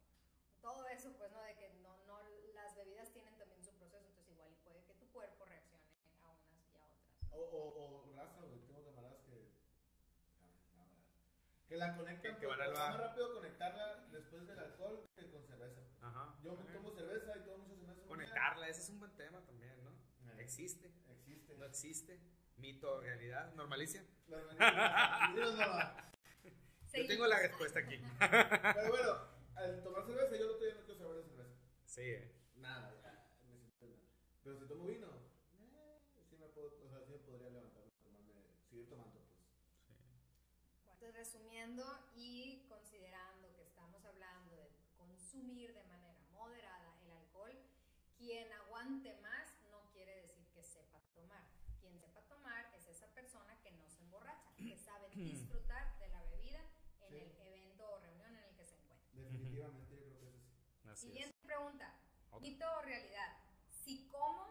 todo 0.61 0.87
eso, 0.87 1.15
pues, 1.17 1.31
¿no? 1.31 1.41
De 1.41 1.55
que 1.55 1.69
no, 1.81 1.97
no, 2.05 2.19
las 2.53 2.75
bebidas 2.75 3.11
tienen 3.11 3.37
también 3.37 3.63
su 3.63 3.73
proceso, 3.75 4.07
entonces 4.07 4.29
igual 4.31 4.51
y 4.51 4.55
puede 4.57 4.83
que 4.83 4.93
tu 4.95 5.07
cuerpo 5.09 5.45
reaccione 5.45 5.85
a 6.21 6.29
unas 6.31 6.67
y 6.73 6.79
a 6.79 6.89
otras. 6.89 6.93
O, 7.31 7.37
o, 7.37 8.09
o 8.09 8.13
raza, 8.15 8.41
güey, 8.41 8.59
tengo 8.65 8.83
camaradas 8.83 9.21
que. 9.21 9.49
ah, 10.41 10.57
camaradas, 10.65 11.05
Que 11.69 11.77
la 11.77 11.95
conectan, 11.95 12.33
Que- 12.33 12.39
que 12.41 12.45
van 12.47 12.61
al 12.61 12.69
está 12.69 12.79
bar. 12.81 12.91
más 12.91 12.99
rápido 13.07 13.33
conectarla 13.35 14.07
después 14.11 14.47
del 14.47 14.59
alcohol 14.59 15.07
que 15.15 15.29
con 15.29 15.45
cerveza. 15.45 15.81
Ajá. 16.01 16.35
Yo 16.43 16.55
tomo 16.73 16.91
cerveza 16.95 17.37
y 17.37 17.41
tomo 17.45 17.67
mucha 17.67 17.85
cerveza. 17.85 18.07
Conectarla, 18.07 18.67
ese 18.67 18.81
es 18.81 18.89
un 18.89 18.99
buen 18.99 19.15
tema 19.15 19.39
también, 19.45 19.83
¿no? 19.83 19.91
Eh, 20.31 20.35
¿Existe? 20.41 20.91
Existe. 21.11 21.55
¿No 21.55 21.65
existe? 21.65 22.19
¿Mito, 22.57 22.99
realidad? 23.01 23.53
¿Normalicia? 23.53 24.03
Nova. 24.27 26.11
Yo 26.93 27.05
tengo 27.07 27.27
la 27.27 27.39
respuesta 27.39 27.79
aquí. 27.79 28.01
Pero 28.19 28.89
bueno, 28.89 29.17
al 29.55 29.83
tomar 29.83 30.05
cerveza, 30.07 30.35
yo 30.37 30.45
el 30.45 30.49
otro 30.49 30.65
día 30.65 30.73
no 30.75 30.81
quiero 30.85 30.97
saber 30.99 31.17
de 31.17 31.23
cerveza. 31.29 31.55
Sí, 31.85 32.01
eh. 32.01 32.35
Nada, 32.55 32.91
ya, 33.03 33.27
me 33.47 33.57
siento 33.59 33.85
mal. 33.87 33.99
Pero 34.43 34.57
si 34.59 34.65
tomo 34.67 34.85
vino, 34.87 35.07
eh, 35.53 36.01
sí 36.27 36.35
me 36.37 36.47
puedo, 36.47 36.67
o 36.83 36.89
sea, 36.89 36.99
sí 37.05 37.11
me 37.11 37.17
podría 37.19 37.49
levantarme, 37.51 37.91
tomarme, 38.03 38.33
seguir 38.69 38.89
tomando, 38.89 39.19
pues. 39.19 39.29
Entonces, 40.93 41.27
y 42.15 42.65
considerando 42.67 43.53
que 43.53 43.61
estamos 43.61 44.03
hablando 44.03 44.55
de 44.55 44.71
consumir 44.97 45.71
de 45.75 45.83
manera 45.83 46.17
moderada 46.31 46.97
el 47.03 47.11
alcohol, 47.11 47.53
quien 48.17 48.51
aguante 48.53 49.13
más 49.21 49.47
no 49.69 49.87
quiere 49.91 50.19
decir 50.23 50.47
que 50.51 50.63
sepa 50.63 50.99
tomar. 51.13 51.45
Quien 51.79 51.95
sepa 51.99 52.21
tomar 52.23 52.73
es 52.75 52.87
esa 52.87 53.05
persona 53.13 53.55
que 53.61 53.71
no 53.73 53.87
se 53.87 54.01
emborracha, 54.01 54.49
que 54.57 54.75
sabe 54.77 55.09
disfrutar 55.15 55.99
de 55.99 56.09
la 56.09 56.23
bebida 56.23 56.59
en 57.01 57.09
Sí. 57.09 57.15
el 57.17 57.41
evento 57.41 57.87
o 57.91 57.99
reunión 57.99 58.35
en 58.35 58.43
el 58.45 58.55
que 58.55 58.65
se 58.65 58.75
encuentra. 58.75 59.07
Definitivamente 59.13 59.95
yo 59.95 60.05
creo 60.05 60.19
que 60.19 60.25
eso 60.25 60.39
sí. 60.39 60.89
Así 60.89 61.07
es. 61.07 61.13
Siguiente 61.13 61.37
pregunta. 61.43 61.93
Ok. 62.31 62.41
¿Mito 62.41 62.65
o 62.77 62.81
realidad? 62.81 63.37
Si 63.69 64.07
como, 64.07 64.47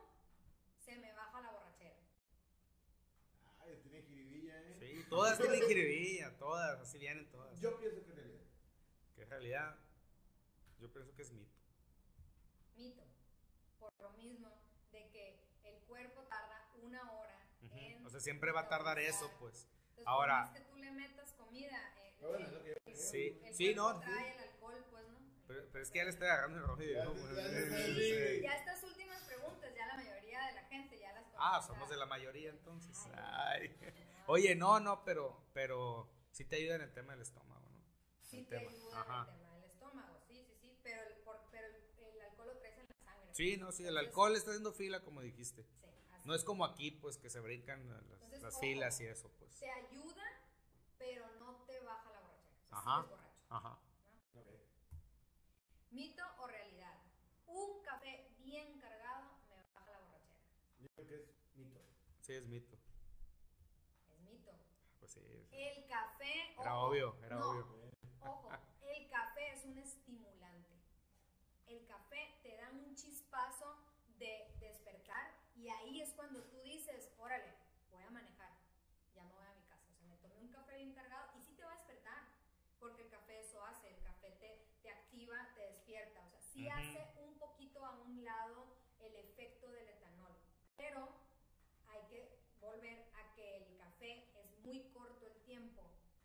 se 0.79 0.97
me 0.99 1.13
baja 1.15 1.41
la 1.41 1.51
borrachera. 1.51 1.97
Ay, 3.61 3.77
tiene 3.83 4.03
jiribilla, 4.03 4.57
eh. 4.63 4.77
Sí, 4.81 4.98
todas 5.09 5.39
tienen 5.39 5.63
jiribilla, 5.63 6.37
todas, 6.39 6.81
así 6.81 6.99
vienen 6.99 7.31
todas. 7.31 7.59
Yo 7.61 7.79
pienso 7.79 8.05
que 8.05 8.11
en 8.11 8.17
realidad. 8.17 8.41
Que 9.17 9.23
en 9.23 9.31
realidad, 9.31 9.77
yo 10.81 10.93
pienso 10.93 11.15
que 11.15 11.23
es 11.23 11.33
mito. 11.33 11.53
Mito. 12.77 13.03
Por 13.79 13.93
lo 14.01 14.11
mismo 14.13 14.49
de 14.93 15.09
que 15.11 15.41
el 15.65 15.77
cuerpo 15.87 16.23
tarda 16.25 16.69
una 16.83 17.11
hora 17.13 17.47
Ujú. 17.63 17.77
en. 17.79 18.07
O 18.07 18.11
sea, 18.11 18.21
siempre 18.21 18.53
va 18.53 18.61
a 18.63 18.69
tardar 18.69 18.99
eso, 18.99 19.31
pues. 19.41 19.67
Entonces, 19.91 20.07
Ahora- 20.07 20.41
más 20.43 20.51
que 20.51 20.61
tú 20.61 20.77
le 20.77 20.91
metas 20.93 21.33
comida, 21.33 21.95
eh, 21.99 22.17
bueno, 22.21 22.37
el- 22.39 22.45
es 22.45 22.53
lo 22.53 22.63
que 22.63 22.69
yo 22.71 22.75
el-. 22.87 22.97
Sí, 22.97 23.41
el 23.45 23.55
sí, 23.55 23.75
cuerpo 23.75 23.93
no, 23.95 24.01
trae 24.01 24.25
sí. 24.25 24.33
el 24.35 24.49
alcohol, 24.49 24.85
pues, 24.91 24.98
¿no? 24.98 24.98
Pero, 25.49 25.65
pero 25.73 25.83
es 25.83 25.91
que 25.91 25.99
ya 25.99 26.05
le 26.05 26.11
estoy 26.11 26.27
agarrando 26.29 26.59
el 26.59 26.65
rojo 26.65 26.83
y 26.83 26.93
Ya 26.93 27.05
¿no? 27.05 27.15
ya 27.15 27.35
te- 27.35 27.71
sí, 27.87 27.95
sí. 27.95 28.37
sí. 28.37 28.43
Ya 28.43 28.53
estas 28.55 28.83
últimas 28.85 29.23
preguntas, 29.25 29.75
ya 29.75 29.87
la 29.87 29.97
mayoría 29.97 30.47
de 30.47 30.53
la 30.53 30.65
gente 30.65 30.99
ya 30.99 31.13
las 31.15 31.25
Ah, 31.39 31.51
conoce. 31.53 31.67
somos 31.69 31.89
de 31.91 31.97
la 31.97 32.07
mayoría 32.07 32.51
entonces. 32.51 32.97
Ay. 33.15 33.75
Ay. 33.81 33.95
Oye, 34.27 34.55
no, 34.55 34.79
no, 34.79 35.05
pero, 35.05 35.43
pero 35.55 36.09
sí 36.33 36.45
te 36.45 36.57
ayuda 36.57 36.75
en 36.77 36.83
el 36.83 36.93
tema 36.93 37.13
del 37.15 37.23
estómago, 37.23 37.67
¿no? 37.71 37.81
Sí 38.21 38.41
El 38.41 38.47
te 38.47 38.59
tema. 38.59 38.71
ayuda 38.71 39.01
Ajá. 39.01 39.23
en 39.23 39.35
el 39.35 39.41
tema 39.41 39.55
del 39.55 39.65
estómago, 39.65 40.21
sí, 40.29 40.45
sí, 40.47 40.55
sí, 40.61 40.79
pero 40.83 41.03
el, 41.03 41.15
por- 41.25 41.49
pero 41.51 41.67
el, 41.67 42.21
alcohol 42.21 42.49
lo 42.49 42.59
traes 42.59 42.79
en 42.79 42.89
la 42.89 42.95
sangre. 42.97 43.35
Sí, 43.35 43.57
no, 43.57 43.73
sí, 43.73 43.87
el 43.87 43.97
alcohol 43.97 44.37
está 44.37 44.51
haciendo 44.51 44.73
fila, 44.73 45.01
como 45.03 45.23
dijiste. 45.23 45.63
Sí, 45.63 45.87
así 46.13 46.23
No 46.29 46.35
es 46.35 46.45
como 46.45 46.67
aquí, 46.67 46.91
pues, 46.91 47.17
que 47.17 47.31
se 47.31 47.41
brincan 47.41 47.89
las, 47.89 48.03
Entonces, 48.03 48.43
las 48.43 48.61
filas 48.61 49.01
y 49.01 49.07
eso, 49.07 49.31
pues. 49.39 49.59
Te 49.59 49.71
ayuda, 49.71 50.25
pero 50.99 51.25
no 51.41 51.65
te 51.67 51.81
baja 51.81 52.11
la 52.11 52.21
borrachera. 52.21 52.67
O 52.67 52.69
sea, 52.69 52.79
Ajá. 52.79 53.07
Ajá. 53.49 53.79
¿Mito 55.91 56.23
o 56.39 56.47
realidad? 56.47 56.95
Un 57.47 57.83
café 57.83 58.31
bien 58.39 58.79
cargado 58.79 59.31
me 59.49 59.57
baja 59.75 59.91
la 59.93 59.99
borrachera. 60.01 60.39
Yo 60.81 60.89
creo 60.95 61.07
que 61.07 61.15
es 61.17 61.57
mito. 61.57 61.81
Sí, 62.21 62.35
es 62.35 62.47
mito. 62.47 62.77
Es 64.11 64.19
mito. 64.21 64.53
Pues 64.99 65.13
sí. 65.13 65.21
es- 65.21 65.49
El 65.53 65.87
café. 65.87 66.53
Era 66.61 66.77
ojo, 66.79 66.89
obvio, 66.89 67.17
era 67.25 67.37
no, 67.37 67.51
obvio. 67.51 67.91
Ojo, 68.21 68.51
el 68.83 69.09
café 69.09 69.53
es 69.53 69.65
un 69.65 69.79
estimulante. 69.79 70.75
El 71.67 71.85
café 71.87 72.39
te 72.43 72.57
da 72.57 72.71
un 72.71 72.95
chispazo 72.95 73.77
de 74.19 74.55
despertar 74.61 75.35
y 75.55 75.69
ahí 75.69 76.01
es 76.03 76.13
cuando 76.15 76.43
tú 76.45 76.61
dices, 76.63 77.11
órale, 77.19 77.55
voy 77.91 78.03
a 78.03 78.11
manejar, 78.11 78.51
ya 79.15 79.23
me 79.25 79.33
voy 79.35 79.47
a 79.47 79.55
mi 79.55 79.63
casa. 79.65 79.87
O 79.91 79.95
sea, 79.95 80.07
me 80.09 80.17
tomé 80.17 80.37
un 80.39 80.49
café 80.49 80.77
bien 80.77 80.93
cargado 80.95 81.31
y 81.39 81.43
sí 81.43 81.53
te 81.55 81.63
va 81.65 81.73
a 81.73 81.77
despertar, 81.77 82.25
porque 82.81 83.03
el 83.03 83.11
café 83.11 83.41
eso 83.41 83.63
hace, 83.65 83.91
el 83.91 84.03
café 84.03 84.31
te, 84.41 84.67
te 84.83 84.91
activa, 84.91 85.53
te 85.55 85.63
despierta. 85.63 86.21
O 86.27 86.31
sea, 86.31 86.41
sí 86.43 86.67
Ujú. 86.67 86.73
hace 86.73 87.09
un 87.23 87.39
poquito 87.39 87.85
a 87.85 87.91
un 88.01 88.25
lado 88.25 88.67
el 89.01 89.15
efecto 89.17 89.71
del 89.71 89.89
etanol, 89.89 90.35
pero 90.77 91.09
hay 91.89 92.01
que 92.09 92.39
volver 92.61 93.09
a 93.15 93.35
que 93.35 93.57
el 93.59 93.77
café 93.77 94.25
es 94.41 94.51
muy 94.65 94.89
corto 94.91 95.27
el 95.27 95.39
tiempo 95.43 95.83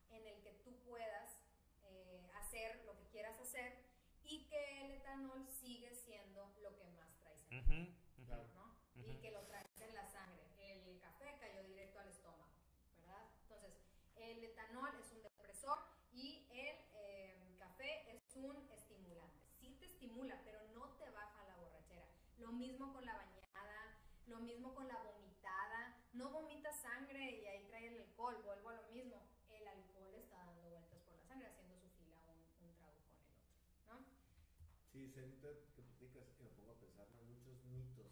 en 0.10 0.26
el 0.26 0.42
que 0.42 0.54
tú 0.64 0.76
puedas 0.86 1.38
eh, 1.84 2.30
hacer 2.36 2.84
lo 2.86 2.96
que 2.98 3.08
quieras 3.10 3.40
hacer 3.40 3.78
y 4.24 4.48
que 4.48 4.86
el 4.96 5.02
etanol 5.14 5.48
sigue 5.48 5.94
siendo 5.94 6.52
lo 6.62 6.76
que 6.76 6.86
más 6.98 7.16
traes 7.20 7.46
en 7.52 7.58
el 7.58 7.64
Ujú, 7.64 7.74
ujú. 8.18 8.26
Claro. 8.26 8.48
¿no? 8.56 8.76
Y 8.96 9.12
Ujú. 9.12 9.22
que 9.22 9.32
lo 9.32 9.42
traes 9.46 9.82
en 9.82 9.94
la 9.94 10.08
sangre. 10.08 10.44
El 10.58 11.00
café 11.00 11.38
cayó 11.40 11.64
directo 11.68 12.00
al 12.00 12.08
estómago, 12.10 12.50
¿verdad? 12.98 13.30
Entonces, 13.44 13.74
el 14.16 14.44
etanol 14.44 14.90
es 15.00 15.12
un 15.12 15.22
depresor 15.22 15.78
y 16.12 16.48
el 16.52 16.76
eh, 16.94 17.56
café 17.60 18.16
es 18.16 18.36
un 18.36 18.56
estimulante. 18.72 19.40
Sí 19.60 19.76
te 19.80 19.86
estimula, 19.86 20.42
pero 20.44 20.60
no 20.74 20.90
te 20.98 21.10
baja 21.12 21.46
la 21.46 21.58
borrachera. 21.58 22.08
Lo 22.40 22.52
mismo 22.52 22.92
con 22.94 23.06
la 23.06 23.14
bañada, 23.16 23.98
lo 24.26 24.40
mismo 24.40 24.74
con 24.74 24.88
la 24.88 24.98
vomitada. 25.04 25.96
No 26.14 26.30
vomitas 26.32 26.80
sangre 26.82 27.40
y 27.40 27.46
ahí 27.46 27.66
trae 27.68 27.88
el 27.88 28.02
alcohol, 28.02 28.42
vuelvo 28.44 28.70
a 28.70 28.74
lo 28.82 28.88
mismo. 28.92 29.22
El 29.50 29.68
alcohol 29.68 30.16
está 30.16 30.38
dando 30.38 30.70
vueltas 30.70 31.00
por 31.02 31.14
la 31.16 31.24
sangre, 31.24 31.48
haciendo 31.48 31.76
su 31.78 31.90
fila 31.92 32.18
un, 32.28 32.66
un 32.68 32.76
trago 32.76 32.98
con 33.06 33.16
el 33.18 33.26
otro, 33.30 33.44
¿no? 33.88 34.06
Sí, 34.92 35.10
se 35.10 35.22
ahorita 35.22 35.48
que 35.76 35.82
platicas 35.82 36.28
y 36.40 36.44
me 36.44 36.50
pongo 36.50 36.72
a 36.74 36.80
pensar 36.80 37.08
en 37.10 37.26
muchos 37.28 37.64
mitos 37.66 38.12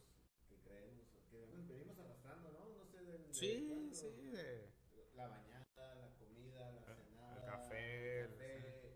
que 0.49 0.57
creemos, 0.61 1.07
que 1.29 1.45
venimos 1.75 1.99
arrastrando, 1.99 2.51
¿no? 2.51 2.69
No 2.75 2.85
sé 2.85 3.01
de, 3.03 3.17
de 3.19 3.20
Sí, 3.31 3.89
sí. 3.93 4.29
de- 4.31 4.71
La 5.15 5.27
bañada, 5.27 5.95
la 5.95 6.09
comida, 6.17 6.71
la 6.71 6.79
El- 6.81 6.95
cenada, 6.95 7.35
el 7.35 7.45
café, 7.45 8.19
el 8.21 8.29
café, 8.29 8.95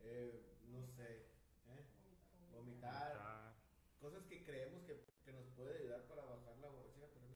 eh, 0.00 0.56
no 0.66 0.86
sé, 0.86 1.26
¿eh? 1.66 1.84
vomitar, 2.50 3.12
vomitar. 3.16 3.54
cosas 3.98 4.24
que 4.26 4.44
creemos 4.44 4.82
que, 4.84 5.04
que 5.24 5.32
nos 5.32 5.46
puede 5.54 5.78
ayudar 5.78 6.06
para 6.06 6.24
bajar 6.24 6.56
la 6.58 6.68
borrachera, 6.68 7.08
pero 7.12 7.26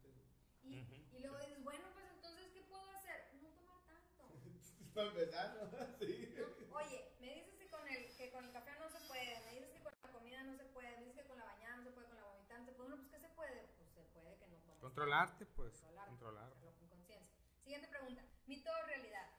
y 0.63 1.19
luego 1.21 1.39
dices, 1.39 1.63
bueno, 1.65 1.89
pues 1.93 2.07
entonces, 2.15 2.47
¿qué 2.55 2.63
puedo 2.63 2.89
hacer? 2.93 3.35
No 3.43 3.49
tomar 3.51 3.85
tanto. 3.87 4.29
para 4.95 5.09
empezar, 5.09 5.57
¿no? 5.57 5.99
Sí. 5.99 6.35
No, 6.39 6.77
Oye, 6.77 7.13
me 7.21 7.35
dices 7.35 7.55
que 7.59 7.69
con, 7.71 7.87
el, 7.89 8.17
que 8.17 8.31
con 8.31 8.45
el 8.45 8.53
café 8.53 8.71
no 8.79 8.89
se 8.89 9.01
puede, 9.09 9.41
me 9.47 9.53
dices 9.55 9.71
que 9.73 9.83
con 9.83 9.93
la 10.05 10.13
comida 10.13 10.43
no 10.45 10.55
se 10.57 10.65
puede, 10.67 10.93
me 10.97 11.05
dices 11.07 11.23
que 11.23 11.29
con 11.29 11.39
la 11.39 11.45
bañada 11.45 11.77
no 11.77 11.83
se 11.85 11.91
puede, 11.91 12.09
con 12.09 12.17
la 12.19 12.25
vomitada 12.27 12.61
no 12.61 12.67
se 12.67 12.73
puede. 12.73 12.89
Bueno, 12.91 13.03
pues 13.03 13.11
¿qué 13.11 13.27
se 13.27 13.35
puede? 13.35 13.69
Pues 13.77 13.91
se 13.91 14.03
puede 14.15 14.37
que 14.39 14.47
no 14.47 14.57
tomes. 14.59 14.81
Controlarte, 15.01 15.47
pues. 15.57 15.73
Controlar. 16.09 16.45
hacerlo 16.53 16.75
con 16.79 16.89
conciencia. 16.91 17.33
Siguiente 17.65 17.89
pregunta. 17.89 18.23
¿Mito 18.47 18.71
o 18.71 18.87
realidad? 18.87 19.31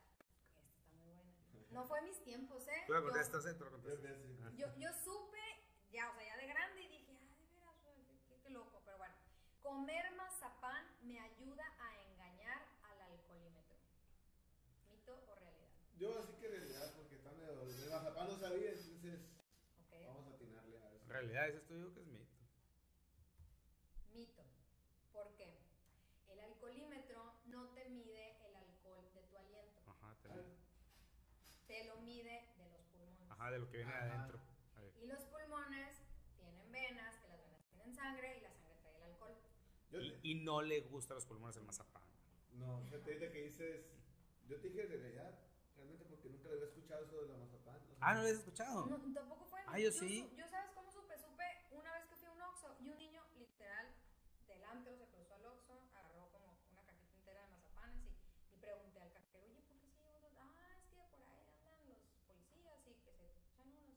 Esta 0.57 0.79
está 0.81 0.97
muy 0.97 1.13
buena. 1.13 1.31
No 1.69 1.85
fue 1.85 2.01
mis 2.01 2.23
tiempos, 2.23 2.67
¿eh? 2.67 2.81
Tú 2.87 2.93
Yo- 2.95 3.03
contestas, 3.03 3.45
¿eh? 3.45 3.53
Tú 3.53 3.65
Yo 3.65 3.69
contestas. 3.69 4.11
Ah. 4.43 4.51
yo, 4.57 4.75
yo 4.79 4.89
supe, 5.03 5.37
ya, 5.91 6.09
o 6.09 6.13
sea, 6.15 6.25
ya 6.25 6.37
de 6.37 6.47
grande, 6.47 6.81
y 6.81 6.87
dije, 6.87 7.15
ah, 7.29 7.37
de 7.45 7.51
veras, 7.53 7.75
qué, 7.83 7.93
qué- 8.27 8.41
qué 8.41 8.49
loco, 8.49 8.81
pero 8.85 8.97
bueno. 8.97 9.13
Comer 9.61 10.15
mazapán 10.15 10.83
me 11.03 11.19
ayuda 11.19 11.65
a 11.79 12.01
engañar 12.09 12.65
al 12.81 13.01
alcoholímetro. 13.01 13.77
¿Mito 14.89 15.13
o 15.29 15.35
realidad? 15.35 15.69
Yo 15.99 16.19
así 16.23 16.33
que 16.41 16.47
realidad, 16.47 16.91
porque 16.95 17.15
está 17.17 17.31
medio. 17.33 17.65
De 17.67 17.87
mazapán 17.91 18.27
no 18.29 18.35
sabía, 18.35 18.71
entonces 18.71 19.19
¿Ok? 19.85 19.93
vamos 20.07 20.25
a 20.25 20.33
atinarle 20.33 20.79
a 20.79 20.91
eso. 20.95 21.05
Realidad, 21.07 21.49
ese 21.49 21.57
estudio 21.59 21.93
que 21.93 21.99
es 22.01 22.07
mito. 22.07 22.31
Mito. 24.15 24.41
¿Por 25.13 25.35
qué? 25.35 25.59
El 26.29 26.39
alcoholímetro 26.39 27.33
no 27.47 27.67
te 27.73 27.83
mide 27.89 28.37
el 28.47 28.55
alcohol 28.55 29.05
de 29.13 29.21
tu 29.23 29.37
aliento, 29.37 29.81
Ajá, 29.87 30.15
te- 30.23 30.29
Ah, 30.29 30.41
te 31.67 31.83
lo 31.85 31.97
mide 31.97 32.47
de 32.57 32.69
los 32.71 32.81
pulmones. 32.93 33.29
Ajá, 33.41 33.51
de 33.51 33.57
lo 33.59 33.69
que 33.69 33.77
viene 33.77 33.91
Ajá. 33.91 34.03
adentro. 34.05 34.39
Ahí. 34.77 34.93
Y 35.01 35.07
los 35.07 35.19
pulmones 35.25 35.97
tienen 36.37 36.71
venas, 36.71 37.17
que 37.17 37.27
las 37.27 37.41
venas 37.41 37.65
tienen 37.69 37.95
sangre 37.95 38.37
y 38.37 38.41
la 38.41 38.51
sangre 38.53 38.75
trae 38.83 38.95
el 38.97 39.03
alcohol. 39.03 39.33
Yo 39.89 39.99
Y, 39.99 40.11
te- 40.11 40.27
y 40.27 40.35
no 40.35 40.61
le 40.61 40.81
gusta 40.81 41.13
a 41.13 41.15
los 41.15 41.25
pulmones 41.25 41.57
el 41.57 41.63
mazapán. 41.63 42.03
No, 42.53 42.81
fíjate 42.83 43.13
ahorita 43.13 43.31
que 43.31 43.41
dices. 43.43 43.85
Yo 44.47 44.59
te 44.59 44.67
dije 44.67 44.85
de 44.85 44.97
realidad, 44.97 45.39
realmente 45.75 46.05
porque 46.05 46.29
nunca 46.29 46.49
le 46.49 46.55
había 46.55 46.65
escuchado 46.67 47.03
eso 47.05 47.21
de 47.23 47.29
la 47.29 47.37
mazapán. 47.37 47.79
Ah, 47.99 48.09
¿no 48.13 48.19
lo 48.21 48.25
habías 48.27 48.39
escuchado? 48.39 48.85
No, 48.85 49.13
tampoco 49.13 49.45
fue. 49.45 49.61
Ah, 49.65 49.79
yo 49.79 49.91
sí. 49.91 50.27
su- 50.29 50.35
Yo, 50.35 50.47
¿sabes 50.47 50.69
cómo 50.75 50.91
supe? 50.91 51.17
Supe 51.17 51.43
una 51.71 51.93
vez 51.93 52.05
que 52.05 52.15
fui 52.17 52.27
a 52.27 52.31
un 52.31 52.41
Oxxo 52.43 52.75
y 52.79 52.89
un 52.89 52.97
niño, 52.99 53.23
literal, 53.39 53.87
del 54.47 54.63
antro 54.65 54.95
se 54.97 55.07
cruzó 55.07 55.33
al 55.35 55.45
Oxxo, 55.45 55.73
agarró 55.95 56.29
como 56.31 56.45
una 56.71 56.83
cajita 56.83 57.15
entera 57.15 57.41
de 57.41 57.47
mazapanes 57.47 58.03
y, 58.51 58.55
y 58.55 58.57
pregunté 58.59 58.99
al 58.99 59.11
cajero, 59.13 59.45
oye, 59.47 59.61
¿por 59.67 59.79
qué 59.79 59.89
se 59.89 60.03
llevan 60.03 60.35
dos? 60.35 60.51
Ah, 60.59 60.75
es 60.75 60.83
que 60.89 60.95
por 61.09 61.21
ahí 61.23 61.47
andan 61.63 61.87
los 61.87 62.01
policías 62.27 62.75
y 62.87 62.93
que 63.05 63.11
se 63.15 63.31
echan 63.47 63.71
unos. 63.71 63.95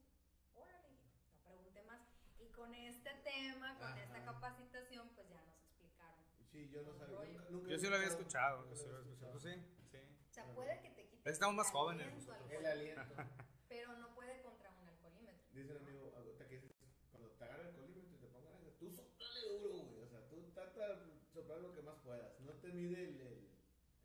Órale, 0.55 0.89
y 0.89 1.35
no 1.35 1.43
pregunté 1.43 1.83
más. 1.83 2.01
Y 2.39 2.47
con 2.53 2.73
este 2.75 3.11
tema, 3.25 3.77
con 3.79 3.99
esta 3.99 4.15
Ajá. 4.19 4.25
Capacitación, 4.45 5.09
pues 5.15 5.29
ya 5.31 5.41
nos 5.43 5.57
explicaron. 5.59 6.25
Sí, 6.53 6.69
yo 6.71 6.83
no 6.83 6.93
sabía. 6.95 7.17
Nunca, 7.19 7.51
nunca 7.51 7.69
Yo 7.71 7.79
sí 7.79 7.87
lo 7.89 7.97
había 7.97 8.09
escuchado. 8.09 8.69
Yo 8.69 8.77
sí 8.77 8.87
lo 8.89 8.97
había 8.97 9.11
escuchado. 9.11 9.33
Pues 9.33 9.43
sí, 9.43 9.55
sí. 9.91 9.99
O 10.31 10.33
sea, 10.35 10.55
puede 10.55 10.81
que 10.83 10.91
te 10.91 11.07
quite. 11.09 11.29
Es 11.29 11.33
estamos 11.35 11.55
más 11.57 11.71
jóvenes. 11.71 12.29
El 12.51 12.67
aliento. 12.67 13.03
Pero 13.69 13.97
no 13.99 14.15
puede 14.15 14.41
contra 14.43 14.71
un 14.73 14.87
alcoholímetro. 14.89 15.43
Dice 15.53 15.73
un 15.73 15.79
amigo, 15.79 16.13
que 16.49 16.61
cuando 17.11 17.31
te 17.31 17.45
agarra 17.45 17.69
el 17.69 17.75
colímetro 17.75 18.15
y 18.15 18.19
te 18.21 18.27
pongan 18.29 18.55
eso, 18.55 18.71
tú 18.79 18.91
soplale 18.91 19.41
duro, 19.49 19.69
güey. 19.71 20.03
O 20.03 20.09
sea, 20.09 20.29
tú 20.29 20.51
trata, 20.53 21.01
soplar 21.33 21.59
lo 21.61 21.73
que 21.75 21.83
más 21.83 21.97
puedas. 22.05 22.39
No 22.41 22.53
te 22.55 22.69
mide 22.69 23.03
el, 23.09 23.21
el, 23.21 23.49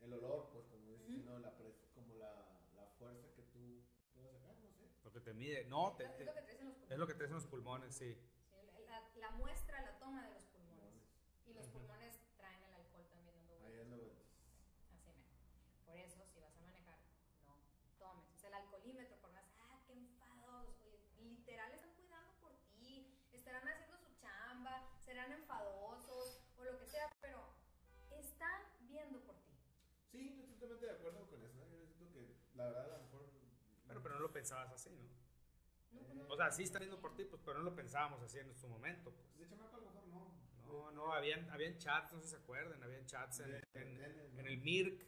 el 0.00 0.12
olor, 0.14 0.50
pues, 0.52 0.64
como 0.66 0.86
dices, 0.88 1.06
Ujú. 1.08 1.18
sino 1.18 1.38
la, 1.38 1.52
como 1.94 2.14
la, 2.16 2.32
la 2.74 2.86
fuerza 2.98 3.28
que 3.36 3.42
tú 3.42 3.84
puedas 4.14 4.32
sacar, 4.32 4.56
no 4.56 4.70
sé. 4.72 4.88
Lo 5.04 5.12
que 5.12 5.20
te 5.20 5.34
mide. 5.34 5.64
No, 5.66 5.94
te- 5.96 6.04
es 6.04 6.16
te- 6.16 6.24
lo 6.24 6.32
que 6.34 6.42
traes 6.42 6.60
en 6.60 6.66
los 6.66 6.74
pulmones. 6.74 6.90
es 6.92 6.98
lo 6.98 7.06
que 7.06 7.14
traes 7.14 7.30
en 7.30 7.34
los 7.36 7.46
pulmones, 7.46 7.94
sí. 7.94 8.18
La, 9.20 9.30
muestra 9.32 9.82
la 9.82 9.98
toma 9.98 10.22
de 10.26 10.32
los 10.32 10.44
pulmones. 10.44 11.04
Y 11.46 11.52
los 11.52 11.66
pulmones 11.68 12.20
traen 12.36 12.62
el 12.62 12.72
alcohol 12.72 13.06
también 13.10 13.36
dando 13.36 13.66
Ahí 13.66 13.84
vueltas. 13.86 14.24
Así 14.94 15.12
me. 15.12 15.24
Por 15.84 15.96
eso, 15.96 16.24
si 16.32 16.40
vas 16.40 16.56
a 16.56 16.60
manejar, 16.60 16.98
no 17.46 17.90
tomes. 17.98 18.32
O 18.34 18.38
sea, 18.38 18.48
el 18.48 18.54
alcoholímetro, 18.54 19.16
por 19.20 19.32
más, 19.32 19.44
ah, 19.58 19.78
qué 19.86 19.92
enfadosos. 19.92 20.80
Oye, 21.18 21.30
literal 21.30 21.70
están 21.72 21.92
cuidando 21.94 22.32
por 22.40 22.52
ti. 22.78 23.14
Estarán 23.32 23.68
haciendo 23.68 23.98
su 23.98 24.10
chamba, 24.16 24.88
serán 24.98 25.32
enfadosos 25.32 26.40
o 26.56 26.64
lo 26.64 26.78
que 26.78 26.86
sea, 26.86 27.10
pero 27.20 27.44
están 28.10 28.62
viendo 28.80 29.20
por 29.20 29.36
ti. 29.36 29.52
Sí, 30.10 30.34
yo 30.34 30.42
estoy 30.42 30.56
totalmente 30.56 30.86
de 30.86 30.92
acuerdo 30.92 31.28
con 31.28 31.44
eso. 31.44 31.58
Yo 31.68 31.86
siento 31.86 32.12
que 32.12 32.36
la 32.54 32.64
verdad 32.66 32.84
a 32.84 32.98
lo 32.98 33.04
mejor. 33.04 33.30
Pero, 33.86 34.02
pero 34.02 34.14
no 34.14 34.20
lo 34.20 34.32
pensabas 34.32 34.72
así, 34.72 34.90
¿no? 34.90 35.19
No, 35.92 36.00
pues, 36.02 36.14
no. 36.14 36.26
O 36.28 36.36
sea, 36.36 36.50
sí 36.50 36.62
está 36.64 36.78
viendo 36.78 37.00
por 37.00 37.14
ti, 37.14 37.24
pues, 37.24 37.40
pero 37.44 37.58
no 37.58 37.64
lo 37.64 37.74
pensábamos 37.74 38.22
así 38.22 38.38
en 38.38 38.54
su 38.54 38.68
momento. 38.68 39.10
Pues. 39.12 39.38
De 39.38 39.46
chamaco 39.48 39.76
a 39.76 39.78
lo 39.80 39.84
mejor 39.86 40.06
no. 40.08 40.40
No, 40.64 40.90
no, 40.92 41.12
habían, 41.12 41.48
habían 41.50 41.76
chats, 41.78 42.12
no 42.12 42.20
sé 42.20 42.26
si 42.26 42.30
se 42.30 42.36
acuerdan, 42.36 42.82
habían 42.82 43.04
chats 43.06 43.40
en, 43.40 43.54
en- 43.74 44.38
en 44.38 44.46
el 44.46 44.58
MIRC, 44.58 45.04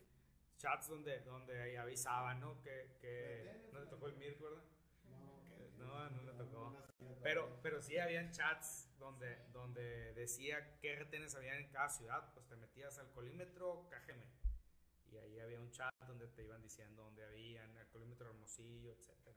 chats 0.59 0.89
donde, 0.89 1.21
donde 1.21 1.61
ahí 1.63 1.77
avisaban, 1.77 2.41
¿no? 2.41 2.61
Que, 2.63 3.69
no 3.73 3.81
le 3.81 3.87
tocó 3.87 4.07
el 4.09 4.17
MIRC, 4.17 4.41
¿verdad? 4.41 4.63
No, 5.09 5.43
que- 5.49 5.71
No, 5.79 6.11
no 6.11 6.23
le 6.23 6.33
tocó. 6.33 6.77
Pero, 7.23 7.59
pero 7.63 7.81
sí 7.81 7.99
habían 7.99 8.33
chats 8.33 8.89
donde, 8.99 9.37
donde 9.53 10.13
decía 10.15 10.77
qué 10.81 10.97
retenes 10.97 11.35
había 11.37 11.57
en 11.57 11.69
cada 11.71 11.89
ciudad, 11.89 12.33
pues 12.35 12.47
te 12.49 12.57
metías 12.57 12.99
al 12.99 13.11
colímetro 13.13 13.89
KGM. 13.91 14.25
Y 15.13 15.17
ahí 15.19 15.39
había 15.39 15.61
un 15.61 15.71
chat 15.71 15.93
donde 16.09 16.27
te 16.29 16.43
iban 16.43 16.61
diciendo 16.63 17.03
dónde 17.05 17.25
habían, 17.25 17.77
el 17.77 17.87
colímetro 17.89 18.29
Hermosillo, 18.31 18.91
etcétera. 18.93 19.37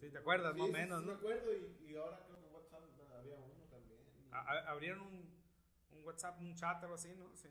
Sí, 0.00 0.10
¿te 0.10 0.18
acuerdas? 0.18 0.52
Sí, 0.54 0.58
Más 0.60 0.64
o 0.68 0.72
sí, 0.72 0.72
menos, 0.72 1.00
sí, 1.00 1.06
¿no? 1.06 1.12
me 1.12 1.18
acuerdo 1.18 1.52
y, 1.54 1.90
y 1.92 1.96
ahora 1.96 2.20
creo 2.26 2.38
que 2.40 2.46
en 2.46 2.54
WhatsApp 2.54 2.82
había 3.18 3.36
uno 3.36 3.64
también. 3.70 4.00
y- 4.18 4.28
A- 4.32 4.38
a- 4.40 4.70
abrieron 4.70 5.00
un, 5.00 5.42
un 5.92 6.04
WhatsApp, 6.04 6.38
un 6.40 6.54
chat 6.54 6.82
o 6.84 6.94
así, 6.94 7.14
¿no? 7.14 7.34
Sí. 7.36 7.48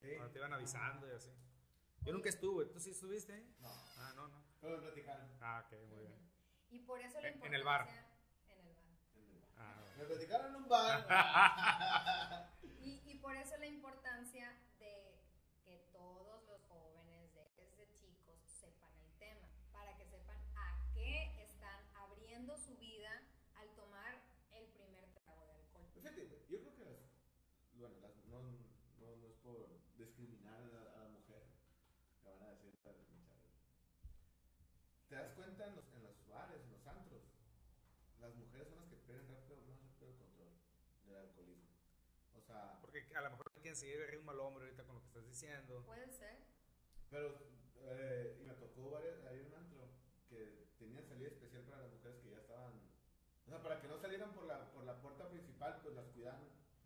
Sí. 0.00 0.08
Cuando 0.16 0.32
te 0.32 0.38
iban 0.38 0.52
avisando 0.52 1.06
y 1.08 1.12
así. 1.12 1.30
Yo 2.02 2.12
nunca 2.12 2.28
estuve, 2.28 2.66
¿tú 2.66 2.78
sí 2.80 2.90
estuviste? 2.90 3.38
No, 3.60 3.68
Ah, 3.96 4.12
no, 4.16 4.28
no. 4.28 4.44
pero 4.60 4.76
me 4.76 4.82
platicaron. 4.82 5.26
Ah, 5.40 5.64
ok, 5.66 5.72
muy 5.88 5.98
bien. 6.00 6.30
Y 6.70 6.78
por 6.80 7.00
eso 7.00 7.20
la 7.20 7.28
En- 7.28 7.34
importancia... 7.34 7.46
en 7.48 7.54
el 7.54 7.64
bar. 7.64 7.88
En 8.48 8.58
el 8.66 8.74
bar. 8.74 8.84
en 9.14 9.26
el 9.30 9.40
bar. 9.40 9.50
Ah, 9.56 9.80
bueno. 9.80 9.98
Me 9.98 10.04
platicaron 10.04 10.46
en 10.48 10.56
un 10.56 10.68
bar. 10.68 11.06
Y, 12.84 13.00
y 13.10 13.18
por 13.18 13.34
eso 13.34 13.56
la 13.56 13.66
importancia 13.66 14.54
de 14.78 15.18
que 15.64 15.88
todos 15.92 16.44
los 16.46 16.60
jóvenes 16.68 17.32
desde 17.56 17.90
chicos 17.94 18.36
sepan 18.44 18.92
el 19.00 19.10
tema, 19.18 19.48
para 19.72 19.96
que 19.96 20.04
sepan 20.04 20.36
a 20.54 20.84
qué 20.92 21.32
están 21.42 21.80
abriendo 21.94 22.58
su 22.58 22.76
vida 22.76 23.22
al 23.54 23.74
tomar 23.74 24.20
el 24.52 24.66
primer 24.66 25.08
trago 25.14 25.46
de 25.46 25.54
alcohol. 25.54 25.86
Fíjate, 25.94 26.24
güey, 26.26 26.40
yo 26.46 26.60
creo 26.60 26.74
que 26.76 26.84
las, 26.84 26.98
bueno, 27.72 27.96
las, 28.02 28.14
no, 28.26 28.42
no, 28.42 29.16
no 29.16 29.26
es 29.28 29.34
por 29.42 29.66
discriminar 29.96 30.60
a 30.62 30.68
la, 30.68 30.80
a 30.92 30.98
la 31.04 31.08
mujer, 31.08 31.42
que 32.22 32.28
van 32.28 32.42
a 32.42 32.50
decir, 32.50 32.74
"Ah, 32.84 32.90
pinchar". 33.08 33.36
te 35.08 35.14
das 35.14 35.32
cuenta 35.32 35.66
en 35.68 35.76
los, 35.76 35.86
en 35.94 36.02
los 36.02 36.26
bares, 36.28 36.60
en 36.62 36.72
los 36.72 36.86
antros, 36.86 37.22
las 38.20 38.34
mujeres 38.34 38.68
son 38.68 38.78
las 38.80 38.88
que 38.90 38.96
pierden 38.96 39.28
rápido, 39.28 39.56
más 39.62 39.80
rápido 39.80 40.10
el 40.10 40.16
control 40.18 40.52
del 41.06 41.16
alcoholismo. 41.16 41.70
O 42.36 42.40
sea, 42.40 42.78
Porque 42.80 43.03
a 43.16 43.20
lo 43.22 43.30
mejor 43.30 43.50
quieren 43.60 43.76
seguir 43.76 44.00
el 44.00 44.08
ritmo 44.08 44.30
al 44.32 44.40
hombre 44.40 44.64
ahorita 44.64 44.84
con 44.84 44.96
lo 44.96 45.00
que 45.02 45.06
estás 45.08 45.26
diciendo. 45.26 45.82
Puede 45.86 46.10
ser. 46.10 46.36
pero 47.10 47.38
eh, 47.86 48.38
y 48.40 48.44
me 48.44 48.54
tocó 48.54 48.90
varias, 48.90 49.22
hay 49.26 49.40
un 49.40 49.54
antro 49.54 49.88
que 50.28 50.66
tenían 50.78 51.04
salida 51.06 51.28
especial 51.28 51.62
para 51.64 51.82
las 51.82 51.92
mujeres 51.92 52.18
que 52.22 52.30
ya 52.30 52.38
estaban, 52.38 52.72
o 53.46 53.50
sea, 53.50 53.62
para 53.62 53.80
que 53.80 53.88
no 53.88 53.98
salieran 53.98 54.32
por 54.32 54.44
la, 54.46 54.72
por 54.72 54.84
la 54.84 55.00
puerta 55.00 55.28
principal, 55.28 55.80
pues 55.82 55.94
las 55.94 56.06
cuidaban 56.08 56.42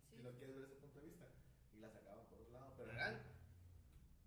Sí. 0.09 0.17
si 0.17 0.23
lo 0.23 0.31
quieres 0.37 0.55
ver 0.55 0.65
desde 0.67 0.73
ese 0.75 0.81
punto 0.81 0.99
de 0.99 1.05
vista. 1.07 1.25
Y 1.73 1.79
la 1.79 1.89
sacaban 1.89 2.25
por 2.27 2.39
otro 2.39 2.51
lado. 2.51 2.73
Pero 2.77 2.91
eran 2.91 3.21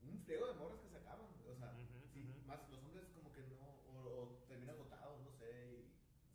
un 0.03 0.18
friego 0.24 0.46
de 0.46 0.55
morras 0.55 0.80
que 0.80 0.88
sacaban. 0.88 1.26
O 1.46 1.55
sea, 1.57 1.72
Ujú, 1.72 2.07
sí, 2.12 2.22
ujú. 2.30 2.46
más 2.46 2.68
los 2.70 2.82
hombres 2.82 3.09
como 3.14 3.32
que 3.32 3.42
no, 3.42 3.61
o, 3.92 4.22
o 4.22 4.44
terminan 4.48 4.74
agotados, 4.76 5.20
no 5.20 5.30
sé. 5.32 5.50
y- 5.72 5.92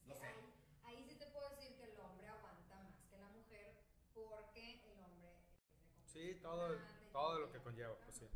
no 0.08 0.14
sé. 0.16 0.26
Ahí, 0.28 0.54
ahí 0.84 1.04
sí 1.10 1.16
te 1.18 1.26
puedo 1.28 1.50
decir 1.50 1.76
que 1.78 1.86
el 1.92 2.00
hombre 2.00 2.28
aguanta 2.28 2.76
más 2.84 2.96
que 3.10 3.18
la 3.18 3.30
mujer 3.30 3.74
porque 4.14 4.82
el 4.94 5.00
hombre 5.00 5.32
es 5.32 6.14
de 6.14 6.34
Sí, 6.34 6.37
todo, 6.48 6.80
todo 7.12 7.40
lo 7.40 7.52
que 7.52 7.60
conlleva, 7.60 7.96
pues 8.06 8.16
sí. 8.18 8.28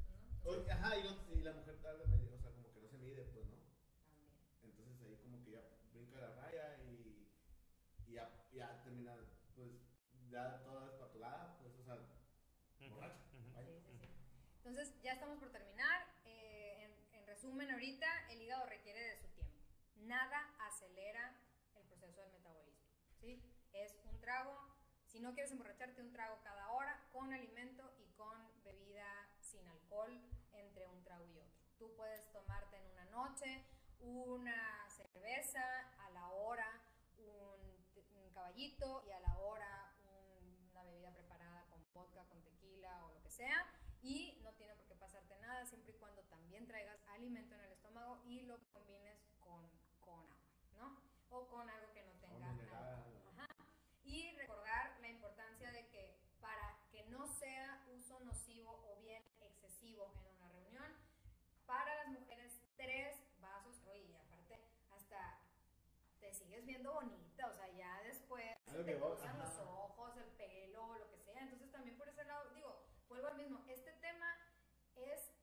ajá, 0.69 0.97
y, 0.97 1.03
no- 1.03 1.33
y 1.33 1.41
la 1.41 1.53
mujer 1.53 1.77
tarda 1.81 2.05
medio, 2.07 2.35
o 2.35 2.39
sea, 2.39 2.51
como 2.51 2.71
que 2.73 2.81
no 2.81 2.89
se 2.89 2.97
mide, 2.97 3.23
pues, 3.31 3.45
¿no? 3.47 3.55
También. 4.11 4.35
Entonces 4.63 5.01
ahí 5.07 5.15
como 5.23 5.41
que 5.45 5.51
ya 5.51 5.61
brinca 5.93 6.19
la 6.19 6.35
raya 6.35 6.77
y, 6.83 7.29
y 8.07 8.13
ya, 8.13 8.29
ya 8.51 8.83
termina, 8.83 9.15
pues, 9.55 9.71
ya 10.29 10.61
toda 10.63 10.91
espatulada, 10.91 11.57
pues, 11.59 11.73
o 11.79 11.83
sea, 11.85 11.95
borracha. 12.89 13.15
Ujú. 13.31 13.53
vaya. 13.55 13.69
Sí, 13.85 13.97
sí, 13.97 13.97
sí. 13.97 14.09
Entonces, 14.65 14.93
ya 15.01 15.13
estamos 15.13 15.39
por 15.39 15.49
terminar. 15.51 16.07
Eh, 16.25 16.83
en, 16.83 17.15
en 17.21 17.27
resumen, 17.27 17.71
ahorita 17.71 18.07
el 18.29 18.41
hígado 18.41 18.65
requiere 18.65 18.99
de 18.99 19.17
su 19.21 19.27
tiempo. 19.29 19.55
Nada 19.95 20.53
acelera 20.67 21.39
el 21.75 21.83
proceso 21.85 22.19
del 22.21 22.31
metabolismo. 22.33 22.81
¿sí? 23.21 23.41
Es 23.71 23.95
un 24.03 24.19
trago, 24.19 24.57
si 25.07 25.19
no 25.21 25.33
quieres 25.33 25.51
emborracharte, 25.51 26.01
un 26.01 26.11
trago 26.11 26.41
cada 26.43 26.71
hora 26.71 27.07
con 27.11 27.31
alimento 27.33 27.93
con 28.21 28.63
bebida 28.63 29.09
sin 29.39 29.67
alcohol 29.67 30.13
entre 30.53 30.85
un 30.87 31.03
trago 31.03 31.25
y 31.25 31.39
otro. 31.39 31.59
Tú 31.79 31.91
puedes 31.95 32.31
tomarte 32.31 32.77
en 32.77 32.85
una 32.91 33.05
noche 33.05 33.65
una 33.99 34.87
cerveza, 34.89 35.63
a 36.05 36.09
la 36.11 36.27
hora 36.29 36.67
un, 37.17 37.71
caballito 38.33 39.03
y 39.05 39.11
a 39.11 39.19
la 39.19 39.37
hora 39.39 39.93
un- 40.05 40.69
una 40.71 40.83
bebida 40.83 41.11
preparada 41.11 41.65
con 41.69 41.83
vodka, 41.93 42.23
con 42.29 42.41
tequila 42.43 43.05
o 43.05 43.11
lo 43.13 43.21
que 43.21 43.29
sea. 43.29 43.67
Y 44.01 44.39
no 44.43 44.51
tiene 44.53 44.73
por 44.75 44.85
qué 44.87 44.95
pasarte 44.95 45.37
nada 45.39 45.65
siempre 45.65 45.91
y 45.93 45.97
cuando 45.97 46.21
también 46.23 46.65
traigas 46.67 46.99
alimento 47.09 47.55
en 47.55 47.61
el 47.61 47.71
estómago 47.73 48.21
y 48.25 48.41
lo 48.43 48.57
combines 48.73 49.19
con, 49.41 49.69
con 49.99 50.21
agua, 50.31 50.71
¿no? 50.77 50.97
O 51.29 51.47
con 51.47 51.69
algo 51.69 51.91
que 51.93 52.03
no 52.03 52.11
tenga 52.21 52.49
O 52.49 52.53
mineral, 52.53 52.83
alcohol. 52.83 53.37
Ajá. 53.37 53.47
Y 54.03 54.31
recordar 54.37 54.97
la 55.01 55.09
importancia 55.09 55.71
de 55.71 55.87
que 55.89 56.17
para 56.39 56.79
que 56.91 57.03
no 57.09 57.27
sea 57.27 57.83
uso 57.93 58.17
nocivo 58.31 58.71
o 58.87 58.95
bien 59.01 59.21
excesivo 59.41 60.13
en 60.25 60.35
una 60.37 60.49
reunión, 60.49 60.91
para 61.65 61.93
las 62.03 62.07
mujeres 62.07 62.61
tres 62.77 63.17
vasos, 63.41 63.75
oye, 63.91 64.15
aparte 64.17 64.57
hasta 64.91 65.39
te 66.19 66.33
sigues 66.33 66.65
viendo 66.65 66.93
bonita, 66.93 67.47
o 67.47 67.53
sea, 67.53 67.67
ya 67.73 68.01
después 68.03 68.45
que 68.65 68.95
cruzan 68.97 69.29
ajá. 69.35 69.37
los 69.43 69.59
ojos, 69.67 70.15
el 70.17 70.29
pelo, 70.37 70.95
lo 70.97 71.09
que 71.09 71.19
sea, 71.19 71.41
entonces 71.41 71.69
también 71.71 71.97
por 71.97 72.07
ese 72.07 72.23
lado, 72.23 72.49
digo, 72.51 72.85
vuelvo 73.09 73.27
al 73.27 73.35
mismo, 73.37 73.63
este 73.67 73.91
tema 73.93 74.33
es, 74.95 75.33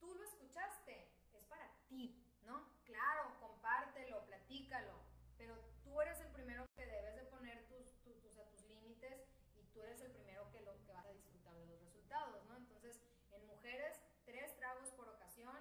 tú 0.00 0.14
lo 0.14 0.24
escuchaste, 0.24 1.12
es 1.34 1.44
para 1.44 1.68
ti, 1.88 2.24
¿no? 2.42 2.72
Claro, 2.84 3.38
compártelo, 3.40 4.24
platícalo, 4.24 4.94
pero 5.36 5.56
tú 5.82 6.00
eres 6.00 6.18
el 6.20 6.28
primero 6.28 6.64
que 6.74 6.86
debes 6.86 7.16
de 7.16 7.24
poner 7.24 7.66
tus, 7.68 7.84
tus, 8.02 8.18
tus, 8.22 8.38
a 8.38 8.48
tus 8.48 8.62
límites 8.64 9.26
y 9.56 9.62
tú 9.74 9.82
eres 9.82 10.00
el 10.00 10.12
primero 10.12 10.48
que, 10.52 10.60
lo, 10.62 10.72
que 10.86 10.92
vas 10.92 11.04
a 11.06 11.12
disfrutar 11.12 11.54
de 11.56 11.66
los 11.66 11.80
resultados, 11.80 12.44
¿no? 12.46 12.56
Entonces, 12.56 13.00
en 13.32 13.46
mujeres, 13.46 13.98
tres 14.24 14.56
tragos 14.58 14.90
por 14.92 15.08
ocasión, 15.08 15.56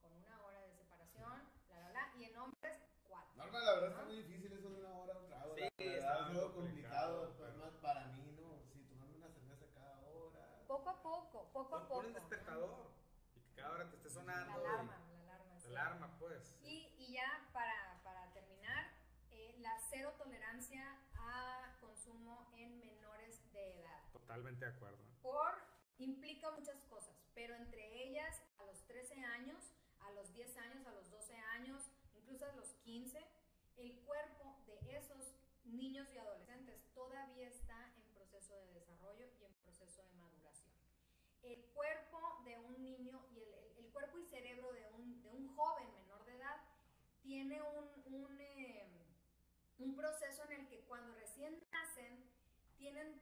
con 0.00 0.12
una 0.16 0.42
hora 0.44 0.60
de 0.62 0.72
separación, 0.74 1.48
bla, 1.68 1.78
bla, 1.78 1.90
bla, 1.90 2.12
y 2.18 2.24
en 2.24 2.36
hombres, 2.36 2.76
cuatro. 3.08 3.32
Norma, 3.36 3.60
la 3.60 3.74
verdad 3.74 3.90
está 3.90 4.02
¿no? 4.02 4.08
muy 4.08 4.16
difícil 4.22 4.52
eso 4.52 4.68
de 4.70 4.80
una 4.80 4.94
hora 4.98 5.18
un 5.18 5.26
trago. 5.28 5.54
Sí, 5.54 5.60
la 5.60 5.66
está 5.66 5.84
verdad 5.84 6.20
es 6.20 6.26
muy 6.32 6.38
algo 6.42 6.54
complicado, 6.54 7.20
complicado, 7.20 7.36
pues, 7.36 7.50
pero- 7.52 7.64
más 7.64 7.74
para 7.80 8.06
mí, 8.08 8.32
¿no? 8.40 8.62
Sí, 8.72 8.84
tomarme 8.88 9.16
una 9.16 9.28
cerveza 9.30 9.66
cada 9.74 10.00
hora. 10.00 10.64
Poco 10.66 10.90
a 10.90 11.02
poco, 11.02 11.50
poco 11.52 11.76
a 11.76 11.88
Pon, 12.02 12.08
el 12.08 12.14
despertador 12.14 12.90
y 13.34 13.40
que 13.40 13.54
cada 13.54 13.72
hora 13.74 13.88
te 13.90 13.96
esté 13.96 14.08
La 14.08 14.14
sonando. 14.14 14.52
alarma, 14.66 14.96
y- 15.08 15.26
la 15.26 15.34
alarma. 15.34 15.60
sí. 15.60 15.68
La 15.70 15.80
alarma, 15.82 16.18
pues. 16.18 16.54
Y, 16.62 16.94
y 16.98 17.12
ya 17.14 17.48
para, 17.52 18.00
para 18.02 18.32
terminar, 18.32 18.90
eh, 19.30 19.56
la 19.60 19.78
cero 19.90 20.14
tolerancia 20.18 20.98
a 21.14 21.76
consumo 21.80 22.50
en 22.56 22.78
menores 22.80 23.52
de 23.52 23.78
edad. 23.80 24.02
Totalmente 24.12 24.64
de 24.64 24.70
acuerdo. 24.72 24.98
Por 25.22 25.52
implica 25.98 26.50
muchas 26.50 26.82
cosas, 26.84 27.14
pero 27.34 27.54
entre 27.54 28.04
ellas 28.08 28.42
a 28.58 28.64
los 28.64 28.82
13 28.86 29.22
años, 29.24 29.62
a 30.00 30.10
los 30.12 30.32
10 30.32 30.56
años, 30.56 30.84
a 30.86 30.92
los 30.92 31.08
12 31.10 31.36
años, 31.36 31.82
incluso 32.14 32.44
a 32.46 32.52
los 32.52 32.72
15, 32.84 33.24
el 33.76 34.00
cuerpo 34.00 34.56
de 34.66 34.96
esos 34.96 35.32
niños 35.64 36.12
y 36.12 36.18
adolescentes 36.18 36.82
todavía 36.94 37.48
está 37.48 37.92
en 37.96 38.02
proceso 38.14 38.54
de 38.56 38.72
desarrollo 38.74 39.26
y 39.40 39.44
en 39.44 39.54
proceso 39.62 40.02
de 40.02 40.12
maduración. 40.14 40.72
El 41.42 41.64
cuerpo 41.74 42.40
de 42.44 42.58
un 42.58 42.82
niño 42.82 43.26
y 43.32 43.38
el, 43.38 43.52
el- 43.54 43.76
el 43.78 43.90
cuerpo 43.92 44.18
y 44.18 44.24
cerebro 44.26 44.72
de 44.72 44.86
un, 44.94 45.22
de 45.22 45.30
un 45.30 45.54
joven 45.56 45.92
menor 45.94 46.24
de 46.24 46.34
edad 46.36 46.56
tiene 47.22 47.60
un, 47.62 47.88
un, 48.14 48.40
eh, 48.40 48.88
un 49.78 49.94
proceso 49.96 50.44
en 50.44 50.52
el 50.60 50.68
que 50.68 50.80
cuando 50.84 51.14
recién 51.14 51.62
nacen 51.70 52.24
tienen 52.76 53.20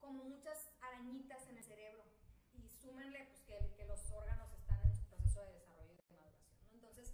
como 0.00 0.24
muchas 0.24 0.70
arañitas 0.80 1.48
en 1.48 1.58
el 1.58 1.64
cerebro 1.64 2.04
y 2.52 2.68
súmenle 2.68 3.24
pues, 3.26 3.40
que, 3.42 3.74
que 3.76 3.84
los 3.86 4.10
órganos 4.10 4.52
están 4.52 4.80
en 4.82 4.94
su 4.94 5.04
proceso 5.08 5.40
de 5.42 5.52
desarrollo 5.52 5.92
y 5.92 5.96
de 5.96 6.02
maduración. 6.04 6.60
¿no? 6.62 6.72
Entonces, 6.74 7.12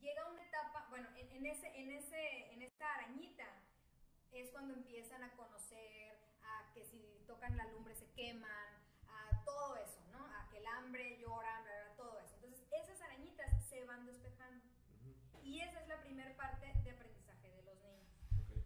llega 0.00 0.30
una 0.30 0.42
etapa, 0.42 0.86
bueno, 0.90 1.08
en, 1.16 1.30
en, 1.32 1.46
ese, 1.46 1.68
en, 1.74 1.90
ese, 1.90 2.52
en 2.52 2.62
esta 2.62 2.94
arañita 2.94 3.46
es 4.32 4.50
cuando 4.50 4.74
empiezan 4.74 5.22
a 5.22 5.34
conocer, 5.36 6.18
a 6.42 6.70
que 6.74 6.84
si 6.84 7.22
tocan 7.26 7.56
la 7.56 7.64
lumbre 7.66 7.94
se 7.94 8.10
queman, 8.12 8.65
lloran, 11.26 11.64
bla, 11.64 11.72
bla, 11.84 11.96
todo 11.96 12.18
eso. 12.20 12.34
Entonces, 12.36 12.62
esas 12.70 13.00
arañitas 13.02 13.50
se 13.68 13.84
van 13.84 14.06
despejando. 14.06 14.64
Y 15.42 15.60
esa 15.60 15.80
es 15.80 15.88
la 15.88 16.00
primera 16.00 16.34
parte 16.36 16.72
de 16.84 16.90
aprendizaje 16.90 17.50
de 17.50 17.62
los 17.62 17.78
niños. 17.82 18.08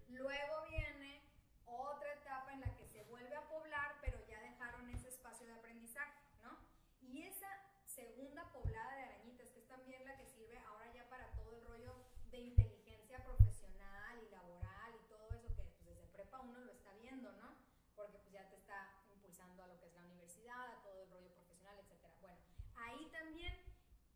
Luego 0.09 0.65
viene 0.69 1.23
otra 1.67 2.13
etapa 2.15 2.53
en 2.53 2.61
la 2.61 2.75
que 2.77 2.85
se 2.87 3.03
vuelve 3.05 3.35
a 3.37 3.47
poblar, 3.49 3.97
pero 4.01 4.19
ya 4.27 4.41
dejaron 4.41 4.89
ese 4.91 5.09
espacio 5.09 5.47
de 5.47 5.53
aprendizaje, 5.55 6.21
¿no? 6.43 6.59
Y 7.01 7.23
esa 7.23 7.49
segunda 7.87 8.51
poblada 8.53 8.95
de 8.97 9.03
arañitas, 9.05 9.51
que 9.51 9.61
es 9.61 9.67
también 9.69 10.05
la 10.05 10.17
que 10.17 10.27
sirve 10.27 10.59
ahora 10.59 10.93
ya 10.93 11.09
para 11.09 11.31
todo 11.35 11.53
el 11.57 11.63
rollo 11.65 11.95
de 12.31 12.39
inteligencia 12.39 13.23
profesional 13.25 14.19
y 14.23 14.31
laboral 14.31 14.95
y 14.95 15.09
todo 15.09 15.29
eso 15.33 15.49
que 15.55 15.63
pues, 15.65 15.85
desde 15.85 16.07
prepa 16.09 16.41
uno 16.41 16.61
lo 16.61 16.73
está 16.73 16.93
viendo, 16.95 17.31
¿no? 17.33 17.55
Porque 17.95 18.19
pues 18.19 18.33
ya 18.33 18.49
te 18.49 18.57
está 18.57 18.97
impulsando 19.13 19.63
a 19.63 19.67
lo 19.69 19.79
que 19.79 19.87
es 19.87 19.95
la 19.95 20.05
universidad, 20.05 20.67
a 20.71 20.83
todo 20.83 21.03
el 21.03 21.11
rollo 21.11 21.31
profesional, 21.35 21.79
etcétera. 21.79 22.15
Bueno, 22.21 22.39
ahí 22.77 23.11
también 23.13 23.55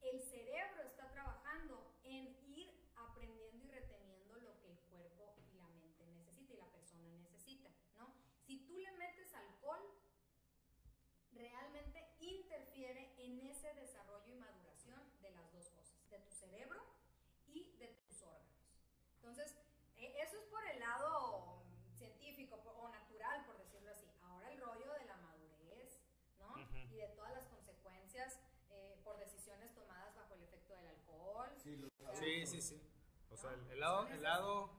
el 0.00 0.20
cerebro 0.22 0.82
está 0.82 1.10
trabajando 1.10 1.94
en 2.04 2.36
ir 2.46 2.70
aprendiendo 2.96 3.64
y 3.64 3.68
reteniendo 3.70 4.34
lo 4.36 4.60
que 4.60 4.68
el 4.70 4.78
cuerpo 4.90 5.34
y 5.50 5.56
la 5.56 5.66
mente 5.68 6.04
necesita 6.06 6.52
y 6.52 6.56
la 6.58 6.66
persona 6.70 7.08
necesita, 7.08 7.70
¿no? 7.96 8.14
Si 8.46 8.58
tú 8.66 8.76
le 8.78 8.92
metes 8.92 9.32
alcohol, 9.34 9.80
realmente 11.32 12.06
interfiere 12.20 13.12
en 13.18 13.40
ese 13.46 13.72
desarrollo 13.74 14.26
y 14.32 14.36
maduración 14.38 15.00
de 15.20 15.30
las 15.32 15.50
dos 15.52 15.68
cosas, 15.70 16.08
de 16.10 16.18
tu 16.20 16.30
cerebro 16.32 16.80
y 17.46 17.76
de 17.78 17.88
tus 18.06 18.22
órganos. 18.22 18.68
Entonces, 19.16 19.56
eh, 19.96 20.14
eso 20.22 20.36
es 20.36 20.44
por 20.44 20.64
el 20.66 20.78
lado 20.80 21.62
mm, 21.64 21.96
científico 21.96 22.60
por- 22.62 22.76
o 22.76 22.88
natural, 22.88 23.44
por 23.46 23.56
decirlo 23.58 23.90
así. 23.90 24.06
Ahora 24.22 24.50
el 24.52 24.60
rollo 24.60 24.92
de 24.92 25.04
la 25.06 25.16
madurez, 25.16 25.98
¿no? 26.38 26.54
Y 26.58 26.96
de 26.96 27.08
todas 27.16 27.32
las 27.32 27.46
consecuencias 27.46 28.38
eh, 28.70 29.00
por 29.02 29.18
decisiones 29.18 29.72
tomadas 29.74 30.14
bajo 30.14 30.34
el 30.34 30.42
efecto 30.42 30.74
del 30.74 30.86
alcohol. 30.88 31.50
Sí, 31.62 31.76
los 31.76 31.90
Sí, 32.18 32.46
sí, 32.46 32.60
sí. 32.62 32.80
O 33.30 33.32
sea, 33.48 33.54
el, 33.54 33.70
el 33.70 33.80
lado, 33.80 34.06
el 34.08 34.22
lado 34.22 34.70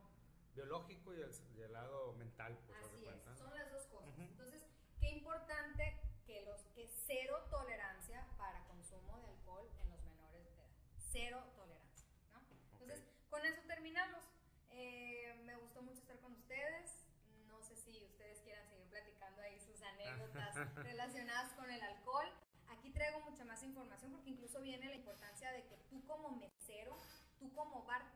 biológico 0.56 1.14
y 1.14 1.22
el, 1.22 1.32
y 1.56 1.62
el 1.62 1.74
lado 1.74 2.14
mental, 2.14 2.58
pues, 2.66 2.80
Así 2.80 3.06
es, 3.06 3.38
son 3.38 3.54
las 3.54 3.72
dos 3.72 3.86
cosas. 3.88 4.18
Entonces, 4.18 4.66
qué 5.00 5.10
importante 5.10 6.02
que 6.26 6.42
los 6.44 6.62
que 6.74 6.88
cero 7.06 7.46
tolerancia 7.52 8.26
para 8.38 8.64
consumo 8.66 9.20
de 9.20 9.28
alcohol 9.28 9.70
en 9.82 9.92
los 9.92 10.04
menores 10.06 10.44
de 10.44 10.52
edad. 10.52 10.70
Cero 10.98 11.44
tolerancia, 11.56 12.10
¿no? 12.32 12.42
Entonces, 12.74 13.06
con 13.30 13.46
eso 13.46 13.62
terminamos. 13.68 14.24
Eh, 14.72 15.42
me 15.46 15.56
gustó 15.58 15.82
mucho 15.82 16.00
estar 16.00 16.20
con 16.20 16.34
ustedes. 16.34 17.06
No 17.48 17.62
sé 17.62 17.76
si 17.76 18.04
ustedes 18.06 18.42
quieran 18.42 18.68
seguir 18.68 18.88
platicando 18.90 19.42
ahí 19.42 19.60
sus 19.60 19.82
anécdotas 19.82 20.56
relacionadas 20.76 21.54
con 21.54 21.70
el 21.70 21.82
alcohol. 21.82 22.28
Aquí 22.70 22.92
traigo 22.92 23.20
mucha 23.22 23.46
más 23.46 23.62
información 23.62 24.12
porque 24.12 24.32
incluso 24.32 24.60
viene 24.62 24.88
la 24.88 24.96
importancia 24.96 25.52
de 25.52 25.64
que 25.68 25.78
tú 25.90 26.04
como 26.06 26.32
mesero, 26.38 26.98
tú 27.40 27.54
como 27.54 27.84
bartender, 27.86 28.15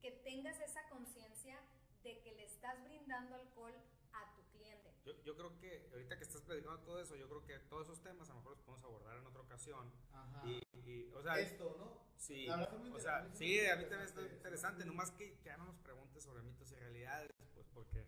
que 0.00 0.10
tengas 0.12 0.60
esa 0.60 0.88
conciencia 0.88 1.58
de 2.02 2.20
que 2.20 2.32
le 2.32 2.44
estás 2.44 2.82
brindando 2.84 3.34
alcohol 3.34 3.74
a 4.12 4.34
tu 4.34 4.42
cliente. 4.56 4.92
Yo, 5.04 5.12
yo 5.24 5.36
creo 5.36 5.58
que 5.58 5.88
ahorita 5.92 6.16
que 6.16 6.24
estás 6.24 6.42
platicando 6.42 6.80
todo 6.80 7.00
eso, 7.00 7.16
yo 7.16 7.28
creo 7.28 7.44
que 7.44 7.58
todos 7.68 7.88
esos 7.88 8.02
temas 8.02 8.28
a 8.30 8.32
lo 8.32 8.38
mejor 8.40 8.52
los 8.52 8.60
podemos 8.60 8.84
abordar 8.84 9.16
en 9.18 9.26
otra 9.26 9.42
ocasión. 9.42 9.92
Ajá. 10.12 10.42
Y, 10.46 10.62
y, 10.78 11.12
o 11.14 11.22
sea, 11.22 11.38
Esto, 11.38 11.76
¿no? 11.78 12.00
sí, 12.16 12.46
verdad, 12.48 12.94
o 12.94 13.00
sea, 13.00 13.28
sí, 13.34 13.60
a 13.66 13.76
mí 13.76 13.82
también 13.82 14.02
está 14.02 14.20
interesante. 14.20 14.36
interesante, 14.36 14.84
nomás 14.84 15.10
que, 15.12 15.38
que 15.38 15.44
ya 15.44 15.56
no 15.56 15.64
nos 15.66 15.78
preguntes 15.78 16.22
sobre 16.22 16.42
mitos 16.42 16.70
y 16.72 16.74
realidades, 16.76 17.32
pues 17.54 17.66
porque 17.74 18.06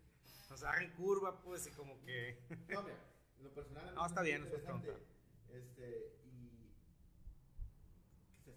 nos 0.48 0.62
agarran 0.62 0.92
curva, 0.94 1.40
pues, 1.42 1.66
y 1.66 1.70
como 1.72 2.00
que... 2.02 2.38
No, 2.68 2.82
mira, 2.82 2.98
lo 3.40 3.54
personal. 3.54 3.94
No, 3.94 4.06
está 4.06 4.22
bien, 4.22 4.42
nos 4.42 4.52
interesante, 4.52 4.94
Este, 5.52 6.20
y. 6.24 6.74
¿Qué 8.44 8.50
es 8.52 8.56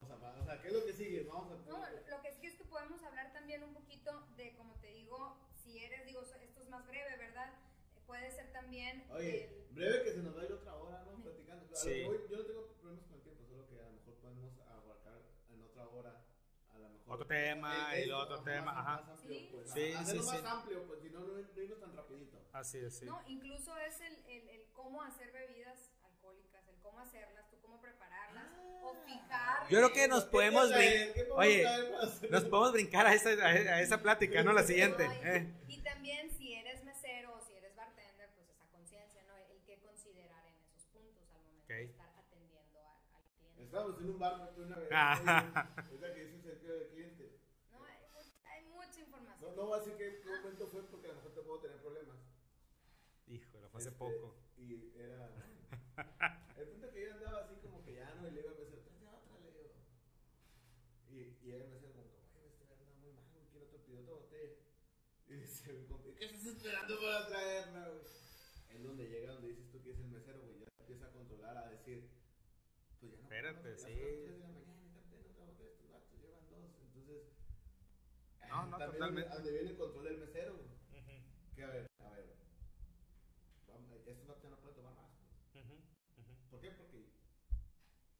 Vamos 0.00 0.01
a, 0.22 0.40
o 0.40 0.44
sea, 0.44 0.60
¿qué 0.60 0.68
es 0.68 0.74
lo 0.74 0.84
que 0.84 0.92
sigue? 0.92 1.22
Vamos 1.24 1.52
a. 1.52 1.56
No, 1.70 1.78
lo 2.10 2.22
que 2.22 2.32
sí 2.32 2.46
es 2.46 2.54
que 2.56 2.64
podemos 2.64 3.02
hablar 3.02 3.32
también 3.32 3.62
un 3.62 3.72
poquito 3.74 4.26
de, 4.36 4.54
como 4.56 4.74
te 4.80 4.88
digo, 4.92 5.36
si 5.62 5.78
eres, 5.78 6.04
digo, 6.06 6.22
esto 6.22 6.60
es 6.60 6.68
más 6.68 6.86
breve, 6.86 7.16
¿verdad? 7.16 7.52
Eh, 7.96 8.00
Puede 8.06 8.30
ser 8.30 8.52
también 8.52 9.04
Oye, 9.10 9.44
el- 9.46 9.74
breve 9.74 10.02
que 10.04 10.12
se 10.12 10.22
nos 10.22 10.36
va 10.36 10.42
a 10.42 10.44
ir 10.44 10.52
otra 10.52 10.74
hora, 10.76 11.02
¿no? 11.04 11.22
Platicando. 11.22 11.64
A 11.64 11.70
lo 11.70 11.76
Sí. 11.76 11.88
que 11.90 12.06
voy, 12.06 12.18
yo 12.30 12.36
no 12.36 12.44
tengo 12.44 12.66
problemas 12.74 13.04
con 13.06 13.14
el 13.16 13.22
tiempo, 13.22 13.44
solo 13.46 13.66
que 13.68 13.80
a 13.80 13.86
lo 13.86 13.92
mejor 13.92 14.14
podemos 14.16 14.52
abarcar 14.68 15.22
en 15.50 15.62
otra 15.62 15.86
hora. 15.88 16.24
A 16.74 16.78
lo 16.78 16.88
mejor. 16.90 17.14
Otro 17.14 17.26
tema, 17.26 17.94
Eh, 17.96 18.02
y 18.02 18.06
luego 18.06 18.22
esto, 18.22 18.34
otro 18.34 18.44
tema, 18.44 18.72
más- 18.72 18.76
ajá. 18.86 19.00
Más 19.02 19.10
amplio, 19.20 19.38
Sí. 19.38 19.48
pues. 19.52 19.70
Sí, 19.72 19.92
Hacerlo 19.92 20.22
sí, 20.22 20.28
más 20.28 20.40
sí. 20.40 20.46
amplio, 20.46 20.86
pues, 20.86 21.00
si 21.00 21.10
no, 21.10 21.20
no 21.20 21.26
no 21.32 21.62
irnos 21.62 21.80
tan 21.80 21.96
rapidito. 21.96 22.38
Así 22.52 22.78
es, 22.78 22.98
sí. 22.98 23.04
No, 23.06 23.22
incluso 23.28 23.76
es 23.78 24.00
el, 24.00 24.14
el, 24.26 24.48
el 24.48 24.64
cómo 24.72 25.02
hacer 25.02 25.32
bebidas 25.32 25.90
alcohólicas, 26.04 26.66
el 26.68 26.76
cómo 26.80 27.00
hacerlas, 27.00 27.41
o 28.82 28.94
fijar. 29.06 29.68
Yo 29.68 29.78
creo 29.78 29.92
que 29.92 30.08
nos 30.08 30.24
podemos 30.24 30.70
¿Qué 30.70 31.12
brin- 31.14 31.28
podemos 31.28 31.38
Oye? 31.38 32.28
Nos 32.30 32.44
podemos 32.44 32.72
brincar 32.72 33.06
a 33.06 33.14
esa, 33.14 33.30
a 33.30 33.80
esa 33.80 34.02
plática, 34.02 34.42
¿no? 34.42 34.52
La 34.52 34.62
siguiente. 34.64 35.06
No, 35.06 35.14
y, 35.14 35.18
¿eh? 35.28 35.52
y 35.68 35.78
también 35.82 36.30
si 36.36 36.54
eres 36.54 36.82
mesero 36.84 37.34
o 37.34 37.40
si 37.46 37.54
eres 37.54 37.74
bartender, 37.76 38.28
pues 38.34 38.48
esa 38.50 38.66
conciencia, 38.70 39.22
¿no? 39.28 39.36
El 39.36 39.62
que 39.64 39.78
considerar 39.80 40.44
en 40.46 40.54
esos 40.60 40.84
puntos 40.92 41.24
al 41.34 41.42
momento 41.42 41.72
de 41.72 41.84
estar 41.84 42.08
atendiendo 42.18 42.78
al, 42.80 43.16
al 43.16 43.24
cliente. 43.38 43.62
Estábamos 43.64 43.98
en 44.00 44.10
un 44.10 44.18
bar 44.18 44.38
¿no? 44.38 44.64
una 44.64 44.76
vez. 44.76 44.88
Ah. 44.92 45.68
Es 45.92 46.00
la 46.00 46.14
que 46.14 46.24
dice 46.26 46.36
el 46.36 46.42
servicio 46.42 46.74
de 46.78 46.88
cliente. 46.88 47.38
No, 47.72 47.84
hay, 47.84 47.98
hay 48.44 48.64
mucha 48.66 48.98
No, 48.98 49.04
información. 49.06 49.56
no 49.56 49.62
voy 49.66 49.78
a 49.78 49.82
decir 49.82 49.96
qué 49.96 50.20
momento 50.26 50.68
fue 50.68 50.82
porque 50.90 51.06
a 51.06 51.10
lo 51.10 51.14
mejor 51.16 51.34
te 51.34 51.40
puedo 51.42 51.60
tener 51.60 51.76
problemas. 51.78 52.16
Híjole, 53.28 53.68
fue 53.68 53.80
hace 53.80 53.88
Este, 53.88 53.98
poco. 53.98 54.36
Y 54.58 54.92
era. 54.98 55.28
El 56.58 56.68
punto 56.68 56.90
que 56.92 57.02
yo 57.02 57.12
andaba 57.14 57.40
así 57.44 57.54
como 57.62 57.82
que 57.84 57.94
ya 57.94 58.14
no, 58.14 58.28
y 58.28 58.30
le 58.32 58.36
digo 58.42 58.50
al 58.50 58.58
mesero, 58.58 58.82
tráete 58.82 59.58
otra, 59.58 59.80
le 61.10 61.18
digo. 61.18 61.31
Y, 61.42 61.50
él 61.50 61.64
me 61.68 61.74
decía 61.74 61.90
como, 61.92 62.06
oye, 62.38 62.48
este 62.48 62.64
me 62.66 62.72
anda 62.72 62.94
muy 63.00 63.12
mal, 63.12 63.26
güey, 63.34 63.46
quiero 63.50 63.66
otro, 63.66 63.84
pidió 63.84 64.00
otra 64.00 64.14
botella. 64.14 64.56
Y 65.28 65.34
dice 65.34 65.72
mi 65.72 65.86
compa, 65.86 66.08
¿qué 66.16 66.24
estás 66.26 66.46
esperando 66.46 67.00
para 67.00 67.26
traerla, 67.26 67.88
güey? 67.88 68.04
Es 68.70 68.82
donde 68.82 69.08
llega, 69.08 69.32
donde 69.32 69.48
dices 69.48 69.70
tú 69.70 69.82
que 69.82 69.90
es 69.90 69.98
el 69.98 70.08
mesero, 70.08 70.40
güey, 70.40 70.58
ya 70.60 70.66
empieza 70.80 71.06
a 71.06 71.12
controlar, 71.12 71.56
a 71.56 71.70
decir, 71.70 72.08
pues 73.00 73.12
ya 73.12 73.18
no. 73.18 73.24
Espérate, 73.24 73.76
son 73.76 73.88
sí. 73.90 73.94
las 73.94 74.02
tres 74.02 74.32
de 74.32 74.38
la 74.38 74.48
mañana, 74.48 75.02
tráete 75.10 75.28
otra 75.28 75.44
botella, 75.44 75.70
estos 75.70 75.90
vatos 75.90 76.20
llevan 76.20 76.48
dos, 76.48 76.64
entonces. 76.80 77.22
No, 78.48 78.66
no, 78.66 78.78
totalmente. 78.78 79.30
Donde 79.34 79.50
viene 79.52 79.70
el 79.70 79.76
control 79.76 80.04
del 80.04 80.18
mesero, 80.18 80.56
güey. 80.56 80.68
Ujú, 81.02 81.54
Que 81.56 81.64
a 81.64 81.68
ver, 81.68 81.86
a 81.98 82.10
ver. 82.10 82.32
Estos 84.06 84.26
vatos 84.26 84.42
ya 84.42 84.50
no 84.50 84.58
pueden 84.60 84.76
tomar 84.76 84.94
más. 84.94 85.10
pues. 85.52 85.64
ujú, 85.64 85.74
ujú, 85.74 86.50
¿Por 86.50 86.60
qué? 86.60 86.70
Porque 86.72 87.08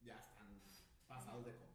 ya 0.03 0.19
están 0.19 0.63
pasados 1.07 1.45
de 1.45 1.53
¿no? 1.53 1.59
ujú. 1.67 1.72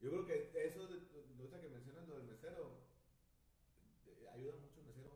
Yo 0.00 0.10
creo 0.10 0.26
que 0.26 0.66
eso, 0.66 0.86
de, 0.86 1.00
que 1.08 1.68
mencionas 1.68 2.06
lo 2.08 2.16
del 2.18 2.26
mesero, 2.26 2.80
ayuda 4.32 4.54
mucho 4.56 4.80
el 4.80 4.86
mesero. 4.86 5.10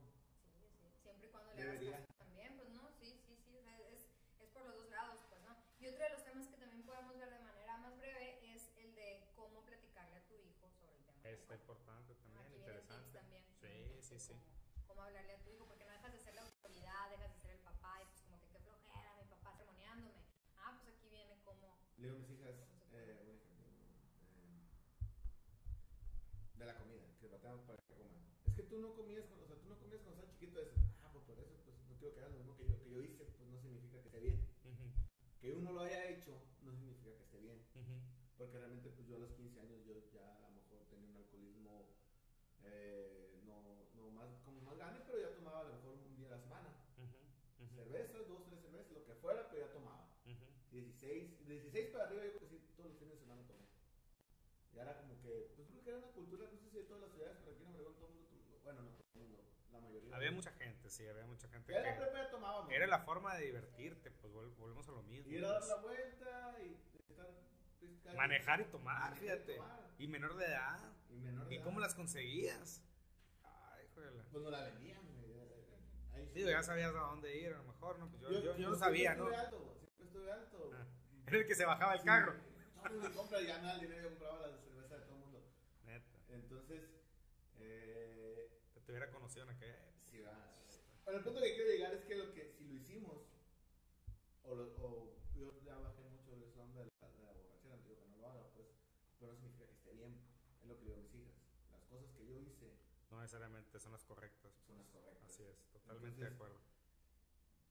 Sí, 0.44 0.66
sí, 0.80 0.90
siempre 1.02 1.28
y 1.28 1.30
cuando 1.30 1.52
le 1.52 1.62
hagas 1.62 1.74
Debería. 1.74 1.98
caso 2.00 2.12
también, 2.18 2.56
pues 2.56 2.68
no, 2.70 2.90
sí, 2.98 3.20
sí, 3.26 3.36
sí, 3.44 3.56
o 3.56 3.62
sea, 3.62 3.78
es, 3.88 4.08
es 4.40 4.48
por 4.50 4.64
los 4.64 4.74
dos 4.76 4.90
lados, 4.90 5.20
pues 5.28 5.40
no. 5.42 5.56
Y 5.78 5.86
otro 5.86 6.02
de 6.04 6.10
los 6.10 6.24
temas 6.24 6.48
que 6.48 6.56
también 6.56 6.82
podemos 6.84 7.18
ver 7.18 7.30
de 7.30 7.38
manera 7.40 7.76
más 7.78 7.98
breve 7.98 8.52
es 8.54 8.72
el 8.78 8.94
de 8.94 9.30
cómo 9.36 9.62
platicarle 9.64 10.16
a 10.16 10.24
tu 10.26 10.34
hijo 10.38 10.68
sobre 10.70 10.96
el 10.96 11.04
tema. 11.04 11.20
Está 11.28 11.54
importante 11.54 12.14
también, 12.14 12.46
Aquí 12.46 12.54
vienen 12.56 12.80
tips 12.80 12.88
interesante. 12.88 13.18
también. 13.18 13.44
Sí, 13.60 14.00
sí, 14.02 14.18
sí. 14.18 14.32
Cómo, 14.32 14.86
cómo 14.86 15.02
hablarle 15.02 15.32
a 15.34 15.42
tu 15.42 15.50
hijo, 15.50 15.66
porque 15.66 15.84
no 15.84 15.92
dejas 15.92 16.12
de 16.12 16.18
ser 16.20 16.34
la 16.34 16.42
autoridad, 16.42 17.10
dejas 17.10 17.30
de 17.34 17.38
ser 17.40 17.50
el 17.52 17.60
papá, 17.60 18.00
y 18.02 18.06
pues 18.06 18.22
como 18.22 18.40
que 18.40 18.48
qué 18.48 18.58
flojera, 18.60 19.14
mi 19.20 19.24
papá 19.28 19.52
sermoneándome. 19.54 20.20
Ah, 20.56 20.72
pues 20.80 20.96
aquí 20.96 21.08
viene 21.10 21.38
cómo. 21.44 21.76
Le 21.98 22.04
digo 22.08 22.16
a 22.16 22.18
mis 22.20 22.30
hijas, 22.30 22.54
eh, 22.92 23.18
un 23.20 23.28
ejemplo, 23.28 23.60
eh, 24.32 24.64
de 26.58 26.66
la 26.66 26.76
comida, 26.76 27.06
que 27.20 27.28
bateamos 27.28 27.62
para 27.64 27.78
que 27.82 27.94
coman. 27.94 28.20
Es 28.46 28.54
que 28.54 28.59
tú 28.70 28.78
no 28.78 28.94
comías, 28.94 29.26
con, 29.26 29.42
o 29.42 29.46
sea, 29.46 29.56
tú 29.56 29.66
no 29.68 29.76
comías 29.78 30.00
cuando 30.00 30.22
estabas 30.22 30.30
chiquito 30.38 30.60
eso. 30.60 30.76
Ah, 31.02 31.10
pues 31.12 31.24
por 31.24 31.36
eso, 31.38 31.58
pues 31.64 31.76
no 31.88 31.94
quiero 31.98 32.14
que 32.14 32.20
hagas 32.20 32.32
lo 32.32 32.38
mismo 32.38 32.56
que 32.56 32.64
yo, 32.66 32.80
que 32.80 32.90
yo 32.90 33.00
hice, 33.00 33.24
pues 33.36 33.48
no 33.50 33.58
significa 33.58 33.98
que 33.98 34.06
esté 34.06 34.20
bien. 34.20 34.38
Que 35.40 35.50
uno 35.52 35.72
lo 35.72 35.80
haya 35.80 36.04
hecho 36.06 36.38
no 36.60 36.72
significa 36.72 37.12
que 37.16 37.22
esté 37.22 37.38
bien. 37.38 37.58
Porque 38.36 38.56
realmente, 38.58 38.88
pues 38.88 39.06
yo 39.06 39.16
a 39.16 39.18
los 39.18 39.32
15 39.32 39.58
años, 39.60 39.82
yo 39.84 39.94
ya 40.12 40.36
a 40.36 40.40
lo 40.40 40.50
mejor 40.50 40.84
tenía 40.88 41.08
un 41.08 41.16
alcoholismo 41.16 41.84
eh, 42.62 43.38
no, 43.42 43.86
no 43.94 44.10
más, 44.10 44.28
como 44.44 44.60
más 44.60 44.76
grande, 44.76 45.00
pero 45.06 45.18
ya 45.18 45.32
tomaba 45.34 45.60
a 45.60 45.64
lo 45.64 45.70
mejor 45.70 45.94
un 45.94 46.14
día 46.16 46.26
a 46.28 46.30
la 46.30 46.38
semana. 46.38 46.70
Ujú, 46.96 47.64
ujú, 47.64 47.74
Cervezas, 47.74 48.26
dos, 48.26 48.44
tres 48.44 48.60
cervezas, 48.60 48.90
lo 48.92 49.02
que 49.04 49.14
fuera, 49.14 49.48
pero 49.48 49.66
ya 49.66 49.72
tomaba. 49.72 50.06
ujú. 50.24 50.44
16, 50.70 51.44
de 51.46 51.54
16 51.54 51.88
para 51.88 52.04
arriba, 52.04 52.22
yo 52.24 52.30
creo 52.30 52.40
que 52.40 52.46
sí, 52.46 52.62
todos 52.76 52.90
los 52.90 52.98
fines 52.98 53.14
de 53.14 53.20
semana 53.20 53.42
tomé. 53.46 53.64
Y 54.72 54.78
era 54.78 54.96
como 54.96 55.18
que, 55.18 55.50
pues 55.56 55.66
creo 55.68 55.82
que 55.82 55.88
era 55.90 55.98
una 55.98 56.10
cultura, 56.12 56.46
no 56.46 56.56
sé 56.56 56.68
si 56.70 56.76
de 56.76 56.84
todas 56.84 57.00
las 57.00 57.10
ciudades, 57.10 57.36
pero 57.40 57.50
aquí 57.50 57.62
en 57.62 57.68
Obregón 57.70 57.94
todo 57.96 58.06
el 58.06 58.12
mundo, 58.14 58.28
tomó- 58.28 58.58
bueno, 58.62 58.82
no 58.82 58.90
todo 58.90 59.00
el 59.14 59.20
mundo, 59.20 59.42
la 59.72 59.78
mayoría. 59.80 60.09
Había 60.20 60.32
mucha 60.32 60.52
gente, 60.52 60.90
sí, 60.90 61.06
había 61.06 61.24
mucha 61.26 61.48
gente 61.48 61.72
la 61.72 61.96
que... 61.96 62.30
tomábamos. 62.30 62.70
Era 62.72 62.86
la 62.86 62.98
forma 63.00 63.34
de 63.36 63.46
divertirte, 63.46 64.10
pues 64.10 64.32
vol- 64.32 64.54
volvemos 64.56 64.88
a 64.88 64.92
lo 64.92 65.02
mismo. 65.02 65.30
Ir 65.32 65.44
a 65.44 65.48
dar 65.48 65.58
pues. 65.60 65.68
la 65.70 65.76
vuelta 65.76 66.56
y 66.62 66.72
estar. 66.98 67.26
pues, 67.80 68.14
Manejar 68.16 68.60
y 68.60 68.64
tomar, 68.64 69.00
Manejar 69.00 69.16
y 69.16 69.20
fíjate. 69.20 69.54
tomar. 69.56 69.90
Y 69.98 70.06
menor 70.08 70.36
de 70.36 70.46
edad. 70.46 70.92
Y 71.08 71.18
menor 71.20 71.48
de 71.48 71.54
¿Y 71.54 71.56
edad. 71.58 71.64
cómo 71.64 71.80
las 71.80 71.94
conseguías? 71.94 72.82
Ay, 73.42 73.86
joder. 73.94 74.12
Pues 74.30 74.42
no 74.42 74.50
la 74.50 74.62
vendían, 74.64 75.00
güey. 75.18 75.20
Ahí 76.12 76.26
sí. 76.26 76.32
Digo, 76.34 76.50
ya 76.50 76.62
sabías 76.62 76.94
a 76.94 76.98
dónde 76.98 77.36
ir, 77.36 77.52
a 77.54 77.58
lo 77.58 77.64
mejor, 77.64 77.98
¿no? 77.98 78.08
Pues 78.10 78.20
yo, 78.22 78.30
yo, 78.30 78.40
yo 78.42 78.52
como 78.56 78.68
no 78.70 78.76
sabía, 78.76 79.14
¿no? 79.14 79.28
Siempre 79.28 79.42
estuve 79.42 79.56
alto, 79.62 79.78
siempre 79.96 80.04
estuve 80.06 80.32
alto. 80.32 80.70
Ah. 80.74 80.86
Era 81.26 81.36
el 81.38 81.46
que 81.46 81.54
se 81.54 81.64
bajaba 81.64 81.92
el 81.94 82.00
Sí, 82.00 82.04
carro. 82.06 82.34
No, 82.84 82.90
me 83.08 83.10
compra 83.14 83.40
ya 83.42 83.58
nada 83.58 83.74
el 83.74 83.80
dinero, 83.82 84.02
yo 84.02 84.08
compraba 84.10 84.46
la 84.46 84.58
cerveza 84.58 84.96
de 84.96 85.00
todo 85.02 85.14
el 85.14 85.20
mundo. 85.20 85.42
Neta, 85.84 86.10
Entonces, 86.30 86.90
eh, 87.58 88.50
te 88.74 88.80
tuviera 88.80 89.10
conocido 89.10 89.44
en 89.44 89.50
aquella. 89.50 89.78
Pero 91.10 91.18
el 91.18 91.24
punto 91.24 91.40
que 91.42 91.54
quiero 91.56 91.70
llegar 91.72 91.92
es 91.92 92.04
que 92.04 92.14
lo 92.14 92.32
que 92.32 92.52
si 92.56 92.68
lo 92.68 92.74
hicimos, 92.76 93.18
o, 94.44 94.54
lo, 94.54 94.62
o 94.78 95.10
yo 95.34 95.60
ya 95.66 95.74
bajé 95.76 96.04
mucho 96.04 96.30
de 96.38 96.46
esa 96.46 96.62
onda 96.62 96.84
de 96.84 96.86
la, 97.02 97.08
de 97.10 97.24
la 97.26 97.32
borrachera, 97.32 97.74
no 97.74 97.82
digo 97.82 97.98
que 97.98 98.06
no 98.10 98.18
lo 98.18 98.28
haga, 98.28 98.46
pues, 98.54 98.68
pero 99.18 99.32
no 99.32 99.38
significa 99.40 99.66
que 99.66 99.72
esté 99.72 99.92
bien. 99.94 100.14
Es 100.62 100.68
lo 100.68 100.78
que 100.78 100.84
digo 100.84 100.94
a 100.94 101.00
mis 101.02 101.12
hijas. 101.12 101.34
Las 101.72 101.82
cosas 101.90 102.06
que 102.14 102.24
yo 102.28 102.38
hice 102.38 102.70
No 103.10 103.18
necesariamente 103.20 103.80
son 103.80 103.90
las 103.90 104.04
correctas. 104.04 104.52
son 104.68 104.78
las 104.78 104.86
correctas. 104.86 105.24
Así 105.24 105.42
es, 105.42 105.58
totalmente 105.72 106.20
de 106.22 106.28
Entonces, 106.28 106.34
acuerdo. 106.36 106.60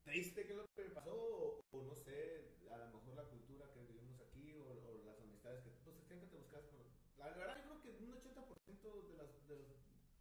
triste 0.04 0.44
que 0.46 0.52
es 0.52 0.58
lo 0.58 0.66
que 0.76 0.84
me 0.84 0.90
pasó, 0.90 1.16
o, 1.16 1.62
o 1.72 1.82
no 1.84 1.96
sé, 1.96 2.44
a 2.70 2.78
lo 2.78 2.88
mejor 3.00 3.16
la 3.16 3.24
cultura 3.24 3.72
que 3.72 3.80
vivimos 3.86 4.20
aquí, 4.20 4.52
o, 4.56 4.68
o 4.68 5.06
las 5.06 5.18
amistades 5.22 5.64
que, 5.64 5.70
pues 5.86 5.96
siempre 6.06 6.28
te 6.28 6.36
buscas 6.36 6.64
por... 6.76 6.84
La 7.18 7.30
verdad 7.30 7.56
yo 7.56 7.80
creo 7.80 7.82
que 7.82 8.04
un 8.04 8.12
80% 8.12 9.08
de 9.08 9.16
las, 9.16 9.48
de 9.48 9.56
los, 9.56 9.68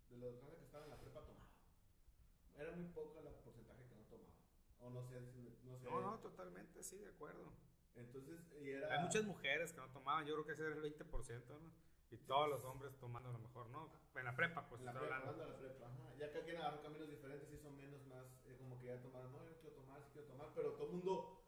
de 0.08 0.16
los 0.18 0.34
que 0.58 0.64
estaban 0.66 0.84
en 0.84 0.90
la 0.90 1.00
prepa 1.00 1.20
tomaba. 1.26 1.37
Era 2.58 2.72
muy 2.72 2.86
poco 2.86 3.20
el 3.20 3.28
porcentaje 3.44 3.84
que 3.88 3.94
no 3.94 4.04
tomaba. 4.04 4.34
O 4.80 4.90
no 4.90 5.02
sé, 5.02 5.20
no 5.20 5.78
sé. 5.78 5.84
No, 5.84 6.00
no, 6.00 6.18
totalmente, 6.18 6.82
sí, 6.82 6.98
de 6.98 7.08
acuerdo. 7.08 7.52
Entonces, 7.94 8.40
y 8.60 8.70
era... 8.70 8.94
Hay 8.94 9.02
muchas 9.04 9.24
mujeres 9.24 9.72
que 9.72 9.80
no 9.80 9.88
tomaban, 9.90 10.26
yo 10.26 10.34
creo 10.34 10.46
que 10.46 10.52
ese 10.52 10.66
era 10.66 10.74
el 10.74 10.82
20%, 10.82 11.46
¿no? 11.48 11.72
Y 12.10 12.16
todos 12.18 12.48
los 12.48 12.64
hombres 12.64 12.96
tomando 12.98 13.28
a 13.28 13.32
lo 13.32 13.38
mejor, 13.38 13.68
¿no? 13.70 13.90
En 14.14 14.24
la 14.24 14.34
prepa, 14.34 14.68
pues, 14.68 14.80
en 14.80 14.86
la 14.86 14.92
prepa, 14.92 15.16
hablando. 15.16 15.46
la 15.46 15.58
prepa, 15.58 15.86
ajá. 15.86 16.14
Ya 16.18 16.32
cada 16.32 16.44
quien 16.44 16.56
agarró 16.56 16.82
caminos 16.82 17.08
diferentes 17.08 17.52
y 17.52 17.58
son 17.58 17.76
menos, 17.76 18.04
más, 18.06 18.26
eh, 18.46 18.56
como 18.58 18.78
que 18.80 18.86
ya 18.86 19.00
tomaron, 19.00 19.30
no, 19.32 19.44
yo 19.44 19.50
no 19.50 19.58
quiero 19.58 19.76
tomar, 19.76 20.02
sí 20.02 20.10
quiero 20.12 20.28
tomar, 20.28 20.48
pero 20.54 20.72
todo 20.72 20.86
el 20.86 20.92
mundo 20.92 21.44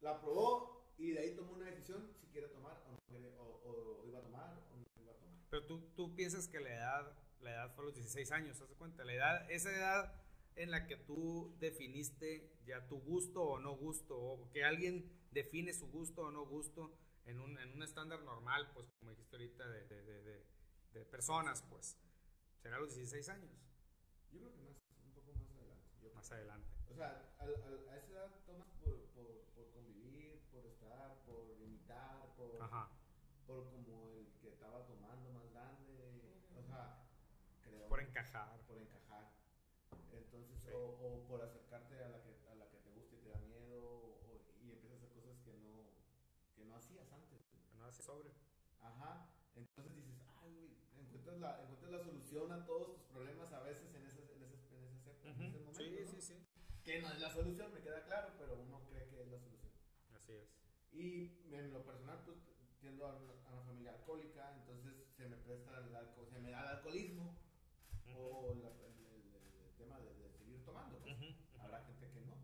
la 0.00 0.20
probó 0.20 0.94
y 0.96 1.10
de 1.12 1.20
ahí 1.20 1.36
tomó 1.36 1.52
una 1.52 1.66
decisión 1.66 2.10
si 2.20 2.26
quiere 2.28 2.48
tomar 2.48 2.80
o 2.88 2.92
no 2.92 2.98
quiere, 3.08 3.34
o, 3.38 4.00
o 4.02 4.06
iba 4.06 4.18
a 4.20 4.22
tomar 4.22 4.56
o 4.72 4.76
no 4.76 5.02
iba 5.02 5.12
a 5.12 5.16
tomar. 5.16 5.34
Pero 5.50 5.66
tú, 5.66 5.80
tú 5.96 6.14
piensas 6.14 6.48
que 6.48 6.60
la 6.60 6.74
edad, 6.74 7.12
la 7.40 7.50
edad 7.50 7.74
fue 7.74 7.84
a 7.84 7.86
los 7.86 7.94
16 7.94 8.30
años, 8.32 8.56
¿te 8.58 8.64
das 8.64 8.74
cuenta? 8.74 9.04
La 9.04 9.12
edad, 9.12 9.50
esa 9.50 9.70
edad 9.70 10.14
en 10.58 10.70
la 10.70 10.86
que 10.86 10.96
tú 10.96 11.54
definiste 11.60 12.50
ya 12.66 12.86
tu 12.88 12.98
gusto 13.00 13.42
o 13.42 13.58
no 13.60 13.76
gusto, 13.76 14.18
o 14.18 14.50
que 14.50 14.64
alguien 14.64 15.08
define 15.30 15.72
su 15.72 15.86
gusto 15.88 16.22
o 16.22 16.30
no 16.30 16.44
gusto 16.46 16.92
en 17.26 17.40
un, 17.40 17.58
en 17.58 17.72
un 17.72 17.82
estándar 17.82 18.22
normal, 18.22 18.70
pues 18.74 18.86
como 18.98 19.10
dijiste 19.12 19.36
ahorita, 19.36 19.68
de, 19.68 19.86
de, 19.86 20.44
de, 20.92 21.04
personas, 21.06 21.62
pues, 21.70 21.96
será 22.60 22.76
a 22.76 22.80
los 22.80 22.94
16 22.96 23.28
años, 23.28 23.52
Yo 24.32 24.40
creo 24.40 24.52
que 24.52 24.60
más, 24.62 24.76
un 25.04 25.12
poco 25.12 25.32
más 25.32 25.48
adelante. 25.52 25.86
Yo 26.00 26.08
creo. 26.08 26.14
más 26.14 26.32
adelante. 26.32 26.68
O 26.90 26.94
sea, 26.94 27.34
al- 27.38 27.88
a 27.88 27.96
esa 27.96 28.10
edad 28.12 28.30
tomas 28.46 28.68
por, 28.82 29.04
por, 29.14 29.44
por 29.54 29.70
convivir, 29.70 30.40
por 30.50 30.66
estar, 30.66 31.22
por 31.24 31.56
imitar, 31.60 32.34
por, 32.36 32.60
Ajá. 32.60 32.90
por 33.46 33.70
como 33.70 34.08
el 34.10 34.26
que 34.40 34.48
estaba 34.48 34.84
tomando 34.86 35.30
más 35.30 35.48
grande, 35.52 36.42
o 36.56 36.62
sea, 36.62 37.04
creo. 37.62 37.88
Por 37.88 38.00
encajar. 38.00 38.58
Sí. 40.68 40.74
o, 40.74 40.80
o 41.00 41.26
por 41.26 41.42
acercarte 41.42 42.02
a 42.02 42.08
la 42.08 42.22
que, 42.22 42.30
a 42.50 42.54
la 42.54 42.68
que 42.70 42.76
te 42.78 42.90
gusta 42.90 43.16
y 43.16 43.18
te 43.20 43.28
da 43.30 43.38
miedo, 43.40 43.80
o- 43.82 44.40
y 44.62 44.70
empiezas 44.72 45.00
a 45.02 45.06
hacer 45.06 45.22
cosas 45.22 45.38
que 45.44 45.52
no, 45.58 45.90
que 46.56 46.64
no 46.64 46.76
hacías 46.76 47.10
antes. 47.12 47.40
No 47.76 47.84
hace 47.86 48.02
sobre. 48.02 48.30
Ajá. 48.80 49.30
Entonces 49.54 49.94
dices, 49.94 50.14
ay, 50.42 50.52
güey, 50.52 50.70
encuentras 50.98 51.38
la, 51.38 51.62
encuentras 51.62 51.90
la 51.92 52.00
solución 52.00 52.52
a 52.52 52.64
todos 52.66 52.94
tus 52.94 53.02
problemas 53.04 53.52
a 53.52 53.60
veces 53.62 53.92
en 53.94 54.06
esas, 54.06 54.28
en 54.30 54.42
esas, 54.42 54.70
en 54.72 54.84
esas 54.84 55.06
épocas, 55.06 55.36
en 55.36 55.42
ese 55.46 55.58
momento. 55.58 55.78
Sí, 55.82 55.96
¿no? 56.04 56.10
sí, 56.10 56.20
sí. 56.20 56.34
Que 56.84 57.00
no 57.02 57.10
es 57.12 57.20
la 57.20 57.30
solución, 57.30 57.72
me 57.74 57.80
queda 57.80 58.04
claro, 58.04 58.32
pero 58.38 58.54
uno 58.60 58.82
cree 58.88 59.08
que 59.08 59.20
es 59.22 59.28
la 59.28 59.38
solución. 59.38 59.72
Así 60.14 60.32
es. 60.32 60.48
Y 60.92 61.42
en 61.52 61.72
lo 61.72 61.84
personal, 61.84 62.22
pues 62.24 62.38
tiendo 62.80 63.06
a 63.06 63.14
una, 63.16 63.32
a 63.46 63.52
una 63.52 63.62
familia 63.62 63.92
alcohólica, 63.92 64.54
entonces 64.54 64.94
se 65.16 65.26
me 65.28 65.36
presta 65.36 65.76
el 65.78 65.94
alco- 65.94 66.26
se 66.30 66.38
me 66.38 66.50
da 66.50 66.60
el 66.62 66.68
alcoholismo 66.78 67.36
o 68.16 68.54
la- 68.54 68.70
el, 68.86 68.94
el- 69.06 69.34
el 69.66 69.74
tema 69.76 69.98
de, 70.00 70.14
de 70.14 70.30
seguir 70.30 70.64
tomando. 70.64 70.98
pues. 71.00 71.14
Ujú. 71.16 71.26
Habrá 71.60 71.84
gente 71.84 72.08
que 72.10 72.20
no, 72.20 72.36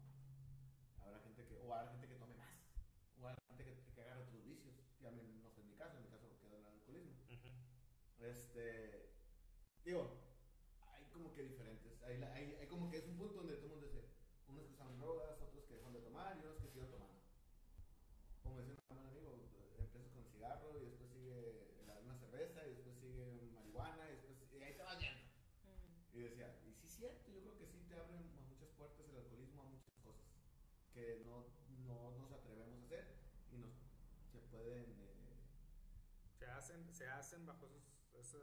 habrá 1.00 1.20
gente 1.20 1.46
que, 1.46 1.56
o 1.60 1.72
habrá 1.74 1.90
gente 1.92 2.08
que 2.08 2.14
tome 2.16 2.34
más, 2.34 2.52
o 3.20 3.28
habrá 3.28 3.40
gente 3.48 3.64
que, 3.64 3.92
que 3.94 4.00
agarre 4.02 4.22
otros 4.24 4.44
vicios, 4.44 4.74
que 4.98 5.06
a 5.06 5.10
mí 5.12 5.22
no 5.40 5.48
fue 5.50 5.62
en 5.62 5.68
mi 5.70 5.76
caso, 5.76 5.96
en 5.96 6.02
mi 6.02 6.08
caso 6.10 6.28
quedó 6.40 6.56
en 6.58 6.66
el 6.66 6.72
alcoholismo. 6.72 7.14
Ujú. 7.30 7.48
Este, 8.18 9.10
digo, 9.84 10.10
hay 10.92 11.04
como 11.12 11.32
que 11.32 11.42
diferentes, 11.44 12.02
hay, 12.02 12.18
la- 12.18 12.32
hay, 12.34 12.54
hay 12.60 12.66
como 12.66 12.90
que 12.90 12.98
es 12.98 13.06
un 13.06 13.16
punto 13.16 13.36
donde 13.38 13.54
todo 13.56 13.66
el 13.66 13.70
mundo 13.72 13.86
dice, 13.86 14.04
unos 14.48 14.66
que 14.66 14.72
usan 14.74 14.98
drogas, 14.98 15.40
otros 15.40 15.64
que 15.64 15.74
dejan 15.74 15.92
de 15.92 16.00
tomar 16.00 16.36
y 16.36 16.40
unos 16.44 16.58
que 16.58 16.68
siguen 16.68 16.90
tomando. 16.90 17.14
Como 18.42 18.58
decía 18.58 18.74
un 18.90 18.96
buen 18.96 19.06
amigo, 19.08 19.32
empiezas 19.78 20.12
con 20.12 20.24
cigarro 20.26 20.78
y 20.78 20.84
después 20.84 21.10
sigue 21.10 21.82
la- 21.86 21.98
una 22.00 22.14
cerveza 22.16 22.66
y 22.66 22.74
después 22.74 22.96
sigue 22.98 23.48
marihuana 23.52 24.08
y 24.10 24.12
después 24.16 24.34
y 24.52 24.62
ahí 24.62 24.74
te 24.76 24.82
vas 24.82 24.98
yendo. 25.00 25.22
Y 26.12 26.20
decía, 26.20 26.60
y 26.64 26.72
sí 26.74 26.86
es 26.86 26.92
cierto, 26.94 27.32
yo 27.32 27.40
creo 27.42 27.56
que 27.58 27.66
sí 27.66 27.82
te 27.88 27.96
abren 27.98 28.22
a 28.38 28.40
muchas 28.48 28.68
puertas 28.76 29.08
el 29.08 29.16
alcoholismo 29.16 29.62
a 29.62 29.64
muchas 29.64 29.94
cosas 30.04 30.22
que 30.92 31.22
no, 31.26 31.46
no 31.88 32.10
nos 32.18 32.30
atrevemos 32.32 32.78
a 32.80 32.84
hacer 32.84 33.04
y 33.50 33.56
nos 33.56 33.72
se 34.30 34.38
pueden 34.52 34.84
eh, 35.00 35.34
Se 36.94 37.08
hacen, 37.08 37.44
bajo 37.44 37.66
esos, 37.66 37.82
ese 38.14 38.38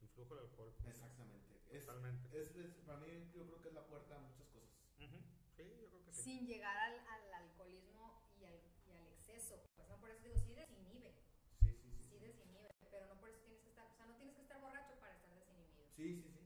influjo 0.00 0.34
del 0.36 0.44
alcohol. 0.44 0.72
pues. 0.80 0.94
exactamente. 0.94 1.50
Totalmente. 1.70 2.40
es, 2.40 2.54
es- 2.56 2.74
para 2.86 2.98
mí 3.00 3.08
yo 3.34 3.46
creo 3.46 3.60
que 3.62 3.68
es 3.68 3.74
la 3.74 3.86
puerta 3.86 4.16
a 4.16 4.18
muchas 4.20 4.46
cosas. 4.48 4.70
Ujú. 4.98 5.18
Sí, 5.56 5.62
yo 5.80 5.88
creo 5.88 6.04
que 6.04 6.12
sí. 6.12 6.22
Sin 6.22 6.46
llegar 6.46 6.76
al, 6.76 6.98
al 6.98 7.34
alcoholismo 7.34 8.22
y 8.40 8.44
al, 8.44 8.54
y 8.88 8.92
al 8.96 9.06
exceso. 9.08 9.56
Pues 9.76 9.88
no 9.88 9.98
por 10.00 10.10
eso 10.10 10.22
digo, 10.24 10.36
sí 10.38 10.54
desinhibe, 10.54 11.14
Sí, 11.60 11.72
sí, 11.74 11.90
sí. 11.90 12.02
sí 12.10 12.18
desinhibe, 12.18 12.70
pero 12.90 13.06
no 13.08 13.20
por 13.20 13.28
eso 13.28 13.38
tienes 13.42 13.60
que 13.62 13.68
estar, 13.68 13.86
o 13.90 13.94
sea, 13.96 14.06
no 14.06 14.16
tienes 14.16 14.34
que 14.34 14.42
estar 14.42 14.60
borracho 14.60 14.94
para 15.00 15.14
estar 15.14 15.30
desinhibido. 15.34 15.86
Sí, 15.96 16.14
sí, 16.22 16.28
sí. 16.30 16.40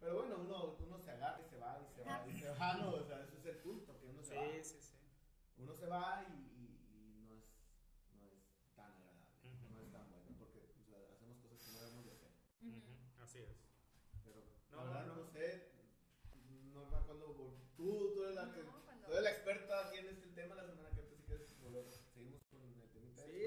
Pero 0.00 0.16
bueno, 0.16 0.36
uno, 0.38 0.76
uno 0.80 0.98
se 0.98 1.10
agarra 1.10 1.40
y 1.40 1.44
se 1.48 1.56
va 1.58 1.80
y 1.82 1.86
se 1.94 2.02
va 2.02 2.26
y 2.26 2.32
se 2.38 2.48
va, 2.50 2.74
¿no? 2.74 2.90
O 2.94 3.04
sea, 3.04 3.22
eso 3.22 3.36
es 3.38 3.44
el 3.46 3.56
punto, 3.58 3.98
que 4.00 4.06
uno 4.06 4.22
se 4.22 4.34
va. 4.34 4.42
Sí, 4.62 4.64
sí, 4.64 4.80
sí. 4.80 4.94
Uno 5.58 5.74
se 5.74 5.86
va 5.86 6.24
y, 6.28 6.32
y- 6.32 6.80
y 6.88 7.20
no, 7.22 7.34
es, 7.34 7.44
no 8.16 8.24
es 8.30 8.72
tan 8.74 8.92
agradable, 8.92 9.36
Ujú. 9.44 9.68
no 9.74 9.80
es 9.80 9.90
tan 9.92 10.08
bueno, 10.10 10.30
porque 10.38 10.58
o 10.80 10.84
sea, 10.84 10.98
hacemos 11.12 11.36
cosas 11.38 11.60
que 11.60 11.70
no 11.72 11.78
debemos 11.80 12.04
de 12.06 12.12
hacer. 12.12 12.30
Ujú, 12.62 12.96
Así 13.22 13.38
es. 13.40 13.60
Pero 14.24 14.42
No, 14.70 14.76
la 14.78 14.84
verdad 14.84 15.06
no. 15.06 15.14
no, 15.16 15.24
sé, 15.26 15.70
no 16.72 16.86
me 16.86 16.96
acuerdo, 16.96 17.34
tú, 17.76 18.12
tú 18.14 18.22
eres 18.24 18.34
la, 18.36 18.52
que, 18.54 18.62
No, 18.64 18.82
cuando- 18.84 19.06
tú 19.06 19.12
eres 19.12 19.24
la 19.24 19.30
experta 19.32 19.86
aquí 19.88 19.98
en 19.98 20.08
este 20.08 20.28
tema, 20.28 20.54
la 20.54 20.64
semana 20.66 20.88
que 20.90 21.00
entra 21.02 21.16
si 21.18 21.22
quieres 21.24 21.60
volver, 21.60 21.84
seguimos 22.14 22.42
con 22.46 22.62
el 22.62 22.88
temita. 22.90 23.22
Sí, 23.26 23.46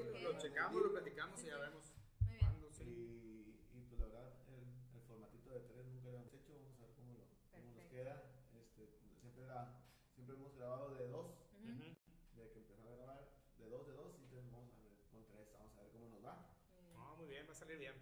este, 0.68 0.80
lo, 0.80 0.92
platicamos 0.92 1.42
y 1.42 1.46
ya 1.46 1.58
vemos 1.58 1.92
Muy 2.20 2.28
bien. 2.34 2.40
cuándo, 2.40 2.70
sí. 2.70 2.84
Y, 2.84 3.78
y 3.78 3.80
pues 3.88 4.00
la 4.00 4.06
verdad, 4.06 4.32
el, 4.48 4.64
el 4.94 5.02
formatito 5.02 5.50
de 5.50 5.60
tres 5.60 5.86
nunca 5.86 6.08
lo 6.10 6.18
hemos 6.18 6.34
hecho, 6.34 6.52
vamos 6.54 6.78
a 6.78 6.82
ver 6.82 6.90
cómo, 6.96 7.12
lo, 7.14 7.24
cómo 7.50 7.72
nos 7.72 7.84
queda. 7.86 8.22
Este, 8.54 8.88
siempre, 9.20 9.44
era, 9.44 9.82
siempre 10.14 10.36
hemos 10.36 10.54
grabado 10.56 10.94
de 10.94 11.08
dos, 11.08 11.26
Ujú. 11.52 11.68
Ujú. 11.72 11.94
de 12.36 12.50
que 12.52 12.58
empezamos 12.58 12.92
a 12.92 12.96
grabar 12.96 13.28
de 13.58 13.68
dos, 13.68 13.86
de 13.86 13.92
dos, 13.94 14.14
y 14.18 14.22
entonces 14.22 14.50
vamos 14.50 14.74
a 14.74 14.82
ver 14.82 14.92
con 15.10 15.24
tres, 15.26 15.48
vamos 15.52 15.76
a 15.76 15.82
ver 15.82 15.90
cómo 15.92 16.08
nos 16.08 16.24
va. 16.24 16.50
Muy 16.70 16.82
bien. 16.84 16.94
No, 16.94 17.16
muy 17.16 17.28
bien, 17.28 17.46
va 17.48 17.52
a 17.52 17.56
salir 17.56 17.78
bien. 17.78 17.94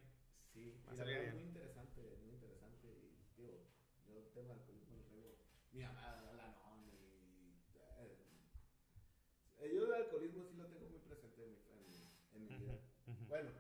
Sí, 0.53 0.83
Va 0.87 0.93
a 0.93 0.97
salir 0.97 1.19
bien. 1.21 1.35
muy 1.35 1.43
interesante, 1.45 2.17
muy 2.23 2.35
interesante. 2.35 2.87
Y 2.89 3.41
digo, 3.41 3.65
yo 4.07 4.19
el 4.19 4.29
tema 4.33 4.49
del 4.53 4.61
alcoholismo 4.61 4.97
lo 4.97 5.05
traigo, 5.05 5.37
mi 5.73 5.81
mamá, 5.83 6.21
la 6.37 6.49
no, 6.49 6.77
y. 6.85 7.57
eh, 9.59 9.73
yo 9.75 9.85
el 9.87 9.93
alcoholismo 9.95 10.45
sí 10.45 10.57
lo 10.57 10.67
tengo 10.67 10.87
muy 10.89 10.99
presente 10.99 11.43
en 11.45 11.53
mi, 11.53 11.59
en 11.71 11.87
mi, 11.87 11.97
en 12.33 12.45
mi 12.47 12.57
vida. 12.67 12.79
Ujú. 13.07 13.25
Bueno, 13.29 13.51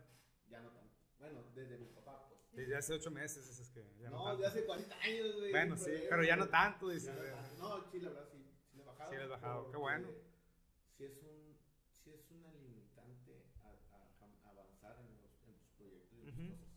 ya 0.49 0.61
no 0.61 0.71
tanto. 0.73 0.95
Bueno, 1.19 1.45
desde 1.63 1.79
mi 1.79 1.87
papá, 1.87 2.27
pues. 2.29 2.41
Desde 2.53 2.77
hace 2.77 2.93
ocho 2.95 3.11
meses 3.11 3.49
es 3.59 3.71
que 3.71 3.83
ya 3.99 4.11
no, 4.11 4.19
No, 4.19 4.25
tanto. 4.25 4.43
de 4.43 4.47
hace 4.49 4.65
40 4.65 4.97
años, 5.01 5.35
güey. 5.37 5.51
Bueno, 5.51 5.77
sí, 5.77 5.85
problema, 5.85 6.07
pero 6.11 6.25
ya 6.25 6.37
no 6.37 6.49
tanto, 6.49 6.89
Ya 6.89 6.95
dice. 6.95 7.13
no. 7.59 7.69
No, 7.79 7.91
sí, 7.91 7.99
la 8.01 8.09
verdad 8.11 8.29
sí, 8.31 8.39
sí 8.71 8.77
le 8.77 8.83
he 8.83 8.87
bajado. 8.87 9.11
Sí 9.11 9.17
le 9.17 9.23
has 9.23 9.29
bajado, 9.31 9.71
qué 9.71 9.77
bueno. 9.77 10.09
Sí 10.97 11.05
es, 11.05 11.23
un, 11.23 11.57
sí 12.05 12.11
es 12.11 12.31
una 12.31 12.53
limitante 12.55 13.47
a, 13.63 13.69
a 13.71 14.51
avanzar 14.51 14.99
en, 15.01 15.21
los, 15.23 15.43
en 15.49 15.55
tus 15.59 15.69
proyectos 15.79 16.13
y 16.19 16.21
en 16.29 16.35
tus 16.35 16.45
Ujú. 16.45 16.53
cosas. 16.53 16.69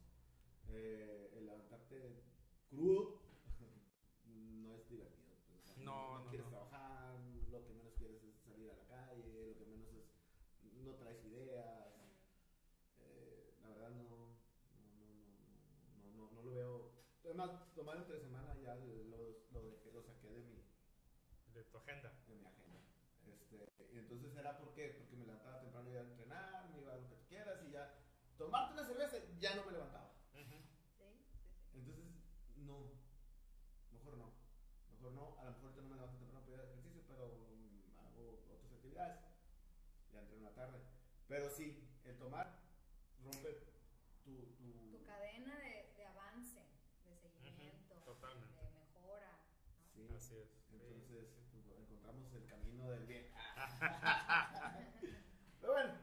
Eh, 0.70 1.32
el 1.38 1.46
levantarte 1.46 2.24
crudo 2.70 3.22
no 4.26 4.76
es 4.76 4.88
divertido. 4.90 5.10
pues, 5.48 5.70
o 5.70 5.74
sea, 5.74 5.84
No, 5.84 6.20
no, 6.24 6.30
quieres 6.30 6.46
no. 6.48 6.52
trabajar, 6.52 7.20
lo 7.52 7.66
que 7.68 7.74
menos 7.74 7.94
quieres 7.98 8.24
es 8.24 8.36
salir 8.44 8.72
a 8.72 8.76
la 8.76 8.86
calle, 8.88 9.46
lo 9.50 9.58
que 9.58 9.66
menos 9.66 9.94
es, 9.94 10.06
no 10.82 10.96
traes 10.96 11.24
ideas. 11.26 11.94
Eh, 13.00 13.54
la 13.62 13.68
verdad 13.70 13.90
no, 13.92 14.04
no, 14.74 14.90
no, 14.96 15.14
no, 15.14 16.12
no, 16.14 16.14
no, 16.14 16.32
no 16.32 16.42
lo 16.44 16.52
veo. 16.56 16.92
Es 17.24 17.36
más, 17.36 17.74
tomar 17.76 17.98
entre 17.98 18.20
semana 18.20 18.56
ya 18.62 18.76
lo, 18.76 19.46
lo, 19.52 19.62
dejé, 19.64 19.92
lo 19.92 20.02
saqué 20.02 20.30
de 20.30 20.42
mi, 20.44 20.64
De 21.54 21.64
tu 21.66 21.78
agenda. 21.78 22.12
de 22.28 22.36
mi 22.36 22.46
agenda. 22.46 22.80
Este, 23.26 23.56
y 23.56 23.85
entonces 24.00 24.36
era 24.36 24.58
por 24.58 24.74
qué? 24.74 24.90
Porque 24.98 25.16
me 25.16 25.26
levantaba 25.26 25.60
temprano 25.62 25.90
iba 25.90 26.02
a 26.02 26.04
entrenar, 26.04 26.70
me 26.70 26.80
iba 26.82 26.94
a 26.94 26.98
lo 26.98 27.08
que 27.10 27.16
tú 27.16 27.26
quieras 27.28 27.60
y 27.68 27.72
ya. 27.72 27.94
Tomarte 28.38 28.74
una 28.74 28.86
cerveza, 28.86 29.18
ya 29.40 29.56
no 29.56 29.66
me 29.66 29.72
levantaba. 29.72 30.12
Sí, 30.34 30.44
sí, 30.44 30.58
sí. 30.98 31.04
Entonces, 31.74 32.06
no. 32.58 32.92
Mejor 33.92 34.18
no. 34.18 34.34
Mejor 34.92 35.12
no. 35.14 35.40
A 35.40 35.46
lo 35.46 35.52
mejor 35.52 35.66
ahorita 35.66 35.82
no 35.82 35.90
me 35.90 35.96
levanto 35.96 36.18
temprano 36.18 36.46
para 36.46 36.56
ir 36.56 36.60
al 36.62 36.70
ejercicio, 36.70 37.02
pero 37.08 37.24
hago 37.98 38.44
otras 38.52 38.72
actividades. 38.74 39.20
Ya 40.12 40.20
entreno 40.20 40.40
en 40.40 40.44
la 40.44 40.54
tarde. 40.56 40.80
Pero 41.28 41.50
sí, 41.50 41.88
el 42.04 42.18
tomar 42.18 42.60
rompe 43.24 43.54
tu. 44.24 44.32
tu 44.64 44.92
Tu 44.92 45.04
cadena 45.06 45.56
de, 45.58 45.94
de 45.96 46.06
avance, 46.06 46.60
de 47.06 47.16
seguimiento, 47.18 47.96
totalmente. 48.04 48.62
de 48.62 48.72
mejora, 48.72 49.32
¿no? 49.96 50.04
sí. 50.08 50.14
Así 50.16 50.36
es. 50.38 50.50
sí. 50.68 50.74
Entonces, 50.74 51.30
pues, 51.52 51.66
bueno, 51.66 51.82
encontramos 51.84 52.34
el 52.34 52.46
camino 52.46 52.90
del 52.90 53.06
bien. 53.06 53.32
Pero 55.62 55.74
bueno, 55.74 55.94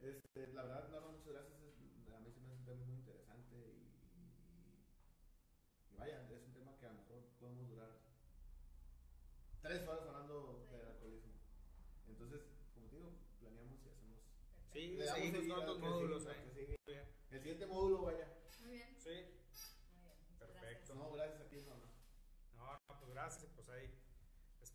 este, 0.00 0.46
la 0.52 0.62
verdad, 0.64 0.88
no, 0.90 1.00
no, 1.00 1.12
muchas 1.12 1.32
gracias. 1.32 1.60
Es- 1.62 2.12
a 2.12 2.18
mí 2.20 2.30
se 2.30 2.40
me 2.40 2.46
hace 2.48 2.58
un 2.58 2.64
tema 2.64 2.84
muy 2.84 2.96
interesante 2.96 3.56
y, 3.56 3.88
y 5.92 5.96
vaya, 5.96 6.22
es 6.30 6.42
un 6.46 6.52
tema 6.52 6.76
que 6.78 6.86
a 6.86 6.90
lo 6.90 7.00
mejor 7.00 7.24
podemos 7.40 7.68
durar 7.68 7.90
tres 9.62 9.86
horas 9.88 10.06
hablando 10.06 10.66
Sí. 10.68 10.76
del 10.76 10.86
alcoholismo. 10.88 11.32
Entonces, 12.08 12.40
como 12.74 12.88
te 12.88 12.96
digo, 12.96 13.10
planeamos 13.40 13.80
y 13.84 13.88
hacemos. 13.88 14.20
Sí, 14.72 14.96
le 14.96 15.04
damos. 15.04 15.20
Muy 15.22 16.50
bien. 16.86 17.06
El 17.30 17.40
siguiente 17.40 17.66
módulo, 17.66 18.02
vaya. 18.02 18.28
Muy 18.60 18.70
bien, 18.72 18.96
Sí. 18.98 19.08
muy 19.08 20.02
bien. 20.02 20.14
Muchas 20.30 20.48
Perfecto. 20.50 20.94
No, 20.94 21.10
gracias 21.12 21.40
a 21.40 21.48
ti, 21.48 21.56
no, 21.66 21.76
no. 21.76 21.86
No, 22.56 22.72
no, 22.72 22.98
pues 23.00 23.10
gracias. 23.10 23.50
Pues 23.54 23.68
ahí 23.70 23.90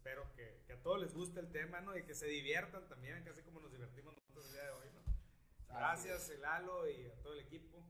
espero 0.07 0.31
que, 0.35 0.63
que 0.65 0.73
a 0.73 0.81
todos 0.81 1.01
les 1.01 1.13
guste 1.13 1.41
el 1.41 1.51
tema, 1.51 1.81
¿no? 1.81 1.97
Y 1.97 2.03
que 2.03 2.15
se 2.15 2.27
diviertan 2.27 2.87
también, 2.87 3.21
casi 3.25 3.41
como 3.41 3.59
nos 3.59 3.73
divertimos 3.73 4.15
nosotros 4.15 4.45
el 4.45 4.53
día 4.53 4.63
de 4.63 4.71
hoy, 4.71 4.87
¿no? 4.93 5.01
Gracias, 5.67 6.29
Lalo, 6.39 6.89
y 6.89 7.07
a 7.07 7.21
todo 7.21 7.33
el 7.33 7.41
equipo, 7.41 7.83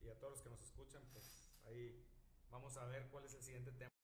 y 0.00 0.08
a 0.08 0.18
todos 0.18 0.32
los 0.32 0.42
que 0.42 0.48
nos 0.48 0.62
escuchan, 0.62 1.02
pues 1.12 1.52
ahí 1.66 2.02
vamos 2.50 2.74
a 2.78 2.86
ver 2.86 3.06
cuál 3.10 3.26
es 3.26 3.34
el 3.34 3.42
siguiente 3.42 3.72
tema. 3.72 3.97